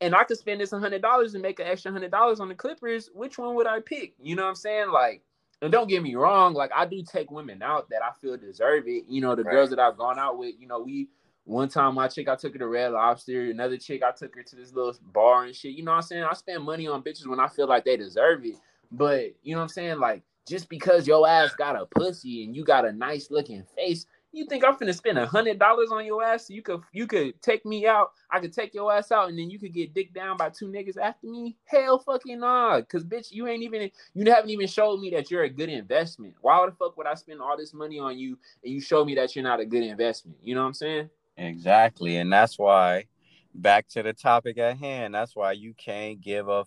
and 0.00 0.14
I 0.14 0.24
could 0.24 0.38
spend 0.38 0.60
this 0.60 0.70
hundred 0.70 1.02
dollars 1.02 1.34
and 1.34 1.42
make 1.42 1.60
an 1.60 1.66
extra 1.66 1.92
hundred 1.92 2.10
dollars 2.10 2.40
on 2.40 2.48
the 2.48 2.54
Clippers, 2.54 3.10
which 3.14 3.38
one 3.38 3.54
would 3.54 3.66
I 3.66 3.80
pick? 3.80 4.14
You 4.22 4.36
know 4.36 4.42
what 4.42 4.50
I'm 4.50 4.54
saying? 4.54 4.90
Like, 4.90 5.22
and 5.62 5.70
don't 5.70 5.88
get 5.88 6.02
me 6.02 6.14
wrong, 6.14 6.54
like 6.54 6.70
I 6.74 6.86
do 6.86 7.02
take 7.02 7.30
women 7.30 7.62
out 7.62 7.90
that 7.90 8.02
I 8.02 8.12
feel 8.20 8.36
deserve 8.36 8.88
it. 8.88 9.04
You 9.08 9.20
know, 9.20 9.34
the 9.34 9.44
right. 9.44 9.52
girls 9.52 9.70
that 9.70 9.78
I've 9.78 9.98
gone 9.98 10.18
out 10.18 10.38
with, 10.38 10.54
you 10.58 10.66
know, 10.66 10.80
we 10.80 11.08
one 11.44 11.68
time 11.68 11.94
my 11.94 12.08
chick 12.08 12.28
I 12.28 12.36
took 12.36 12.52
her 12.52 12.58
to 12.58 12.66
Red 12.66 12.92
Lobster, 12.92 13.50
another 13.50 13.76
chick 13.76 14.02
I 14.02 14.12
took 14.12 14.34
her 14.36 14.42
to 14.42 14.56
this 14.56 14.72
little 14.72 14.94
bar 15.12 15.44
and 15.44 15.54
shit. 15.54 15.74
You 15.74 15.84
know 15.84 15.92
what 15.92 15.98
I'm 15.98 16.02
saying? 16.02 16.24
I 16.24 16.32
spend 16.34 16.64
money 16.64 16.86
on 16.86 17.02
bitches 17.02 17.26
when 17.26 17.40
I 17.40 17.48
feel 17.48 17.66
like 17.66 17.84
they 17.84 17.96
deserve 17.96 18.44
it. 18.44 18.56
But 18.92 19.34
you 19.42 19.54
know 19.54 19.58
what 19.58 19.64
I'm 19.64 19.68
saying? 19.68 19.98
Like 19.98 20.22
just 20.48 20.68
because 20.68 21.06
your 21.06 21.28
ass 21.28 21.54
got 21.54 21.80
a 21.80 21.86
pussy 21.86 22.44
and 22.44 22.56
you 22.56 22.64
got 22.64 22.86
a 22.86 22.92
nice 22.92 23.30
looking 23.30 23.64
face 23.76 24.06
you 24.32 24.44
think 24.46 24.64
I'm 24.64 24.76
finna 24.76 24.94
spend 24.94 25.18
a 25.18 25.26
hundred 25.26 25.58
dollars 25.58 25.90
on 25.90 26.04
your 26.06 26.22
ass? 26.22 26.46
So 26.46 26.54
you 26.54 26.62
could 26.62 26.80
you 26.92 27.06
could 27.06 27.40
take 27.42 27.66
me 27.66 27.86
out. 27.86 28.12
I 28.30 28.38
could 28.38 28.52
take 28.52 28.74
your 28.74 28.92
ass 28.92 29.10
out, 29.10 29.28
and 29.28 29.38
then 29.38 29.50
you 29.50 29.58
could 29.58 29.72
get 29.72 29.92
dick 29.92 30.14
down 30.14 30.36
by 30.36 30.50
two 30.50 30.68
niggas 30.68 30.96
after 30.96 31.26
me. 31.26 31.56
Hell, 31.64 31.98
fucking 31.98 32.40
nah. 32.40 32.80
Cause 32.82 33.04
bitch, 33.04 33.32
you 33.32 33.48
ain't 33.48 33.62
even 33.62 33.90
you 34.14 34.30
haven't 34.30 34.50
even 34.50 34.68
showed 34.68 35.00
me 35.00 35.10
that 35.10 35.30
you're 35.30 35.42
a 35.42 35.50
good 35.50 35.68
investment. 35.68 36.34
Why 36.40 36.64
the 36.64 36.72
fuck 36.72 36.96
would 36.96 37.06
I 37.06 37.14
spend 37.14 37.40
all 37.40 37.56
this 37.56 37.74
money 37.74 37.98
on 37.98 38.18
you 38.18 38.38
and 38.62 38.72
you 38.72 38.80
show 38.80 39.04
me 39.04 39.14
that 39.16 39.34
you're 39.34 39.42
not 39.42 39.60
a 39.60 39.66
good 39.66 39.82
investment? 39.82 40.38
You 40.42 40.54
know 40.54 40.62
what 40.62 40.68
I'm 40.68 40.74
saying? 40.74 41.10
Exactly, 41.36 42.16
and 42.16 42.32
that's 42.32 42.58
why. 42.58 43.06
Back 43.52 43.88
to 43.88 44.04
the 44.04 44.12
topic 44.12 44.58
at 44.58 44.76
hand. 44.78 45.12
That's 45.12 45.34
why 45.34 45.50
you 45.52 45.74
can't 45.74 46.20
give 46.20 46.48
a 46.48 46.64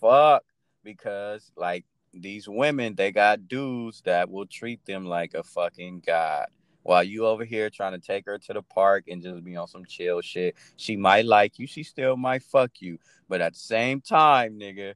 fuck 0.00 0.42
because 0.82 1.52
like 1.56 1.84
these 2.12 2.48
women, 2.48 2.96
they 2.96 3.12
got 3.12 3.46
dudes 3.46 4.02
that 4.06 4.28
will 4.28 4.46
treat 4.46 4.84
them 4.86 5.06
like 5.06 5.34
a 5.34 5.44
fucking 5.44 6.02
god 6.04 6.46
while 6.86 7.02
you 7.02 7.26
over 7.26 7.44
here 7.44 7.68
trying 7.68 7.92
to 7.92 7.98
take 7.98 8.24
her 8.26 8.38
to 8.38 8.52
the 8.52 8.62
park 8.62 9.06
and 9.08 9.20
just 9.20 9.42
be 9.42 9.56
on 9.56 9.66
some 9.66 9.84
chill 9.84 10.20
shit. 10.20 10.54
She 10.76 10.96
might 10.96 11.26
like 11.26 11.58
you, 11.58 11.66
she 11.66 11.82
still 11.82 12.16
might 12.16 12.44
fuck 12.44 12.70
you, 12.80 12.98
but 13.28 13.40
at 13.40 13.54
the 13.54 13.58
same 13.58 14.00
time, 14.00 14.58
nigga, 14.58 14.94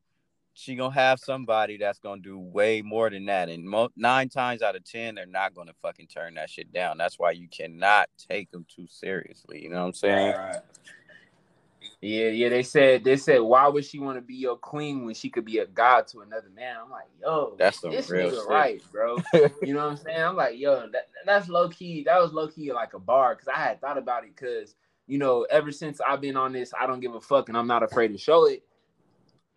she 0.55 0.77
gonna 0.77 0.95
have 0.95 1.19
somebody 1.19 1.79
that's 1.79 1.99
gonna 1.99 2.23
do 2.23 2.39
way 2.39 2.81
more 2.81 3.11
than 3.11 3.27
that. 3.27 3.49
And 3.49 3.65
mo- 3.65 3.91
nine 3.97 4.29
times 4.29 4.63
out 4.63 4.77
of 4.77 4.85
ten, 4.85 5.17
they're 5.17 5.27
not 5.27 5.53
gonna 5.53 5.73
fucking 5.83 6.07
turn 6.07 6.35
that 6.35 6.49
shit 6.49 6.73
down. 6.73 6.97
That's 6.97 7.19
why 7.19 7.33
you 7.33 7.49
cannot 7.49 8.09
take 8.29 8.53
them 8.53 8.67
too 8.73 8.87
seriously. 8.89 9.61
You 9.61 9.71
know 9.71 9.81
what 9.81 9.87
I'm 9.87 9.95
saying? 9.95 10.35
Yeah, 12.01 12.29
yeah. 12.29 12.49
They 12.49 12.63
said 12.63 13.05
they 13.05 13.17
said 13.17 13.41
why 13.41 13.69
would 13.69 13.85
she 13.85 13.99
want 13.99 14.17
to 14.17 14.23
be 14.23 14.35
your 14.35 14.57
queen 14.57 15.05
when 15.05 15.15
she 15.15 15.29
could 15.29 15.45
be 15.45 15.59
a 15.59 15.67
god 15.67 16.07
to 16.09 16.21
another 16.21 16.49
man? 16.55 16.77
I'm 16.83 16.91
like, 16.91 17.09
yo, 17.21 17.57
that's 17.59 17.81
the 17.81 17.91
real 17.91 18.31
shit. 18.31 18.49
right, 18.49 18.83
bro. 18.91 19.19
you 19.63 19.75
know 19.75 19.85
what 19.85 19.91
I'm 19.91 19.97
saying? 19.97 20.23
I'm 20.23 20.37
like, 20.37 20.59
yo, 20.59 20.89
that, 20.93 21.09
that's 21.27 21.49
low 21.49 21.69
key. 21.69 22.05
That 22.05 22.19
was 22.19 22.33
low 22.33 22.49
key 22.49 22.73
like 22.73 22.95
a 22.95 22.99
bar 22.99 23.35
because 23.35 23.49
I 23.49 23.59
had 23.59 23.81
thought 23.81 23.99
about 23.99 24.25
it 24.25 24.35
because 24.35 24.77
you 25.07 25.19
know 25.19 25.47
ever 25.51 25.71
since 25.71 26.01
I've 26.01 26.23
been 26.23 26.39
on 26.39 26.53
this, 26.53 26.73
I 26.79 26.87
don't 26.87 27.01
give 27.01 27.15
a 27.15 27.21
fuck 27.21 27.49
and 27.49 27.59
I'm 27.59 27.67
not 27.67 27.83
afraid 27.83 28.09
to 28.09 28.19
show 28.19 28.47
it. 28.47 28.63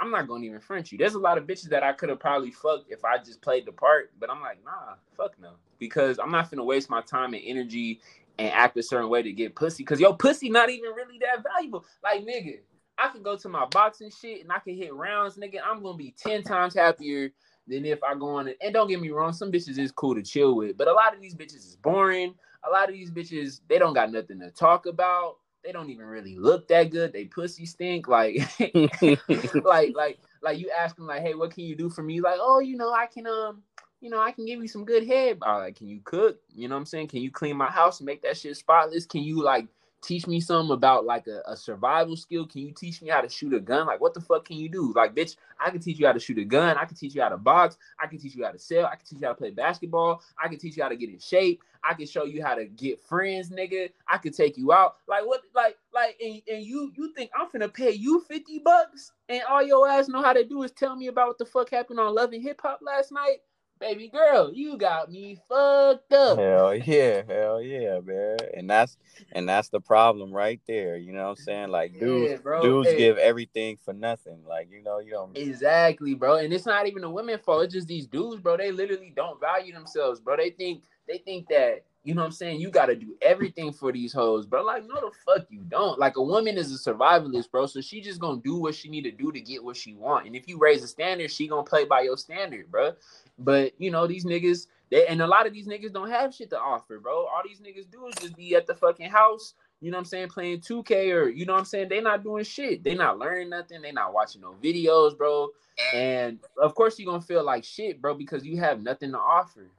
I'm 0.01 0.11
not 0.11 0.27
gonna 0.27 0.43
even 0.43 0.59
front 0.59 0.91
you. 0.91 0.97
There's 0.97 1.13
a 1.13 1.19
lot 1.19 1.37
of 1.37 1.45
bitches 1.47 1.69
that 1.69 1.81
I 1.81 1.93
could 1.93 2.09
have 2.09 2.19
probably 2.19 2.51
fucked 2.51 2.91
if 2.91 3.05
I 3.05 3.19
just 3.19 3.41
played 3.41 3.65
the 3.65 3.71
part, 3.71 4.11
but 4.19 4.29
I'm 4.29 4.41
like, 4.41 4.57
nah, 4.65 4.95
fuck 5.15 5.39
no, 5.39 5.51
because 5.79 6.19
I'm 6.19 6.31
not 6.31 6.51
gonna 6.51 6.65
waste 6.65 6.89
my 6.89 7.01
time 7.01 7.33
and 7.33 7.43
energy 7.45 8.01
and 8.39 8.51
act 8.51 8.77
a 8.77 8.83
certain 8.83 9.09
way 9.09 9.21
to 9.21 9.31
get 9.31 9.55
pussy. 9.55 9.83
Cause 9.83 9.99
yo, 9.99 10.13
pussy 10.13 10.49
not 10.49 10.69
even 10.69 10.91
really 10.91 11.19
that 11.19 11.43
valuable. 11.43 11.85
Like 12.03 12.25
nigga, 12.25 12.59
I 12.97 13.09
can 13.09 13.23
go 13.23 13.37
to 13.37 13.49
my 13.49 13.65
boxing 13.65 14.11
shit 14.11 14.41
and 14.41 14.51
I 14.51 14.59
can 14.59 14.75
hit 14.75 14.93
rounds, 14.93 15.37
nigga. 15.37 15.59
I'm 15.63 15.83
gonna 15.83 15.97
be 15.97 16.15
ten 16.17 16.43
times 16.43 16.75
happier 16.75 17.31
than 17.67 17.85
if 17.85 18.03
I 18.03 18.15
go 18.15 18.35
on 18.35 18.47
it. 18.47 18.57
And 18.61 18.73
don't 18.73 18.89
get 18.89 19.01
me 19.01 19.09
wrong, 19.09 19.33
some 19.33 19.51
bitches 19.51 19.77
is 19.77 19.91
cool 19.91 20.15
to 20.15 20.21
chill 20.21 20.55
with, 20.55 20.77
but 20.77 20.87
a 20.87 20.93
lot 20.93 21.15
of 21.15 21.21
these 21.21 21.35
bitches 21.35 21.65
is 21.67 21.77
boring. 21.81 22.33
A 22.65 22.69
lot 22.69 22.87
of 22.87 22.95
these 22.95 23.11
bitches, 23.11 23.59
they 23.67 23.77
don't 23.77 23.93
got 23.93 24.11
nothing 24.11 24.39
to 24.39 24.49
talk 24.51 24.85
about. 24.85 25.37
They 25.63 25.71
don't 25.71 25.89
even 25.89 26.05
really 26.05 26.37
look 26.37 26.67
that 26.69 26.91
good. 26.91 27.13
They 27.13 27.25
pussy 27.25 27.65
stink. 27.65 28.07
Like, 28.07 28.37
like, 29.63 29.95
like, 29.95 30.19
like 30.41 30.59
you 30.59 30.69
ask 30.77 30.95
them, 30.95 31.07
like, 31.07 31.21
hey, 31.21 31.35
what 31.35 31.51
can 31.53 31.63
you 31.65 31.75
do 31.75 31.89
for 31.89 32.03
me? 32.03 32.21
Like, 32.21 32.39
oh, 32.39 32.59
you 32.59 32.77
know, 32.77 32.91
I 32.91 33.05
can 33.05 33.27
um 33.27 33.63
you 34.03 34.09
know, 34.09 34.19
I 34.19 34.33
can 34.33 34.45
give 34.45 34.61
you 34.61 34.67
some 34.67 34.83
good 34.83 35.07
head. 35.07 35.39
But 35.39 35.59
like, 35.59 35.77
can 35.77 35.87
you 35.87 36.01
cook? 36.03 36.37
You 36.53 36.67
know 36.67 36.75
what 36.75 36.79
I'm 36.79 36.85
saying? 36.85 37.07
Can 37.07 37.21
you 37.21 37.31
clean 37.31 37.55
my 37.55 37.71
house 37.71 38.01
and 38.01 38.05
make 38.05 38.21
that 38.23 38.35
shit 38.35 38.57
spotless? 38.57 39.05
Can 39.05 39.23
you 39.23 39.41
like 39.41 39.67
teach 40.01 40.27
me 40.27 40.41
something 40.41 40.73
about 40.73 41.05
like 41.05 41.27
a, 41.27 41.41
a, 41.47 41.55
survival 41.55 42.17
skill? 42.17 42.45
Can 42.45 42.63
you 42.63 42.73
teach 42.73 43.01
me 43.01 43.07
how 43.07 43.21
to 43.21 43.29
shoot 43.29 43.53
a 43.53 43.61
gun? 43.61 43.87
Like, 43.87 44.01
what 44.01 44.13
the 44.13 44.19
fuck 44.19 44.43
can 44.43 44.57
you 44.57 44.67
do? 44.67 44.91
Like, 44.93 45.15
bitch, 45.15 45.37
I 45.57 45.69
can 45.69 45.79
teach 45.79 45.99
you 45.99 46.05
how 46.05 46.11
to 46.11 46.19
shoot 46.19 46.37
a 46.37 46.43
gun. 46.43 46.77
I 46.77 46.83
can 46.83 46.97
teach 46.97 47.15
you 47.15 47.21
how 47.21 47.29
to 47.29 47.37
box. 47.37 47.77
I 47.97 48.07
can 48.07 48.19
teach 48.19 48.35
you 48.35 48.43
how 48.43 48.51
to 48.51 48.59
sell. 48.59 48.85
I 48.85 48.97
can 48.97 49.05
teach 49.05 49.21
you 49.21 49.25
how 49.25 49.31
to 49.31 49.37
play 49.37 49.51
basketball. 49.51 50.21
I 50.43 50.49
can 50.49 50.59
teach 50.59 50.75
you 50.75 50.83
how 50.83 50.89
to 50.89 50.97
get 50.97 51.09
in 51.09 51.19
shape. 51.19 51.61
I 51.81 51.93
can 51.93 52.05
show 52.05 52.25
you 52.25 52.43
how 52.43 52.55
to 52.55 52.65
get 52.65 53.01
friends, 53.01 53.51
nigga. 53.51 53.89
I 54.05 54.17
can 54.17 54.33
take 54.33 54.57
you 54.57 54.73
out. 54.73 54.97
Like 55.07 55.25
what? 55.25 55.41
Like 55.55 55.77
like 55.93 56.17
and, 56.21 56.41
and 56.49 56.63
you 56.63 56.91
you 56.97 57.13
think 57.13 57.31
I'm 57.37 57.47
finna 57.47 57.73
pay 57.73 57.91
you 57.91 58.21
fifty 58.27 58.59
bucks 58.59 59.13
and 59.29 59.41
all 59.49 59.63
your 59.63 59.87
ass 59.87 60.07
know 60.09 60.21
how 60.21 60.33
to 60.33 60.43
do 60.43 60.63
is 60.63 60.71
tell 60.71 60.95
me 60.95 61.07
about 61.07 61.27
what 61.27 61.37
the 61.37 61.45
fuck 61.45 61.69
happened 61.69 61.99
on 61.99 62.15
Love 62.15 62.33
and 62.33 62.43
Hip 62.43 62.59
Hop 62.63 62.79
last 62.81 63.11
night? 63.11 63.37
Baby 63.83 64.07
girl, 64.07 64.51
you 64.53 64.77
got 64.77 65.11
me 65.11 65.37
fucked 65.49 66.13
up. 66.13 66.39
Hell 66.39 66.73
yeah, 66.85 67.23
hell 67.27 67.61
yeah, 67.61 67.99
man. 67.99 68.37
And 68.55 68.69
that's 68.69 68.97
and 69.33 69.47
that's 69.47 69.69
the 69.69 69.81
problem 69.81 70.31
right 70.31 70.61
there. 70.67 70.95
You 70.95 71.11
know 71.11 71.23
what 71.23 71.39
I'm 71.39 71.43
saying? 71.43 71.69
Like 71.69 71.99
dudes, 71.99 72.41
yeah, 72.45 72.61
dudes 72.61 72.89
hey. 72.89 72.97
give 72.97 73.17
everything 73.17 73.77
for 73.83 73.93
nothing. 73.93 74.39
Like 74.47 74.69
you 74.71 74.81
know, 74.81 74.99
you 74.99 75.11
don't 75.11 75.37
exactly, 75.37 76.15
bro. 76.15 76.37
And 76.37 76.53
it's 76.53 76.65
not 76.65 76.87
even 76.87 77.01
the 77.01 77.09
women 77.09 77.39
fault. 77.39 77.65
It's 77.65 77.73
just 77.73 77.87
these 77.87 78.07
dudes, 78.07 78.41
bro. 78.41 78.55
They 78.55 78.71
literally 78.71 79.11
don't 79.13 79.39
value 79.39 79.73
themselves, 79.73 80.21
bro. 80.21 80.37
They 80.37 80.51
think 80.51 80.83
they 81.07 81.17
think 81.17 81.49
that 81.49 81.83
you 82.03 82.13
know 82.13 82.21
what 82.21 82.27
I'm 82.27 82.33
saying? 82.33 82.59
You 82.59 82.69
got 82.69 82.87
to 82.87 82.95
do 82.95 83.15
everything 83.21 83.71
for 83.71 83.91
these 83.93 84.11
hoes, 84.11 84.45
bro. 84.45 84.63
Like, 84.63 84.85
no, 84.85 84.95
the 84.95 85.11
fuck 85.25 85.47
you 85.49 85.61
don't. 85.69 85.97
Like, 85.97 86.17
a 86.17 86.21
woman 86.21 86.57
is 86.57 86.73
a 86.73 86.77
survivalist, 86.77 87.49
bro. 87.49 87.65
So 87.65 87.79
she 87.79 88.01
just 88.01 88.19
gonna 88.19 88.41
do 88.43 88.57
what 88.57 88.75
she 88.75 88.89
need 88.89 89.03
to 89.03 89.11
do 89.11 89.31
to 89.31 89.39
get 89.39 89.63
what 89.63 89.77
she 89.77 89.93
want. 89.93 90.27
And 90.27 90.35
if 90.35 90.47
you 90.47 90.57
raise 90.57 90.83
a 90.83 90.87
standard, 90.87 91.31
she 91.31 91.47
gonna 91.47 91.63
play 91.63 91.85
by 91.85 92.01
your 92.01 92.17
standard, 92.17 92.69
bro. 92.69 92.91
But 93.39 93.73
you 93.77 93.89
know, 93.89 94.05
these 94.05 94.25
niggas, 94.25 94.67
they 94.91 95.07
and 95.07 95.21
a 95.21 95.27
lot 95.27 95.47
of 95.47 95.53
these 95.53 95.67
niggas 95.67 95.93
don't 95.93 96.09
have 96.09 96.33
shit 96.33 96.49
to 96.49 96.59
offer, 96.59 96.99
bro. 96.99 97.25
All 97.25 97.41
these 97.45 97.61
niggas 97.61 97.89
do 97.89 98.07
is 98.07 98.15
just 98.19 98.35
be 98.35 98.55
at 98.55 98.67
the 98.67 98.75
fucking 98.75 99.09
house, 99.09 99.53
you 99.79 99.89
know 99.89 99.97
what 99.97 100.01
I'm 100.01 100.05
saying, 100.05 100.27
playing 100.27 100.59
2K 100.59 101.13
or 101.13 101.29
you 101.29 101.45
know 101.45 101.53
what 101.53 101.59
I'm 101.59 101.65
saying. 101.65 101.87
They 101.87 102.01
not 102.01 102.23
doing 102.23 102.43
shit. 102.43 102.83
They 102.83 102.95
not 102.95 103.17
learning 103.17 103.49
nothing. 103.49 103.81
They 103.81 103.93
not 103.93 104.13
watching 104.13 104.41
no 104.41 104.55
videos, 104.61 105.17
bro. 105.17 105.49
And 105.93 106.39
of 106.61 106.75
course, 106.75 106.99
you 106.99 107.05
gonna 107.05 107.21
feel 107.21 107.43
like 107.45 107.63
shit, 107.63 108.01
bro, 108.01 108.13
because 108.13 108.45
you 108.45 108.57
have 108.57 108.81
nothing 108.81 109.11
to 109.11 109.19
offer. 109.19 109.69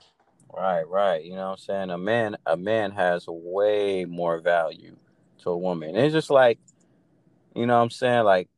Right, 0.57 0.89
right. 0.89 1.25
You 1.25 1.33
know 1.33 1.47
what 1.47 1.53
I'm 1.53 1.59
saying? 1.59 1.91
A 1.91 1.99
man 1.99 2.37
a 2.47 2.57
man 2.57 2.93
has 2.93 3.27
way 3.27 4.05
more 4.05 4.39
value 4.39 4.97
to 5.43 5.51
a 5.51 5.59
woman. 5.59 5.97
It's 5.97 6.13
just 6.13 6.31
like, 6.31 6.59
you 7.57 7.67
know 7.67 7.77
what 7.77 7.83
I'm 7.83 7.91
saying? 7.91 8.25
Like 8.25 8.49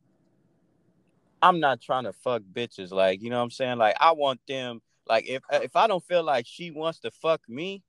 I'm 1.40 1.61
not 1.61 1.80
trying 1.80 2.05
to 2.05 2.12
fuck 2.12 2.42
bitches. 2.53 2.90
Like, 2.90 3.22
you 3.22 3.30
know 3.30 3.38
what 3.38 3.44
I'm 3.44 3.51
saying? 3.51 3.78
Like 3.78 3.97
I 3.99 4.12
want 4.12 4.40
them 4.47 4.82
like 5.09 5.26
if 5.26 5.42
uh, 5.51 5.61
if 5.62 5.74
I 5.74 5.86
don't 5.86 6.05
feel 6.05 6.22
like 6.22 6.47
she 6.47 6.70
wants 6.70 7.01
to 7.01 7.11
fuck 7.11 7.40
me, 7.49 7.82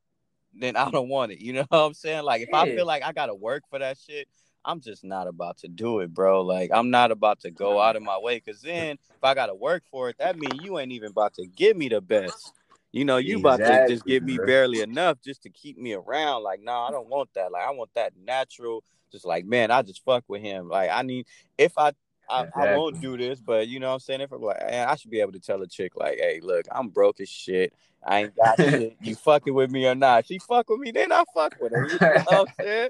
then 0.54 0.78
I 0.78 0.90
don't 0.90 1.10
want 1.10 1.34
it. 1.34 1.40
You 1.40 1.54
know 1.54 1.66
what 1.68 1.80
I'm 1.80 1.94
saying? 1.94 2.24
Like 2.24 2.42
if 2.42 2.50
yeah. 2.52 2.62
I 2.62 2.66
feel 2.66 2.86
like 2.86 3.04
I 3.04 3.12
gotta 3.12 3.36
work 3.36 3.64
for 3.70 3.80
that 3.80 3.98
shit, 3.98 4.30
I'm 4.64 4.80
just 4.80 5.04
not 5.04 5.28
about 5.28 5.58
to 5.60 5.68
do 5.68 6.00
it, 6.00 6.14
bro. 6.14 6.44
Like 6.44 6.72
I'm 6.74 6.92
not 6.92 7.12
about 7.12 7.42
to 7.42 7.52
go 7.52 7.82
out 7.82 7.98
of 7.98 8.04
my 8.04 8.18
way 8.18 8.42
because 8.44 8.62
then 8.62 8.98
if 9.10 9.24
I 9.24 9.34
gotta 9.34 9.56
work 9.56 9.84
for 9.92 10.10
it, 10.10 10.18
that 10.20 10.38
means 10.38 10.64
you 10.64 10.80
ain't 10.80 10.94
even 10.94 11.10
about 11.10 11.34
to 11.36 11.46
give 11.46 11.76
me 11.76 11.90
the 11.90 12.00
best. 12.00 12.54
You 12.92 13.06
know, 13.06 13.18
you 13.18 13.38
exactly, 13.38 13.66
about 13.66 13.88
to 13.88 13.94
just 13.94 14.06
give 14.06 14.24
me 14.24 14.38
barely 14.38 14.82
enough 14.82 15.18
just 15.24 15.44
to 15.44 15.50
keep 15.50 15.78
me 15.78 15.94
around. 15.94 16.44
Like, 16.44 16.62
no, 16.62 16.72
nah, 16.72 16.88
I 16.88 16.92
don't 16.92 17.10
want 17.10 17.30
that. 17.36 17.52
Like, 17.52 17.66
I 17.68 17.72
want 17.72 17.90
that 17.96 18.14
natural. 18.24 18.84
Just 19.12 19.26
like, 19.26 19.46
man, 19.46 19.72
I 19.72 19.82
just 19.82 20.04
fuck 20.04 20.24
with 20.28 20.42
him. 20.42 20.70
Like, 20.70 20.90
I 20.92 21.02
need 21.02 21.28
if 21.58 21.78
I 21.78 21.92
I, 22.30 22.44
exactly. 22.44 22.68
I, 22.68 22.76
won't 22.76 23.02
do 23.02 23.18
this, 23.18 23.40
but 23.40 23.68
you 23.68 23.80
know 23.80 23.88
what 23.88 23.94
I'm 23.94 24.00
saying? 24.00 24.22
If 24.22 24.32
I'm 24.32 24.42
like, 24.42 24.62
I 24.62 24.96
should 24.96 25.12
be 25.12 25.22
able 25.22 25.32
to 25.34 25.40
tell 25.40 25.62
a 25.62 25.68
chick, 25.68 25.94
like, 25.96 26.18
hey, 26.20 26.40
look, 26.42 26.66
I'm 26.72 26.90
broke 26.90 27.22
as 27.22 27.30
shit. 27.30 27.74
I 28.06 28.24
ain't 28.24 28.36
got 28.36 28.58
shit. 28.58 28.96
You 29.02 29.16
fucking 29.24 29.54
with 29.54 29.72
me 29.72 29.88
or 29.88 29.96
not? 29.96 30.28
She 30.28 30.40
fuck 30.40 30.70
with 30.70 30.80
me, 30.80 30.92
then 30.92 31.12
I 31.12 31.24
fuck 31.34 31.56
with 31.60 31.72
her. 31.72 31.88
You 31.88 31.98
know 32.00 32.24
what 32.26 32.34
I'm 32.34 32.46
saying? 32.66 32.90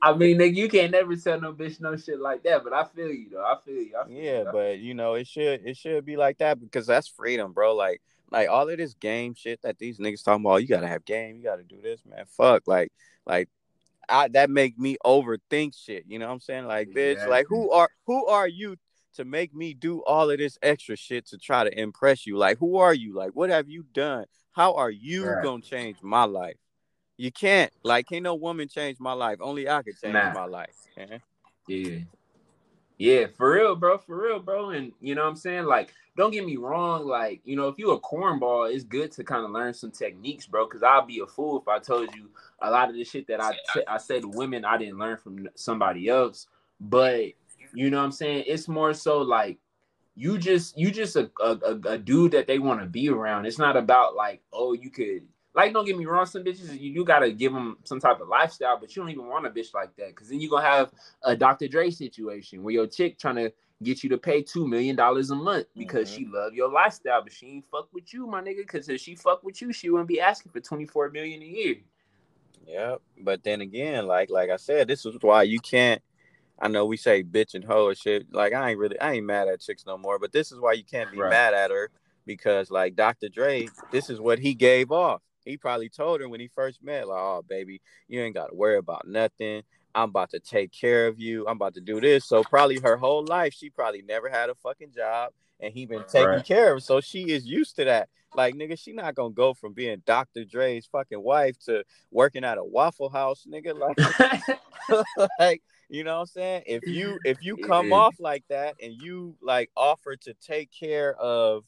I 0.00 0.12
mean, 0.14 0.38
nigga, 0.38 0.54
you 0.54 0.68
can't 0.68 0.92
never 0.92 1.16
tell 1.16 1.40
no 1.40 1.52
bitch 1.52 1.80
no 1.80 1.96
shit 1.96 2.20
like 2.20 2.42
that, 2.44 2.62
but 2.62 2.72
I 2.72 2.84
feel 2.84 3.10
you 3.10 3.30
though. 3.30 3.44
I 3.44 3.56
feel 3.64 3.74
you. 3.74 3.96
I 3.96 4.06
feel 4.06 4.16
yeah, 4.16 4.38
you. 4.40 4.48
but 4.52 4.78
you 4.78 4.94
know, 4.94 5.14
it 5.14 5.26
should 5.26 5.62
it 5.66 5.76
should 5.76 6.04
be 6.04 6.16
like 6.16 6.38
that 6.38 6.60
because 6.60 6.86
that's 6.86 7.08
freedom, 7.08 7.52
bro. 7.52 7.74
Like 7.74 8.00
like 8.34 8.48
all 8.48 8.68
of 8.68 8.76
this 8.76 8.94
game 8.94 9.34
shit 9.34 9.62
that 9.62 9.78
these 9.78 9.98
niggas 9.98 10.24
talking 10.24 10.44
about, 10.44 10.62
you 10.62 10.68
gotta 10.68 10.88
have 10.88 11.04
game, 11.04 11.36
you 11.36 11.44
gotta 11.44 11.62
do 11.62 11.80
this, 11.80 12.00
man. 12.04 12.24
Fuck, 12.26 12.66
like, 12.66 12.90
like, 13.26 13.48
I 14.08 14.28
that 14.28 14.50
make 14.50 14.78
me 14.78 14.96
overthink 15.04 15.74
shit. 15.76 16.04
You 16.08 16.18
know 16.18 16.26
what 16.26 16.32
I'm 16.32 16.40
saying? 16.40 16.66
Like, 16.66 16.88
bitch, 16.88 17.18
yeah. 17.18 17.26
like 17.26 17.46
who 17.48 17.70
are 17.70 17.88
who 18.06 18.26
are 18.26 18.48
you 18.48 18.76
to 19.14 19.24
make 19.24 19.54
me 19.54 19.72
do 19.72 20.02
all 20.04 20.30
of 20.30 20.38
this 20.38 20.58
extra 20.62 20.96
shit 20.96 21.26
to 21.26 21.38
try 21.38 21.64
to 21.64 21.80
impress 21.80 22.26
you? 22.26 22.36
Like, 22.36 22.58
who 22.58 22.76
are 22.78 22.92
you? 22.92 23.14
Like, 23.14 23.30
what 23.32 23.50
have 23.50 23.68
you 23.68 23.84
done? 23.94 24.26
How 24.52 24.74
are 24.74 24.90
you 24.90 25.26
right. 25.26 25.42
gonna 25.42 25.62
change 25.62 25.98
my 26.02 26.24
life? 26.24 26.56
You 27.16 27.30
can't. 27.30 27.72
Like, 27.84 28.08
can't 28.08 28.24
no 28.24 28.34
woman 28.34 28.68
change 28.68 28.98
my 28.98 29.12
life. 29.12 29.38
Only 29.40 29.68
I 29.68 29.82
can 29.82 29.94
change 30.02 30.14
nah. 30.14 30.32
my 30.32 30.46
life. 30.46 30.74
Yeah. 31.68 31.98
Yeah, 32.98 33.26
for 33.36 33.52
real, 33.52 33.74
bro. 33.74 33.98
For 33.98 34.16
real, 34.16 34.40
bro. 34.40 34.70
And 34.70 34.92
you 35.00 35.14
know 35.14 35.22
what 35.22 35.30
I'm 35.30 35.36
saying? 35.36 35.64
Like, 35.64 35.92
don't 36.16 36.30
get 36.30 36.46
me 36.46 36.56
wrong. 36.56 37.06
Like, 37.06 37.40
you 37.44 37.56
know, 37.56 37.68
if 37.68 37.78
you 37.78 37.90
a 37.90 38.00
cornball, 38.00 38.72
it's 38.72 38.84
good 38.84 39.10
to 39.12 39.24
kind 39.24 39.44
of 39.44 39.50
learn 39.50 39.74
some 39.74 39.90
techniques, 39.90 40.46
bro. 40.46 40.66
Cause 40.66 40.82
I'll 40.82 41.04
be 41.04 41.20
a 41.20 41.26
fool 41.26 41.60
if 41.60 41.66
I 41.66 41.78
told 41.78 42.14
you 42.14 42.30
a 42.62 42.70
lot 42.70 42.88
of 42.88 42.94
the 42.94 43.04
shit 43.04 43.26
that 43.26 43.42
I, 43.42 43.52
t- 43.74 43.82
I 43.88 43.98
said 43.98 44.22
to 44.22 44.28
women 44.28 44.64
I 44.64 44.78
didn't 44.78 44.98
learn 44.98 45.16
from 45.16 45.48
somebody 45.56 46.08
else. 46.08 46.46
But 46.80 47.32
you 47.74 47.90
know 47.90 47.98
what 47.98 48.04
I'm 48.04 48.12
saying? 48.12 48.44
It's 48.46 48.68
more 48.68 48.94
so 48.94 49.18
like 49.18 49.58
you 50.14 50.38
just 50.38 50.78
you 50.78 50.92
just 50.92 51.16
a, 51.16 51.30
a, 51.42 51.80
a 51.86 51.98
dude 51.98 52.32
that 52.32 52.46
they 52.46 52.60
want 52.60 52.80
to 52.80 52.86
be 52.86 53.08
around. 53.08 53.46
It's 53.46 53.58
not 53.58 53.76
about 53.76 54.14
like, 54.14 54.42
oh, 54.52 54.72
you 54.72 54.90
could 54.90 55.22
like, 55.54 55.72
don't 55.72 55.84
get 55.84 55.96
me 55.96 56.04
wrong, 56.04 56.26
some 56.26 56.44
bitches 56.44 56.78
you 56.78 56.94
do 56.94 57.04
gotta 57.04 57.30
give 57.30 57.52
them 57.52 57.78
some 57.84 58.00
type 58.00 58.20
of 58.20 58.28
lifestyle, 58.28 58.78
but 58.78 58.94
you 58.94 59.02
don't 59.02 59.10
even 59.10 59.26
want 59.26 59.46
a 59.46 59.50
bitch 59.50 59.72
like 59.74 59.94
that, 59.96 60.14
cause 60.14 60.28
then 60.28 60.40
you're 60.40 60.50
gonna 60.50 60.66
have 60.66 60.92
a 61.22 61.36
Dr. 61.36 61.68
Dre 61.68 61.90
situation 61.90 62.62
where 62.62 62.74
your 62.74 62.86
chick 62.86 63.18
trying 63.18 63.36
to 63.36 63.52
get 63.82 64.02
you 64.02 64.08
to 64.10 64.18
pay 64.18 64.42
two 64.42 64.66
million 64.66 64.96
dollars 64.96 65.30
a 65.30 65.34
month 65.34 65.66
because 65.76 66.10
mm-hmm. 66.10 66.24
she 66.24 66.26
love 66.26 66.54
your 66.54 66.70
lifestyle, 66.70 67.22
but 67.22 67.32
she 67.32 67.46
ain't 67.46 67.64
fuck 67.70 67.88
with 67.92 68.12
you, 68.12 68.26
my 68.26 68.40
nigga. 68.40 68.66
Cause 68.66 68.88
if 68.88 69.00
she 69.00 69.14
fuck 69.14 69.42
with 69.42 69.60
you, 69.60 69.72
she 69.72 69.90
wouldn't 69.90 70.08
be 70.08 70.20
asking 70.20 70.52
for 70.52 70.60
twenty 70.60 70.86
four 70.86 71.10
million 71.10 71.42
a 71.42 71.46
year. 71.46 71.76
Yeah, 72.66 72.96
but 73.20 73.44
then 73.44 73.60
again, 73.60 74.06
like 74.06 74.30
like 74.30 74.50
I 74.50 74.56
said, 74.56 74.88
this 74.88 75.04
is 75.06 75.16
why 75.20 75.42
you 75.42 75.60
can't. 75.60 76.02
I 76.58 76.68
know 76.68 76.86
we 76.86 76.96
say 76.96 77.24
bitch 77.24 77.54
and 77.54 77.64
hoe 77.64 77.88
and 77.88 77.98
shit. 77.98 78.32
Like 78.32 78.52
I 78.52 78.70
ain't 78.70 78.78
really, 78.78 78.98
I 78.98 79.14
ain't 79.14 79.26
mad 79.26 79.48
at 79.48 79.60
chicks 79.60 79.84
no 79.86 79.98
more. 79.98 80.18
But 80.18 80.32
this 80.32 80.52
is 80.52 80.60
why 80.60 80.72
you 80.72 80.84
can't 80.84 81.10
be 81.10 81.18
right. 81.18 81.30
mad 81.30 81.54
at 81.54 81.70
her 81.70 81.90
because 82.26 82.70
like 82.70 82.96
Dr. 82.96 83.28
Dre, 83.28 83.68
this 83.90 84.08
is 84.08 84.20
what 84.20 84.38
he 84.38 84.54
gave 84.54 84.92
off. 84.92 85.20
He 85.44 85.56
probably 85.56 85.88
told 85.88 86.20
her 86.20 86.28
when 86.28 86.40
he 86.40 86.48
first 86.48 86.82
met, 86.82 87.08
like, 87.08 87.18
oh, 87.18 87.44
baby, 87.48 87.80
you 88.08 88.20
ain't 88.20 88.34
got 88.34 88.48
to 88.48 88.54
worry 88.54 88.78
about 88.78 89.06
nothing. 89.06 89.62
I'm 89.94 90.08
about 90.08 90.30
to 90.30 90.40
take 90.40 90.72
care 90.72 91.06
of 91.06 91.20
you. 91.20 91.46
I'm 91.46 91.56
about 91.56 91.74
to 91.74 91.80
do 91.80 92.00
this. 92.00 92.24
So 92.24 92.42
probably 92.42 92.80
her 92.80 92.96
whole 92.96 93.24
life, 93.24 93.54
she 93.54 93.70
probably 93.70 94.02
never 94.02 94.28
had 94.28 94.50
a 94.50 94.54
fucking 94.56 94.92
job 94.92 95.32
and 95.60 95.72
he 95.72 95.86
been 95.86 96.04
taking 96.08 96.28
right. 96.28 96.44
care 96.44 96.72
of. 96.72 96.76
Her. 96.76 96.80
So 96.80 97.00
she 97.00 97.30
is 97.30 97.46
used 97.46 97.76
to 97.76 97.84
that. 97.84 98.08
Like 98.34 98.54
nigga, 98.54 98.78
she 98.78 98.92
not 98.92 99.14
gonna 99.14 99.32
go 99.32 99.54
from 99.54 99.72
being 99.72 100.02
Dr. 100.06 100.44
Dre's 100.44 100.86
fucking 100.86 101.22
wife 101.22 101.56
to 101.66 101.84
working 102.10 102.44
at 102.44 102.58
a 102.58 102.64
Waffle 102.64 103.08
House, 103.08 103.46
nigga. 103.48 103.74
Like, 104.88 105.06
like 105.38 105.62
you 105.88 106.04
know 106.04 106.16
what 106.16 106.20
I'm 106.22 106.26
saying? 106.26 106.62
If 106.66 106.86
you 106.86 107.18
if 107.24 107.42
you 107.42 107.56
come 107.56 107.92
off 107.92 108.16
like 108.18 108.44
that 108.48 108.74
and 108.82 108.92
you 108.92 109.36
like 109.40 109.70
offer 109.76 110.16
to 110.16 110.34
take 110.34 110.70
care 110.72 111.14
of 111.14 111.64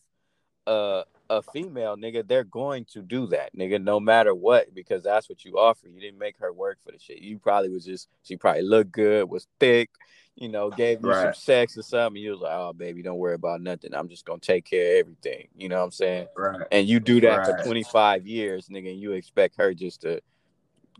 uh 0.66 1.02
a 1.28 1.42
female, 1.42 1.96
nigga, 1.96 2.26
they're 2.26 2.44
going 2.44 2.84
to 2.92 3.02
do 3.02 3.26
that, 3.28 3.54
nigga, 3.56 3.82
no 3.82 4.00
matter 4.00 4.34
what, 4.34 4.74
because 4.74 5.02
that's 5.02 5.28
what 5.28 5.44
you 5.44 5.58
offer. 5.58 5.88
You 5.88 6.00
didn't 6.00 6.18
make 6.18 6.38
her 6.38 6.52
work 6.52 6.78
for 6.84 6.92
the 6.92 6.98
shit. 6.98 7.18
You 7.18 7.38
probably 7.38 7.70
was 7.70 7.84
just 7.84 8.08
she 8.22 8.36
probably 8.36 8.62
looked 8.62 8.92
good, 8.92 9.28
was 9.28 9.46
thick, 9.58 9.90
you 10.36 10.48
know, 10.48 10.70
gave 10.70 11.02
you 11.02 11.08
right. 11.08 11.22
some 11.24 11.34
sex 11.34 11.78
or 11.78 11.82
something, 11.82 12.20
you 12.20 12.32
was 12.32 12.40
like, 12.40 12.52
oh, 12.54 12.72
baby, 12.72 13.02
don't 13.02 13.18
worry 13.18 13.34
about 13.34 13.62
nothing. 13.62 13.94
I'm 13.94 14.08
just 14.08 14.26
gonna 14.26 14.38
take 14.38 14.66
care 14.66 14.96
of 14.96 15.00
everything. 15.00 15.48
You 15.56 15.68
know 15.68 15.78
what 15.78 15.84
I'm 15.84 15.90
saying? 15.92 16.28
Right. 16.36 16.60
And 16.70 16.86
you 16.86 17.00
do 17.00 17.20
that 17.22 17.38
right. 17.38 17.58
for 17.58 17.64
25 17.64 18.26
years, 18.26 18.68
nigga, 18.68 18.90
and 18.90 19.00
you 19.00 19.12
expect 19.12 19.56
her 19.56 19.72
just 19.72 20.02
to 20.02 20.20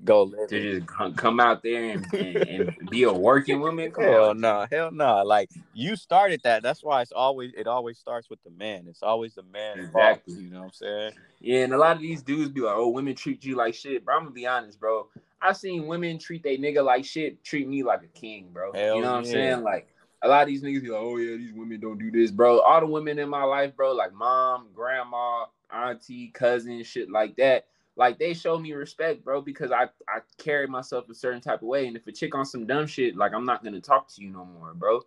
go 0.05 0.25
live 0.25 0.49
to 0.49 0.81
just 0.81 1.17
come 1.17 1.41
out 1.41 1.63
there 1.63 1.91
and, 1.91 2.13
and, 2.15 2.37
and 2.37 2.91
be 2.91 3.05
a 3.05 3.13
working 3.13 3.61
woman. 3.61 3.91
Come 3.91 4.05
hell 4.05 4.35
no, 4.35 4.61
nah, 4.61 4.67
hell 4.71 4.91
no. 4.91 5.05
Nah. 5.05 5.23
Like 5.23 5.51
you 5.73 5.97
started 5.97 6.41
that. 6.45 6.63
That's 6.63 6.83
why 6.83 7.03
it's 7.03 7.13
always 7.13 7.53
it 7.57 7.67
always 7.67 7.99
starts 7.99 8.29
with 8.29 8.43
the 8.45 8.51
man. 8.51 8.87
It's 8.89 9.03
always 9.03 9.35
the 9.35 9.43
man 9.43 9.79
exactly. 9.79 10.35
Involved, 10.35 10.45
you 10.45 10.51
know 10.51 10.59
what 10.61 10.67
I'm 10.67 10.73
saying? 10.73 11.13
Yeah, 11.41 11.65
and 11.65 11.75
a 11.75 11.79
lot 11.79 11.97
of 11.97 12.03
these 12.03 12.23
dudes 12.23 12.51
be 12.51 12.61
like, 12.61 12.77
"Oh, 12.77 12.89
women 12.89 13.15
treat 13.15 13.45
you 13.45 13.57
like 13.57 13.75
shit." 13.75 14.05
Bro, 14.05 14.17
I'm 14.17 14.23
gonna 14.23 14.33
be 14.33 14.47
honest, 14.47 14.79
bro. 14.79 15.09
I 15.41 15.53
seen 15.53 15.87
women 15.87 16.19
treat 16.19 16.43
they 16.43 16.57
nigga 16.59 16.85
like 16.85 17.05
shit, 17.05 17.43
treat 17.45 17.69
me 17.69 17.83
like 17.83 18.03
a 18.03 18.19
king, 18.19 18.49
bro. 18.53 18.73
Hell 18.73 18.97
you 18.97 19.03
know 19.03 19.13
what 19.13 19.13
yeah. 19.13 19.17
I'm 19.19 19.25
saying? 19.25 19.63
Like 19.63 19.89
a 20.23 20.29
lot 20.29 20.43
of 20.43 20.49
these 20.49 20.63
niggas 20.63 20.83
be 20.83 20.89
like, 20.89 21.01
"Oh 21.01 21.17
yeah, 21.17 21.37
these 21.37 21.53
women 21.53 21.81
don't 21.81 21.99
do 21.99 22.11
this, 22.11 22.31
bro." 22.31 22.61
All 22.61 22.81
the 22.81 22.87
women 22.87 23.19
in 23.19 23.29
my 23.29 23.45
life, 23.45 23.77
bro, 23.77 23.93
like 23.93 24.13
mom, 24.13 24.69
grandma, 24.75 25.47
auntie, 25.71 26.29
cousin, 26.29 26.83
shit 26.83 27.11
like 27.11 27.37
that 27.37 27.67
like 27.97 28.19
they 28.19 28.35
show 28.35 28.59
me 28.59 28.73
respect, 28.73 29.25
bro, 29.25 29.41
because 29.41 29.73
I 29.73 29.85
I 30.09 30.21
carry 30.39 30.67
myself 30.67 31.09
a 31.09 31.15
certain 31.15 31.41
type 31.41 31.63
of 31.63 31.69
way. 31.69 31.87
And 31.87 31.97
if 31.97 32.07
a 32.07 32.13
chick 32.13 32.35
on 32.35 32.45
some 32.45 32.67
dumb 32.67 32.87
shit, 32.87 33.17
like 33.17 33.33
I'm 33.35 33.47
not 33.47 33.65
gonna 33.65 33.81
talk 33.81 34.09
to 34.15 34.23
you 34.23 34.31
no 34.31 34.45
more, 34.45 34.75
bro. 34.75 35.01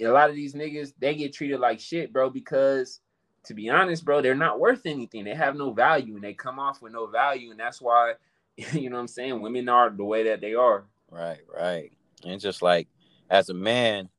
a 0.00 0.08
lot 0.08 0.30
of 0.30 0.36
these 0.36 0.54
niggas 0.54 0.92
they 0.98 1.14
get 1.14 1.32
treated 1.32 1.58
like 1.60 1.80
shit, 1.80 2.12
bro, 2.12 2.30
because 2.30 3.00
to 3.44 3.54
be 3.54 3.68
honest, 3.70 4.04
bro, 4.04 4.22
they're 4.22 4.34
not 4.34 4.60
worth 4.60 4.82
anything. 4.86 5.24
They 5.24 5.34
have 5.34 5.56
no 5.56 5.72
value, 5.72 6.14
and 6.14 6.24
they 6.24 6.34
come 6.34 6.58
off 6.58 6.82
with 6.82 6.92
no 6.92 7.06
value, 7.06 7.50
and 7.50 7.60
that's 7.60 7.80
why, 7.80 8.14
you 8.56 8.90
know, 8.90 8.96
what 8.96 9.02
I'm 9.02 9.08
saying 9.08 9.40
women 9.40 9.68
are 9.68 9.90
the 9.90 10.04
way 10.04 10.24
that 10.24 10.40
they 10.40 10.54
are. 10.54 10.84
Right, 11.10 11.40
right, 11.52 11.92
and 12.24 12.40
just 12.40 12.60
like 12.60 12.88
as 13.30 13.48
a 13.48 13.54
man, 13.54 14.10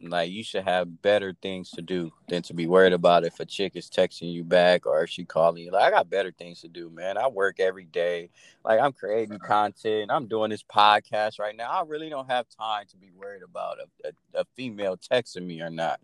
like 0.00 0.30
you 0.30 0.44
should 0.44 0.64
have 0.64 1.02
better 1.02 1.34
things 1.40 1.70
to 1.70 1.82
do 1.82 2.12
than 2.28 2.42
to 2.42 2.54
be 2.54 2.66
worried 2.66 2.92
about 2.92 3.24
if 3.24 3.40
a 3.40 3.46
chick 3.46 3.72
is 3.76 3.88
texting 3.88 4.32
you 4.32 4.44
back 4.44 4.86
or 4.86 5.02
if 5.02 5.10
she 5.10 5.24
calling 5.24 5.64
you. 5.64 5.70
Like 5.70 5.84
I 5.84 5.90
got 5.90 6.10
better 6.10 6.32
things 6.32 6.60
to 6.62 6.68
do, 6.68 6.90
man. 6.90 7.16
I 7.16 7.28
work 7.28 7.60
every 7.60 7.84
day. 7.84 8.30
Like 8.64 8.80
I'm 8.80 8.92
creating 8.92 9.38
content. 9.38 10.10
I'm 10.10 10.26
doing 10.26 10.50
this 10.50 10.62
podcast 10.62 11.38
right 11.38 11.56
now. 11.56 11.70
I 11.70 11.82
really 11.86 12.10
don't 12.10 12.30
have 12.30 12.46
time 12.48 12.84
to 12.90 12.96
be 12.96 13.10
worried 13.10 13.42
about 13.42 13.78
a, 13.78 14.08
a, 14.08 14.40
a 14.40 14.44
female 14.56 14.96
texting 14.96 15.46
me 15.46 15.60
or 15.62 15.70
not. 15.70 16.00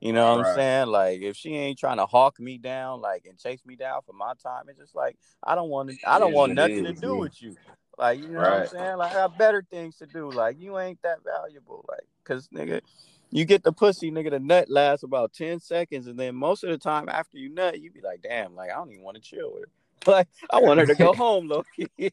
You 0.00 0.12
know 0.12 0.36
what 0.36 0.42
right. 0.42 0.50
I'm 0.50 0.56
saying? 0.56 0.86
Like 0.88 1.20
if 1.22 1.36
she 1.36 1.54
ain't 1.54 1.78
trying 1.78 1.96
to 1.98 2.06
hawk 2.06 2.38
me 2.38 2.58
down, 2.58 3.00
like 3.00 3.24
and 3.26 3.38
chase 3.38 3.64
me 3.64 3.76
down 3.76 4.00
for 4.04 4.12
my 4.12 4.32
time, 4.42 4.64
it's 4.68 4.78
just 4.78 4.94
like 4.94 5.16
I 5.42 5.54
don't 5.54 5.70
want 5.70 5.90
to. 5.90 5.96
I 6.06 6.18
don't 6.18 6.34
want 6.34 6.52
nothing 6.52 6.84
is, 6.84 7.00
to 7.00 7.06
do 7.06 7.16
with 7.16 7.40
you. 7.40 7.56
Like 7.96 8.20
you 8.20 8.28
know 8.28 8.40
right. 8.40 8.52
what 8.52 8.60
I'm 8.60 8.68
saying? 8.68 8.96
Like 8.98 9.12
I 9.12 9.14
got 9.14 9.38
better 9.38 9.64
things 9.70 9.96
to 9.98 10.06
do. 10.06 10.30
Like 10.30 10.60
you 10.60 10.78
ain't 10.78 11.00
that 11.02 11.18
valuable. 11.24 11.84
Like 11.88 12.06
cause 12.24 12.48
nigga, 12.54 12.82
you 13.30 13.44
get 13.44 13.62
the 13.62 13.72
pussy, 13.72 14.10
nigga, 14.10 14.30
the 14.30 14.40
nut 14.40 14.70
lasts 14.70 15.02
about 15.02 15.32
10 15.32 15.60
seconds. 15.60 16.06
And 16.06 16.18
then 16.18 16.34
most 16.34 16.64
of 16.64 16.70
the 16.70 16.78
time 16.78 17.08
after 17.08 17.38
you 17.38 17.48
nut, 17.48 17.80
you 17.80 17.90
be 17.90 18.00
like, 18.00 18.22
damn, 18.22 18.54
like, 18.54 18.70
I 18.70 18.74
don't 18.74 18.92
even 18.92 19.04
want 19.04 19.16
to 19.16 19.22
chill 19.22 19.52
with 19.52 19.64
her. 19.64 19.70
Like, 20.06 20.28
I 20.50 20.60
want 20.60 20.78
her 20.78 20.86
to 20.86 20.94
go 20.94 21.12
home, 21.12 21.48
low 21.48 21.64
like, 21.78 22.12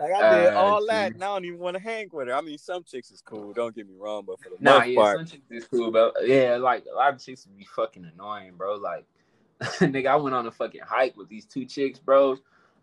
I 0.00 0.38
did 0.38 0.54
uh, 0.54 0.56
all 0.56 0.86
that, 0.86 1.12
and 1.12 1.22
I 1.22 1.26
don't 1.26 1.44
even 1.44 1.58
want 1.58 1.76
to 1.76 1.82
hang 1.82 2.08
with 2.10 2.28
her. 2.28 2.34
I 2.34 2.40
mean, 2.40 2.56
some 2.56 2.84
chicks 2.84 3.10
is 3.10 3.20
cool. 3.20 3.52
Don't 3.52 3.74
get 3.74 3.86
me 3.86 3.96
wrong, 3.98 4.24
but 4.26 4.40
for 4.40 4.48
the 4.48 4.56
nah, 4.60 4.78
most 4.78 4.88
yeah, 4.88 4.94
part, 4.94 5.18
some 5.18 5.26
chicks 5.26 5.50
is 5.50 5.64
cool, 5.66 5.90
but 5.90 6.14
yeah, 6.22 6.56
like 6.56 6.86
a 6.90 6.94
lot 6.94 7.12
of 7.12 7.22
chicks 7.22 7.46
would 7.46 7.58
be 7.58 7.66
fucking 7.76 8.10
annoying, 8.14 8.52
bro. 8.56 8.76
Like, 8.76 9.04
nigga, 9.60 10.06
I 10.06 10.16
went 10.16 10.36
on 10.36 10.46
a 10.46 10.50
fucking 10.50 10.80
hike 10.86 11.18
with 11.18 11.28
these 11.28 11.44
two 11.44 11.66
chicks, 11.66 11.98
bro. 11.98 12.38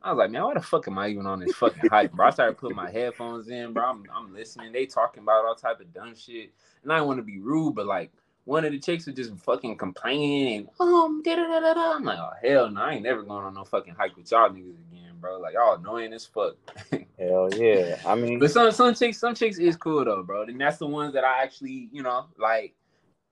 I 0.06 0.12
was 0.12 0.20
like, 0.20 0.30
man, 0.30 0.43
why 0.43 0.53
the 0.53 0.62
fuck 0.62 0.88
am 0.88 0.99
I 0.99 1.08
even 1.08 1.26
on 1.26 1.39
this 1.39 1.56
fucking 1.56 1.89
hike, 1.89 2.12
bro? 2.12 2.28
I 2.28 2.30
started 2.30 2.60
putting 2.60 2.78
my 2.78 2.91
headphones 2.91 3.49
in, 3.49 3.74
bro. 3.74 3.86
I'm, 3.86 4.03
I'm 4.14 4.34
listening. 4.36 4.72
They 4.72 4.86
talking 4.86 5.24
about 5.24 5.45
all 5.45 5.56
type 5.56 5.80
of 5.80 5.91
dumb 5.95 6.16
shit 6.16 6.51
and 6.84 6.93
I 6.93 6.97
don't 6.97 7.08
want 7.08 7.18
to 7.18 7.24
be 7.24 7.39
rude, 7.39 7.74
but 7.74 7.88
like 7.88 8.12
one 8.45 8.64
of 8.64 8.72
the 8.72 8.80
chicks 8.80 9.08
was 9.08 9.16
just 9.16 9.36
fucking 9.38 9.78
complaining 9.78 10.68
and 10.80 10.93
um 10.93 11.24
da 11.24 11.36
da 11.36 11.60
da 11.60 11.74
da. 11.74 11.95
I'm 11.95 12.03
like, 12.03 12.20
oh 12.20 12.30
hell 12.47 12.70
no, 12.70 12.82
I 12.82 12.93
ain't 12.93 13.03
never 13.03 13.24
going 13.24 13.43
on 13.43 13.56
no 13.56 13.64
fucking 13.64 13.95
hike 13.95 14.16
with 14.16 14.30
y'all 14.32 14.49
niggas 14.49 14.78
again, 14.91 15.14
bro. 15.20 15.39
Like 15.39 15.56
y'all 15.56 15.76
annoying 15.76 16.14
as 16.14 16.26
fuck. 16.26 16.56
hell 17.20 17.49
yeah. 17.56 17.99
I 18.06 18.14
mean, 18.14 18.38
but 18.38 18.51
some 18.51 18.72
some 18.72 18.93
chicks 18.93 19.18
some 19.18 19.34
chicks 19.34 19.58
is 19.58 19.76
cool 19.76 20.06
though, 20.06 20.22
bro. 20.22 20.43
And 20.43 20.62
that's 20.62 20.78
the 20.78 20.88
ones 20.88 21.16
that 21.16 21.24
I 21.24 21.41
actually 21.41 21.89
you 21.91 22.03
know 22.03 22.28
like. 22.38 22.76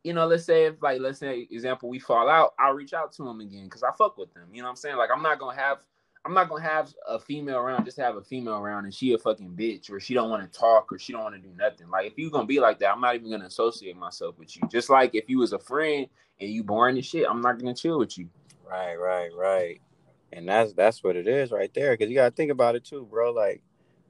You 0.05 0.11
know, 0.11 0.27
let's 0.27 0.43
say 0.43 0.65
if 0.65 0.81
like 0.81 0.99
let's 0.99 1.19
say 1.19 1.47
example 1.49 1.87
we 1.87 1.97
fall 1.97 2.27
out, 2.27 2.55
I'll 2.59 2.73
reach 2.73 2.93
out 2.93 3.13
to 3.13 3.23
them 3.23 3.39
again 3.39 3.63
because 3.63 3.83
I 3.83 3.91
fuck 3.97 4.17
with 4.17 4.33
them. 4.33 4.49
You 4.51 4.61
know 4.61 4.65
what 4.65 4.71
I'm 4.71 4.75
saying? 4.75 4.97
Like 4.97 5.09
I'm 5.15 5.23
not 5.23 5.39
gonna 5.39 5.55
have 5.57 5.77
I'm 6.25 6.33
not 6.33 6.47
gonna 6.47 6.63
have 6.63 6.93
a 7.07 7.19
female 7.19 7.57
around 7.57 7.83
just 7.83 7.97
have 7.97 8.15
a 8.15 8.23
female 8.23 8.55
around 8.55 8.85
and 8.85 8.93
she 8.93 9.13
a 9.13 9.17
fucking 9.17 9.51
bitch 9.51 9.91
or 9.91 9.99
she 9.99 10.13
don't 10.13 10.29
want 10.29 10.41
to 10.41 10.59
talk 10.59 10.91
or 10.91 10.97
she 10.97 11.11
don't 11.11 11.23
want 11.23 11.35
to 11.35 11.41
do 11.41 11.53
nothing. 11.57 11.89
Like 11.89 12.07
if 12.07 12.17
you 12.17 12.29
gonna 12.29 12.45
be 12.45 12.61
like 12.61 12.79
that, 12.79 12.93
I'm 12.93 13.01
not 13.01 13.15
even 13.15 13.29
gonna 13.29 13.45
associate 13.45 13.97
myself 13.97 14.37
with 14.37 14.55
you. 14.55 14.61
Just 14.69 14.89
like 14.89 15.15
if 15.15 15.27
you 15.27 15.39
was 15.39 15.51
a 15.51 15.59
friend 15.59 16.07
and 16.39 16.49
you 16.49 16.63
boring 16.63 16.95
and 16.95 17.05
shit, 17.05 17.25
I'm 17.29 17.41
not 17.41 17.59
gonna 17.59 17.73
chill 17.73 17.99
with 17.99 18.17
you. 18.17 18.29
Right, 18.65 18.95
right, 18.95 19.31
right. 19.35 19.81
And 20.31 20.47
that's 20.47 20.73
that's 20.73 21.03
what 21.03 21.17
it 21.17 21.27
is 21.27 21.51
right 21.51 21.73
there. 21.73 21.95
Cause 21.97 22.07
you 22.07 22.15
gotta 22.15 22.33
think 22.33 22.51
about 22.51 22.75
it 22.75 22.85
too, 22.85 23.05
bro. 23.09 23.33
Like, 23.33 23.61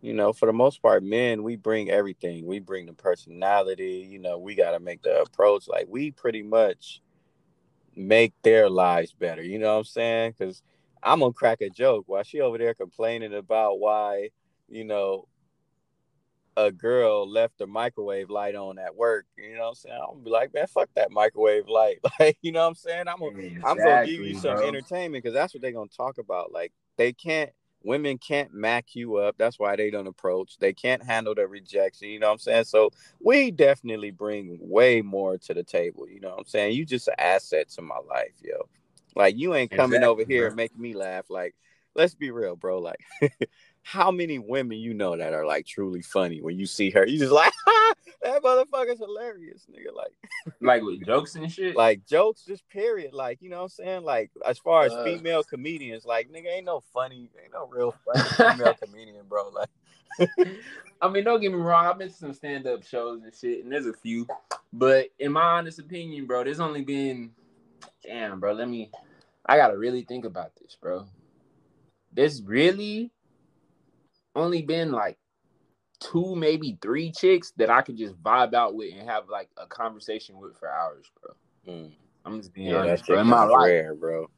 you 0.02 0.14
know, 0.14 0.34
for 0.34 0.46
the 0.46 0.54
most 0.54 0.84
part, 0.84 1.04
men, 1.04 1.42
we 1.42 1.56
bring 1.56 1.90
everything. 1.90 2.46
We 2.46 2.60
bring 2.60 2.86
the 2.86 2.94
personality, 2.94 4.08
you 4.08 4.20
know, 4.20 4.38
we 4.38 4.54
gotta 4.54 4.80
make 4.80 5.02
the 5.02 5.22
approach. 5.22 5.68
Like 5.68 5.88
we 5.90 6.12
pretty 6.12 6.44
much 6.44 7.02
make 7.96 8.34
their 8.44 8.70
lives 8.70 9.14
better. 9.14 9.42
You 9.42 9.58
know 9.58 9.74
what 9.74 9.80
I'm 9.80 9.84
saying? 9.86 10.36
Because 10.38 10.62
I'm 11.04 11.20
gonna 11.20 11.34
crack 11.34 11.62
a 11.62 11.70
joke 11.70 12.06
while 12.08 12.24
she 12.24 12.42
over 12.42 12.58
there 12.58 12.74
complaining 12.74 13.34
about 13.34 13.80
why, 13.80 14.30
you 14.70 14.84
know, 14.84 15.28
a 16.56 16.72
girl 16.72 17.30
left 17.30 17.58
the 17.58 17.68
microwave 17.68 18.30
light 18.30 18.56
on 18.56 18.78
at 18.78 18.96
work. 18.96 19.26
You 19.38 19.56
know 19.56 19.64
what 19.64 19.70
I'm 19.70 19.76
saying? 19.76 20.00
I'm 20.02 20.14
gonna 20.14 20.24
be 20.24 20.30
like, 20.30 20.54
man, 20.54 20.68
fuck 20.68 20.90
that 20.96 21.12
microwave 21.12 21.68
light. 21.68 22.00
Like, 22.20 22.38
you 22.42 22.52
know 22.52 22.62
what 22.62 22.68
I'm 22.68 22.76
saying? 22.76 23.08
I'm 23.08 23.20
gonna 23.20 23.32
exactly, 23.38 23.66
I'm 23.66 23.78
gonna 23.78 24.06
give 24.06 24.20
you 24.20 24.36
some 24.36 24.58
bro. 24.58 24.68
entertainment 24.68 25.24
because 25.24 25.34
that's 25.34 25.54
what 25.54 25.62
they're 25.62 25.72
gonna 25.72 25.90
talk 25.90 26.20
about. 26.20 26.52
Like, 26.52 26.72
they 26.98 27.12
can't 27.12 27.50
women 27.84 28.18
can't 28.18 28.54
mac 28.54 28.96
you 28.96 29.18
up. 29.18 29.36
That's 29.38 29.60
why 29.60 29.76
they 29.76 29.90
don't 29.90 30.08
approach. 30.08 30.58
They 30.58 30.74
can't 30.74 31.04
handle 31.04 31.36
the 31.36 31.48
rejection. 31.48 32.10
You 32.10 32.20
know 32.20 32.28
what 32.28 32.34
I'm 32.34 32.40
saying? 32.40 32.64
So 32.66 32.92
we 33.20 33.52
definitely 33.52 34.12
bring 34.12 34.58
way 34.62 35.02
more 35.02 35.38
to 35.40 35.54
the 35.54 35.64
table. 35.64 36.08
You 36.08 36.22
know 36.22 36.30
what 36.30 36.40
I'm 36.40 36.46
saying? 36.46 36.76
You 36.76 36.86
just 36.86 37.08
an 37.10 37.16
asset 37.18 37.70
to 37.70 37.82
my 37.82 37.98
life, 38.10 38.34
yo. 38.42 38.70
Like 39.16 39.38
you 39.38 39.54
ain't 39.56 39.72
coming 39.72 39.98
exactly, 39.98 40.08
over 40.08 40.24
here 40.26 40.48
bro. 40.50 40.56
making 40.56 40.82
me 40.82 40.94
laugh. 40.94 41.26
Like, 41.30 41.56
let's 41.96 42.16
be 42.16 42.32
real, 42.32 42.56
bro. 42.56 42.80
Like, 42.80 43.00
how 43.84 44.12
many 44.12 44.40
women 44.40 44.78
you 44.78 44.94
know 44.94 45.16
that 45.16 45.34
are 45.34 45.46
like 45.46 45.66
truly 45.66 46.02
funny 46.02 46.42
when 46.42 46.58
you 46.58 46.66
see 46.66 46.90
her? 46.92 47.06
You 47.06 47.20
just 47.20 47.32
like, 47.32 47.54
that 48.24 48.42
motherfucker's 48.42 49.00
hilarious, 49.00 49.66
nigga. 49.72 49.96
Like, 49.96 50.14
like 50.62 50.82
with 50.82 51.06
jokes 51.06 51.36
and 51.36 51.52
shit. 51.52 51.76
Like 51.76 52.06
jokes, 52.06 52.44
just 52.46 52.68
period. 52.70 53.14
Like, 53.14 53.42
you 53.42 53.50
know 53.50 53.58
what 53.58 53.64
I'm 53.64 53.70
saying? 53.70 54.04
Like, 54.04 54.32
as 54.46 54.58
far 54.58 54.86
as 54.86 54.94
uh, 54.94 55.04
female 55.04 55.44
comedians, 55.44 56.06
like, 56.06 56.32
nigga, 56.32 56.48
ain't 56.48 56.66
no 56.66 56.82
funny, 56.94 57.30
ain't 57.42 57.54
no 57.54 57.68
real 57.68 57.96
funny 58.06 58.56
female 58.56 58.76
comedian, 58.76 59.26
bro. 59.28 59.50
Like. 59.50 59.70
I 61.02 61.10
mean, 61.10 61.24
don't 61.24 61.42
get 61.42 61.52
me 61.52 61.58
wrong. 61.58 61.86
I've 61.86 61.98
been 61.98 62.08
to 62.08 62.14
some 62.14 62.34
stand 62.34 62.66
up 62.68 62.84
shows 62.84 63.24
and 63.24 63.34
shit, 63.36 63.64
and 63.64 63.74
there's 63.74 63.88
a 63.88 63.94
few. 63.94 64.28
But 64.72 65.10
in 65.20 65.34
my 65.34 65.42
honest 65.42 65.80
opinion, 65.80 66.28
bro, 66.28 66.44
there's 66.44 66.60
only 66.60 66.82
been 66.82 67.32
damn, 68.06 68.40
bro, 68.40 68.54
let 68.54 68.70
me 68.70 68.92
I 69.46 69.58
gotta 69.58 69.78
really 69.78 70.04
think 70.04 70.26
about 70.26 70.52
this, 70.62 70.78
bro. 70.80 71.06
There's 72.12 72.42
really 72.42 73.12
only 74.36 74.62
been 74.62 74.92
like 74.92 75.18
two, 76.00 76.36
maybe 76.36 76.78
three 76.82 77.12
chicks 77.12 77.52
that 77.58 77.70
I 77.70 77.82
could 77.82 77.98
just 77.98 78.22
vibe 78.22 78.54
out 78.54 78.76
with 78.76 78.94
and 78.94 79.10
have 79.10 79.30
like 79.30 79.50
a 79.58 79.66
conversation 79.68 80.38
with 80.40 80.58
for 80.58 80.70
hours, 80.70 81.10
bro. 81.22 81.74
Mm. 81.74 81.92
I'm 82.26 82.40
just 82.40 82.54
being 82.54 82.70
yeah, 82.70 82.78
honest, 82.78 83.06
bro. 83.06 83.20
In 83.20 83.28
my 83.28 83.44
life, 83.44 83.68
rare, 83.68 83.96
bro. 83.96 84.30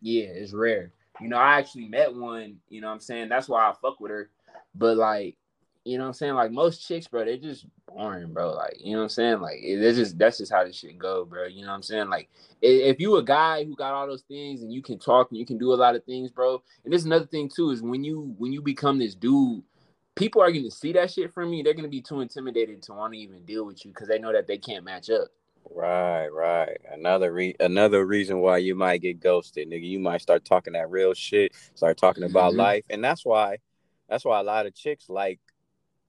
Yeah, 0.00 0.26
it's 0.26 0.52
rare. 0.52 0.92
You 1.20 1.28
know, 1.28 1.36
I 1.36 1.58
actually 1.58 1.88
met 1.88 2.14
one, 2.14 2.56
you 2.68 2.80
know 2.80 2.88
what 2.88 2.94
I'm 2.94 3.00
saying? 3.00 3.28
That's 3.28 3.48
why 3.48 3.68
I 3.68 3.74
fuck 3.80 4.00
with 4.00 4.10
her. 4.10 4.30
But 4.74 4.96
like, 4.96 5.36
you 5.84 5.98
know 5.98 6.04
what 6.04 6.08
I'm 6.08 6.14
saying? 6.14 6.34
Like 6.34 6.52
most 6.52 6.86
chicks, 6.86 7.08
bro, 7.08 7.24
they're 7.24 7.36
just 7.36 7.66
boring, 7.88 8.32
bro. 8.32 8.52
Like, 8.52 8.76
you 8.78 8.92
know 8.92 8.98
what 8.98 9.04
I'm 9.04 9.08
saying? 9.08 9.40
Like, 9.40 9.58
it's 9.60 9.98
just 9.98 10.18
that's 10.18 10.38
just 10.38 10.52
how 10.52 10.64
this 10.64 10.76
shit 10.76 10.96
go, 10.96 11.24
bro. 11.24 11.46
You 11.46 11.62
know 11.62 11.68
what 11.68 11.76
I'm 11.76 11.82
saying? 11.82 12.08
Like, 12.08 12.28
if 12.60 13.00
you 13.00 13.16
a 13.16 13.22
guy 13.22 13.64
who 13.64 13.74
got 13.74 13.92
all 13.92 14.06
those 14.06 14.22
things 14.22 14.62
and 14.62 14.72
you 14.72 14.82
can 14.82 14.98
talk 14.98 15.30
and 15.30 15.38
you 15.38 15.46
can 15.46 15.58
do 15.58 15.72
a 15.72 15.74
lot 15.74 15.96
of 15.96 16.04
things, 16.04 16.30
bro. 16.30 16.62
And 16.84 16.92
there's 16.92 17.04
another 17.04 17.26
thing 17.26 17.48
too 17.48 17.70
is 17.70 17.82
when 17.82 18.04
you 18.04 18.34
when 18.38 18.52
you 18.52 18.62
become 18.62 18.98
this 18.98 19.14
dude, 19.16 19.64
people 20.14 20.40
are 20.40 20.52
going 20.52 20.64
to 20.64 20.70
see 20.70 20.92
that 20.92 21.10
shit 21.10 21.32
from 21.34 21.52
you. 21.52 21.64
They're 21.64 21.74
going 21.74 21.84
to 21.84 21.90
be 21.90 22.02
too 22.02 22.20
intimidated 22.20 22.82
to 22.84 22.92
want 22.92 23.14
to 23.14 23.18
even 23.18 23.44
deal 23.44 23.64
with 23.64 23.84
you 23.84 23.90
because 23.90 24.08
they 24.08 24.18
know 24.18 24.32
that 24.32 24.46
they 24.46 24.58
can't 24.58 24.84
match 24.84 25.10
up. 25.10 25.28
Right, 25.74 26.28
right. 26.28 26.76
Another 26.92 27.32
re- 27.32 27.56
another 27.58 28.04
reason 28.04 28.38
why 28.38 28.58
you 28.58 28.76
might 28.76 29.02
get 29.02 29.20
ghosted, 29.20 29.68
nigga. 29.68 29.88
You 29.88 29.98
might 29.98 30.20
start 30.20 30.44
talking 30.44 30.74
that 30.74 30.90
real 30.90 31.14
shit, 31.14 31.52
start 31.74 31.96
talking 31.96 32.24
about 32.24 32.50
mm-hmm. 32.50 32.60
life, 32.60 32.84
and 32.90 33.02
that's 33.02 33.24
why 33.24 33.58
that's 34.08 34.24
why 34.24 34.40
a 34.40 34.44
lot 34.44 34.66
of 34.66 34.74
chicks 34.74 35.08
like 35.08 35.40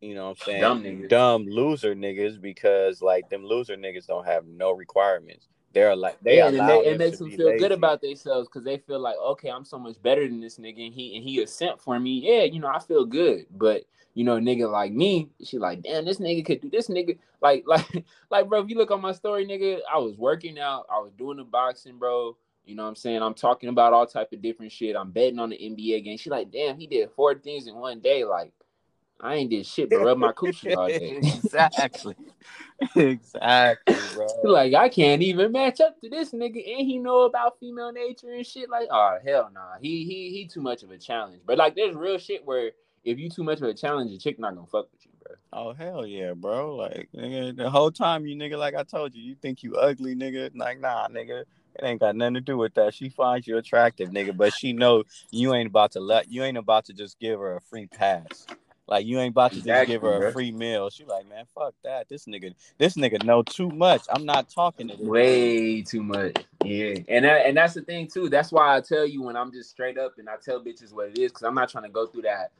you 0.03 0.15
know 0.15 0.25
what 0.25 0.41
I'm 0.41 0.45
saying? 0.45 0.61
Dumb 0.61 0.83
niggas. 0.83 1.09
Dumb 1.09 1.45
loser 1.45 1.95
niggas 1.95 2.41
because 2.41 3.01
like 3.01 3.29
them 3.29 3.45
loser 3.45 3.77
niggas 3.77 4.05
don't 4.05 4.25
have 4.25 4.45
no 4.45 4.71
requirements. 4.71 5.47
they're 5.71 5.95
like 5.95 6.19
they 6.21 6.37
yeah, 6.37 6.47
and 6.47 6.57
it, 6.57 6.87
it 6.87 6.97
makes 6.97 7.19
them 7.19 7.31
feel 7.31 7.47
lazy. 7.47 7.59
good 7.59 7.71
about 7.71 8.01
themselves 8.01 8.47
because 8.47 8.65
they 8.65 8.77
feel 8.77 8.99
like 8.99 9.15
okay, 9.15 9.49
I'm 9.49 9.63
so 9.63 9.79
much 9.79 10.01
better 10.01 10.27
than 10.27 10.41
this 10.41 10.57
nigga, 10.57 10.85
and 10.85 10.93
he 10.93 11.15
and 11.15 11.23
he 11.23 11.41
a 11.41 11.47
simp 11.47 11.79
for 11.79 11.99
me. 11.99 12.19
Yeah, 12.19 12.43
you 12.43 12.59
know, 12.59 12.67
I 12.67 12.79
feel 12.79 13.05
good, 13.05 13.45
but 13.51 13.83
you 14.13 14.23
know, 14.23 14.37
nigga 14.37 14.69
like 14.69 14.91
me, 14.91 15.29
she 15.43 15.57
like, 15.57 15.81
damn, 15.81 16.05
this 16.05 16.19
nigga 16.19 16.45
could 16.45 16.61
do 16.61 16.69
this 16.69 16.89
nigga. 16.89 17.17
Like, 17.43 17.65
like, 17.67 18.05
like, 18.29 18.47
bro, 18.47 18.61
if 18.61 18.69
you 18.69 18.77
look 18.77 18.89
on 18.89 19.01
my 19.01 19.11
story, 19.11 19.45
nigga, 19.45 19.79
I 19.93 19.97
was 19.97 20.15
working 20.15 20.57
out, 20.57 20.85
I 20.89 20.99
was 20.99 21.11
doing 21.17 21.35
the 21.35 21.43
boxing, 21.43 21.97
bro. 21.97 22.37
You 22.63 22.73
know 22.73 22.83
what 22.83 22.89
I'm 22.89 22.95
saying? 22.95 23.21
I'm 23.21 23.33
talking 23.33 23.67
about 23.67 23.91
all 23.91 24.07
type 24.07 24.31
of 24.31 24.41
different 24.41 24.71
shit. 24.71 24.95
I'm 24.95 25.11
betting 25.11 25.39
on 25.39 25.49
the 25.49 25.57
NBA 25.57 26.05
game. 26.05 26.17
She 26.17 26.29
like, 26.29 26.51
damn, 26.51 26.77
he 26.77 26.87
did 26.87 27.09
four 27.17 27.35
things 27.35 27.67
in 27.67 27.75
one 27.75 27.99
day. 27.99 28.23
Like, 28.23 28.53
I 29.23 29.35
ain't 29.35 29.49
did 29.49 29.65
shit 29.65 29.89
but 29.89 30.01
rub 30.01 30.17
my 30.17 30.33
coochie 30.33 30.75
all 30.75 30.89
day. 30.89 31.17
exactly. 31.23 32.15
exactly, 32.95 33.95
bro. 34.13 34.27
like 34.43 34.73
I 34.73 34.89
can't 34.89 35.21
even 35.21 35.53
match 35.53 35.79
up 35.79 35.99
to 36.01 36.09
this 36.09 36.31
nigga, 36.31 36.77
and 36.77 36.85
he 36.85 36.99
know 36.99 37.21
about 37.21 37.57
female 37.59 37.93
nature 37.93 38.33
and 38.33 38.45
shit. 38.45 38.69
Like, 38.69 38.89
oh 38.91 39.17
hell 39.25 39.49
nah, 39.53 39.77
he 39.81 40.03
he 40.03 40.31
he 40.31 40.45
too 40.45 40.61
much 40.61 40.83
of 40.83 40.91
a 40.91 40.97
challenge. 40.97 41.41
But 41.45 41.57
like, 41.57 41.75
there's 41.75 41.95
real 41.95 42.17
shit 42.17 42.45
where 42.45 42.71
if 43.05 43.17
you 43.17 43.29
too 43.29 43.43
much 43.43 43.59
of 43.59 43.67
a 43.69 43.73
challenge, 43.73 44.11
a 44.11 44.17
chick 44.17 44.39
not 44.39 44.55
gonna 44.55 44.67
fuck 44.67 44.91
with 44.91 45.05
you, 45.05 45.11
bro. 45.23 45.35
Oh 45.53 45.73
hell 45.73 46.05
yeah, 46.05 46.33
bro. 46.33 46.75
Like 46.75 47.07
nigga, 47.15 47.55
the 47.55 47.69
whole 47.69 47.91
time 47.91 48.25
you 48.25 48.35
nigga, 48.35 48.57
like 48.57 48.75
I 48.75 48.83
told 48.83 49.15
you, 49.15 49.23
you 49.23 49.35
think 49.35 49.63
you 49.63 49.75
ugly, 49.75 50.15
nigga. 50.15 50.51
Like 50.53 50.81
nah, 50.81 51.07
nigga. 51.07 51.43
It 51.75 51.83
ain't 51.83 52.01
got 52.01 52.15
nothing 52.15 52.35
to 52.35 52.41
do 52.41 52.55
with 52.55 52.75
that. 52.75 52.93
She 52.93 53.09
finds 53.09 53.47
you 53.47 53.57
attractive, 53.57 54.09
nigga, 54.09 54.37
but 54.37 54.53
she 54.53 54.73
know 54.73 55.05
you 55.31 55.55
ain't 55.55 55.69
about 55.69 55.91
to 55.93 55.99
let 55.99 56.29
you 56.29 56.43
ain't 56.43 56.57
about 56.57 56.85
to 56.85 56.93
just 56.93 57.19
give 57.19 57.39
her 57.39 57.55
a 57.55 57.61
free 57.61 57.87
pass. 57.87 58.45
Like 58.87 59.05
you 59.05 59.19
ain't 59.19 59.31
about 59.31 59.51
to 59.51 59.57
exactly, 59.59 59.93
just 59.95 60.01
give 60.01 60.01
her 60.01 60.19
bro. 60.19 60.27
a 60.29 60.31
free 60.31 60.51
meal. 60.51 60.89
She 60.89 61.05
like, 61.05 61.27
man, 61.27 61.45
fuck 61.55 61.73
that. 61.83 62.09
This 62.09 62.25
nigga, 62.25 62.53
this 62.77 62.95
nigga 62.95 63.23
know 63.23 63.41
too 63.41 63.69
much. 63.69 64.01
I'm 64.09 64.25
not 64.25 64.49
talking 64.49 64.89
to 64.89 64.97
this. 64.97 65.07
Way 65.07 65.81
too 65.81 66.03
much. 66.03 66.35
Yeah, 66.63 66.95
and 67.07 67.25
that, 67.25 67.45
and 67.45 67.55
that's 67.55 67.73
the 67.73 67.81
thing 67.81 68.07
too. 68.07 68.29
That's 68.29 68.51
why 68.51 68.75
I 68.75 68.81
tell 68.81 69.05
you 69.05 69.21
when 69.21 69.37
I'm 69.37 69.51
just 69.51 69.69
straight 69.69 69.97
up 69.97 70.15
and 70.17 70.29
I 70.29 70.35
tell 70.43 70.61
bitches 70.61 70.91
what 70.93 71.09
it 71.09 71.17
is 71.17 71.31
because 71.31 71.43
I'm 71.43 71.55
not 71.55 71.69
trying 71.69 71.85
to 71.85 71.89
go 71.89 72.07
through 72.07 72.23
that 72.23 72.51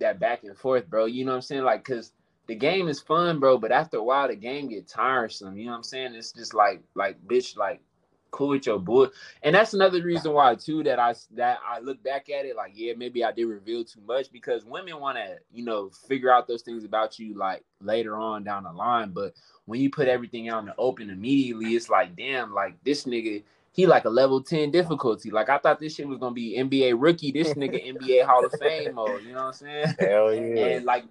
that 0.00 0.18
back 0.18 0.44
and 0.44 0.56
forth, 0.56 0.88
bro. 0.88 1.06
You 1.06 1.24
know 1.24 1.32
what 1.32 1.36
I'm 1.36 1.42
saying? 1.42 1.64
Like, 1.64 1.84
cause 1.84 2.12
the 2.46 2.54
game 2.56 2.88
is 2.88 3.00
fun, 3.00 3.38
bro, 3.38 3.58
but 3.58 3.70
after 3.70 3.98
a 3.98 4.02
while 4.02 4.26
the 4.26 4.34
game 4.34 4.68
get 4.68 4.88
tiresome. 4.88 5.56
You 5.56 5.66
know 5.66 5.70
what 5.70 5.78
I'm 5.78 5.82
saying? 5.84 6.14
It's 6.14 6.32
just 6.32 6.52
like, 6.52 6.82
like, 6.96 7.16
bitch, 7.26 7.56
like, 7.56 7.80
cool 8.30 8.48
with 8.48 8.66
your 8.66 8.78
boy. 8.78 9.06
And 9.42 9.54
that's 9.54 9.74
another 9.74 10.02
reason 10.02 10.32
why 10.32 10.54
too 10.54 10.82
that 10.84 10.98
I 10.98 11.14
that 11.32 11.58
I 11.66 11.80
look 11.80 12.02
back 12.02 12.30
at 12.30 12.44
it 12.44 12.56
like, 12.56 12.72
yeah, 12.74 12.94
maybe 12.96 13.24
I 13.24 13.32
did 13.32 13.46
reveal 13.46 13.84
too 13.84 14.00
much 14.06 14.30
because 14.32 14.64
women 14.64 15.00
want 15.00 15.18
to, 15.18 15.38
you 15.52 15.64
know, 15.64 15.90
figure 16.08 16.32
out 16.32 16.48
those 16.48 16.62
things 16.62 16.84
about 16.84 17.18
you 17.18 17.34
like 17.34 17.64
later 17.80 18.16
on 18.16 18.44
down 18.44 18.64
the 18.64 18.72
line. 18.72 19.10
But 19.10 19.34
when 19.66 19.80
you 19.80 19.90
put 19.90 20.08
everything 20.08 20.48
out 20.48 20.60
in 20.60 20.66
the 20.66 20.74
open 20.78 21.10
immediately, 21.10 21.74
it's 21.74 21.88
like, 21.88 22.16
damn, 22.16 22.52
like 22.52 22.82
this 22.84 23.04
nigga 23.04 23.42
he 23.72 23.86
like 23.86 24.04
a 24.04 24.10
level 24.10 24.42
10 24.42 24.70
difficulty. 24.70 25.30
Like 25.30 25.48
I 25.48 25.58
thought 25.58 25.78
this 25.78 25.94
shit 25.94 26.08
was 26.08 26.18
gonna 26.18 26.34
be 26.34 26.58
NBA 26.58 26.94
rookie. 26.98 27.30
This 27.30 27.54
nigga 27.54 27.96
NBA 27.96 28.24
Hall 28.24 28.44
of 28.44 28.52
Fame 28.58 28.94
mode. 28.94 29.22
You 29.22 29.32
know 29.32 29.44
what 29.44 29.46
I'm 29.46 29.52
saying? 29.52 29.94
Hell 29.98 30.34
yeah. 30.34 30.66
And 30.66 30.84
like 30.84 31.04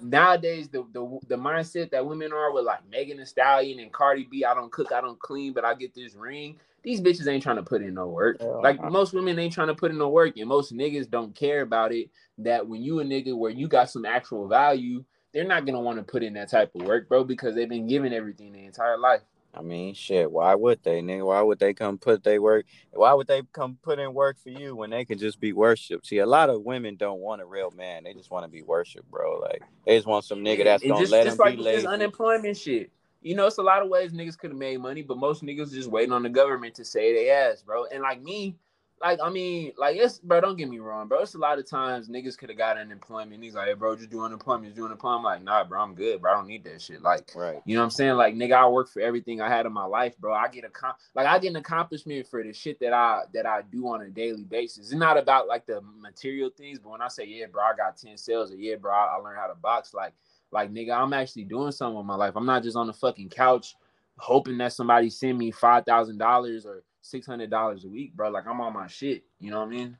nowadays, 0.00 0.68
the 0.68 0.86
the 0.92 1.18
the 1.28 1.36
mindset 1.36 1.90
that 1.90 2.06
women 2.06 2.32
are 2.32 2.52
with 2.52 2.64
like 2.64 2.88
Megan 2.90 3.18
Thee 3.18 3.24
Stallion 3.24 3.78
and 3.78 3.92
Cardi 3.92 4.26
B, 4.30 4.44
I 4.44 4.54
don't 4.54 4.72
cook, 4.72 4.92
I 4.92 5.00
don't 5.00 5.18
clean, 5.18 5.52
but 5.52 5.64
I 5.64 5.74
get 5.74 5.94
this 5.94 6.14
ring. 6.14 6.58
These 6.82 7.00
bitches 7.00 7.26
ain't 7.26 7.42
trying 7.42 7.56
to 7.56 7.62
put 7.62 7.82
in 7.82 7.94
no 7.94 8.06
work. 8.06 8.38
Like 8.40 8.82
most 8.82 9.14
women 9.14 9.38
ain't 9.38 9.54
trying 9.54 9.68
to 9.68 9.74
put 9.74 9.90
in 9.90 9.98
no 9.98 10.08
work, 10.08 10.36
and 10.36 10.48
most 10.48 10.74
niggas 10.74 11.10
don't 11.10 11.34
care 11.34 11.62
about 11.62 11.92
it. 11.92 12.10
That 12.38 12.66
when 12.66 12.82
you 12.82 13.00
a 13.00 13.04
nigga 13.04 13.36
where 13.36 13.50
you 13.50 13.68
got 13.68 13.90
some 13.90 14.04
actual 14.04 14.48
value, 14.48 15.04
they're 15.32 15.44
not 15.44 15.66
gonna 15.66 15.80
want 15.80 15.98
to 15.98 16.04
put 16.04 16.22
in 16.22 16.34
that 16.34 16.50
type 16.50 16.74
of 16.74 16.82
work, 16.82 17.08
bro, 17.08 17.24
because 17.24 17.54
they've 17.54 17.68
been 17.68 17.86
given 17.86 18.12
everything 18.12 18.52
their 18.52 18.64
entire 18.64 18.98
life. 18.98 19.22
I 19.56 19.62
mean, 19.62 19.94
shit. 19.94 20.30
Why 20.30 20.54
would 20.54 20.82
they, 20.82 21.00
nigga? 21.00 21.26
Why 21.26 21.40
would 21.40 21.60
they 21.60 21.74
come 21.74 21.96
put 21.96 22.24
they 22.24 22.38
work? 22.38 22.66
Why 22.92 23.12
would 23.12 23.28
they 23.28 23.42
come 23.52 23.78
put 23.82 23.98
in 23.98 24.12
work 24.12 24.36
for 24.42 24.48
you 24.48 24.74
when 24.74 24.90
they 24.90 25.04
can 25.04 25.16
just 25.18 25.38
be 25.38 25.52
worshipped? 25.52 26.06
See, 26.06 26.18
a 26.18 26.26
lot 26.26 26.50
of 26.50 26.62
women 26.62 26.96
don't 26.96 27.20
want 27.20 27.40
a 27.40 27.46
real 27.46 27.70
man. 27.70 28.04
They 28.04 28.14
just 28.14 28.30
want 28.30 28.44
to 28.44 28.50
be 28.50 28.62
worshipped, 28.62 29.08
bro. 29.10 29.38
Like 29.38 29.62
they 29.86 29.96
just 29.96 30.08
want 30.08 30.24
some 30.24 30.40
nigga 30.40 30.64
that's 30.64 30.82
gonna 30.82 30.98
just, 30.98 31.12
let 31.12 31.24
just 31.24 31.38
them 31.38 31.46
like 31.46 31.56
be 31.56 31.62
lazy. 31.62 31.86
unemployment 31.86 32.56
shit. 32.56 32.90
You 33.22 33.34
know, 33.36 33.46
it's 33.46 33.58
a 33.58 33.62
lot 33.62 33.80
of 33.80 33.88
ways 33.88 34.12
niggas 34.12 34.36
could 34.36 34.50
have 34.50 34.58
made 34.58 34.80
money, 34.80 35.02
but 35.02 35.16
most 35.16 35.42
niggas 35.42 35.72
just 35.72 35.88
waiting 35.88 36.12
on 36.12 36.22
the 36.22 36.28
government 36.28 36.74
to 36.74 36.84
say 36.84 37.14
they 37.14 37.30
ass, 37.30 37.62
bro. 37.62 37.86
And 37.86 38.02
like 38.02 38.20
me, 38.20 38.56
like 39.00 39.18
I 39.22 39.28
mean, 39.28 39.72
like 39.76 39.96
it's 39.96 40.18
bro. 40.18 40.40
Don't 40.40 40.56
get 40.56 40.68
me 40.68 40.78
wrong, 40.78 41.08
bro. 41.08 41.20
It's 41.20 41.34
a 41.34 41.38
lot 41.38 41.58
of 41.58 41.68
times 41.68 42.08
niggas 42.08 42.38
could 42.38 42.48
have 42.48 42.58
got 42.58 42.78
unemployment. 42.78 43.42
He's 43.42 43.54
like, 43.54 43.68
hey, 43.68 43.74
bro, 43.74 43.96
just 43.96 44.10
do 44.10 44.22
unemployment, 44.22 44.66
just 44.66 44.76
do 44.76 44.84
unemployment. 44.84 45.18
I'm 45.18 45.24
like, 45.24 45.42
nah, 45.42 45.64
bro, 45.64 45.82
I'm 45.82 45.94
good, 45.94 46.22
bro. 46.22 46.32
I 46.32 46.34
don't 46.36 46.46
need 46.46 46.64
that 46.64 46.80
shit. 46.80 47.02
Like, 47.02 47.30
right. 47.34 47.60
You 47.64 47.74
know 47.74 47.82
what 47.82 47.86
I'm 47.86 47.90
saying? 47.90 48.14
Like, 48.14 48.34
nigga, 48.34 48.52
I 48.52 48.68
work 48.68 48.88
for 48.88 49.00
everything 49.00 49.40
I 49.40 49.48
had 49.48 49.66
in 49.66 49.72
my 49.72 49.84
life, 49.84 50.16
bro. 50.18 50.32
I 50.32 50.48
get 50.48 50.64
a 50.64 50.68
com- 50.68 50.94
like 51.14 51.26
I 51.26 51.38
get 51.38 51.50
an 51.50 51.56
accomplishment 51.56 52.26
for 52.28 52.42
the 52.42 52.52
shit 52.52 52.78
that 52.80 52.92
I 52.92 53.22
that 53.34 53.46
I 53.46 53.62
do 53.62 53.88
on 53.88 54.02
a 54.02 54.08
daily 54.08 54.44
basis. 54.44 54.90
It's 54.90 54.92
not 54.92 55.18
about 55.18 55.48
like 55.48 55.66
the 55.66 55.80
material 55.98 56.50
things, 56.56 56.78
but 56.78 56.90
when 56.90 57.02
I 57.02 57.08
say, 57.08 57.26
yeah, 57.26 57.46
bro, 57.46 57.62
I 57.62 57.76
got 57.76 57.96
ten 57.96 58.16
sales, 58.16 58.52
or 58.52 58.56
yeah, 58.56 58.76
bro, 58.76 58.92
I, 58.92 59.16
I 59.16 59.16
learned 59.16 59.38
how 59.38 59.48
to 59.48 59.54
box. 59.54 59.92
Like, 59.92 60.12
like 60.50 60.72
nigga, 60.72 60.96
I'm 60.96 61.12
actually 61.12 61.44
doing 61.44 61.72
something 61.72 61.96
with 61.96 62.06
my 62.06 62.16
life. 62.16 62.34
I'm 62.36 62.46
not 62.46 62.62
just 62.62 62.76
on 62.76 62.86
the 62.86 62.92
fucking 62.92 63.30
couch 63.30 63.74
hoping 64.16 64.58
that 64.58 64.72
somebody 64.72 65.10
send 65.10 65.36
me 65.38 65.50
five 65.50 65.84
thousand 65.84 66.18
dollars 66.18 66.66
or 66.66 66.82
six 67.04 67.26
hundred 67.26 67.50
dollars 67.50 67.84
a 67.84 67.88
week, 67.88 68.16
bro. 68.16 68.30
Like 68.30 68.46
I'm 68.46 68.60
on 68.60 68.72
my 68.72 68.86
shit. 68.86 69.24
You 69.38 69.50
know 69.50 69.60
what 69.60 69.68
I 69.68 69.70
mean? 69.70 69.98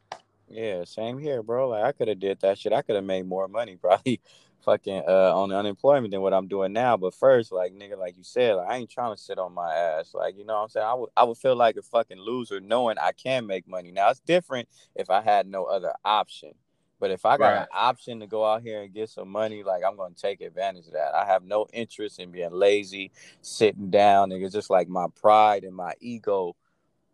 Yeah, 0.48 0.84
same 0.84 1.18
here, 1.18 1.42
bro. 1.42 1.68
Like 1.68 1.84
I 1.84 1.92
could 1.92 2.08
have 2.08 2.18
did 2.18 2.40
that 2.40 2.58
shit. 2.58 2.72
I 2.72 2.82
could 2.82 2.96
have 2.96 3.04
made 3.04 3.26
more 3.26 3.46
money 3.46 3.76
probably 3.80 4.20
fucking 4.64 5.02
uh 5.06 5.36
on 5.36 5.52
unemployment 5.52 6.10
than 6.10 6.22
what 6.22 6.32
I'm 6.32 6.48
doing 6.48 6.72
now. 6.72 6.96
But 6.96 7.14
first, 7.14 7.52
like 7.52 7.72
nigga, 7.72 7.98
like 7.98 8.16
you 8.16 8.24
said, 8.24 8.54
like, 8.54 8.68
I 8.68 8.76
ain't 8.76 8.90
trying 8.90 9.14
to 9.14 9.20
sit 9.20 9.38
on 9.38 9.52
my 9.52 9.74
ass. 9.74 10.14
Like, 10.14 10.36
you 10.36 10.44
know 10.44 10.54
what 10.54 10.62
I'm 10.62 10.68
saying? 10.70 10.86
I 10.86 10.94
would 10.94 11.10
I 11.16 11.24
would 11.24 11.38
feel 11.38 11.56
like 11.56 11.76
a 11.76 11.82
fucking 11.82 12.18
loser 12.18 12.60
knowing 12.60 12.98
I 12.98 13.12
can 13.12 13.46
make 13.46 13.68
money. 13.68 13.90
Now 13.90 14.10
it's 14.10 14.20
different 14.20 14.68
if 14.94 15.10
I 15.10 15.20
had 15.20 15.46
no 15.46 15.64
other 15.64 15.92
option. 16.04 16.52
But 17.00 17.10
if 17.10 17.26
I 17.26 17.36
got 17.36 17.52
right. 17.52 17.60
an 17.62 17.66
option 17.74 18.20
to 18.20 18.26
go 18.26 18.46
out 18.46 18.62
here 18.62 18.80
and 18.80 18.94
get 18.94 19.10
some 19.10 19.28
money, 19.28 19.62
like 19.62 19.82
I'm 19.86 19.96
gonna 19.96 20.14
take 20.14 20.40
advantage 20.40 20.86
of 20.86 20.94
that. 20.94 21.14
I 21.14 21.26
have 21.26 21.44
no 21.44 21.66
interest 21.72 22.18
in 22.18 22.30
being 22.30 22.52
lazy, 22.52 23.10
sitting 23.42 23.90
down. 23.90 24.30
Nigga, 24.30 24.50
just 24.50 24.70
like 24.70 24.88
my 24.88 25.06
pride 25.20 25.64
and 25.64 25.74
my 25.74 25.92
ego 26.00 26.56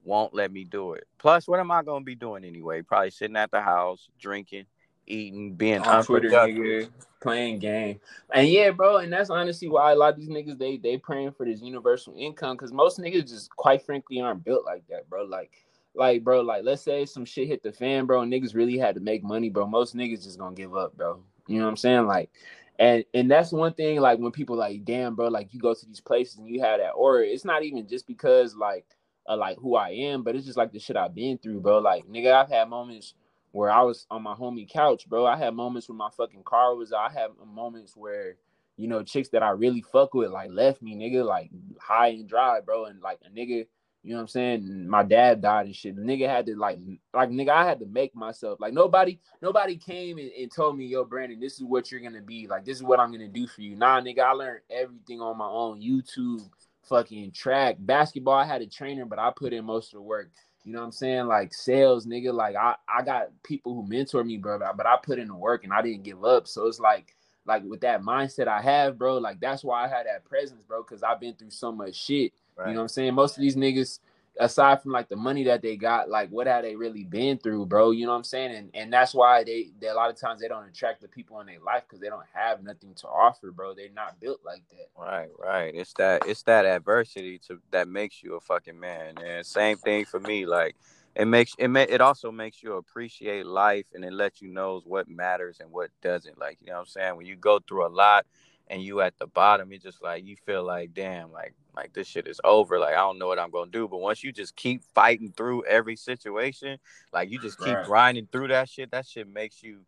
won't 0.04 0.34
let 0.34 0.52
me 0.52 0.64
do 0.64 0.94
it. 0.94 1.06
Plus, 1.18 1.46
what 1.46 1.60
am 1.60 1.70
I 1.70 1.82
gonna 1.82 2.04
be 2.04 2.14
doing 2.14 2.44
anyway? 2.44 2.82
Probably 2.82 3.10
sitting 3.10 3.36
at 3.36 3.50
the 3.50 3.60
house, 3.60 4.08
drinking, 4.18 4.66
eating, 5.06 5.54
being 5.54 5.82
on 5.82 6.04
Twitter, 6.04 6.30
nigga, 6.30 6.88
playing 7.20 7.58
game. 7.58 8.00
And 8.32 8.48
yeah, 8.48 8.70
bro, 8.70 8.98
and 8.98 9.12
that's 9.12 9.30
honestly 9.30 9.68
why 9.68 9.92
a 9.92 9.96
lot 9.96 10.14
of 10.14 10.18
these 10.18 10.28
niggas 10.28 10.58
they 10.58 10.76
they 10.76 10.96
praying 10.96 11.32
for 11.32 11.44
this 11.44 11.60
universal 11.60 12.14
income 12.16 12.56
because 12.56 12.72
most 12.72 12.98
niggas 12.98 13.28
just 13.28 13.54
quite 13.56 13.82
frankly 13.82 14.20
aren't 14.20 14.44
built 14.44 14.64
like 14.64 14.86
that, 14.88 15.08
bro. 15.08 15.24
Like, 15.24 15.52
like, 15.94 16.24
bro, 16.24 16.40
like 16.40 16.64
let's 16.64 16.82
say 16.82 17.04
some 17.04 17.24
shit 17.24 17.48
hit 17.48 17.62
the 17.62 17.72
fan, 17.72 18.06
bro, 18.06 18.20
niggas 18.20 18.54
really 18.54 18.78
had 18.78 18.94
to 18.94 19.00
make 19.00 19.22
money, 19.22 19.50
bro. 19.50 19.66
Most 19.66 19.96
niggas 19.96 20.24
just 20.24 20.38
gonna 20.38 20.54
give 20.54 20.76
up, 20.76 20.96
bro. 20.96 21.22
You 21.46 21.58
know 21.58 21.64
what 21.64 21.70
I'm 21.70 21.76
saying? 21.76 22.06
Like, 22.06 22.30
and 22.78 23.04
and 23.12 23.30
that's 23.30 23.52
one 23.52 23.74
thing, 23.74 24.00
like 24.00 24.18
when 24.18 24.32
people 24.32 24.56
like, 24.56 24.84
damn, 24.84 25.14
bro, 25.14 25.28
like 25.28 25.52
you 25.52 25.60
go 25.60 25.74
to 25.74 25.86
these 25.86 26.00
places 26.00 26.38
and 26.38 26.48
you 26.48 26.60
have 26.60 26.78
that 26.78 26.92
aura. 26.92 27.26
It's 27.26 27.44
not 27.44 27.62
even 27.62 27.86
just 27.86 28.06
because 28.06 28.54
like 28.54 28.86
uh, 29.30 29.36
like 29.36 29.56
who 29.58 29.76
I 29.76 29.90
am, 29.90 30.22
but 30.22 30.34
it's 30.34 30.44
just 30.44 30.58
like 30.58 30.72
the 30.72 30.80
shit 30.80 30.96
I've 30.96 31.14
been 31.14 31.38
through, 31.38 31.60
bro. 31.60 31.78
Like 31.78 32.06
nigga, 32.06 32.32
I've 32.32 32.50
had 32.50 32.68
moments 32.68 33.14
where 33.52 33.70
I 33.70 33.82
was 33.82 34.06
on 34.10 34.22
my 34.22 34.34
homie 34.34 34.68
couch, 34.68 35.08
bro. 35.08 35.24
I 35.24 35.36
had 35.36 35.54
moments 35.54 35.88
where 35.88 35.96
my 35.96 36.10
fucking 36.16 36.42
car 36.42 36.74
was. 36.74 36.92
I 36.92 37.10
had 37.10 37.30
moments 37.46 37.96
where 37.96 38.36
you 38.76 38.88
know 38.88 39.02
chicks 39.02 39.28
that 39.30 39.42
I 39.42 39.50
really 39.50 39.82
fuck 39.82 40.14
with 40.14 40.30
like 40.30 40.50
left 40.50 40.82
me, 40.82 40.96
nigga, 40.96 41.24
like 41.24 41.50
high 41.80 42.08
and 42.08 42.28
dry, 42.28 42.60
bro. 42.60 42.86
And 42.86 43.00
like 43.00 43.20
a 43.24 43.30
nigga, 43.30 43.66
you 44.02 44.10
know 44.10 44.16
what 44.16 44.22
I'm 44.22 44.28
saying? 44.28 44.88
My 44.88 45.04
dad 45.04 45.42
died 45.42 45.66
and 45.66 45.76
shit. 45.76 45.96
Nigga 45.96 46.28
had 46.28 46.46
to 46.46 46.56
like, 46.56 46.78
like 47.14 47.30
nigga, 47.30 47.50
I 47.50 47.64
had 47.64 47.78
to 47.80 47.86
make 47.86 48.16
myself. 48.16 48.58
Like 48.58 48.72
nobody, 48.72 49.20
nobody 49.40 49.76
came 49.76 50.18
and, 50.18 50.32
and 50.32 50.50
told 50.50 50.76
me, 50.76 50.86
yo, 50.86 51.04
Brandon, 51.04 51.38
this 51.38 51.54
is 51.54 51.62
what 51.64 51.92
you're 51.92 52.00
gonna 52.00 52.20
be. 52.20 52.48
Like 52.48 52.64
this 52.64 52.78
is 52.78 52.82
what 52.82 52.98
I'm 52.98 53.12
gonna 53.12 53.28
do 53.28 53.46
for 53.46 53.60
you. 53.60 53.76
Nah, 53.76 54.00
nigga, 54.00 54.20
I 54.20 54.32
learned 54.32 54.62
everything 54.70 55.20
on 55.20 55.38
my 55.38 55.48
own. 55.48 55.80
YouTube 55.80 56.42
fucking 56.88 57.32
track, 57.32 57.76
basketball. 57.78 58.34
I 58.34 58.44
had 58.44 58.62
a 58.62 58.66
trainer, 58.66 59.04
but 59.04 59.18
I 59.18 59.30
put 59.34 59.52
in 59.52 59.64
most 59.64 59.92
of 59.92 59.98
the 59.98 60.02
work. 60.02 60.30
You 60.64 60.72
know 60.72 60.80
what 60.80 60.86
I'm 60.86 60.92
saying? 60.92 61.26
Like 61.26 61.54
sales, 61.54 62.06
nigga. 62.06 62.32
Like 62.32 62.56
I, 62.56 62.74
I 62.88 63.02
got 63.02 63.28
people 63.42 63.74
who 63.74 63.88
mentor 63.88 64.24
me, 64.24 64.36
bro. 64.36 64.58
But 64.58 64.86
I 64.86 64.96
put 65.02 65.18
in 65.18 65.28
the 65.28 65.34
work 65.34 65.64
and 65.64 65.72
I 65.72 65.82
didn't 65.82 66.02
give 66.02 66.24
up. 66.24 66.46
So 66.46 66.66
it's 66.66 66.80
like, 66.80 67.14
like 67.46 67.62
with 67.64 67.80
that 67.80 68.02
mindset 68.02 68.46
I 68.46 68.60
have, 68.60 68.98
bro. 68.98 69.18
Like 69.18 69.40
that's 69.40 69.64
why 69.64 69.84
I 69.84 69.88
had 69.88 70.06
that 70.06 70.24
presence, 70.24 70.62
bro. 70.62 70.82
Cause 70.82 71.02
I've 71.02 71.20
been 71.20 71.34
through 71.34 71.50
so 71.50 71.72
much 71.72 71.94
shit. 71.94 72.32
Right. 72.56 72.68
You 72.68 72.74
know 72.74 72.80
what 72.80 72.84
I'm 72.84 72.88
saying? 72.88 73.14
Most 73.14 73.36
of 73.36 73.42
these 73.42 73.56
niggas, 73.56 74.00
aside 74.38 74.82
from 74.82 74.92
like 74.92 75.08
the 75.08 75.16
money 75.16 75.44
that 75.44 75.62
they 75.62 75.76
got, 75.76 76.08
like 76.08 76.30
what 76.30 76.46
have 76.46 76.62
they 76.62 76.76
really 76.76 77.04
been 77.04 77.38
through, 77.38 77.66
bro? 77.66 77.90
You 77.90 78.06
know 78.06 78.12
what 78.12 78.18
I'm 78.18 78.24
saying? 78.24 78.54
And 78.54 78.70
and 78.74 78.92
that's 78.92 79.14
why 79.14 79.44
they, 79.44 79.70
they 79.80 79.88
a 79.88 79.94
lot 79.94 80.10
of 80.10 80.16
times 80.18 80.40
they 80.40 80.48
don't 80.48 80.68
attract 80.68 81.00
the 81.00 81.08
people 81.08 81.40
in 81.40 81.46
their 81.46 81.60
life 81.60 81.82
because 81.86 82.00
they 82.00 82.08
don't 82.08 82.26
have 82.32 82.62
nothing 82.62 82.94
to 82.94 83.08
offer, 83.08 83.50
bro. 83.50 83.74
They're 83.74 83.88
not 83.94 84.20
built 84.20 84.40
like 84.44 84.62
that. 84.70 84.88
Right, 84.96 85.28
right. 85.38 85.74
It's 85.74 85.92
that 85.94 86.22
it's 86.26 86.42
that 86.44 86.64
adversity 86.64 87.38
to 87.48 87.60
that 87.70 87.88
makes 87.88 88.22
you 88.22 88.36
a 88.36 88.40
fucking 88.40 88.78
man. 88.78 89.16
And 89.24 89.44
same 89.44 89.76
thing 89.76 90.04
for 90.04 90.20
me. 90.20 90.46
Like 90.46 90.76
it 91.16 91.26
makes 91.26 91.54
it 91.58 91.68
may, 91.68 91.84
it 91.84 92.00
also 92.00 92.30
makes 92.30 92.62
you 92.62 92.74
appreciate 92.74 93.46
life 93.46 93.86
and 93.94 94.04
it 94.04 94.12
lets 94.12 94.40
you 94.40 94.48
knows 94.48 94.84
what 94.86 95.08
matters 95.08 95.58
and 95.60 95.70
what 95.70 95.90
doesn't. 96.02 96.38
Like 96.38 96.58
you 96.60 96.68
know 96.68 96.74
what 96.74 96.80
I'm 96.80 96.86
saying? 96.86 97.16
When 97.16 97.26
you 97.26 97.36
go 97.36 97.58
through 97.58 97.86
a 97.86 97.88
lot 97.88 98.26
and 98.70 98.82
you 98.82 99.00
at 99.00 99.18
the 99.18 99.26
bottom, 99.26 99.72
it's 99.72 99.82
just 99.82 100.02
like 100.02 100.24
you 100.24 100.36
feel 100.46 100.62
like, 100.62 100.94
damn, 100.94 101.32
like 101.32 101.54
like 101.76 101.92
this 101.92 102.06
shit 102.06 102.26
is 102.26 102.40
over. 102.44 102.78
Like 102.78 102.94
I 102.94 102.98
don't 102.98 103.18
know 103.18 103.26
what 103.26 103.38
I'm 103.38 103.50
gonna 103.50 103.70
do. 103.70 103.88
But 103.88 103.98
once 103.98 104.22
you 104.22 104.32
just 104.32 104.56
keep 104.56 104.84
fighting 104.94 105.32
through 105.36 105.64
every 105.66 105.96
situation, 105.96 106.78
like 107.12 107.30
you 107.30 107.38
just 107.40 107.58
keep 107.58 107.74
right. 107.74 107.84
grinding 107.84 108.28
through 108.30 108.48
that 108.48 108.68
shit, 108.68 108.92
that 108.92 109.06
shit 109.06 109.28
makes 109.28 109.62
you 109.62 109.80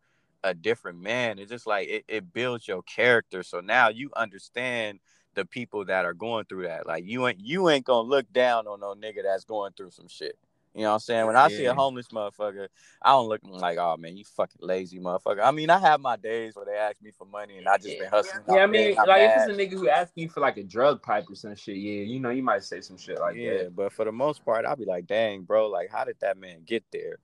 a 0.43 0.53
different 0.53 1.01
man. 1.01 1.39
It's 1.39 1.49
just 1.49 1.65
like 1.65 1.87
it, 1.87 2.03
it 2.09 2.33
builds 2.33 2.67
your 2.67 2.83
character. 2.83 3.41
So 3.41 3.61
now 3.61 3.87
you 3.87 4.11
understand 4.17 4.99
the 5.33 5.45
people 5.45 5.85
that 5.85 6.03
are 6.03 6.13
going 6.13 6.45
through 6.45 6.63
that. 6.63 6.85
Like 6.85 7.05
you 7.05 7.25
ain't 7.25 7.39
you 7.39 7.69
ain't 7.69 7.85
gonna 7.85 8.07
look 8.07 8.31
down 8.33 8.67
on 8.67 8.81
no 8.81 8.93
nigga 8.93 9.23
that's 9.23 9.45
going 9.45 9.71
through 9.77 9.91
some 9.91 10.09
shit. 10.09 10.37
You 10.75 10.81
know 10.81 10.89
what 10.89 10.93
I'm 10.95 10.99
saying? 11.01 11.27
When 11.27 11.35
I 11.35 11.47
yeah. 11.47 11.57
see 11.57 11.65
a 11.65 11.73
homeless 11.73 12.07
motherfucker, 12.07 12.67
I 13.01 13.11
don't 13.11 13.27
look 13.27 13.41
like, 13.43 13.77
oh 13.77 13.95
man, 13.97 14.17
you 14.17 14.25
fucking 14.25 14.59
lazy 14.59 14.99
motherfucker. 14.99 15.41
I 15.43 15.51
mean, 15.51 15.69
I 15.69 15.77
have 15.77 16.01
my 16.01 16.17
days 16.17 16.55
where 16.55 16.65
they 16.65 16.73
ask 16.73 16.99
me 16.99 17.11
for 17.15 17.25
money 17.25 17.57
and 17.59 17.67
I 17.67 17.77
just 17.77 17.99
been 17.99 18.09
hustling. 18.09 18.43
Yeah, 18.49 18.63
I 18.63 18.65
mean, 18.65 18.95
like 18.95 19.07
mad. 19.07 19.47
if 19.47 19.49
it's 19.49 19.59
a 19.59 19.61
nigga 19.61 19.79
who 19.79 19.87
asks 19.87 20.13
you 20.15 20.29
for 20.29 20.39
like 20.39 20.57
a 20.57 20.63
drug 20.63 21.03
pipe 21.03 21.25
or 21.29 21.35
some 21.35 21.55
shit, 21.55 21.77
yeah, 21.77 22.01
you 22.01 22.19
know, 22.19 22.31
you 22.31 22.41
might 22.41 22.63
say 22.63 22.81
some 22.81 22.97
shit 22.97 23.19
like 23.19 23.35
that. 23.35 23.39
yeah, 23.39 23.57
that. 23.63 23.75
but 23.75 23.93
for 23.93 24.03
the 24.03 24.11
most 24.11 24.43
part, 24.43 24.65
I'll 24.65 24.75
be 24.75 24.85
like, 24.85 25.05
dang, 25.05 25.43
bro, 25.43 25.67
like 25.67 25.91
how 25.91 26.05
did 26.05 26.17
that 26.21 26.37
man 26.37 26.63
get 26.65 26.83
there? 26.91 27.19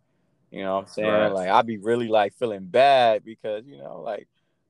You 0.52 0.64
know 0.64 0.76
what 0.76 0.82
I'm 0.82 0.88
saying? 0.88 1.10
Right. 1.10 1.34
Like 1.34 1.50
I'll 1.50 1.64
be 1.64 1.78
really 1.78 2.08
like 2.08 2.36
feeling 2.36 2.66
bad 2.66 3.26
because, 3.26 3.66
you 3.66 3.78
know, 3.78 4.02
like 4.02 4.28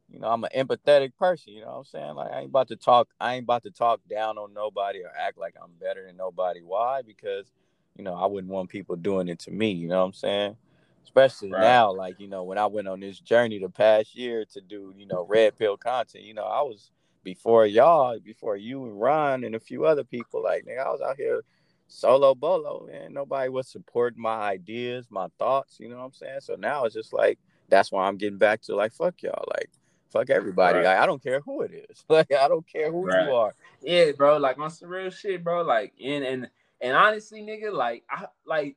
you 0.09 0.19
know, 0.19 0.27
I'm 0.27 0.43
an 0.43 0.49
empathetic 0.55 1.15
person, 1.17 1.53
you 1.53 1.61
know 1.61 1.67
what 1.67 1.77
I'm 1.77 1.85
saying? 1.85 2.15
Like 2.15 2.31
I 2.31 2.39
ain't 2.39 2.49
about 2.49 2.69
to 2.69 2.77
talk 2.77 3.09
I 3.19 3.35
ain't 3.35 3.43
about 3.43 3.63
to 3.63 3.71
talk 3.71 3.99
down 4.09 4.37
on 4.37 4.53
nobody 4.53 5.03
or 5.03 5.11
act 5.17 5.37
like 5.37 5.55
I'm 5.61 5.71
better 5.79 6.05
than 6.05 6.15
nobody. 6.15 6.61
Why? 6.61 7.01
Because 7.01 7.51
you 7.99 8.05
know, 8.05 8.15
I 8.15 8.27
wouldn't 8.27 8.53
want 8.53 8.69
people 8.69 8.95
doing 8.95 9.27
it 9.27 9.39
to 9.39 9.51
me, 9.51 9.71
you 9.71 9.89
know 9.89 9.99
what 9.99 10.05
I'm 10.05 10.13
saying? 10.13 10.55
Especially 11.03 11.51
right. 11.51 11.59
now, 11.59 11.91
like, 11.91 12.17
you 12.17 12.29
know, 12.29 12.43
when 12.43 12.57
I 12.57 12.65
went 12.65 12.87
on 12.87 13.01
this 13.01 13.19
journey 13.19 13.59
the 13.59 13.67
past 13.67 14.15
year 14.15 14.45
to 14.53 14.61
do, 14.61 14.93
you 14.97 15.05
know, 15.05 15.25
red 15.27 15.57
pill 15.59 15.75
content, 15.75 16.23
you 16.23 16.33
know, 16.33 16.45
I 16.45 16.61
was 16.61 16.91
before 17.25 17.65
y'all, 17.65 18.17
before 18.17 18.55
you 18.55 18.85
and 18.85 19.01
Ron 19.01 19.43
and 19.43 19.53
a 19.53 19.59
few 19.59 19.83
other 19.83 20.05
people, 20.05 20.41
like, 20.41 20.65
nigga, 20.65 20.85
I 20.85 20.89
was 20.89 21.01
out 21.01 21.17
here 21.17 21.43
solo 21.89 22.33
bolo, 22.33 22.87
and 22.89 23.13
nobody 23.13 23.49
was 23.49 23.67
supporting 23.67 24.21
my 24.21 24.37
ideas, 24.37 25.07
my 25.09 25.27
thoughts, 25.37 25.77
you 25.77 25.89
know 25.89 25.97
what 25.97 26.05
I'm 26.05 26.13
saying? 26.13 26.39
So 26.39 26.55
now 26.55 26.85
it's 26.85 26.95
just 26.95 27.11
like 27.11 27.37
that's 27.67 27.91
why 27.91 28.07
I'm 28.07 28.15
getting 28.15 28.37
back 28.37 28.61
to 28.61 28.77
like 28.77 28.93
fuck 28.93 29.21
y'all, 29.21 29.43
like 29.53 29.69
fuck 30.09 30.29
everybody. 30.29 30.77
Right. 30.77 30.85
Like 30.85 30.99
I 30.99 31.05
don't 31.05 31.21
care 31.21 31.41
who 31.41 31.63
it 31.63 31.85
is. 31.89 32.05
Like 32.09 32.31
I 32.31 32.47
don't 32.47 32.65
care 32.65 32.91
who 32.91 33.07
right. 33.07 33.25
you 33.25 33.33
are. 33.33 33.53
Yeah, 33.81 34.11
bro. 34.13 34.37
Like 34.37 34.57
on 34.57 34.69
some 34.69 34.87
real 34.87 35.09
shit, 35.09 35.43
bro. 35.43 35.63
Like 35.63 35.91
and 36.01 36.23
and 36.23 36.49
and 36.81 36.95
honestly, 36.95 37.41
nigga, 37.41 37.71
like 37.71 38.03
I 38.09 38.25
like 38.45 38.75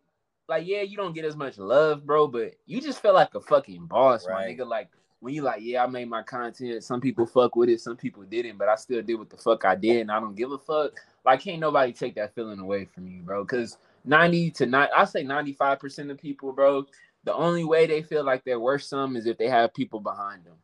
like 0.48 0.66
yeah, 0.66 0.82
you 0.82 0.96
don't 0.96 1.14
get 1.14 1.24
as 1.24 1.36
much 1.36 1.58
love, 1.58 2.04
bro, 2.04 2.26
but 2.26 2.54
you 2.66 2.80
just 2.80 3.00
feel 3.00 3.14
like 3.14 3.34
a 3.34 3.40
fucking 3.40 3.86
boss, 3.86 4.26
right. 4.26 4.58
my 4.58 4.64
nigga. 4.64 4.66
Like 4.66 4.88
when 5.20 5.34
you 5.34 5.42
like, 5.42 5.62
yeah, 5.62 5.84
I 5.84 5.86
made 5.86 6.08
my 6.08 6.22
content. 6.22 6.82
Some 6.82 7.00
people 7.00 7.26
fuck 7.26 7.54
with 7.54 7.68
it, 7.68 7.80
some 7.80 7.96
people 7.96 8.24
didn't, 8.24 8.58
but 8.58 8.68
I 8.68 8.74
still 8.74 9.02
did 9.02 9.14
what 9.14 9.30
the 9.30 9.36
fuck 9.36 9.64
I 9.64 9.76
did, 9.76 10.00
and 10.00 10.10
I 10.10 10.18
don't 10.18 10.34
give 10.34 10.50
a 10.50 10.58
fuck. 10.58 10.92
Like, 11.24 11.40
can't 11.40 11.60
nobody 11.60 11.92
take 11.92 12.16
that 12.16 12.34
feeling 12.34 12.58
away 12.58 12.86
from 12.86 13.06
you, 13.06 13.22
bro. 13.22 13.44
Cause 13.44 13.78
90 14.04 14.50
to 14.50 14.66
9, 14.66 14.88
I 14.96 15.04
say 15.04 15.22
95% 15.22 16.10
of 16.10 16.18
people, 16.18 16.52
bro, 16.52 16.86
the 17.22 17.32
only 17.34 17.62
way 17.62 17.86
they 17.86 18.02
feel 18.02 18.24
like 18.24 18.44
they're 18.44 18.58
worth 18.58 18.82
some 18.82 19.16
is 19.16 19.26
if 19.26 19.38
they 19.38 19.48
have 19.48 19.72
people 19.72 20.00
behind 20.00 20.44
them. 20.44 20.56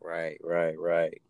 Right, 0.00 0.38
right, 0.44 0.78
right. 0.78 1.20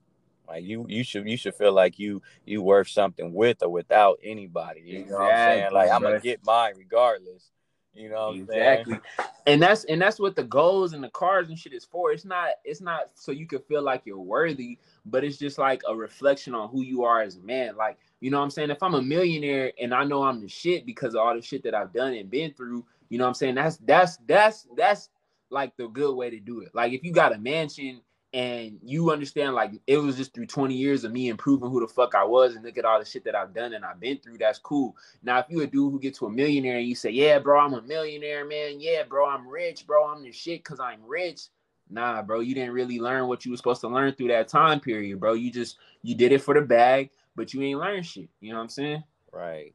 Like 0.46 0.64
you, 0.64 0.86
you 0.88 1.04
should 1.04 1.28
you 1.28 1.36
should 1.36 1.54
feel 1.54 1.72
like 1.72 1.98
you 1.98 2.22
you 2.44 2.62
worth 2.62 2.88
something 2.88 3.32
with 3.32 3.62
or 3.62 3.70
without 3.70 4.18
anybody. 4.22 4.82
You 4.84 4.98
exactly, 5.00 5.12
know 5.12 5.24
what 5.24 5.32
I'm 5.32 5.50
saying? 5.50 5.72
Like 5.72 5.90
I'm 5.90 6.02
gonna 6.02 6.20
get 6.20 6.44
mine 6.44 6.74
regardless. 6.76 7.50
You 7.94 8.08
know 8.08 8.30
exactly. 8.30 8.98
And 9.46 9.62
that's 9.62 9.84
and 9.84 10.00
that's 10.00 10.18
what 10.18 10.36
the 10.36 10.42
goals 10.42 10.94
and 10.94 11.04
the 11.04 11.10
cars 11.10 11.48
and 11.48 11.58
shit 11.58 11.72
is 11.72 11.84
for. 11.84 12.12
It's 12.12 12.24
not 12.24 12.48
it's 12.64 12.80
not 12.80 13.10
so 13.14 13.30
you 13.30 13.46
can 13.46 13.60
feel 13.60 13.82
like 13.82 14.02
you're 14.04 14.18
worthy, 14.18 14.78
but 15.06 15.22
it's 15.22 15.38
just 15.38 15.58
like 15.58 15.82
a 15.88 15.94
reflection 15.94 16.54
on 16.54 16.68
who 16.70 16.82
you 16.82 17.04
are 17.04 17.22
as 17.22 17.36
a 17.36 17.40
man. 17.40 17.76
Like, 17.76 17.98
you 18.20 18.30
know 18.30 18.38
what 18.38 18.44
I'm 18.44 18.50
saying? 18.50 18.70
If 18.70 18.82
I'm 18.82 18.94
a 18.94 19.02
millionaire 19.02 19.72
and 19.80 19.94
I 19.94 20.04
know 20.04 20.24
I'm 20.24 20.40
the 20.40 20.48
shit 20.48 20.86
because 20.86 21.14
of 21.14 21.20
all 21.20 21.34
the 21.34 21.42
shit 21.42 21.62
that 21.64 21.74
I've 21.74 21.92
done 21.92 22.14
and 22.14 22.30
been 22.30 22.52
through, 22.54 22.84
you 23.10 23.18
know 23.18 23.24
what 23.24 23.28
I'm 23.28 23.34
saying? 23.34 23.54
That's 23.54 23.76
that's 23.78 24.16
that's 24.26 24.66
that's 24.76 25.10
like 25.50 25.76
the 25.76 25.88
good 25.88 26.16
way 26.16 26.30
to 26.30 26.40
do 26.40 26.60
it. 26.60 26.74
Like 26.74 26.92
if 26.92 27.04
you 27.04 27.12
got 27.12 27.34
a 27.34 27.38
mansion 27.38 28.00
and 28.34 28.80
you 28.82 29.12
understand 29.12 29.54
like 29.54 29.70
it 29.86 29.96
was 29.96 30.16
just 30.16 30.34
through 30.34 30.46
20 30.46 30.74
years 30.74 31.04
of 31.04 31.12
me 31.12 31.28
improving 31.28 31.70
who 31.70 31.78
the 31.78 31.86
fuck 31.86 32.16
I 32.16 32.24
was 32.24 32.56
and 32.56 32.64
look 32.64 32.76
at 32.76 32.84
all 32.84 32.98
the 32.98 33.04
shit 33.04 33.24
that 33.26 33.36
I've 33.36 33.54
done 33.54 33.74
and 33.74 33.84
I've 33.84 34.00
been 34.00 34.18
through, 34.18 34.38
that's 34.38 34.58
cool. 34.58 34.96
Now, 35.22 35.38
if 35.38 35.46
you 35.48 35.60
a 35.60 35.68
dude 35.68 35.92
who 35.92 36.00
gets 36.00 36.18
to 36.18 36.26
a 36.26 36.30
millionaire 36.30 36.78
and 36.78 36.86
you 36.86 36.96
say, 36.96 37.10
Yeah, 37.10 37.38
bro, 37.38 37.60
I'm 37.60 37.74
a 37.74 37.82
millionaire, 37.82 38.44
man. 38.44 38.80
Yeah, 38.80 39.04
bro, 39.08 39.28
I'm 39.28 39.46
rich, 39.46 39.86
bro. 39.86 40.08
I'm 40.08 40.24
the 40.24 40.32
shit 40.32 40.64
because 40.64 40.80
I'm 40.80 40.98
rich. 41.06 41.42
Nah, 41.88 42.22
bro, 42.22 42.40
you 42.40 42.56
didn't 42.56 42.72
really 42.72 42.98
learn 42.98 43.28
what 43.28 43.44
you 43.44 43.52
were 43.52 43.56
supposed 43.56 43.82
to 43.82 43.88
learn 43.88 44.12
through 44.14 44.28
that 44.28 44.48
time 44.48 44.80
period, 44.80 45.20
bro. 45.20 45.34
You 45.34 45.52
just 45.52 45.76
you 46.02 46.16
did 46.16 46.32
it 46.32 46.42
for 46.42 46.54
the 46.54 46.62
bag, 46.62 47.10
but 47.36 47.54
you 47.54 47.62
ain't 47.62 47.78
learned 47.78 48.04
shit. 48.04 48.28
You 48.40 48.50
know 48.50 48.56
what 48.56 48.64
I'm 48.64 48.68
saying? 48.68 49.04
Right. 49.32 49.74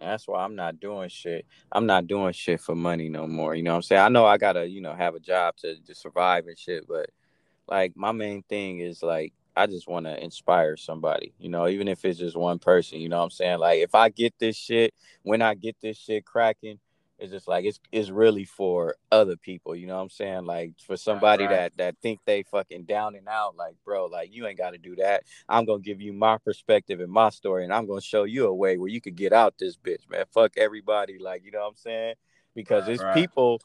That's 0.00 0.28
why 0.28 0.44
I'm 0.44 0.54
not 0.54 0.78
doing 0.78 1.08
shit. 1.08 1.44
I'm 1.72 1.86
not 1.86 2.06
doing 2.06 2.32
shit 2.34 2.60
for 2.60 2.76
money 2.76 3.08
no 3.08 3.26
more. 3.26 3.56
You 3.56 3.64
know 3.64 3.72
what 3.72 3.76
I'm 3.78 3.82
saying? 3.82 4.02
I 4.02 4.08
know 4.08 4.26
I 4.26 4.38
gotta, 4.38 4.66
you 4.66 4.80
know, 4.80 4.94
have 4.94 5.16
a 5.16 5.20
job 5.20 5.56
to, 5.58 5.74
to 5.80 5.94
survive 5.94 6.46
and 6.46 6.56
shit, 6.56 6.86
but 6.86 7.10
like 7.70 7.96
my 7.96 8.12
main 8.12 8.42
thing 8.42 8.80
is 8.80 9.02
like 9.02 9.32
I 9.56 9.66
just 9.66 9.88
want 9.88 10.06
to 10.06 10.22
inspire 10.22 10.76
somebody, 10.76 11.32
you 11.38 11.48
know, 11.48 11.68
even 11.68 11.88
if 11.88 12.04
it's 12.04 12.18
just 12.18 12.36
one 12.36 12.58
person, 12.58 13.00
you 13.00 13.08
know 13.08 13.18
what 13.18 13.24
I'm 13.24 13.30
saying? 13.30 13.58
Like 13.58 13.80
if 13.80 13.94
I 13.94 14.08
get 14.08 14.34
this 14.38 14.56
shit, 14.56 14.94
when 15.22 15.42
I 15.42 15.54
get 15.54 15.76
this 15.80 15.96
shit 15.96 16.24
cracking, 16.24 16.78
it's 17.18 17.30
just 17.30 17.46
like 17.46 17.66
it's 17.66 17.78
it's 17.92 18.08
really 18.08 18.44
for 18.44 18.96
other 19.12 19.36
people, 19.36 19.76
you 19.76 19.86
know 19.86 19.96
what 19.96 20.02
I'm 20.02 20.10
saying? 20.10 20.46
Like 20.46 20.72
for 20.86 20.96
somebody 20.96 21.44
right, 21.44 21.50
right. 21.50 21.76
that 21.76 21.76
that 21.76 21.96
think 22.02 22.20
they 22.24 22.42
fucking 22.44 22.84
down 22.84 23.14
and 23.14 23.28
out, 23.28 23.56
like 23.56 23.74
bro, 23.84 24.06
like 24.06 24.34
you 24.34 24.46
ain't 24.46 24.58
got 24.58 24.70
to 24.70 24.78
do 24.78 24.96
that. 24.96 25.24
I'm 25.48 25.66
gonna 25.66 25.80
give 25.80 26.00
you 26.00 26.14
my 26.14 26.38
perspective 26.38 27.00
and 27.00 27.12
my 27.12 27.28
story, 27.28 27.64
and 27.64 27.72
I'm 27.72 27.86
gonna 27.86 28.00
show 28.00 28.24
you 28.24 28.46
a 28.46 28.54
way 28.54 28.78
where 28.78 28.88
you 28.88 29.00
could 29.00 29.16
get 29.16 29.32
out 29.32 29.54
this 29.58 29.76
bitch, 29.76 30.08
man. 30.08 30.24
Fuck 30.32 30.56
everybody, 30.56 31.18
like 31.18 31.44
you 31.44 31.50
know 31.50 31.60
what 31.60 31.68
I'm 31.68 31.76
saying? 31.76 32.14
Because 32.54 32.84
right, 32.84 32.94
it's 32.94 33.04
people 33.14 33.60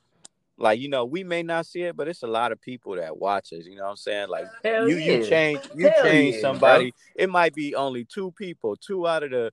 like 0.57 0.79
you 0.79 0.89
know 0.89 1.05
we 1.05 1.23
may 1.23 1.43
not 1.43 1.65
see 1.65 1.81
it 1.81 1.95
but 1.95 2.07
it's 2.07 2.23
a 2.23 2.27
lot 2.27 2.51
of 2.51 2.61
people 2.61 2.95
that 2.95 3.17
watch 3.17 3.51
us 3.53 3.65
you 3.65 3.75
know 3.75 3.83
what 3.83 3.89
i'm 3.91 3.95
saying 3.95 4.29
like 4.29 4.47
Hell 4.63 4.87
you 4.87 4.97
yeah. 4.97 5.13
you 5.13 5.25
change 5.25 5.59
you 5.75 5.89
Hell 5.89 6.03
change 6.03 6.35
yeah, 6.35 6.41
somebody 6.41 6.91
bro. 6.91 7.23
it 7.23 7.29
might 7.29 7.53
be 7.53 7.75
only 7.75 8.05
two 8.05 8.31
people 8.31 8.75
two 8.75 9.07
out 9.07 9.23
of 9.23 9.31
the 9.31 9.51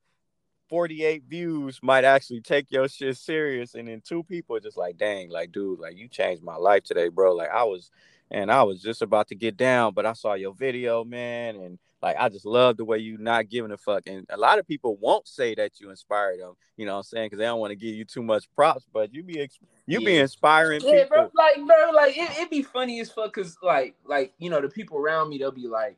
48 0.68 1.24
views 1.28 1.80
might 1.82 2.04
actually 2.04 2.40
take 2.40 2.70
your 2.70 2.88
shit 2.88 3.16
serious 3.16 3.74
and 3.74 3.88
then 3.88 4.00
two 4.02 4.22
people 4.22 4.58
just 4.58 4.76
like 4.76 4.96
dang 4.96 5.28
like 5.28 5.52
dude 5.52 5.80
like 5.80 5.96
you 5.96 6.08
changed 6.08 6.42
my 6.42 6.56
life 6.56 6.82
today 6.84 7.08
bro 7.08 7.34
like 7.34 7.50
i 7.50 7.64
was 7.64 7.90
and 8.30 8.50
i 8.50 8.62
was 8.62 8.80
just 8.80 9.02
about 9.02 9.28
to 9.28 9.34
get 9.34 9.56
down 9.56 9.92
but 9.92 10.06
i 10.06 10.12
saw 10.12 10.34
your 10.34 10.54
video 10.54 11.04
man 11.04 11.56
and 11.56 11.78
like 12.02 12.16
I 12.18 12.28
just 12.28 12.44
love 12.44 12.76
the 12.76 12.84
way 12.84 12.98
you 12.98 13.16
not 13.16 13.48
giving 13.48 13.70
a 13.70 13.76
fuck. 13.76 14.02
And 14.06 14.26
a 14.28 14.36
lot 14.36 14.58
of 14.58 14.66
people 14.66 14.96
won't 14.96 15.28
say 15.28 15.54
that 15.54 15.80
you 15.80 15.90
inspired 15.90 16.40
them, 16.40 16.54
you 16.76 16.84
know 16.84 16.92
what 16.92 16.98
I'm 16.98 17.04
saying? 17.04 17.26
Because 17.26 17.38
they 17.38 17.44
don't 17.44 17.60
want 17.60 17.70
to 17.70 17.76
give 17.76 17.94
you 17.94 18.04
too 18.04 18.22
much 18.22 18.52
props, 18.54 18.84
but 18.92 19.14
you 19.14 19.22
be 19.22 19.48
you 19.86 20.00
yeah. 20.00 20.06
be 20.06 20.16
inspiring 20.18 20.80
yeah, 20.82 21.04
people. 21.04 21.08
bro. 21.08 21.30
Like, 21.34 21.56
bro, 21.56 21.90
like 21.94 22.16
it, 22.16 22.30
it 22.38 22.50
be 22.50 22.62
funny 22.62 23.00
as 23.00 23.10
fuck 23.10 23.32
because 23.32 23.56
like 23.62 23.94
like 24.04 24.34
you 24.38 24.50
know, 24.50 24.60
the 24.60 24.68
people 24.68 24.98
around 24.98 25.30
me, 25.30 25.38
they'll 25.38 25.52
be 25.52 25.68
like, 25.68 25.96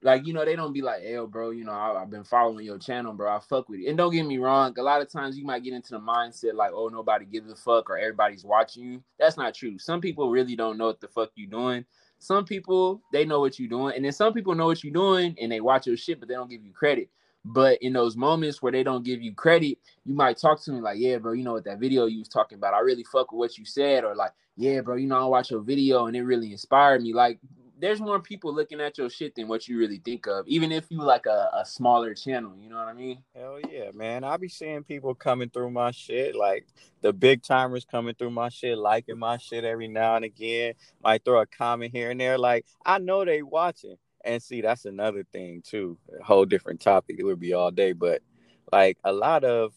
like 0.00 0.26
you 0.26 0.32
know, 0.32 0.44
they 0.44 0.54
don't 0.54 0.72
be 0.72 0.82
like, 0.82 1.02
hey, 1.02 1.18
bro, 1.28 1.50
you 1.50 1.64
know, 1.64 1.72
I, 1.72 1.98
have 1.98 2.10
been 2.10 2.24
following 2.24 2.64
your 2.64 2.78
channel, 2.78 3.12
bro. 3.12 3.34
I 3.34 3.40
fuck 3.40 3.68
with 3.68 3.80
it. 3.80 3.88
And 3.88 3.98
don't 3.98 4.12
get 4.12 4.24
me 4.24 4.38
wrong, 4.38 4.74
a 4.78 4.82
lot 4.82 5.02
of 5.02 5.10
times 5.10 5.36
you 5.36 5.44
might 5.44 5.64
get 5.64 5.74
into 5.74 5.90
the 5.90 6.00
mindset 6.00 6.54
like, 6.54 6.70
oh, 6.72 6.88
nobody 6.88 7.24
gives 7.24 7.50
a 7.50 7.56
fuck 7.56 7.90
or 7.90 7.98
everybody's 7.98 8.44
watching 8.44 8.84
you. 8.84 9.02
That's 9.18 9.36
not 9.36 9.54
true. 9.54 9.78
Some 9.78 10.00
people 10.00 10.30
really 10.30 10.54
don't 10.54 10.78
know 10.78 10.86
what 10.86 11.00
the 11.00 11.08
fuck 11.08 11.30
you 11.34 11.48
doing 11.48 11.84
some 12.22 12.44
people 12.44 13.02
they 13.12 13.24
know 13.24 13.40
what 13.40 13.58
you're 13.58 13.68
doing, 13.68 13.96
and 13.96 14.04
then 14.04 14.12
some 14.12 14.32
people 14.32 14.54
know 14.54 14.66
what 14.66 14.84
you're 14.84 14.92
doing 14.92 15.36
and 15.40 15.50
they 15.50 15.60
watch 15.60 15.88
your 15.88 15.96
shit, 15.96 16.20
but 16.20 16.28
they 16.28 16.34
don't 16.34 16.48
give 16.48 16.64
you 16.64 16.72
credit. 16.72 17.10
But 17.44 17.82
in 17.82 17.92
those 17.92 18.16
moments 18.16 18.62
where 18.62 18.70
they 18.70 18.84
don't 18.84 19.04
give 19.04 19.20
you 19.20 19.34
credit, 19.34 19.78
you 20.04 20.14
might 20.14 20.38
talk 20.38 20.62
to 20.62 20.70
me 20.70 20.80
like, 20.80 21.00
"Yeah, 21.00 21.18
bro, 21.18 21.32
you 21.32 21.42
know 21.42 21.54
what 21.54 21.64
that 21.64 21.80
video 21.80 22.06
you 22.06 22.20
was 22.20 22.28
talking 22.28 22.58
about? 22.58 22.74
I 22.74 22.78
really 22.78 23.02
fuck 23.02 23.32
with 23.32 23.38
what 23.38 23.58
you 23.58 23.64
said," 23.64 24.04
or 24.04 24.14
like, 24.14 24.30
"Yeah, 24.56 24.82
bro, 24.82 24.94
you 24.94 25.08
know 25.08 25.18
I 25.18 25.24
watch 25.24 25.50
your 25.50 25.62
video 25.62 26.06
and 26.06 26.16
it 26.16 26.22
really 26.22 26.52
inspired 26.52 27.02
me." 27.02 27.12
Like, 27.12 27.40
there's 27.82 28.00
more 28.00 28.20
people 28.20 28.54
looking 28.54 28.80
at 28.80 28.96
your 28.96 29.10
shit 29.10 29.34
than 29.34 29.48
what 29.48 29.66
you 29.66 29.76
really 29.76 29.98
think 29.98 30.28
of, 30.28 30.46
even 30.46 30.70
if 30.70 30.86
you 30.88 31.02
like 31.02 31.26
a, 31.26 31.50
a 31.52 31.66
smaller 31.66 32.14
channel. 32.14 32.52
You 32.56 32.70
know 32.70 32.76
what 32.76 32.86
I 32.86 32.92
mean? 32.92 33.18
Hell 33.34 33.58
yeah, 33.68 33.90
man. 33.92 34.22
I 34.22 34.36
be 34.36 34.48
seeing 34.48 34.84
people 34.84 35.16
coming 35.16 35.50
through 35.50 35.72
my 35.72 35.90
shit, 35.90 36.36
like 36.36 36.64
the 37.00 37.12
big 37.12 37.42
timers 37.42 37.84
coming 37.84 38.14
through 38.14 38.30
my 38.30 38.50
shit, 38.50 38.78
liking 38.78 39.18
my 39.18 39.36
shit 39.36 39.64
every 39.64 39.88
now 39.88 40.14
and 40.14 40.24
again. 40.24 40.74
Might 41.02 41.24
throw 41.24 41.40
a 41.40 41.46
comment 41.46 41.90
here 41.92 42.12
and 42.12 42.20
there. 42.20 42.38
Like 42.38 42.66
I 42.86 42.98
know 42.98 43.24
they 43.24 43.42
watching. 43.42 43.96
And 44.24 44.40
see, 44.40 44.60
that's 44.60 44.84
another 44.84 45.24
thing 45.32 45.62
too. 45.66 45.98
A 46.20 46.22
whole 46.22 46.44
different 46.44 46.80
topic. 46.80 47.16
It 47.18 47.24
would 47.24 47.40
be 47.40 47.52
all 47.52 47.72
day, 47.72 47.90
but 47.90 48.22
like 48.70 48.96
a 49.02 49.12
lot 49.12 49.42
of 49.42 49.72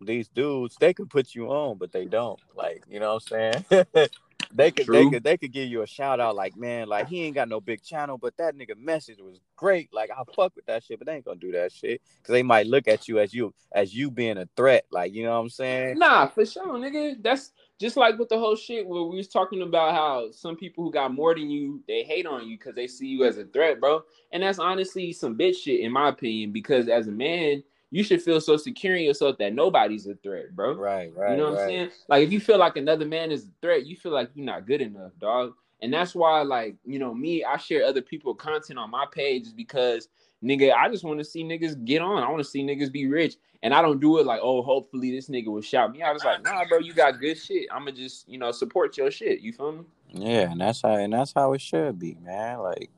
these 0.00 0.28
dudes, 0.28 0.76
they 0.80 0.94
could 0.94 1.10
put 1.10 1.34
you 1.34 1.48
on, 1.48 1.76
but 1.76 1.92
they 1.92 2.06
don't. 2.06 2.40
Like, 2.56 2.84
you 2.88 3.00
know 3.00 3.14
what 3.14 3.30
I'm 3.30 3.64
saying? 3.70 4.08
they 4.52 4.70
could 4.70 4.86
True. 4.86 4.94
they 4.94 5.10
could 5.10 5.24
they 5.24 5.36
could 5.36 5.52
give 5.52 5.68
you 5.68 5.82
a 5.82 5.86
shout 5.86 6.20
out 6.20 6.34
like 6.34 6.56
man 6.56 6.88
like 6.88 7.08
he 7.08 7.22
ain't 7.24 7.34
got 7.34 7.48
no 7.48 7.60
big 7.60 7.82
channel 7.82 8.18
but 8.18 8.36
that 8.36 8.56
nigga 8.56 8.76
message 8.76 9.18
was 9.20 9.40
great 9.56 9.88
like 9.92 10.10
I 10.10 10.22
fuck 10.34 10.54
with 10.56 10.66
that 10.66 10.84
shit 10.84 10.98
but 10.98 11.06
they 11.06 11.16
ain't 11.16 11.24
gonna 11.24 11.38
do 11.38 11.52
that 11.52 11.72
shit 11.72 12.00
because 12.20 12.32
they 12.32 12.42
might 12.42 12.66
look 12.66 12.88
at 12.88 13.08
you 13.08 13.18
as 13.18 13.34
you 13.34 13.52
as 13.72 13.94
you 13.94 14.10
being 14.10 14.38
a 14.38 14.48
threat 14.56 14.84
like 14.90 15.12
you 15.12 15.24
know 15.24 15.32
what 15.32 15.40
I'm 15.40 15.50
saying 15.50 15.98
nah 15.98 16.26
for 16.26 16.46
sure 16.46 16.78
nigga 16.78 17.22
that's 17.22 17.52
just 17.78 17.96
like 17.96 18.18
with 18.18 18.28
the 18.28 18.38
whole 18.38 18.56
shit 18.56 18.86
where 18.86 19.02
we 19.04 19.16
was 19.16 19.28
talking 19.28 19.62
about 19.62 19.94
how 19.94 20.32
some 20.32 20.56
people 20.56 20.82
who 20.82 20.90
got 20.90 21.14
more 21.14 21.34
than 21.34 21.48
you, 21.48 21.80
they 21.86 22.02
hate 22.02 22.26
on 22.26 22.48
you 22.48 22.58
because 22.58 22.74
they 22.74 22.88
see 22.88 23.06
you 23.06 23.24
as 23.24 23.38
a 23.38 23.44
threat, 23.44 23.80
bro. 23.80 24.02
And 24.32 24.42
that's 24.42 24.58
honestly 24.58 25.12
some 25.12 25.38
bitch 25.38 25.58
shit 25.62 25.80
in 25.80 25.92
my 25.92 26.08
opinion. 26.08 26.50
Because 26.50 26.88
as 26.88 27.06
a 27.06 27.12
man, 27.12 27.62
you 27.90 28.02
should 28.02 28.22
feel 28.22 28.40
so 28.40 28.56
secure 28.56 28.96
in 28.96 29.04
yourself 29.04 29.38
that 29.38 29.54
nobody's 29.54 30.06
a 30.06 30.14
threat, 30.16 30.54
bro. 30.54 30.74
Right, 30.74 31.12
right. 31.16 31.32
You 31.32 31.36
know 31.36 31.50
what 31.50 31.54
right. 31.54 31.62
I'm 31.62 31.68
saying? 31.68 31.90
Like 32.08 32.24
if 32.24 32.32
you 32.32 32.40
feel 32.40 32.58
like 32.58 32.76
another 32.76 33.06
man 33.06 33.30
is 33.30 33.44
a 33.44 33.50
threat, 33.62 33.86
you 33.86 33.96
feel 33.96 34.12
like 34.12 34.30
you're 34.34 34.46
not 34.46 34.66
good 34.66 34.80
enough, 34.80 35.12
dog. 35.18 35.54
And 35.80 35.92
that's 35.92 36.14
why, 36.14 36.42
like, 36.42 36.76
you 36.84 36.98
know, 36.98 37.14
me, 37.14 37.44
I 37.44 37.56
share 37.56 37.84
other 37.84 38.02
people 38.02 38.34
content 38.34 38.78
on 38.78 38.90
my 38.90 39.06
page 39.10 39.46
is 39.46 39.52
because 39.52 40.08
nigga, 40.42 40.74
I 40.74 40.88
just 40.88 41.04
want 41.04 41.18
to 41.18 41.24
see 41.24 41.44
niggas 41.44 41.84
get 41.84 42.02
on. 42.02 42.22
I 42.22 42.28
want 42.28 42.42
to 42.42 42.50
see 42.50 42.62
niggas 42.62 42.90
be 42.90 43.06
rich. 43.06 43.36
And 43.62 43.74
I 43.74 43.82
don't 43.82 44.00
do 44.00 44.18
it 44.18 44.26
like, 44.26 44.40
oh, 44.42 44.62
hopefully 44.62 45.10
this 45.10 45.28
nigga 45.28 45.46
will 45.46 45.62
shout 45.62 45.92
me 45.92 46.02
out. 46.02 46.14
It's 46.14 46.24
like, 46.24 46.42
nah, 46.44 46.64
bro, 46.68 46.78
you 46.78 46.92
got 46.92 47.20
good 47.20 47.36
shit. 47.36 47.66
I'ma 47.72 47.90
just, 47.90 48.28
you 48.28 48.38
know, 48.38 48.52
support 48.52 48.96
your 48.96 49.10
shit. 49.10 49.40
You 49.40 49.52
feel 49.52 49.72
me? 49.72 49.84
Yeah, 50.10 50.52
and 50.52 50.60
that's 50.60 50.82
how 50.82 50.94
and 50.94 51.12
that's 51.12 51.32
how 51.34 51.52
it 51.52 51.60
should 51.60 51.98
be, 51.98 52.16
man. 52.22 52.60
Like 52.60 52.90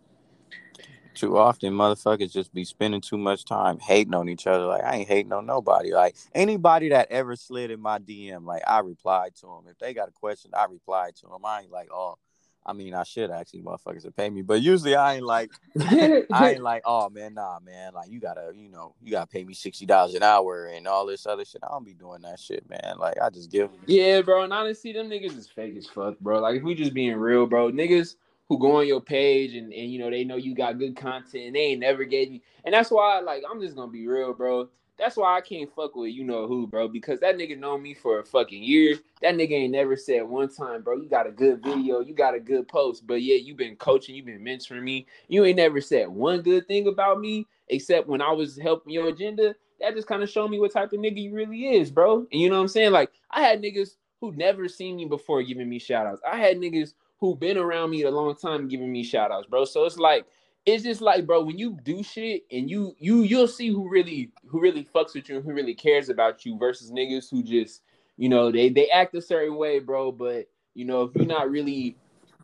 too 1.21 1.37
often 1.37 1.75
motherfuckers 1.75 2.33
just 2.33 2.53
be 2.55 2.65
spending 2.65 3.03
too 3.03 3.19
much 3.19 3.45
time 3.45 3.79
hating 3.79 4.15
on 4.15 4.29
each 4.29 4.47
other. 4.47 4.65
Like 4.65 4.83
I 4.83 4.97
ain't 4.97 5.09
hating 5.09 5.33
on 5.33 5.45
nobody. 5.45 5.93
Like 5.93 6.17
anybody 6.35 6.89
that 6.89 7.11
ever 7.11 7.37
slid 7.37 7.71
in 7.71 7.81
my 7.81 7.99
DM, 7.99 8.47
like 8.47 8.63
I 8.67 8.79
replied 8.81 9.35
to 9.37 9.47
them. 9.47 9.65
If 9.71 9.79
they 9.79 9.93
got 9.93 10.09
a 10.09 10.13
question, 10.13 10.53
I 10.57 10.65
replied 10.65 11.17
to 11.17 11.27
them. 11.27 11.45
I 11.45 11.61
ain't 11.61 11.71
like, 11.71 11.89
oh, 11.93 12.17
I 12.65 12.73
mean, 12.73 12.95
I 12.95 13.05
should 13.05 13.31
actually 13.31 13.61
motherfuckers 13.61 14.03
to 14.03 14.11
pay 14.11 14.31
me, 14.31 14.43
but 14.43 14.63
usually 14.63 14.95
I 14.95 15.17
ain't 15.17 15.25
like, 15.25 15.51
I 15.81 16.53
ain't 16.53 16.63
like, 16.63 16.83
oh 16.87 17.11
man, 17.11 17.35
nah, 17.35 17.59
man, 17.61 17.93
like 17.93 18.11
you 18.11 18.19
gotta, 18.19 18.53
you 18.55 18.71
know, 18.71 18.95
you 19.03 19.11
gotta 19.11 19.27
pay 19.27 19.45
me 19.45 19.53
sixty 19.53 19.85
dollars 19.85 20.15
an 20.15 20.23
hour 20.23 20.67
and 20.67 20.87
all 20.87 21.05
this 21.05 21.27
other 21.27 21.45
shit. 21.45 21.63
I 21.63 21.69
don't 21.69 21.85
be 21.85 21.95
doing 21.95 22.23
that 22.23 22.41
shit, 22.41 22.69
man. 22.69 22.97
Like 22.99 23.21
I 23.21 23.29
just 23.29 23.51
give. 23.51 23.71
Yeah, 23.85 24.23
bro. 24.23 24.45
And 24.45 24.55
honestly, 24.55 24.93
them 24.93 25.11
niggas 25.11 25.37
is 25.37 25.49
fake 25.49 25.77
as 25.77 25.87
fuck, 25.87 26.19
bro. 26.19 26.41
Like 26.41 26.57
if 26.57 26.63
we 26.63 26.75
just 26.75 26.95
being 26.95 27.17
real, 27.17 27.47
bro, 27.47 27.71
niggas 27.71 28.17
who 28.51 28.59
go 28.59 28.79
on 28.79 28.87
your 28.87 29.01
page 29.01 29.55
and, 29.55 29.73
and 29.73 29.93
you 29.93 29.99
know 29.99 30.11
they 30.11 30.25
know 30.25 30.37
you 30.37 30.57
got 30.57 30.79
good 30.79 30.97
content 30.97 31.47
and 31.47 31.55
they 31.55 31.61
ain't 31.61 31.81
never 31.81 32.05
gave 32.05 32.33
you 32.33 32.41
and 32.65 32.75
that's 32.75 32.91
why 32.91 33.21
like 33.21 33.43
I'm 33.51 33.61
just 33.61 33.77
gonna 33.77 33.91
be 33.91 34.07
real, 34.07 34.35
bro. 34.35 34.69
That's 34.99 35.17
why 35.17 35.35
I 35.35 35.41
can't 35.41 35.75
fuck 35.75 35.97
with 35.97 36.13
you 36.13 36.25
know 36.25 36.47
who, 36.47 36.67
bro, 36.67 36.89
because 36.89 37.21
that 37.21 37.39
nigga 37.39 37.59
know 37.59 37.79
me 37.79 37.95
for 37.95 38.19
a 38.19 38.25
fucking 38.25 38.63
year. 38.63 38.99
That 39.23 39.35
nigga 39.35 39.53
ain't 39.53 39.73
never 39.73 39.97
said 39.97 40.25
one 40.25 40.53
time, 40.53 40.83
bro, 40.83 40.97
you 40.97 41.09
got 41.09 41.27
a 41.27 41.31
good 41.31 41.63
video, 41.63 42.01
you 42.01 42.13
got 42.13 42.35
a 42.35 42.41
good 42.41 42.69
post, 42.69 43.07
but 43.07 43.23
yeah, 43.23 43.37
you 43.37 43.55
been 43.55 43.77
coaching, 43.77 44.15
you 44.15 44.23
been 44.23 44.45
mentoring 44.45 44.83
me. 44.83 45.07
You 45.29 45.45
ain't 45.47 45.57
never 45.57 45.81
said 45.81 46.09
one 46.09 46.43
good 46.43 46.69
thing 46.69 46.87
about 46.87 47.19
me, 47.19 47.47
except 47.69 48.09
when 48.09 48.21
I 48.21 48.33
was 48.33 48.59
helping 48.59 48.93
your 48.93 49.09
agenda. 49.09 49.55
That 49.81 49.95
just 49.95 50.07
kind 50.07 50.23
of 50.23 50.29
showed 50.29 50.49
me 50.49 50.59
what 50.59 50.73
type 50.73 50.93
of 50.93 50.99
nigga 50.99 51.23
you 51.23 51.33
really 51.33 51.77
is, 51.77 51.91
bro. 51.91 52.27
And 52.31 52.41
you 52.41 52.51
know 52.51 52.57
what 52.57 52.63
I'm 52.63 52.69
saying? 52.69 52.93
Like, 52.93 53.11
I 53.31 53.41
had 53.41 53.63
niggas 53.63 53.97
who 54.21 54.33
never 54.33 54.69
seen 54.69 54.97
me 54.97 55.07
before 55.07 55.43
giving 55.43 55.71
me 55.71 55.79
shout 55.79 56.07
outs. 56.07 56.21
I 56.31 56.37
had 56.37 56.59
niggas 56.59 56.93
who 57.21 57.37
been 57.37 57.59
around 57.59 57.91
me 57.91 58.03
a 58.03 58.11
long 58.11 58.35
time 58.35 58.67
giving 58.67 58.91
me 58.91 59.05
shout 59.05 59.31
outs, 59.31 59.47
bro. 59.47 59.65
So 59.65 59.85
it's 59.85 59.99
like, 59.99 60.27
it's 60.67 60.83
just 60.83 61.01
like, 61.01 61.27
bro, 61.27 61.43
when 61.43 61.59
you 61.59 61.79
do 61.83 62.03
shit 62.03 62.45
and 62.51 62.71
you 62.71 62.95
you 62.99 63.23
you'll 63.23 63.49
see 63.49 63.69
who 63.69 63.89
really 63.89 64.31
who 64.47 64.61
really 64.61 64.87
fucks 64.95 65.15
with 65.15 65.29
you 65.29 65.37
and 65.37 65.45
who 65.45 65.53
really 65.53 65.75
cares 65.75 66.09
about 66.09 66.45
you 66.45 66.59
versus 66.59 66.91
niggas 66.91 67.31
who 67.31 67.43
just, 67.43 67.83
you 68.17 68.29
know, 68.29 68.51
they 68.51 68.69
they 68.69 68.89
act 68.91 69.15
a 69.15 69.23
certain 69.23 69.57
way, 69.57 69.79
bro. 69.79 70.13
But 70.13 70.49
you 70.75 70.85
know, 70.85 71.03
if 71.03 71.15
you're 71.15 71.27
not 71.27 71.51
really 71.51 71.97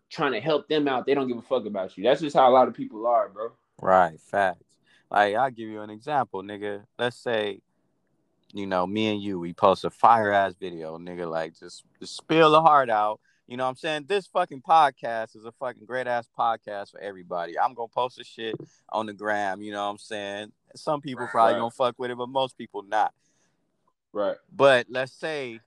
trying 0.08 0.32
to 0.32 0.40
help 0.40 0.68
them 0.68 0.88
out, 0.88 1.06
they 1.06 1.14
don't 1.14 1.28
give 1.28 1.38
a 1.38 1.42
fuck 1.42 1.66
about 1.66 1.96
you. 1.96 2.04
That's 2.04 2.20
just 2.20 2.36
how 2.36 2.48
a 2.48 2.52
lot 2.52 2.68
of 2.68 2.74
people 2.74 3.06
are, 3.06 3.28
bro. 3.28 3.52
Right, 3.80 4.20
facts. 4.20 4.64
Like 5.10 5.34
I'll 5.34 5.50
give 5.50 5.68
you 5.68 5.80
an 5.82 5.90
example, 5.90 6.42
nigga. 6.42 6.84
Let's 6.98 7.16
say, 7.16 7.60
you 8.52 8.66
know, 8.66 8.86
me 8.86 9.08
and 9.08 9.22
you, 9.22 9.38
we 9.38 9.52
post 9.52 9.84
a 9.84 9.90
fire 9.90 10.32
ass 10.32 10.54
video, 10.58 10.98
nigga, 10.98 11.30
like 11.30 11.58
just, 11.58 11.84
just 12.00 12.16
spill 12.16 12.50
the 12.50 12.62
heart 12.62 12.88
out. 12.88 13.20
You 13.46 13.56
know 13.56 13.64
what 13.64 13.70
I'm 13.70 13.76
saying? 13.76 14.06
This 14.08 14.26
fucking 14.26 14.62
podcast 14.62 15.36
is 15.36 15.44
a 15.44 15.52
fucking 15.52 15.84
great 15.86 16.06
ass 16.08 16.28
podcast 16.36 16.90
for 16.90 17.00
everybody. 17.00 17.58
I'm 17.58 17.74
gonna 17.74 17.88
post 17.88 18.18
a 18.18 18.24
shit 18.24 18.56
on 18.88 19.06
the 19.06 19.12
gram, 19.12 19.62
you 19.62 19.70
know 19.72 19.84
what 19.84 19.90
I'm 19.90 19.98
saying? 19.98 20.52
Some 20.74 21.00
people 21.00 21.26
probably 21.28 21.54
Right. 21.54 21.60
gonna 21.60 21.70
fuck 21.70 21.94
with 21.98 22.10
it, 22.10 22.18
but 22.18 22.28
most 22.28 22.58
people 22.58 22.82
not. 22.82 23.14
Right. 24.12 24.36
But 24.50 24.86
let's 24.88 25.12
say 25.12 25.60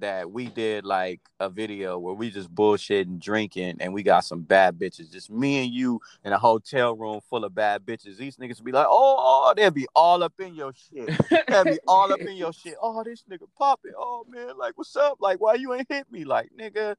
that 0.00 0.30
we 0.30 0.46
did 0.46 0.84
like 0.84 1.20
a 1.40 1.48
video 1.48 1.98
where 1.98 2.14
we 2.14 2.30
just 2.30 2.54
bullshitting, 2.54 3.20
drinking, 3.20 3.76
and 3.80 3.92
we 3.92 4.02
got 4.02 4.24
some 4.24 4.42
bad 4.42 4.78
bitches. 4.78 5.10
Just 5.10 5.30
me 5.30 5.64
and 5.64 5.72
you 5.72 6.00
in 6.24 6.32
a 6.32 6.38
hotel 6.38 6.96
room 6.96 7.20
full 7.28 7.44
of 7.44 7.54
bad 7.54 7.84
bitches. 7.84 8.16
These 8.16 8.36
niggas 8.36 8.62
be 8.62 8.72
like, 8.72 8.86
oh, 8.88 9.16
oh 9.18 9.54
they'll 9.56 9.70
be 9.70 9.86
all 9.94 10.22
up 10.22 10.34
in 10.38 10.54
your 10.54 10.72
shit. 10.74 11.10
They'll 11.48 11.64
be 11.64 11.78
all 11.86 12.12
up 12.12 12.20
in 12.20 12.36
your 12.36 12.52
shit. 12.54 12.74
Oh, 12.80 13.02
this 13.04 13.24
nigga 13.30 13.46
popping. 13.56 13.92
Oh 13.96 14.24
man, 14.28 14.56
like 14.58 14.76
what's 14.76 14.96
up? 14.96 15.18
Like 15.20 15.40
why 15.40 15.54
you 15.54 15.74
ain't 15.74 15.90
hit 15.90 16.10
me? 16.10 16.24
Like 16.24 16.50
nigga. 16.58 16.96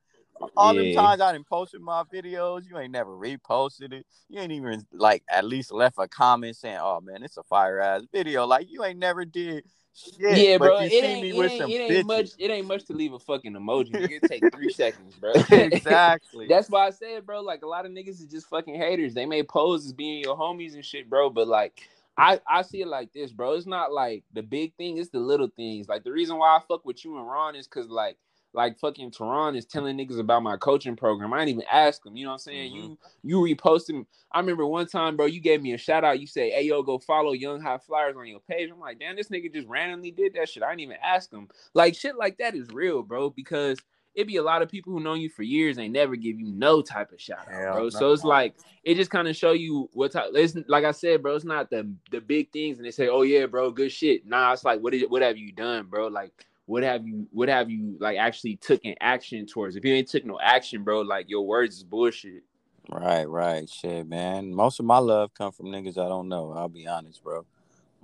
All 0.56 0.76
them 0.76 0.92
Yeah. 0.92 1.02
times 1.02 1.22
I 1.22 1.34
didn't 1.34 1.48
posted 1.48 1.82
my 1.82 2.04
videos, 2.14 2.62
you 2.70 2.78
ain't 2.78 2.92
never 2.92 3.10
reposted 3.12 3.92
it. 3.92 4.06
You 4.30 4.40
ain't 4.40 4.52
even 4.52 4.86
like 4.94 5.24
at 5.30 5.46
least 5.46 5.72
left 5.72 5.96
a 5.98 6.08
comment 6.08 6.56
saying, 6.56 6.78
"Oh 6.80 7.02
man, 7.02 7.24
it's 7.24 7.38
a 7.38 7.44
fire 7.44 7.80
ass 7.80 8.04
video." 8.14 8.46
Like 8.46 8.68
you 8.70 8.84
ain't 8.84 9.00
never 9.00 9.26
did 9.26 9.64
shit. 9.98 10.38
Yeah, 10.38 10.58
bro. 10.58 10.78
It 10.78 10.92
ain't, 10.92 11.26
it, 11.26 11.36
ain't, 11.36 11.70
it 11.70 11.92
ain't 11.92 12.08
much. 12.08 12.30
It 12.38 12.52
ain't 12.52 12.68
much 12.68 12.86
to 12.86 12.94
leave 12.94 13.14
a 13.14 13.20
fucking 13.20 13.54
emoji. 13.54 13.94
It 13.94 14.24
take 14.24 14.44
three 14.54 14.70
seconds, 14.74 15.16
bro. 15.16 15.32
exactly. 15.52 16.48
That's 16.48 16.70
why 16.70 16.88
I 16.88 16.90
said, 16.92 17.26
bro. 17.26 17.42
Like 17.42 17.64
a 17.64 17.68
lot 17.68 17.86
of 17.86 17.92
niggas 17.92 18.22
is 18.22 18.28
just 18.28 18.48
fucking 18.48 18.76
haters. 18.76 19.14
They 19.14 19.26
may 19.26 19.44
pose 19.44 19.86
as 19.86 19.94
being 19.94 20.22
your 20.22 20.38
homies 20.38 20.74
and 20.74 20.86
shit, 20.86 21.10
bro. 21.10 21.30
But 21.30 21.48
like, 21.48 21.82
I 22.18 22.40
I 22.48 22.62
see 22.62 22.82
it 22.82 22.88
like 22.88 23.14
this, 23.14 23.32
bro. 23.32 23.54
It's 23.54 23.66
not 23.66 23.92
like 23.92 24.24
the 24.34 24.44
big 24.44 24.76
thing. 24.76 24.98
It's 24.98 25.10
the 25.10 25.20
little 25.20 25.50
things. 25.56 25.88
Like 25.90 26.04
the 26.04 26.12
reason 26.12 26.38
why 26.38 26.56
I 26.56 26.60
fuck 26.68 26.86
with 26.86 27.04
you 27.04 27.18
and 27.18 27.28
Ron 27.28 27.56
is 27.56 27.68
because 27.68 27.90
like. 27.90 28.18
Like 28.58 28.80
fucking 28.80 29.12
Tehran 29.12 29.56
is 29.56 29.66
telling 29.66 29.98
niggas 29.98 30.20
about 30.20 30.42
my 30.42 30.58
coaching 30.58 30.96
program. 30.96 31.32
I 31.32 31.38
didn't 31.46 31.50
even 31.50 31.66
ask 31.72 32.04
them. 32.04 32.18
You 32.18 32.26
know 32.26 32.32
what 32.32 32.36
I'm 32.36 32.40
saying? 32.40 32.72
Mhm. 32.72 32.76
You 32.76 32.98
you 33.46 33.56
reposted. 33.56 34.06
I 34.32 34.40
remember 34.40 34.66
one 34.66 34.88
time, 34.88 35.16
bro. 35.16 35.28
You 35.28 35.40
gave 35.40 35.62
me 35.62 35.74
a 35.74 35.78
shout 35.78 36.04
out. 36.04 36.20
You 36.20 36.26
say, 36.26 36.50
"Hey 36.50 36.64
yo, 36.64 36.82
go 36.82 36.98
follow 36.98 37.34
Young 37.34 37.62
High 37.62 37.78
Flyers 37.78 38.18
on 38.18 38.26
your 38.26 38.40
page." 38.40 38.72
I'm 38.72 38.80
like, 38.80 38.98
damn, 38.98 39.16
this 39.16 39.30
nigga 39.30 39.54
just 39.54 39.68
randomly 39.68 40.10
did 40.10 40.34
that 40.34 40.50
shit. 40.50 40.64
I 40.64 40.70
didn't 40.70 40.82
even 40.82 40.98
ask 41.04 41.32
him. 41.32 41.48
Like 41.76 41.94
shit 41.96 42.16
like 42.18 42.40
that 42.40 42.56
is 42.56 42.68
real, 42.72 43.04
bro. 43.04 43.30
Because 43.30 43.80
it'd 44.16 44.28
be 44.28 44.38
a 44.38 44.44
lot 44.44 44.64
of 44.64 44.70
people 44.70 44.92
who 44.92 45.00
know 45.00 45.14
you 45.14 45.30
for 45.30 45.44
years 45.44 45.78
ain't 45.78 45.94
never 45.94 46.16
give 46.16 46.40
you 46.40 46.48
no 46.48 46.82
type 46.82 47.12
of 47.12 47.22
shout 47.22 47.48
out, 47.48 47.54
Hell 47.54 47.74
bro. 47.74 47.84
no. 47.84 47.90
So 47.90 48.12
it's 48.12 48.24
like 48.24 48.56
it 48.84 48.96
just 48.96 49.12
kind 49.12 49.28
of 49.28 49.36
show 49.36 49.52
you 49.52 49.88
what 49.94 50.14
type. 50.14 50.32
It's 50.34 50.58
like 50.68 50.84
I 50.84 50.92
said, 50.92 51.22
bro. 51.22 51.36
It's 51.36 51.46
not 51.46 51.70
the 51.70 51.88
the 52.10 52.22
big 52.22 52.52
things, 52.52 52.78
and 52.78 52.88
they 52.88 52.92
say, 52.92 53.08
"Oh 53.08 53.22
yeah, 53.22 53.46
bro, 53.46 53.70
good 53.70 53.92
shit." 53.92 54.26
Nah, 54.26 54.52
it's 54.54 54.66
like 54.66 54.82
what 54.82 54.96
is 54.96 55.04
what 55.08 55.22
have 55.22 55.38
you 55.38 55.52
done, 55.52 55.86
bro? 55.86 56.08
Like 56.08 56.47
what 56.68 56.84
have 56.84 57.08
you 57.08 57.28
what 57.32 57.50
have 57.50 57.70
you 57.70 57.98
like 58.00 58.18
actually 58.18 58.58
took 58.58 58.84
an 58.86 58.96
action 59.02 59.46
towards? 59.46 59.76
If 59.76 59.86
you 59.86 59.94
ain't 59.94 60.10
took 60.10 60.26
no 60.26 60.38
action, 60.40 60.84
bro, 60.84 61.02
like 61.02 61.30
your 61.30 61.48
words 61.48 61.78
is 61.78 61.84
bullshit. 61.84 62.44
Right, 62.90 63.26
right. 63.26 63.70
Shit, 63.70 64.08
man. 64.08 64.54
Most 64.54 64.80
of 64.80 64.86
my 64.86 64.98
love 65.00 65.34
come 65.34 65.52
from 65.52 65.68
niggas 65.68 65.98
I 65.98 66.08
don't 66.08 66.30
know. 66.30 66.54
I'll 66.54 66.70
be 66.70 66.88
honest, 66.88 67.24
bro. 67.24 67.46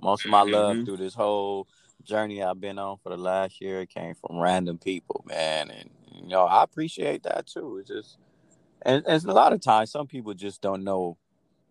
Most 0.00 0.24
of 0.24 0.30
my 0.30 0.42
love 0.42 0.78
Mhm. 0.78 0.84
through 0.86 0.96
this 0.96 1.14
whole 1.14 1.68
journey 2.02 2.42
I've 2.42 2.60
been 2.60 2.78
on 2.78 2.98
for 3.02 3.10
the 3.10 3.16
last 3.16 3.60
year 3.60 3.86
came 3.86 4.14
from 4.14 4.38
random 4.40 4.78
people, 4.78 5.24
man. 5.28 5.70
And 5.70 5.90
you 6.10 6.26
know, 6.26 6.44
I 6.44 6.62
appreciate 6.62 7.22
that 7.24 7.46
too. 7.46 7.78
It's 7.78 7.88
just 7.88 8.18
and, 8.82 9.04
and 9.06 9.24
a 9.24 9.32
lot 9.32 9.52
of 9.52 9.60
times 9.60 9.90
some 9.90 10.06
people 10.06 10.34
just 10.34 10.62
don't 10.62 10.84
know 10.84 11.18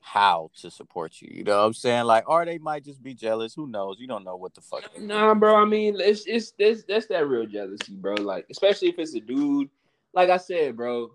how 0.03 0.51
to 0.59 0.69
support 0.69 1.21
you. 1.21 1.29
You 1.33 1.43
know 1.45 1.57
what 1.57 1.65
I'm 1.65 1.73
saying? 1.73 2.03
Like, 2.03 2.29
or 2.29 2.45
they 2.45 2.57
might 2.57 2.83
just 2.83 3.01
be 3.01 3.13
jealous. 3.13 3.53
Who 3.53 3.67
knows? 3.67 3.97
You 3.99 4.07
don't 4.07 4.25
know 4.25 4.35
what 4.35 4.53
the 4.53 4.61
fuck. 4.61 4.83
Nah, 4.99 5.33
bro. 5.33 5.55
I 5.55 5.65
mean, 5.65 5.95
it's 5.99 6.25
it's 6.27 6.51
that's 6.59 6.83
that's 6.83 7.07
that 7.07 7.27
real 7.27 7.45
jealousy, 7.45 7.93
bro. 7.93 8.15
Like, 8.15 8.45
especially 8.51 8.89
if 8.89 8.99
it's 8.99 9.15
a 9.15 9.21
dude. 9.21 9.69
Like 10.13 10.29
I 10.29 10.37
said, 10.37 10.75
bro, 10.75 11.11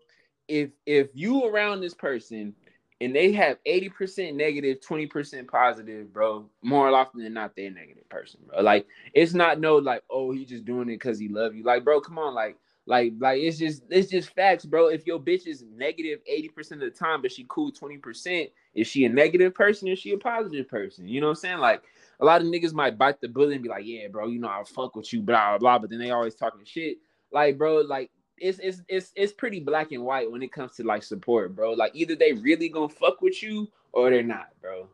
if 0.48 0.70
if 0.86 1.08
you 1.12 1.44
around 1.44 1.80
this 1.80 1.94
person 1.94 2.54
and 3.00 3.14
they 3.14 3.30
have 3.32 3.58
eighty 3.66 3.90
percent 3.90 4.36
negative, 4.36 4.64
negative, 4.64 4.86
twenty 4.86 5.06
percent 5.06 5.48
positive, 5.48 6.12
bro, 6.12 6.46
more 6.62 6.88
often 6.88 7.22
than 7.22 7.34
not, 7.34 7.54
they're 7.54 7.68
a 7.68 7.70
negative 7.70 8.08
person, 8.08 8.40
bro. 8.48 8.62
Like, 8.62 8.86
it's 9.12 9.34
not 9.34 9.60
no 9.60 9.76
like, 9.76 10.02
oh, 10.10 10.32
he 10.32 10.44
just 10.44 10.64
doing 10.64 10.88
it 10.88 10.94
because 10.94 11.18
he 11.18 11.28
love 11.28 11.54
you. 11.54 11.62
Like, 11.62 11.84
bro, 11.84 12.00
come 12.00 12.18
on, 12.18 12.34
like. 12.34 12.56
Like, 12.88 13.12
like 13.20 13.38
it's 13.42 13.58
just 13.58 13.82
it's 13.90 14.10
just 14.10 14.34
facts, 14.34 14.64
bro. 14.64 14.88
If 14.88 15.06
your 15.06 15.20
bitch 15.20 15.46
is 15.46 15.62
negative 15.76 16.20
80% 16.26 16.72
of 16.72 16.80
the 16.80 16.90
time, 16.90 17.20
but 17.20 17.30
she 17.30 17.44
cool 17.46 17.70
20%, 17.70 18.50
is 18.74 18.86
she 18.86 19.04
a 19.04 19.10
negative 19.10 19.54
person 19.54 19.88
is 19.88 19.98
she 19.98 20.12
a 20.12 20.18
positive 20.18 20.66
person? 20.66 21.06
You 21.06 21.20
know 21.20 21.26
what 21.26 21.32
I'm 21.32 21.36
saying? 21.36 21.58
Like 21.58 21.82
a 22.18 22.24
lot 22.24 22.40
of 22.40 22.46
niggas 22.46 22.72
might 22.72 22.96
bite 22.96 23.20
the 23.20 23.28
bullet 23.28 23.52
and 23.52 23.62
be 23.62 23.68
like, 23.68 23.84
yeah, 23.84 24.08
bro, 24.08 24.28
you 24.28 24.38
know, 24.38 24.48
I'll 24.48 24.64
fuck 24.64 24.96
with 24.96 25.12
you, 25.12 25.20
blah, 25.20 25.50
blah, 25.50 25.58
blah. 25.58 25.78
But 25.80 25.90
then 25.90 25.98
they 25.98 26.12
always 26.12 26.34
talking 26.34 26.64
shit. 26.64 26.96
Like, 27.30 27.58
bro, 27.58 27.82
like 27.82 28.10
it's 28.38 28.58
it's 28.58 28.80
it's 28.88 29.12
it's 29.14 29.32
pretty 29.34 29.60
black 29.60 29.92
and 29.92 30.02
white 30.02 30.30
when 30.30 30.42
it 30.42 30.50
comes 30.50 30.72
to 30.76 30.82
like 30.82 31.02
support, 31.02 31.54
bro. 31.54 31.72
Like 31.72 31.92
either 31.94 32.16
they 32.16 32.32
really 32.32 32.70
gonna 32.70 32.88
fuck 32.88 33.20
with 33.20 33.42
you 33.42 33.68
or 33.92 34.10
they're 34.10 34.22
not, 34.22 34.48
bro. 34.60 34.88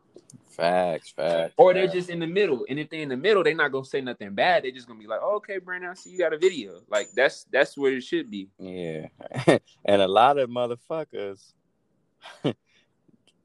Facts, 0.47 1.11
facts. 1.11 1.53
Or 1.57 1.73
they're 1.73 1.83
facts. 1.83 1.95
just 1.95 2.09
in 2.09 2.19
the 2.19 2.27
middle. 2.27 2.65
And 2.69 2.79
if 2.79 2.89
they're 2.89 3.01
in 3.01 3.09
the 3.09 3.17
middle, 3.17 3.43
they're 3.43 3.55
not 3.55 3.71
gonna 3.71 3.85
say 3.85 4.01
nothing 4.01 4.33
bad. 4.33 4.63
They're 4.63 4.71
just 4.71 4.87
gonna 4.87 4.99
be 4.99 5.07
like, 5.07 5.19
oh, 5.21 5.35
okay, 5.37 5.57
Brandon, 5.57 5.89
I 5.89 5.93
see 5.95 6.11
you 6.11 6.17
got 6.17 6.33
a 6.33 6.37
video. 6.37 6.81
Like 6.89 7.07
that's 7.15 7.45
that's 7.51 7.77
where 7.77 7.93
it 7.93 8.03
should 8.03 8.31
be. 8.31 8.49
Yeah. 8.57 9.07
and 9.85 10.01
a 10.01 10.07
lot 10.07 10.37
of 10.37 10.49
motherfuckers 10.49 11.53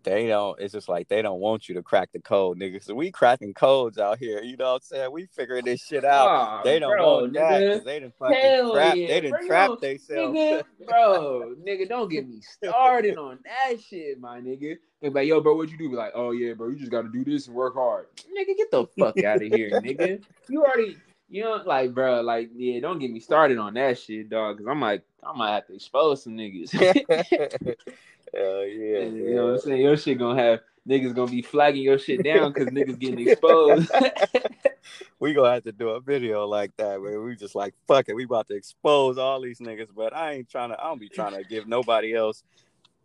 they 0.02 0.26
don't. 0.26 0.58
It's 0.60 0.72
just 0.72 0.88
like 0.88 1.08
they 1.08 1.22
don't 1.22 1.40
want 1.40 1.68
you 1.68 1.74
to 1.74 1.82
crack 1.82 2.10
the 2.12 2.20
code, 2.20 2.58
nigga. 2.58 2.82
So 2.82 2.94
we 2.94 3.10
cracking 3.10 3.54
codes 3.54 3.98
out 3.98 4.18
here. 4.18 4.42
You 4.42 4.56
know 4.56 4.72
what 4.72 4.82
I'm 4.82 4.82
saying? 4.82 5.12
We 5.12 5.26
figuring 5.26 5.64
this 5.64 5.82
shit 5.82 6.04
out. 6.04 6.28
Oh, 6.28 6.60
they 6.64 6.78
don't 6.78 6.90
bro, 6.90 7.20
want 7.20 7.32
that 7.34 7.84
they 7.84 8.00
didn't 8.00 8.14
fucking 8.16 8.36
Hell 8.36 8.72
trap. 8.72 8.96
Yeah. 8.96 9.06
They 9.08 9.20
didn't 9.20 9.46
trap 9.46 9.80
themselves. 9.80 10.38
Nigga, 10.38 10.62
bro, 10.86 11.54
nigga, 11.66 11.88
don't 11.88 12.08
get 12.08 12.28
me 12.28 12.40
started 12.40 13.18
on 13.18 13.38
that 13.44 13.80
shit, 13.82 14.20
my 14.20 14.40
nigga. 14.40 14.76
They're 15.00 15.10
like, 15.10 15.28
yo, 15.28 15.40
bro, 15.40 15.56
what 15.56 15.70
you 15.70 15.78
do? 15.78 15.90
Be 15.90 15.96
like, 15.96 16.12
oh 16.14 16.30
yeah, 16.30 16.52
bro, 16.54 16.68
you 16.68 16.76
just 16.76 16.90
got 16.90 17.02
to 17.02 17.08
do 17.08 17.24
this 17.24 17.46
and 17.46 17.56
work 17.56 17.74
hard. 17.74 18.06
Nigga, 18.16 18.56
get 18.56 18.70
the 18.70 18.86
fuck 18.98 19.22
out 19.22 19.42
of 19.42 19.52
here, 19.52 19.70
nigga. 19.80 20.22
You 20.48 20.64
already, 20.64 20.96
you 21.28 21.42
know, 21.42 21.62
like, 21.64 21.94
bro, 21.94 22.20
like, 22.22 22.50
yeah, 22.54 22.80
don't 22.80 22.98
get 22.98 23.10
me 23.10 23.20
started 23.20 23.58
on 23.58 23.74
that 23.74 23.98
shit, 23.98 24.30
dog. 24.30 24.58
Cause 24.58 24.66
I'm 24.68 24.80
like, 24.80 25.02
I 25.22 25.36
might 25.36 25.54
have 25.54 25.66
to 25.66 25.74
expose 25.74 26.24
some 26.24 26.36
niggas. 26.36 26.72
Hell 28.34 28.64
yeah. 28.64 29.00
You 29.00 29.34
know 29.34 29.46
what 29.46 29.52
I'm 29.54 29.58
saying? 29.60 29.80
Your 29.80 29.96
shit 29.96 30.18
gonna 30.18 30.40
have 30.40 30.60
niggas 30.88 31.14
gonna 31.14 31.30
be 31.30 31.42
flagging 31.42 31.82
your 31.82 31.98
shit 31.98 32.22
down 32.22 32.52
because 32.52 32.68
niggas 32.68 32.98
getting 32.98 33.20
exposed. 33.28 33.90
we 35.20 35.34
gonna 35.34 35.52
have 35.52 35.64
to 35.64 35.72
do 35.72 35.90
a 35.90 36.00
video 36.00 36.46
like 36.46 36.76
that 36.76 37.00
where 37.00 37.20
we 37.20 37.36
just 37.36 37.54
like 37.54 37.74
fuck 37.86 38.08
it, 38.08 38.14
we 38.14 38.24
about 38.24 38.48
to 38.48 38.54
expose 38.54 39.18
all 39.18 39.40
these 39.40 39.58
niggas, 39.58 39.88
but 39.94 40.14
I 40.14 40.32
ain't 40.32 40.48
trying 40.48 40.70
to 40.70 40.80
I 40.80 40.84
don't 40.84 41.00
be 41.00 41.08
trying 41.08 41.34
to 41.34 41.44
give 41.44 41.66
nobody 41.66 42.14
else 42.14 42.42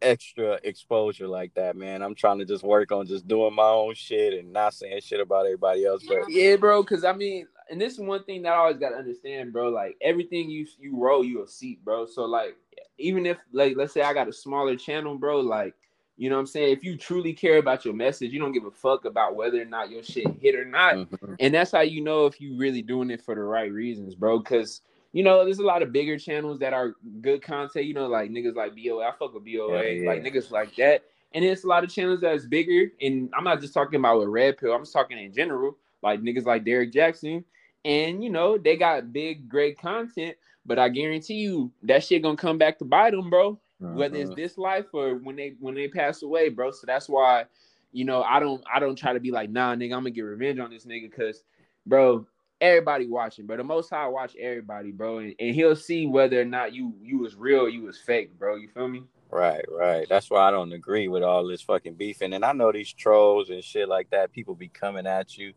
extra 0.01 0.59
exposure 0.63 1.27
like 1.27 1.53
that, 1.55 1.75
man. 1.75 2.01
I'm 2.01 2.15
trying 2.15 2.39
to 2.39 2.45
just 2.45 2.63
work 2.63 2.91
on 2.91 3.07
just 3.07 3.27
doing 3.27 3.53
my 3.53 3.67
own 3.67 3.95
shit 3.95 4.33
and 4.33 4.53
not 4.53 4.73
saying 4.73 5.01
shit 5.01 5.19
about 5.19 5.45
everybody 5.45 5.85
else. 5.85 6.03
But 6.07 6.29
yeah, 6.29 6.55
bro, 6.55 6.83
because 6.83 7.03
I 7.03 7.13
mean, 7.13 7.47
and 7.69 7.81
this 7.81 7.93
is 7.93 7.99
one 7.99 8.23
thing 8.23 8.43
that 8.43 8.53
I 8.53 8.57
always 8.57 8.77
gotta 8.77 8.97
understand, 8.97 9.53
bro. 9.53 9.69
Like 9.69 9.97
everything 10.01 10.49
you 10.49 10.67
you 10.79 10.97
roll, 10.97 11.23
you 11.23 11.43
a 11.43 11.47
seat, 11.47 11.83
bro. 11.83 12.05
So 12.05 12.25
like, 12.25 12.55
even 12.97 13.25
if 13.25 13.37
like 13.51 13.75
let's 13.75 13.93
say 13.93 14.01
I 14.01 14.13
got 14.13 14.27
a 14.27 14.33
smaller 14.33 14.75
channel, 14.75 15.17
bro, 15.17 15.39
like. 15.39 15.73
You 16.17 16.29
know 16.29 16.37
what 16.37 16.43
I'm 16.43 16.47
saying? 16.47 16.71
If 16.71 16.81
you 16.81 16.95
truly 16.95 17.33
care 17.33 17.57
about 17.57 17.83
your 17.83 17.93
message, 17.93 18.31
you 18.31 18.39
don't 18.39 18.53
give 18.53 18.63
a 18.63 18.71
fuck 18.71 19.03
about 19.03 19.35
whether 19.35 19.61
or 19.61 19.65
not 19.65 19.89
your 19.89 20.01
shit 20.01 20.25
hit 20.39 20.55
or 20.55 20.63
not. 20.63 20.95
Mm-hmm. 20.95 21.33
And 21.41 21.53
that's 21.53 21.73
how 21.73 21.81
you 21.81 22.01
know 22.01 22.25
if 22.25 22.39
you 22.39 22.57
really 22.57 22.81
doing 22.81 23.11
it 23.11 23.21
for 23.21 23.35
the 23.35 23.41
right 23.41 23.69
reasons, 23.69 24.15
bro. 24.15 24.39
Cause 24.39 24.79
you 25.15 25.23
know, 25.23 25.45
there's 25.45 25.59
a 25.59 25.63
lot 25.63 25.81
of 25.81 25.93
bigger 25.93 26.19
channels 26.19 26.59
that 26.59 26.73
are 26.73 26.93
good 27.21 27.41
content. 27.41 27.85
You 27.85 27.93
know, 27.93 28.07
like 28.07 28.29
niggas 28.29 28.53
like 28.53 28.75
BOA. 28.75 29.01
I 29.01 29.11
fuck 29.17 29.33
with 29.33 29.45
BOA, 29.45 29.81
yeah, 29.81 29.89
yeah. 29.89 30.09
like 30.09 30.23
niggas 30.23 30.51
like 30.51 30.75
that. 30.75 31.03
And 31.33 31.45
it's 31.45 31.63
a 31.63 31.67
lot 31.67 31.85
of 31.85 31.89
channels 31.89 32.19
that's 32.19 32.45
bigger. 32.45 32.91
And 33.01 33.29
I'm 33.33 33.45
not 33.45 33.61
just 33.61 33.73
talking 33.73 33.97
about 33.97 34.19
with 34.19 34.27
Red 34.27 34.57
Pill. 34.57 34.73
I'm 34.73 34.81
just 34.81 34.91
talking 34.91 35.17
in 35.17 35.33
general, 35.33 35.77
like 36.03 36.21
niggas 36.21 36.45
like 36.45 36.65
Derrick 36.65 36.91
Jaxn. 36.91 37.45
And 37.85 38.21
you 38.21 38.29
know, 38.29 38.57
they 38.57 38.75
got 38.75 39.13
big, 39.13 39.47
great 39.47 39.79
content. 39.79 40.35
But 40.65 40.79
I 40.79 40.89
guarantee 40.89 41.35
you, 41.35 41.71
that 41.83 42.03
shit 42.03 42.23
gonna 42.23 42.37
come 42.37 42.57
back 42.57 42.79
to 42.79 42.85
bite 42.85 43.11
them, 43.11 43.29
bro. 43.29 43.59
Uh-huh. 43.83 43.93
Whether 43.93 44.17
it's 44.17 44.29
uh-huh. 44.29 44.35
this 44.35 44.57
life 44.57 44.85
or 44.93 45.15
when 45.15 45.35
they 45.35 45.55
when 45.59 45.75
they 45.75 45.87
pass 45.87 46.23
away, 46.23 46.49
bro. 46.49 46.71
So 46.71 46.85
that's 46.87 47.09
why, 47.09 47.45
you 47.91 48.05
know, 48.05 48.23
I 48.23 48.39
don't 48.39 48.63
I 48.73 48.79
don't 48.79 48.95
try 48.95 49.13
to 49.13 49.19
be 49.19 49.31
like, 49.31 49.49
nah, 49.49 49.75
nigga, 49.75 49.93
I'm 49.93 50.01
gonna 50.01 50.11
get 50.11 50.21
revenge 50.21 50.59
on 50.59 50.71
this 50.71 50.85
nigga, 50.85 51.13
cause, 51.13 51.43
bro, 51.85 52.25
everybody 52.61 53.07
watching, 53.07 53.45
bro. 53.45 53.57
The 53.57 53.63
Most 53.63 53.89
High 53.89 54.07
watch 54.07 54.35
everybody, 54.37 54.91
bro, 54.91 55.19
and, 55.19 55.35
and 55.39 55.53
he'll 55.53 55.75
see 55.75 56.07
whether 56.07 56.39
or 56.41 56.45
not 56.45 56.73
you 56.73 56.93
you 57.01 57.19
was 57.19 57.35
real, 57.35 57.69
you 57.69 57.83
was 57.83 57.97
fake, 57.97 58.37
bro. 58.39 58.55
You 58.55 58.69
feel 58.69 58.87
me? 58.87 59.03
Right, 59.29 59.65
right. 59.69 60.07
That's 60.07 60.29
why 60.29 60.47
I 60.47 60.51
don't 60.51 60.71
agree 60.71 61.07
with 61.07 61.23
all 61.23 61.45
this 61.45 61.61
fucking 61.61 61.95
beefing. 61.95 62.33
And 62.33 62.45
I 62.45 62.53
know 62.53 62.71
these 62.71 62.93
trolls 62.93 63.49
and 63.49 63.63
shit 63.63 63.89
like 63.89 64.09
that. 64.11 64.31
People 64.31 64.55
be 64.55 64.69
coming 64.69 65.07
at 65.07 65.37
you, 65.37 65.53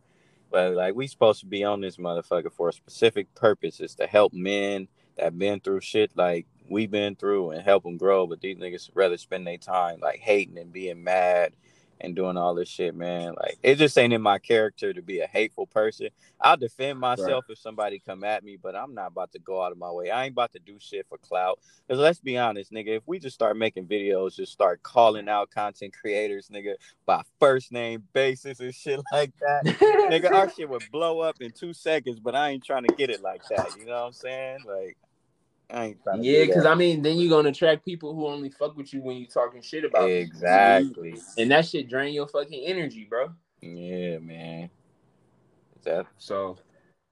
but 0.50 0.72
like 0.72 0.94
we 0.94 1.06
supposed 1.06 1.40
to 1.40 1.46
be 1.46 1.64
on 1.64 1.80
this 1.80 1.96
motherfucker 1.96 2.52
for 2.52 2.68
a 2.70 2.72
specific 2.72 3.32
purpose. 3.34 3.80
Is 3.80 3.94
to 3.96 4.06
help 4.06 4.32
men 4.32 4.88
that 5.18 5.38
been 5.38 5.60
through 5.60 5.80
shit 5.80 6.10
like 6.16 6.46
we've 6.68 6.90
been 6.90 7.16
through 7.16 7.50
and 7.50 7.62
help 7.62 7.84
them 7.84 7.96
grow. 7.96 8.26
But 8.26 8.40
these 8.40 8.56
niggas 8.56 8.90
rather 8.94 9.16
spend 9.16 9.46
their 9.46 9.58
time 9.58 10.00
like 10.00 10.20
hating 10.20 10.58
and 10.58 10.72
being 10.72 11.04
mad 11.04 11.54
and 12.00 12.14
doing 12.14 12.36
all 12.36 12.54
this 12.54 12.68
shit, 12.68 12.94
man. 12.94 13.34
Like 13.40 13.58
it 13.62 13.76
just 13.76 13.98
ain't 13.98 14.12
in 14.12 14.22
my 14.22 14.38
character 14.38 14.92
to 14.92 15.02
be 15.02 15.20
a 15.20 15.26
hateful 15.26 15.66
person. 15.66 16.08
I'll 16.40 16.56
defend 16.56 17.00
myself 17.00 17.44
right. 17.48 17.52
if 17.52 17.58
somebody 17.58 17.98
come 17.98 18.22
at 18.22 18.44
me, 18.44 18.56
but 18.56 18.76
I'm 18.76 18.94
not 18.94 19.08
about 19.08 19.32
to 19.32 19.40
go 19.40 19.62
out 19.62 19.72
of 19.72 19.78
my 19.78 19.90
way. 19.90 20.10
I 20.10 20.24
ain't 20.24 20.32
about 20.32 20.52
to 20.52 20.60
do 20.60 20.76
shit 20.78 21.06
for 21.08 21.18
clout. 21.18 21.58
Cause 21.88 21.98
let's 21.98 22.20
be 22.20 22.38
honest, 22.38 22.72
nigga, 22.72 22.98
if 22.98 23.02
we 23.06 23.18
just 23.18 23.34
start 23.34 23.56
making 23.56 23.86
videos, 23.86 24.36
just 24.36 24.52
start 24.52 24.82
calling 24.82 25.28
out 25.28 25.50
content 25.50 25.94
creators, 26.00 26.48
nigga, 26.48 26.74
by 27.06 27.22
first 27.40 27.72
name 27.72 28.04
basis 28.12 28.60
and 28.60 28.74
shit 28.74 29.00
like 29.12 29.32
that, 29.40 29.64
nigga, 30.10 30.30
our 30.30 30.50
shit 30.56 30.68
would 30.68 30.84
blow 30.92 31.20
up 31.20 31.40
in 31.40 31.50
two 31.50 31.72
seconds. 31.72 32.20
But 32.20 32.36
I 32.36 32.50
ain't 32.50 32.64
trying 32.64 32.84
to 32.84 32.94
get 32.94 33.10
it 33.10 33.22
like 33.22 33.42
that. 33.48 33.76
You 33.76 33.86
know 33.86 34.00
what 34.00 34.06
I'm 34.06 34.12
saying? 34.12 34.58
Like 34.66 34.96
yeah, 35.70 36.44
because 36.46 36.64
I 36.64 36.74
mean, 36.74 37.02
then 37.02 37.18
you're 37.18 37.30
gonna 37.30 37.50
attract 37.50 37.84
people 37.84 38.14
who 38.14 38.26
only 38.26 38.48
fuck 38.48 38.76
with 38.76 38.92
you 38.94 39.02
when 39.02 39.16
you 39.16 39.26
talking 39.26 39.60
shit 39.60 39.84
about 39.84 40.08
exactly, 40.08 41.10
you. 41.10 41.22
and 41.36 41.50
that 41.50 41.66
shit 41.66 41.88
drain 41.88 42.14
your 42.14 42.26
fucking 42.26 42.64
energy, 42.64 43.06
bro. 43.08 43.30
Yeah, 43.60 44.18
man. 44.18 44.70
That 45.84 46.06
so. 46.16 46.58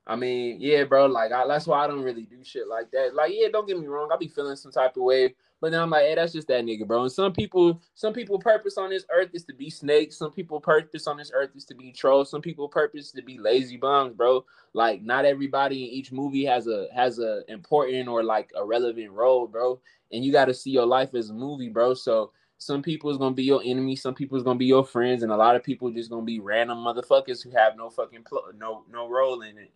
I 0.09 0.15
mean, 0.15 0.59
yeah, 0.61 0.85
bro. 0.85 1.07
Like, 1.07 1.33
I, 1.33 1.49
that's 1.49 1.67
why 1.67 1.85
I 1.85 1.89
don't 1.89 2.03
really 2.03 2.23
do 2.23 2.45
shit 2.45 2.69
like 2.69 2.93
that. 2.93 3.15
Like, 3.15 3.33
yeah, 3.35 3.49
don't 3.53 3.67
get 3.67 3.79
me 3.79 3.89
wrong. 3.89 4.09
I 4.13 4.17
be 4.17 4.29
feeling 4.29 4.55
some 4.55 4.71
type 4.71 4.97
of 4.97 5.03
way, 5.03 5.35
but 5.67 5.73
then 5.73 5.81
I'm 5.83 5.91
like, 5.91 6.05
hey, 6.05 6.15
that's 6.15 6.33
just 6.33 6.47
that 6.47 6.65
nigga, 6.65 6.87
bro. 6.87 7.03
And 7.03 7.11
some 7.11 7.33
people, 7.33 7.83
some 7.97 8.13
people 8.13 8.39
purpose 8.39 8.79
on 8.79 8.89
this 8.89 9.05
earth 9.13 9.31
is 9.33 9.43
to 9.47 9.53
be 9.53 9.69
snakes. 9.69 10.17
Some 10.17 10.31
people 10.31 10.61
purpose 10.61 11.09
on 11.09 11.17
this 11.17 11.33
earth 11.35 11.51
is 11.57 11.65
to 11.65 11.75
be 11.75 11.91
trolls. 11.91 12.31
Some 12.31 12.41
people 12.41 12.69
purpose 12.69 13.11
to 13.11 13.21
be 13.21 13.37
lazy 13.37 13.77
bums, 13.77 14.15
bro. 14.15 14.45
Like 14.75 15.03
not 15.03 15.25
everybody 15.25 15.83
in 15.83 15.91
each 15.91 16.13
movie 16.13 16.45
has 16.45 16.69
a 16.69 16.87
has 16.95 17.19
a 17.19 17.43
important 17.49 18.07
or 18.07 18.23
like 18.23 18.53
a 18.55 18.65
relevant 18.65 19.11
role, 19.11 19.49
bro. 19.49 19.81
And 20.13 20.25
you 20.25 20.31
got 20.31 20.45
to 20.45 20.55
see 20.55 20.71
your 20.71 20.87
life 20.87 21.17
as 21.17 21.31
a 21.31 21.35
movie, 21.35 21.69
bro. 21.69 21.95
So 21.95 22.31
some 22.59 22.81
people 22.81 23.11
is 23.11 23.17
gonna 23.17 23.35
be 23.35 23.43
your 23.43 23.63
enemy, 23.65 23.97
some 23.97 24.15
people 24.15 24.39
is 24.39 24.45
gonna 24.45 24.61
be 24.61 24.67
your 24.67 24.85
friends, 24.85 25.25
and 25.25 25.33
a 25.33 25.37
lot 25.37 25.57
of 25.57 25.65
people 25.65 25.91
just 25.91 26.11
gonna 26.11 26.23
be 26.23 26.39
random 26.39 26.79
motherfuckers 26.79 27.43
who 27.43 27.51
have 27.51 27.77
no 27.77 27.91
fucking 27.91 28.23
pl- 28.23 28.53
no 28.57 28.85
no 28.89 29.09
role 29.09 29.43
in 29.43 29.59
it. 29.59 29.73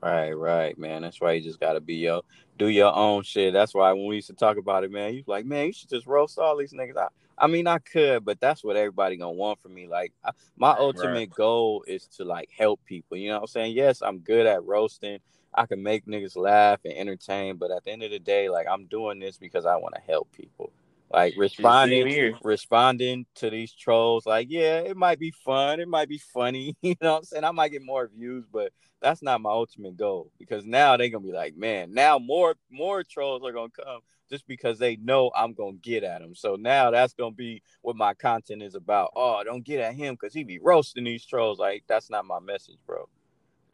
Right, 0.00 0.32
right, 0.32 0.78
man. 0.78 1.02
That's 1.02 1.20
why 1.20 1.32
you 1.32 1.42
just 1.42 1.60
gotta 1.60 1.80
be 1.80 1.94
your 1.94 2.22
do 2.58 2.68
your 2.68 2.94
own 2.94 3.22
shit. 3.22 3.52
That's 3.52 3.74
why 3.74 3.92
when 3.92 4.06
we 4.06 4.16
used 4.16 4.28
to 4.28 4.34
talk 4.34 4.56
about 4.56 4.84
it, 4.84 4.90
man, 4.90 5.14
you 5.14 5.24
like, 5.26 5.44
man, 5.44 5.66
you 5.66 5.72
should 5.72 5.88
just 5.88 6.06
roast 6.06 6.38
all 6.38 6.56
these 6.56 6.72
niggas. 6.72 6.96
I, 6.96 7.08
I 7.38 7.46
mean, 7.46 7.66
I 7.66 7.78
could, 7.78 8.24
but 8.24 8.40
that's 8.40 8.62
what 8.62 8.76
everybody 8.76 9.16
gonna 9.16 9.32
want 9.32 9.60
from 9.60 9.74
me. 9.74 9.88
Like, 9.88 10.12
I, 10.24 10.30
my 10.56 10.72
ultimate 10.72 11.14
right. 11.14 11.30
goal 11.30 11.84
is 11.86 12.06
to 12.16 12.24
like 12.24 12.50
help 12.56 12.80
people. 12.84 13.16
You 13.16 13.30
know 13.30 13.36
what 13.36 13.42
I'm 13.42 13.46
saying? 13.48 13.76
Yes, 13.76 14.02
I'm 14.02 14.18
good 14.18 14.46
at 14.46 14.64
roasting. 14.64 15.18
I 15.54 15.66
can 15.66 15.82
make 15.82 16.06
niggas 16.06 16.36
laugh 16.36 16.80
and 16.84 16.94
entertain, 16.94 17.56
but 17.56 17.70
at 17.70 17.84
the 17.84 17.90
end 17.90 18.02
of 18.02 18.10
the 18.10 18.18
day, 18.18 18.48
like, 18.48 18.66
I'm 18.70 18.86
doing 18.86 19.18
this 19.18 19.36
because 19.36 19.66
I 19.66 19.76
want 19.76 19.94
to 19.94 20.00
help 20.00 20.32
people. 20.32 20.72
Like 21.12 21.34
responding, 21.36 22.34
responding 22.42 23.26
to 23.36 23.50
these 23.50 23.72
trolls, 23.72 24.24
like, 24.24 24.46
yeah, 24.50 24.78
it 24.78 24.96
might 24.96 25.18
be 25.18 25.32
fun, 25.44 25.78
it 25.78 25.88
might 25.88 26.08
be 26.08 26.18
funny, 26.18 26.74
you 26.82 26.94
know 27.02 27.12
what 27.12 27.18
I'm 27.18 27.24
saying? 27.24 27.44
I 27.44 27.50
might 27.50 27.72
get 27.72 27.82
more 27.84 28.08
views, 28.08 28.44
but 28.50 28.72
that's 29.02 29.22
not 29.22 29.40
my 29.40 29.50
ultimate 29.50 29.96
goal 29.96 30.30
because 30.38 30.64
now 30.64 30.96
they're 30.96 31.10
gonna 31.10 31.24
be 31.24 31.32
like, 31.32 31.56
man, 31.56 31.92
now 31.92 32.18
more 32.18 32.54
more 32.70 33.02
trolls 33.02 33.42
are 33.44 33.52
gonna 33.52 33.68
come 33.70 34.00
just 34.30 34.46
because 34.46 34.78
they 34.78 34.96
know 34.96 35.30
I'm 35.36 35.52
gonna 35.52 35.76
get 35.82 36.04
at 36.04 36.22
them. 36.22 36.34
So 36.34 36.56
now 36.56 36.90
that's 36.90 37.12
gonna 37.12 37.34
be 37.34 37.62
what 37.82 37.96
my 37.96 38.14
content 38.14 38.62
is 38.62 38.74
about. 38.74 39.10
Oh, 39.14 39.42
don't 39.44 39.64
get 39.64 39.80
at 39.80 39.94
him 39.94 40.14
because 40.14 40.32
he 40.32 40.44
be 40.44 40.58
roasting 40.58 41.04
these 41.04 41.26
trolls. 41.26 41.58
Like 41.58 41.84
that's 41.86 42.08
not 42.08 42.24
my 42.24 42.40
message, 42.40 42.78
bro. 42.86 43.08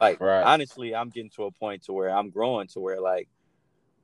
Like 0.01 0.19
right. 0.19 0.43
honestly, 0.43 0.93
I'm 0.95 1.09
getting 1.09 1.29
to 1.31 1.45
a 1.45 1.51
point 1.51 1.83
to 1.85 1.93
where 1.93 2.09
I'm 2.09 2.29
growing 2.29 2.67
to 2.69 2.79
where 2.79 2.99
like 2.99 3.29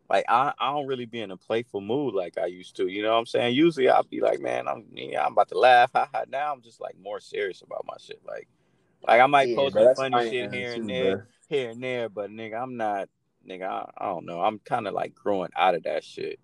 like 0.10 0.26
I, 0.30 0.54
I 0.60 0.72
don't 0.72 0.88
really 0.88 1.06
be 1.06 1.22
in 1.22 1.32
a 1.32 1.38
playful 1.38 1.82
mood 1.82 2.14
like 2.14 2.38
I 2.38 2.46
used 2.46 2.76
to. 2.78 2.88
You 2.88 3.04
know 3.04 3.14
what 3.14 3.20
I'm 3.20 3.26
saying? 3.26 3.56
Usually 3.56 3.90
I'll 3.90 4.04
be 4.04 4.22
like, 4.22 4.40
man, 4.40 4.68
I'm 4.68 4.86
yeah, 4.94 5.26
I'm 5.26 5.32
about 5.32 5.50
to 5.50 5.60
laugh. 5.60 5.92
Now 6.30 6.54
I'm 6.54 6.62
just 6.62 6.80
like 6.80 6.96
more 7.02 7.20
serious 7.20 7.62
about 7.62 7.86
my 7.88 7.96
shit. 8.00 8.22
Like 8.26 8.48
like 9.08 9.22
I 9.22 9.26
might 9.26 9.50
yeah, 9.50 9.56
post 9.56 9.76
some 9.76 9.96
funny 9.96 10.30
shit 10.30 10.54
here 10.54 10.74
and 10.74 10.90
there, 10.90 11.16
bro. 11.18 11.26
here 11.50 11.70
and 11.70 11.84
there, 11.84 12.10
but 12.10 12.30
nigga, 12.30 12.62
I'm 12.62 12.78
not 12.78 13.10
nigga, 13.48 13.64
I, 13.64 13.90
I 13.98 14.06
don't 14.06 14.26
know. 14.26 14.42
I'm 14.42 14.60
kind 14.60 14.88
of 14.88 14.94
like 14.94 15.14
growing 15.16 15.52
out 15.56 15.76
of 15.76 15.84
that 15.84 16.04
shit. 16.04 16.40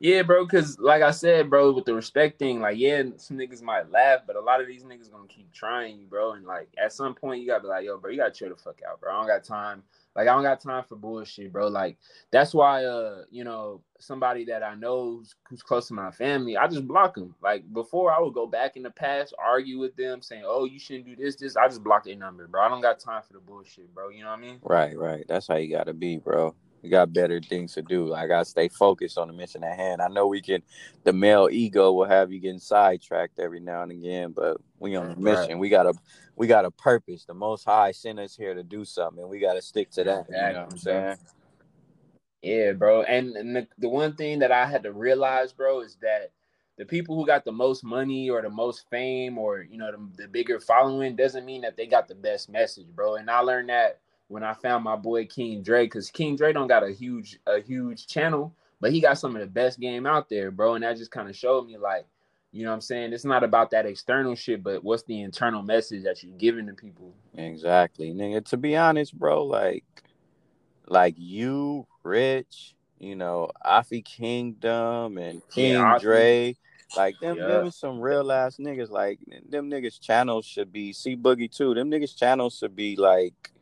Yeah, 0.00 0.22
bro, 0.22 0.44
because 0.44 0.78
like 0.78 1.02
I 1.02 1.10
said, 1.10 1.50
bro, 1.50 1.72
with 1.72 1.84
the 1.84 1.94
respect 1.94 2.38
thing, 2.38 2.60
like, 2.60 2.78
yeah, 2.78 3.02
some 3.16 3.36
niggas 3.36 3.62
might 3.62 3.90
laugh, 3.90 4.20
but 4.26 4.36
a 4.36 4.40
lot 4.40 4.60
of 4.60 4.68
these 4.68 4.84
niggas 4.84 5.10
gonna 5.10 5.26
keep 5.26 5.52
trying 5.52 5.98
you, 5.98 6.06
bro. 6.06 6.32
And 6.32 6.46
like 6.46 6.68
at 6.82 6.92
some 6.92 7.14
point 7.14 7.40
you 7.40 7.48
gotta 7.48 7.62
be 7.62 7.68
like, 7.68 7.84
yo, 7.84 7.98
bro, 7.98 8.10
you 8.10 8.18
gotta 8.18 8.30
chill 8.30 8.48
the 8.48 8.56
fuck 8.56 8.80
out, 8.88 9.00
bro. 9.00 9.12
I 9.12 9.18
don't 9.18 9.26
got 9.26 9.44
time 9.44 9.82
like 10.16 10.28
I 10.28 10.34
don't 10.34 10.42
got 10.42 10.60
time 10.60 10.84
for 10.88 10.96
bullshit, 10.96 11.52
bro. 11.52 11.68
Like 11.68 11.96
that's 12.30 12.54
why 12.54 12.84
uh, 12.84 13.22
you 13.30 13.44
know, 13.44 13.82
somebody 13.98 14.44
that 14.46 14.62
I 14.62 14.74
know 14.74 15.22
who's, 15.48 15.62
close 15.62 15.88
to 15.88 15.94
my 15.94 16.10
family, 16.10 16.56
I 16.56 16.66
just 16.66 16.86
block 16.86 17.14
them. 17.14 17.34
Like 17.42 17.62
before 17.72 18.12
I 18.12 18.20
would 18.20 18.34
go 18.34 18.46
back 18.46 18.76
in 18.76 18.82
the 18.82 18.90
past, 18.90 19.34
argue 19.38 19.78
with 19.78 19.94
them, 19.96 20.22
saying, 20.22 20.44
Oh, 20.46 20.64
you 20.64 20.78
shouldn't 20.78 21.06
do 21.06 21.16
this, 21.16 21.36
this. 21.36 21.56
I 21.56 21.68
just 21.68 21.84
block 21.84 22.04
their 22.04 22.16
number, 22.16 22.46
bro. 22.48 22.62
I 22.62 22.68
don't 22.68 22.80
got 22.80 22.98
time 23.00 23.22
for 23.26 23.34
the 23.34 23.40
bullshit, 23.40 23.94
bro. 23.94 24.08
You 24.08 24.22
know 24.22 24.30
what 24.30 24.38
I 24.38 24.42
mean? 24.42 24.58
Right, 24.62 24.96
right. 24.96 25.24
That's 25.28 25.46
how 25.46 25.56
you 25.56 25.70
gotta 25.74 25.94
be, 25.94 26.16
bro. 26.18 26.54
Got 26.88 27.12
better 27.12 27.40
things 27.40 27.74
to 27.74 27.82
do. 27.82 28.14
I 28.14 28.26
gotta 28.26 28.44
stay 28.44 28.68
focused 28.68 29.18
on 29.18 29.28
the 29.28 29.34
mission 29.34 29.62
at 29.64 29.76
hand. 29.76 30.00
I 30.00 30.08
know 30.08 30.26
we 30.26 30.40
can 30.40 30.62
the 31.04 31.12
male 31.12 31.48
ego 31.50 31.92
will 31.92 32.06
have 32.06 32.32
you 32.32 32.40
getting 32.40 32.58
sidetracked 32.58 33.38
every 33.38 33.60
now 33.60 33.82
and 33.82 33.92
again, 33.92 34.32
but 34.32 34.58
we 34.78 34.96
on 34.96 35.10
a 35.10 35.16
mission. 35.16 35.48
Right. 35.50 35.58
We 35.58 35.68
got 35.68 35.86
a 35.86 35.94
we 36.36 36.46
got 36.46 36.64
a 36.64 36.70
purpose. 36.70 37.24
The 37.24 37.34
most 37.34 37.64
high 37.64 37.92
sent 37.92 38.18
us 38.18 38.34
here 38.34 38.54
to 38.54 38.62
do 38.62 38.84
something 38.84 39.20
and 39.20 39.30
we 39.30 39.38
gotta 39.38 39.62
stick 39.62 39.90
to 39.92 40.04
that. 40.04 40.26
Exactly. 40.28 40.36
You 40.36 40.52
know 40.52 40.62
what 40.64 40.72
I'm 40.72 40.78
saying? 40.78 41.16
Yeah, 42.42 42.72
bro. 42.72 43.02
And, 43.02 43.36
and 43.36 43.56
the, 43.56 43.68
the 43.78 43.88
one 43.88 44.14
thing 44.14 44.38
that 44.40 44.52
I 44.52 44.64
had 44.64 44.84
to 44.84 44.92
realize, 44.92 45.52
bro, 45.52 45.80
is 45.80 45.96
that 46.02 46.30
the 46.76 46.84
people 46.84 47.16
who 47.16 47.26
got 47.26 47.44
the 47.44 47.52
most 47.52 47.82
money 47.82 48.30
or 48.30 48.40
the 48.40 48.50
most 48.50 48.88
fame 48.88 49.36
or 49.36 49.62
you 49.62 49.76
know 49.78 49.90
the, 49.90 50.22
the 50.22 50.28
bigger 50.28 50.60
following 50.60 51.16
doesn't 51.16 51.44
mean 51.44 51.62
that 51.62 51.76
they 51.76 51.86
got 51.86 52.06
the 52.06 52.14
best 52.14 52.48
message, 52.48 52.86
bro. 52.94 53.16
And 53.16 53.28
I 53.28 53.40
learned 53.40 53.68
that 53.70 54.00
when 54.28 54.42
I 54.42 54.54
found 54.54 54.84
my 54.84 54.96
boy 54.96 55.26
King 55.26 55.62
Dre, 55.62 55.84
because 55.84 56.10
King 56.10 56.36
Dre 56.36 56.52
don't 56.52 56.68
got 56.68 56.84
a 56.84 56.90
huge 56.90 57.38
a 57.46 57.60
huge 57.60 58.06
channel, 58.06 58.54
but 58.80 58.92
he 58.92 59.00
got 59.00 59.18
some 59.18 59.34
of 59.34 59.40
the 59.40 59.46
best 59.46 59.80
game 59.80 60.06
out 60.06 60.28
there, 60.28 60.50
bro. 60.50 60.74
And 60.74 60.84
that 60.84 60.96
just 60.96 61.10
kind 61.10 61.28
of 61.28 61.36
showed 61.36 61.66
me 61.66 61.76
like, 61.76 62.06
you 62.52 62.64
know 62.64 62.70
what 62.70 62.76
I'm 62.76 62.80
saying? 62.82 63.12
It's 63.12 63.24
not 63.24 63.42
about 63.42 63.70
that 63.72 63.86
external 63.86 64.34
shit, 64.34 64.62
but 64.62 64.84
what's 64.84 65.02
the 65.02 65.20
internal 65.22 65.62
message 65.62 66.04
that 66.04 66.22
you're 66.22 66.36
giving 66.36 66.66
to 66.66 66.74
people? 66.74 67.12
Exactly, 67.34 68.12
nigga. 68.12 68.44
To 68.46 68.56
be 68.56 68.76
honest, 68.76 69.18
bro, 69.18 69.44
like 69.44 69.84
like 70.86 71.14
you, 71.16 71.86
Rich, 72.02 72.74
you 72.98 73.16
know, 73.16 73.50
Afi 73.64 74.04
Kingdom 74.04 75.18
and 75.18 75.42
King 75.50 75.72
yeah, 75.72 75.98
Dre. 75.98 76.56
Like 76.96 77.18
them, 77.20 77.36
yeah. 77.36 77.46
them 77.48 77.66
is 77.66 77.76
some 77.76 78.00
real 78.00 78.32
ass 78.32 78.56
niggas. 78.56 78.88
Like 78.90 79.20
them 79.48 79.70
niggas 79.70 80.00
channels 80.00 80.46
should 80.46 80.72
be 80.72 80.92
C 80.92 81.16
Boogie 81.16 81.54
too. 81.54 81.74
Them 81.74 81.90
niggas 81.90 82.16
channels 82.16 82.56
should 82.56 82.74
be 82.74 82.96
like 82.96 83.52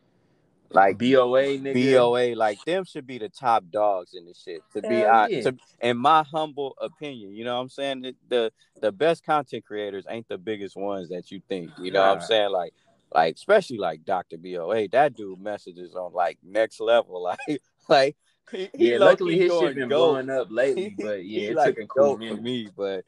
like 0.70 0.98
BOA 0.98 1.58
nigga. 1.58 1.94
BOA, 1.94 2.34
like 2.36 2.62
them 2.64 2.84
should 2.84 3.06
be 3.06 3.18
the 3.18 3.28
top 3.28 3.64
dogs 3.70 4.14
in 4.14 4.26
this 4.26 4.42
shit. 4.42 4.62
To 4.74 4.82
be 4.82 5.04
honest, 5.04 5.48
to, 5.48 5.56
in 5.80 5.96
my 5.96 6.22
humble 6.22 6.76
opinion, 6.80 7.34
you 7.34 7.44
know 7.44 7.56
what 7.56 7.62
I'm 7.62 7.68
saying? 7.68 8.02
The, 8.02 8.14
the, 8.28 8.52
the 8.80 8.92
best 8.92 9.24
content 9.24 9.64
creators 9.64 10.04
ain't 10.08 10.28
the 10.28 10.38
biggest 10.38 10.76
ones 10.76 11.08
that 11.10 11.30
you 11.30 11.40
think. 11.48 11.70
You 11.78 11.90
know 11.90 12.00
what 12.00 12.18
I'm 12.18 12.22
saying? 12.22 12.50
Like 12.50 12.72
like 13.12 13.34
especially 13.34 13.78
like 13.78 14.04
Dr. 14.04 14.36
BOA, 14.36 14.88
that 14.88 15.14
dude 15.14 15.40
messages 15.40 15.94
on 15.94 16.12
like 16.12 16.38
next 16.42 16.80
level. 16.80 17.22
Like 17.48 17.60
like 17.88 18.16
he, 18.52 18.68
yeah, 18.74 18.98
luckily 18.98 19.38
his 19.38 19.52
shit 19.52 19.74
been 19.76 19.88
blowing 19.88 20.30
up 20.30 20.48
lately, 20.50 20.94
but 20.98 21.24
yeah, 21.24 21.50
it 21.50 21.56
like 21.56 21.74
took 21.74 21.84
a 21.84 21.86
cool 21.86 22.16
for 22.16 22.36
me, 22.36 22.68
but 22.76 23.04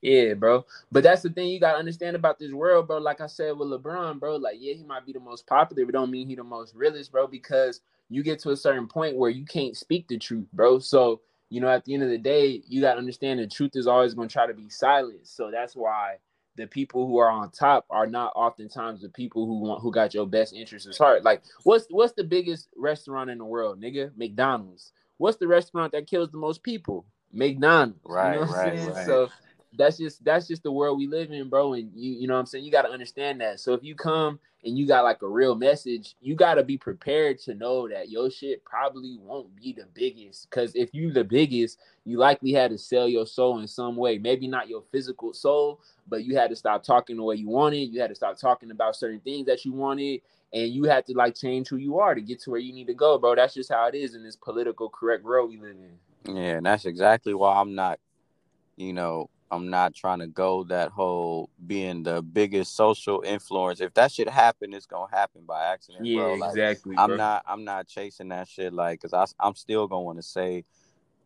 yeah, 0.00 0.34
bro. 0.34 0.64
But 0.92 1.02
that's 1.02 1.22
the 1.22 1.30
thing 1.30 1.48
you 1.48 1.60
gotta 1.60 1.78
understand 1.78 2.16
about 2.16 2.38
this 2.38 2.52
world, 2.52 2.86
bro. 2.86 2.98
Like 2.98 3.20
I 3.20 3.26
said 3.26 3.56
with 3.56 3.68
LeBron, 3.68 4.20
bro, 4.20 4.36
like 4.36 4.56
yeah, 4.58 4.74
he 4.74 4.84
might 4.84 5.04
be 5.04 5.12
the 5.12 5.20
most 5.20 5.46
popular, 5.46 5.84
but 5.84 5.92
don't 5.92 6.10
mean 6.10 6.28
he 6.28 6.34
the 6.34 6.44
most 6.44 6.74
realist, 6.74 7.12
bro, 7.12 7.26
because 7.26 7.80
you 8.08 8.22
get 8.22 8.38
to 8.40 8.50
a 8.50 8.56
certain 8.56 8.86
point 8.86 9.16
where 9.16 9.30
you 9.30 9.44
can't 9.44 9.76
speak 9.76 10.08
the 10.08 10.16
truth, 10.18 10.46
bro. 10.52 10.78
So, 10.78 11.20
you 11.50 11.60
know, 11.60 11.68
at 11.68 11.84
the 11.84 11.94
end 11.94 12.02
of 12.02 12.10
the 12.10 12.18
day, 12.18 12.62
you 12.68 12.80
gotta 12.80 12.98
understand 12.98 13.40
the 13.40 13.46
truth 13.46 13.72
is 13.74 13.86
always 13.86 14.14
gonna 14.14 14.28
try 14.28 14.46
to 14.46 14.54
be 14.54 14.68
silent. 14.68 15.26
So 15.26 15.50
that's 15.50 15.74
why 15.74 16.16
the 16.58 16.66
people 16.66 17.06
who 17.06 17.18
are 17.18 17.30
on 17.30 17.50
top 17.50 17.86
are 17.90 18.06
not 18.06 18.32
oftentimes 18.36 19.00
the 19.00 19.08
people 19.08 19.46
who 19.46 19.60
want 19.60 19.80
who 19.82 19.90
got 19.90 20.14
your 20.14 20.26
best 20.26 20.52
interests 20.52 20.88
at 20.88 20.96
heart. 20.96 21.24
Like, 21.24 21.42
what's 21.64 21.86
what's 21.90 22.12
the 22.12 22.24
biggest 22.24 22.68
restaurant 22.76 23.30
in 23.30 23.38
the 23.38 23.44
world, 23.44 23.80
nigga? 23.80 24.10
McDonald's. 24.16 24.92
What's 25.16 25.38
the 25.38 25.48
restaurant 25.48 25.90
that 25.92 26.06
kills 26.06 26.30
the 26.30 26.38
most 26.38 26.62
people? 26.62 27.04
McDonald's. 27.32 27.98
Right, 28.04 28.34
you 28.34 28.40
know 28.40 28.52
right, 28.52 28.94
right. 28.94 29.06
So 29.06 29.28
that's 29.78 29.96
just 29.96 30.24
that's 30.24 30.48
just 30.48 30.62
the 30.62 30.72
world 30.72 30.98
we 30.98 31.06
live 31.06 31.30
in, 31.30 31.48
bro. 31.48 31.74
And 31.74 31.90
you 31.94 32.12
you 32.12 32.26
know 32.26 32.34
what 32.34 32.40
I'm 32.40 32.46
saying? 32.46 32.64
You 32.64 32.70
got 32.70 32.82
to 32.82 32.90
understand 32.90 33.40
that. 33.40 33.60
So 33.60 33.72
if 33.72 33.82
you 33.82 33.94
come 33.94 34.38
and 34.64 34.76
you 34.76 34.86
got 34.86 35.04
like 35.04 35.22
a 35.22 35.28
real 35.28 35.54
message, 35.54 36.16
you 36.20 36.34
got 36.34 36.54
to 36.54 36.64
be 36.64 36.76
prepared 36.76 37.38
to 37.38 37.54
know 37.54 37.88
that 37.88 38.10
your 38.10 38.30
shit 38.30 38.64
probably 38.64 39.18
won't 39.22 39.54
be 39.56 39.72
the 39.72 39.86
biggest. 39.94 40.50
Cuz 40.50 40.72
if 40.74 40.92
you 40.92 41.12
the 41.12 41.24
biggest, 41.24 41.78
you 42.04 42.18
likely 42.18 42.52
had 42.52 42.70
to 42.72 42.78
sell 42.78 43.08
your 43.08 43.26
soul 43.26 43.60
in 43.60 43.68
some 43.68 43.96
way. 43.96 44.18
Maybe 44.18 44.48
not 44.48 44.68
your 44.68 44.82
physical 44.90 45.32
soul, 45.32 45.80
but 46.08 46.24
you 46.24 46.36
had 46.36 46.50
to 46.50 46.56
stop 46.56 46.82
talking 46.82 47.16
the 47.16 47.22
way 47.22 47.36
you 47.36 47.48
wanted. 47.48 47.92
You 47.92 48.00
had 48.00 48.10
to 48.10 48.16
stop 48.16 48.36
talking 48.36 48.70
about 48.70 48.96
certain 48.96 49.20
things 49.20 49.46
that 49.46 49.64
you 49.64 49.72
wanted 49.72 50.20
and 50.52 50.72
you 50.72 50.84
had 50.84 51.06
to 51.06 51.14
like 51.14 51.34
change 51.34 51.68
who 51.68 51.76
you 51.76 51.98
are 51.98 52.14
to 52.14 52.20
get 52.20 52.40
to 52.40 52.50
where 52.50 52.60
you 52.60 52.72
need 52.72 52.86
to 52.86 52.94
go, 52.94 53.18
bro. 53.18 53.34
That's 53.34 53.54
just 53.54 53.70
how 53.70 53.86
it 53.86 53.94
is 53.94 54.14
in 54.14 54.24
this 54.24 54.36
political 54.36 54.88
correct 54.88 55.24
world 55.24 55.50
we 55.50 55.58
live 55.58 55.76
in. 55.76 56.34
Yeah, 56.34 56.56
and 56.56 56.66
that's 56.66 56.84
exactly 56.84 57.34
why 57.34 57.60
I'm 57.60 57.74
not, 57.74 58.00
you 58.76 58.92
know, 58.92 59.30
I'm 59.50 59.70
not 59.70 59.94
trying 59.94 60.18
to 60.18 60.26
go 60.26 60.64
that 60.64 60.90
whole 60.90 61.48
being 61.66 62.02
the 62.02 62.22
biggest 62.22 62.76
social 62.76 63.22
influence. 63.24 63.80
If 63.80 63.94
that 63.94 64.12
shit 64.12 64.28
happen, 64.28 64.74
it's 64.74 64.86
gonna 64.86 65.14
happen 65.14 65.42
by 65.46 65.64
accident. 65.64 66.06
Yeah, 66.06 66.16
bro. 66.16 66.34
Like, 66.34 66.50
exactly. 66.50 66.96
I'm 66.96 67.16
not. 67.16 67.44
I'm 67.46 67.64
not 67.64 67.86
chasing 67.86 68.28
that 68.28 68.48
shit. 68.48 68.72
Like, 68.72 69.00
cause 69.00 69.14
I, 69.14 69.24
I'm 69.44 69.54
still 69.54 69.86
gonna 69.86 70.02
want 70.02 70.18
to 70.18 70.22
say, 70.22 70.64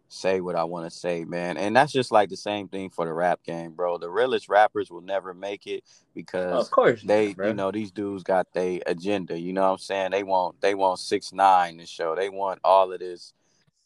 say 0.08 0.40
what 0.40 0.54
I 0.54 0.64
want 0.64 0.90
to 0.90 0.96
say, 0.96 1.24
man. 1.24 1.56
And 1.56 1.74
that's 1.74 1.92
just 1.92 2.12
like 2.12 2.28
the 2.28 2.36
same 2.36 2.68
thing 2.68 2.90
for 2.90 3.06
the 3.06 3.12
rap 3.12 3.40
game, 3.44 3.72
bro. 3.72 3.98
The 3.98 4.10
realest 4.10 4.48
rappers 4.48 4.90
will 4.90 5.00
never 5.00 5.34
make 5.34 5.66
it 5.66 5.82
because 6.14 6.66
of 6.66 6.70
course 6.70 7.02
they, 7.02 7.34
not, 7.36 7.48
you 7.48 7.54
know, 7.54 7.70
these 7.70 7.90
dudes 7.90 8.22
got 8.22 8.52
their 8.52 8.80
agenda. 8.86 9.38
You 9.38 9.52
know 9.52 9.62
what 9.62 9.72
I'm 9.72 9.78
saying? 9.78 10.10
They 10.12 10.22
want, 10.22 10.60
they 10.60 10.74
want 10.74 11.00
six 11.00 11.32
nine 11.32 11.78
to 11.78 11.86
show. 11.86 12.14
They 12.14 12.28
want 12.28 12.60
all 12.62 12.92
of 12.92 13.00
this 13.00 13.32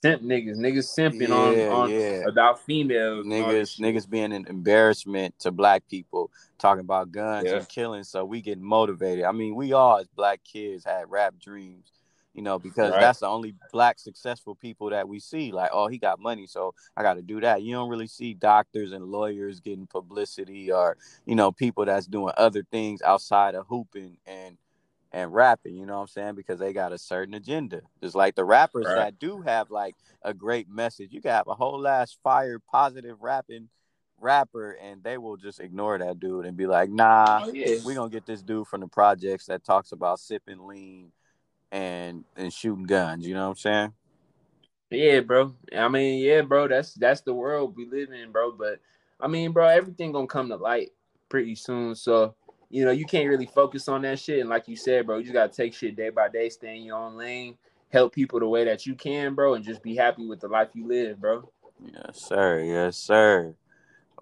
simp 0.05 0.23
niggas, 0.23 0.57
niggas 0.57 0.99
simping 0.99 1.29
yeah, 1.29 1.69
on, 1.69 1.83
on 1.83 1.91
yeah. 1.91 2.23
about 2.27 2.61
females. 2.61 3.27
Niggas, 3.27 3.81
niggas 3.81 4.09
being 4.09 4.33
an 4.33 4.47
embarrassment 4.49 5.39
to 5.41 5.51
black 5.51 5.87
people, 5.89 6.31
talking 6.59 6.81
about 6.81 7.13
guns 7.13 7.47
yeah. 7.47 7.57
and 7.57 7.69
killing. 7.69 8.05
So 8.05 8.25
we 8.25 8.41
get 8.41 8.61
motivated. 8.61 9.25
I 9.25 9.33
mean, 9.33 9.55
we 9.55 9.73
all 9.73 9.99
as 9.99 10.09
black 10.09 10.41
kids 10.45 10.85
had 10.85 11.11
rap 11.11 11.35
dreams, 11.41 11.93
you 12.35 12.43
know, 12.43 12.59
because 12.59 12.93
right. 12.93 13.01
that's 13.01 13.21
the 13.21 13.29
only 13.29 13.55
black 13.73 13.99
successful 13.99 14.55
people 14.55 14.91
that 14.91 15.09
we 15.09 15.19
see. 15.19 15.53
Like, 15.53 15.71
oh, 15.73 15.89
he 15.89 15.99
got 15.99 16.21
money, 16.21 16.47
so 16.47 16.75
I 16.97 17.03
got 17.03 17.15
to 17.15 17.23
do 17.23 17.41
that. 17.41 17.63
You 17.63 17.75
don't 17.75 17.89
really 17.89 18.07
see 18.07 18.35
doctors 18.35 18.93
and 18.93 19.07
lawyers 19.07 19.61
getting 19.61 19.87
publicity, 19.87 20.71
or 20.71 20.97
you 21.25 21.35
know, 21.35 21.51
people 21.51 21.85
that's 21.85 22.07
doing 22.07 22.35
other 22.37 22.63
things 22.71 23.03
outside 23.03 23.55
of 23.55 23.67
hooping 23.67 24.19
and 24.27 24.59
and 25.13 25.33
rapping, 25.33 25.77
you 25.77 25.87
know 25.87 25.95
what 25.95 26.03
I'm 26.03 26.07
saying? 26.09 26.35
Because 26.35 26.59
they 26.59 26.73
got 26.73 26.93
a 26.93 26.99
certain 26.99 27.35
agenda. 27.35 27.83
Just 28.03 28.15
like 28.15 28.35
the 28.35 28.45
rappers 28.45 28.87
right. 28.87 28.97
that 28.97 29.19
do 29.19 29.41
have 29.43 29.71
like 29.71 29.95
a 30.23 30.35
great 30.35 30.69
message. 30.69 31.13
You 31.13 31.21
can 31.21 31.31
have 31.31 31.49
a 31.49 31.55
whole 31.55 31.87
ass 31.87 32.17
fire 32.23 32.59
positive 32.59 33.17
rapping 33.21 33.69
rapper 34.19 34.73
and 34.83 35.03
they 35.03 35.19
will 35.19 35.37
just 35.37 35.61
ignore 35.61 35.99
that 35.99 36.19
dude 36.19 36.47
and 36.47 36.57
be 36.57 36.67
like, 36.67 36.91
nah, 36.91 37.43
oh, 37.45 37.53
yeah. 37.53 37.77
we 37.85 37.95
gonna 37.95 38.11
get 38.11 38.27
this 38.27 38.43
dude 38.43 38.67
from 38.67 38.81
the 38.81 38.89
projects 38.89 39.47
that 39.47 39.65
talks 39.65 39.93
about 39.93 40.21
sipping 40.21 40.67
lean 40.67 41.13
and 41.71 42.25
and 42.37 42.53
shooting 42.53 42.85
guns, 42.85 43.27
you 43.27 43.35
know 43.35 43.45
what 43.45 43.51
I'm 43.51 43.57
saying? 43.57 43.93
Yeah, 44.91 45.21
bro. 45.21 45.55
I 45.77 45.89
mean, 45.89 46.23
yeah, 46.23 46.43
bro, 46.43 46.69
that's 46.69 46.95
that's 46.95 47.21
the 47.23 47.35
world 47.35 47.75
we 47.77 47.87
live 47.87 48.13
in, 48.13 48.31
bro. 48.31 48.53
But 48.53 48.81
I 49.21 49.27
mean, 49.27 49.53
bro, 49.53 49.67
everything 49.67 50.13
gonna 50.13 50.27
come 50.27 50.49
to 50.49 50.57
light 50.57 50.91
pretty 51.29 51.57
soon. 51.57 51.95
So 51.95 52.35
you 52.71 52.85
know, 52.85 52.91
you 52.91 53.05
can't 53.05 53.29
really 53.29 53.47
focus 53.47 53.89
on 53.89 54.03
that 54.03 54.19
shit. 54.19 54.41
And 54.41 54.49
like 54.49 54.69
you 54.69 54.77
said, 54.77 55.07
bro, 55.07 55.19
you 55.19 55.25
just 55.25 55.35
gotta 55.35 55.53
take 55.53 55.75
shit 55.75 55.97
day 55.97 56.11
by 56.11 56.29
day, 56.29 56.49
stay 56.49 56.77
in 56.77 56.85
your 56.85 56.99
own 56.99 57.17
lane, 57.17 57.57
help 57.91 58.15
people 58.15 58.41
the 58.41 58.49
way 58.49 58.65
that 58.65 58.87
you 58.87 58.95
can, 58.95 59.35
bro, 59.35 59.55
and 59.55 59.65
just 59.65 59.83
be 59.83 59.97
happy 59.97 60.27
with 60.27 60.41
the 60.41 60.49
life 60.49 60.69
you 60.75 60.87
live, 60.87 61.21
bro. 61.21 61.49
Yes, 61.85 62.21
sir. 62.21 62.61
Yes, 62.61 62.97
sir. 62.97 63.55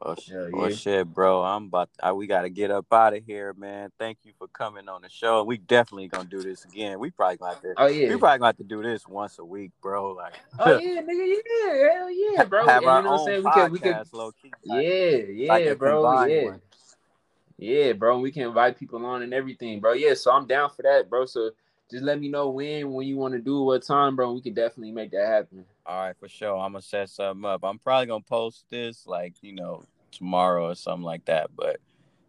Oh, 0.02 0.10
oh 0.10 0.16
yeah. 0.28 0.48
oh 0.54 0.70
shit, 0.70 1.06
bro. 1.06 1.42
I'm 1.42 1.66
about. 1.66 1.88
To, 1.94 2.06
I, 2.06 2.12
we 2.12 2.26
got 2.26 2.42
to 2.42 2.50
get 2.50 2.70
up 2.70 2.92
out 2.92 3.14
of 3.14 3.24
here, 3.24 3.54
man. 3.54 3.90
Thank 3.98 4.18
you 4.24 4.32
for 4.38 4.48
coming 4.48 4.88
on 4.88 5.02
the 5.02 5.08
show. 5.08 5.44
We 5.44 5.56
definitely 5.56 6.08
gonna 6.08 6.28
do 6.28 6.42
this 6.42 6.64
again. 6.64 6.98
We 6.98 7.10
probably 7.10 7.36
gonna 7.36 7.52
have 7.54 7.62
to. 7.62 7.74
Oh 7.76 7.86
yeah. 7.86 8.08
We 8.08 8.16
probably 8.16 8.38
gonna 8.38 8.48
have 8.48 8.56
to 8.56 8.64
do 8.64 8.82
this 8.82 9.06
once 9.06 9.38
a 9.38 9.44
week, 9.44 9.70
bro. 9.80 10.12
Like. 10.12 10.34
Oh 10.58 10.78
yeah, 10.82 11.00
nigga. 11.00 11.36
Yeah, 11.46 11.92
hell 11.92 12.10
yeah, 12.10 12.44
bro. 12.44 12.66
Have 12.66 12.82
and, 12.82 12.90
our 12.90 12.98
you 12.98 13.04
know 13.04 13.10
own 13.10 13.14
what 13.14 13.20
I'm 13.20 13.26
saying? 13.26 13.44
We 13.44 13.50
can. 13.50 13.72
We 13.72 13.78
can. 13.78 14.04
Low 14.12 14.32
key, 14.32 14.50
like, 14.64 14.84
yeah, 14.84 15.58
yeah, 15.58 15.74
bro. 15.74 16.24
Yeah. 16.24 16.44
One. 16.44 16.60
Yeah, 17.58 17.92
bro. 17.92 18.18
We 18.18 18.32
can 18.32 18.42
invite 18.42 18.78
people 18.78 19.04
on 19.06 19.22
and 19.22 19.32
everything, 19.32 19.80
bro. 19.80 19.92
Yeah, 19.92 20.14
so 20.14 20.32
I'm 20.32 20.46
down 20.46 20.70
for 20.70 20.82
that, 20.82 21.08
bro. 21.08 21.24
So 21.26 21.50
just 21.90 22.02
let 22.02 22.18
me 22.18 22.28
know 22.28 22.50
when, 22.50 22.92
when 22.92 23.06
you 23.06 23.16
want 23.16 23.34
to 23.34 23.40
do 23.40 23.62
what 23.62 23.82
time, 23.84 24.16
bro. 24.16 24.32
We 24.32 24.40
can 24.40 24.54
definitely 24.54 24.92
make 24.92 25.12
that 25.12 25.26
happen. 25.26 25.64
All 25.86 26.06
right, 26.06 26.16
for 26.18 26.28
sure. 26.28 26.56
I'm 26.56 26.72
gonna 26.72 26.82
set 26.82 27.10
something 27.10 27.44
up. 27.44 27.62
I'm 27.62 27.78
probably 27.78 28.06
gonna 28.06 28.24
post 28.24 28.64
this 28.70 29.06
like 29.06 29.34
you 29.42 29.52
know 29.52 29.84
tomorrow 30.10 30.70
or 30.70 30.74
something 30.74 31.04
like 31.04 31.24
that. 31.26 31.50
But 31.54 31.78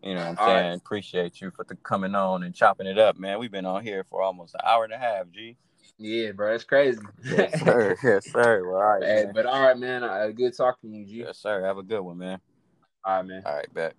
you 0.04 0.14
know, 0.14 0.20
what 0.22 0.30
I'm 0.30 0.38
All 0.38 0.48
saying 0.48 0.70
right. 0.72 0.78
appreciate 0.78 1.42
you 1.42 1.52
for 1.52 1.64
the 1.64 1.76
coming 1.76 2.16
on 2.16 2.44
and 2.44 2.54
chopping 2.54 2.88
it 2.88 3.00
up, 3.00 3.18
man. 3.18 3.40
We've 3.40 3.52
been 3.52 3.66
on 3.66 3.84
here 3.84 4.04
for 4.04 4.22
almost 4.22 4.54
an 4.56 4.62
hour 4.66 4.84
and 4.84 4.94
a 4.94 4.98
half, 4.98 5.30
G. 5.32 5.58
Yeah, 5.98 6.32
bro, 6.34 6.54
it's 6.54 6.66
crazy. 6.66 7.00
yes, 7.24 7.60
sir. 7.64 7.96
Yes, 8.04 8.26
sir. 8.26 8.64
Well, 8.66 8.76
all 8.76 9.00
right, 9.00 9.04
hey, 9.04 9.26
but 9.34 9.46
all 9.46 9.62
right, 9.62 9.78
man. 9.78 10.04
Uh, 10.04 10.28
good 10.36 10.56
talking 10.56 10.92
to 10.92 10.98
you, 10.98 11.06
G. 11.06 11.12
Yes, 11.26 11.38
sir. 11.38 11.64
Have 11.64 11.78
a 11.78 11.84
good 11.84 12.02
one, 12.02 12.18
man. 12.18 12.40
All 13.06 13.18
right, 13.18 13.26
man. 13.26 13.44
All 13.46 13.56
right, 13.56 13.74
bet. 13.74 13.96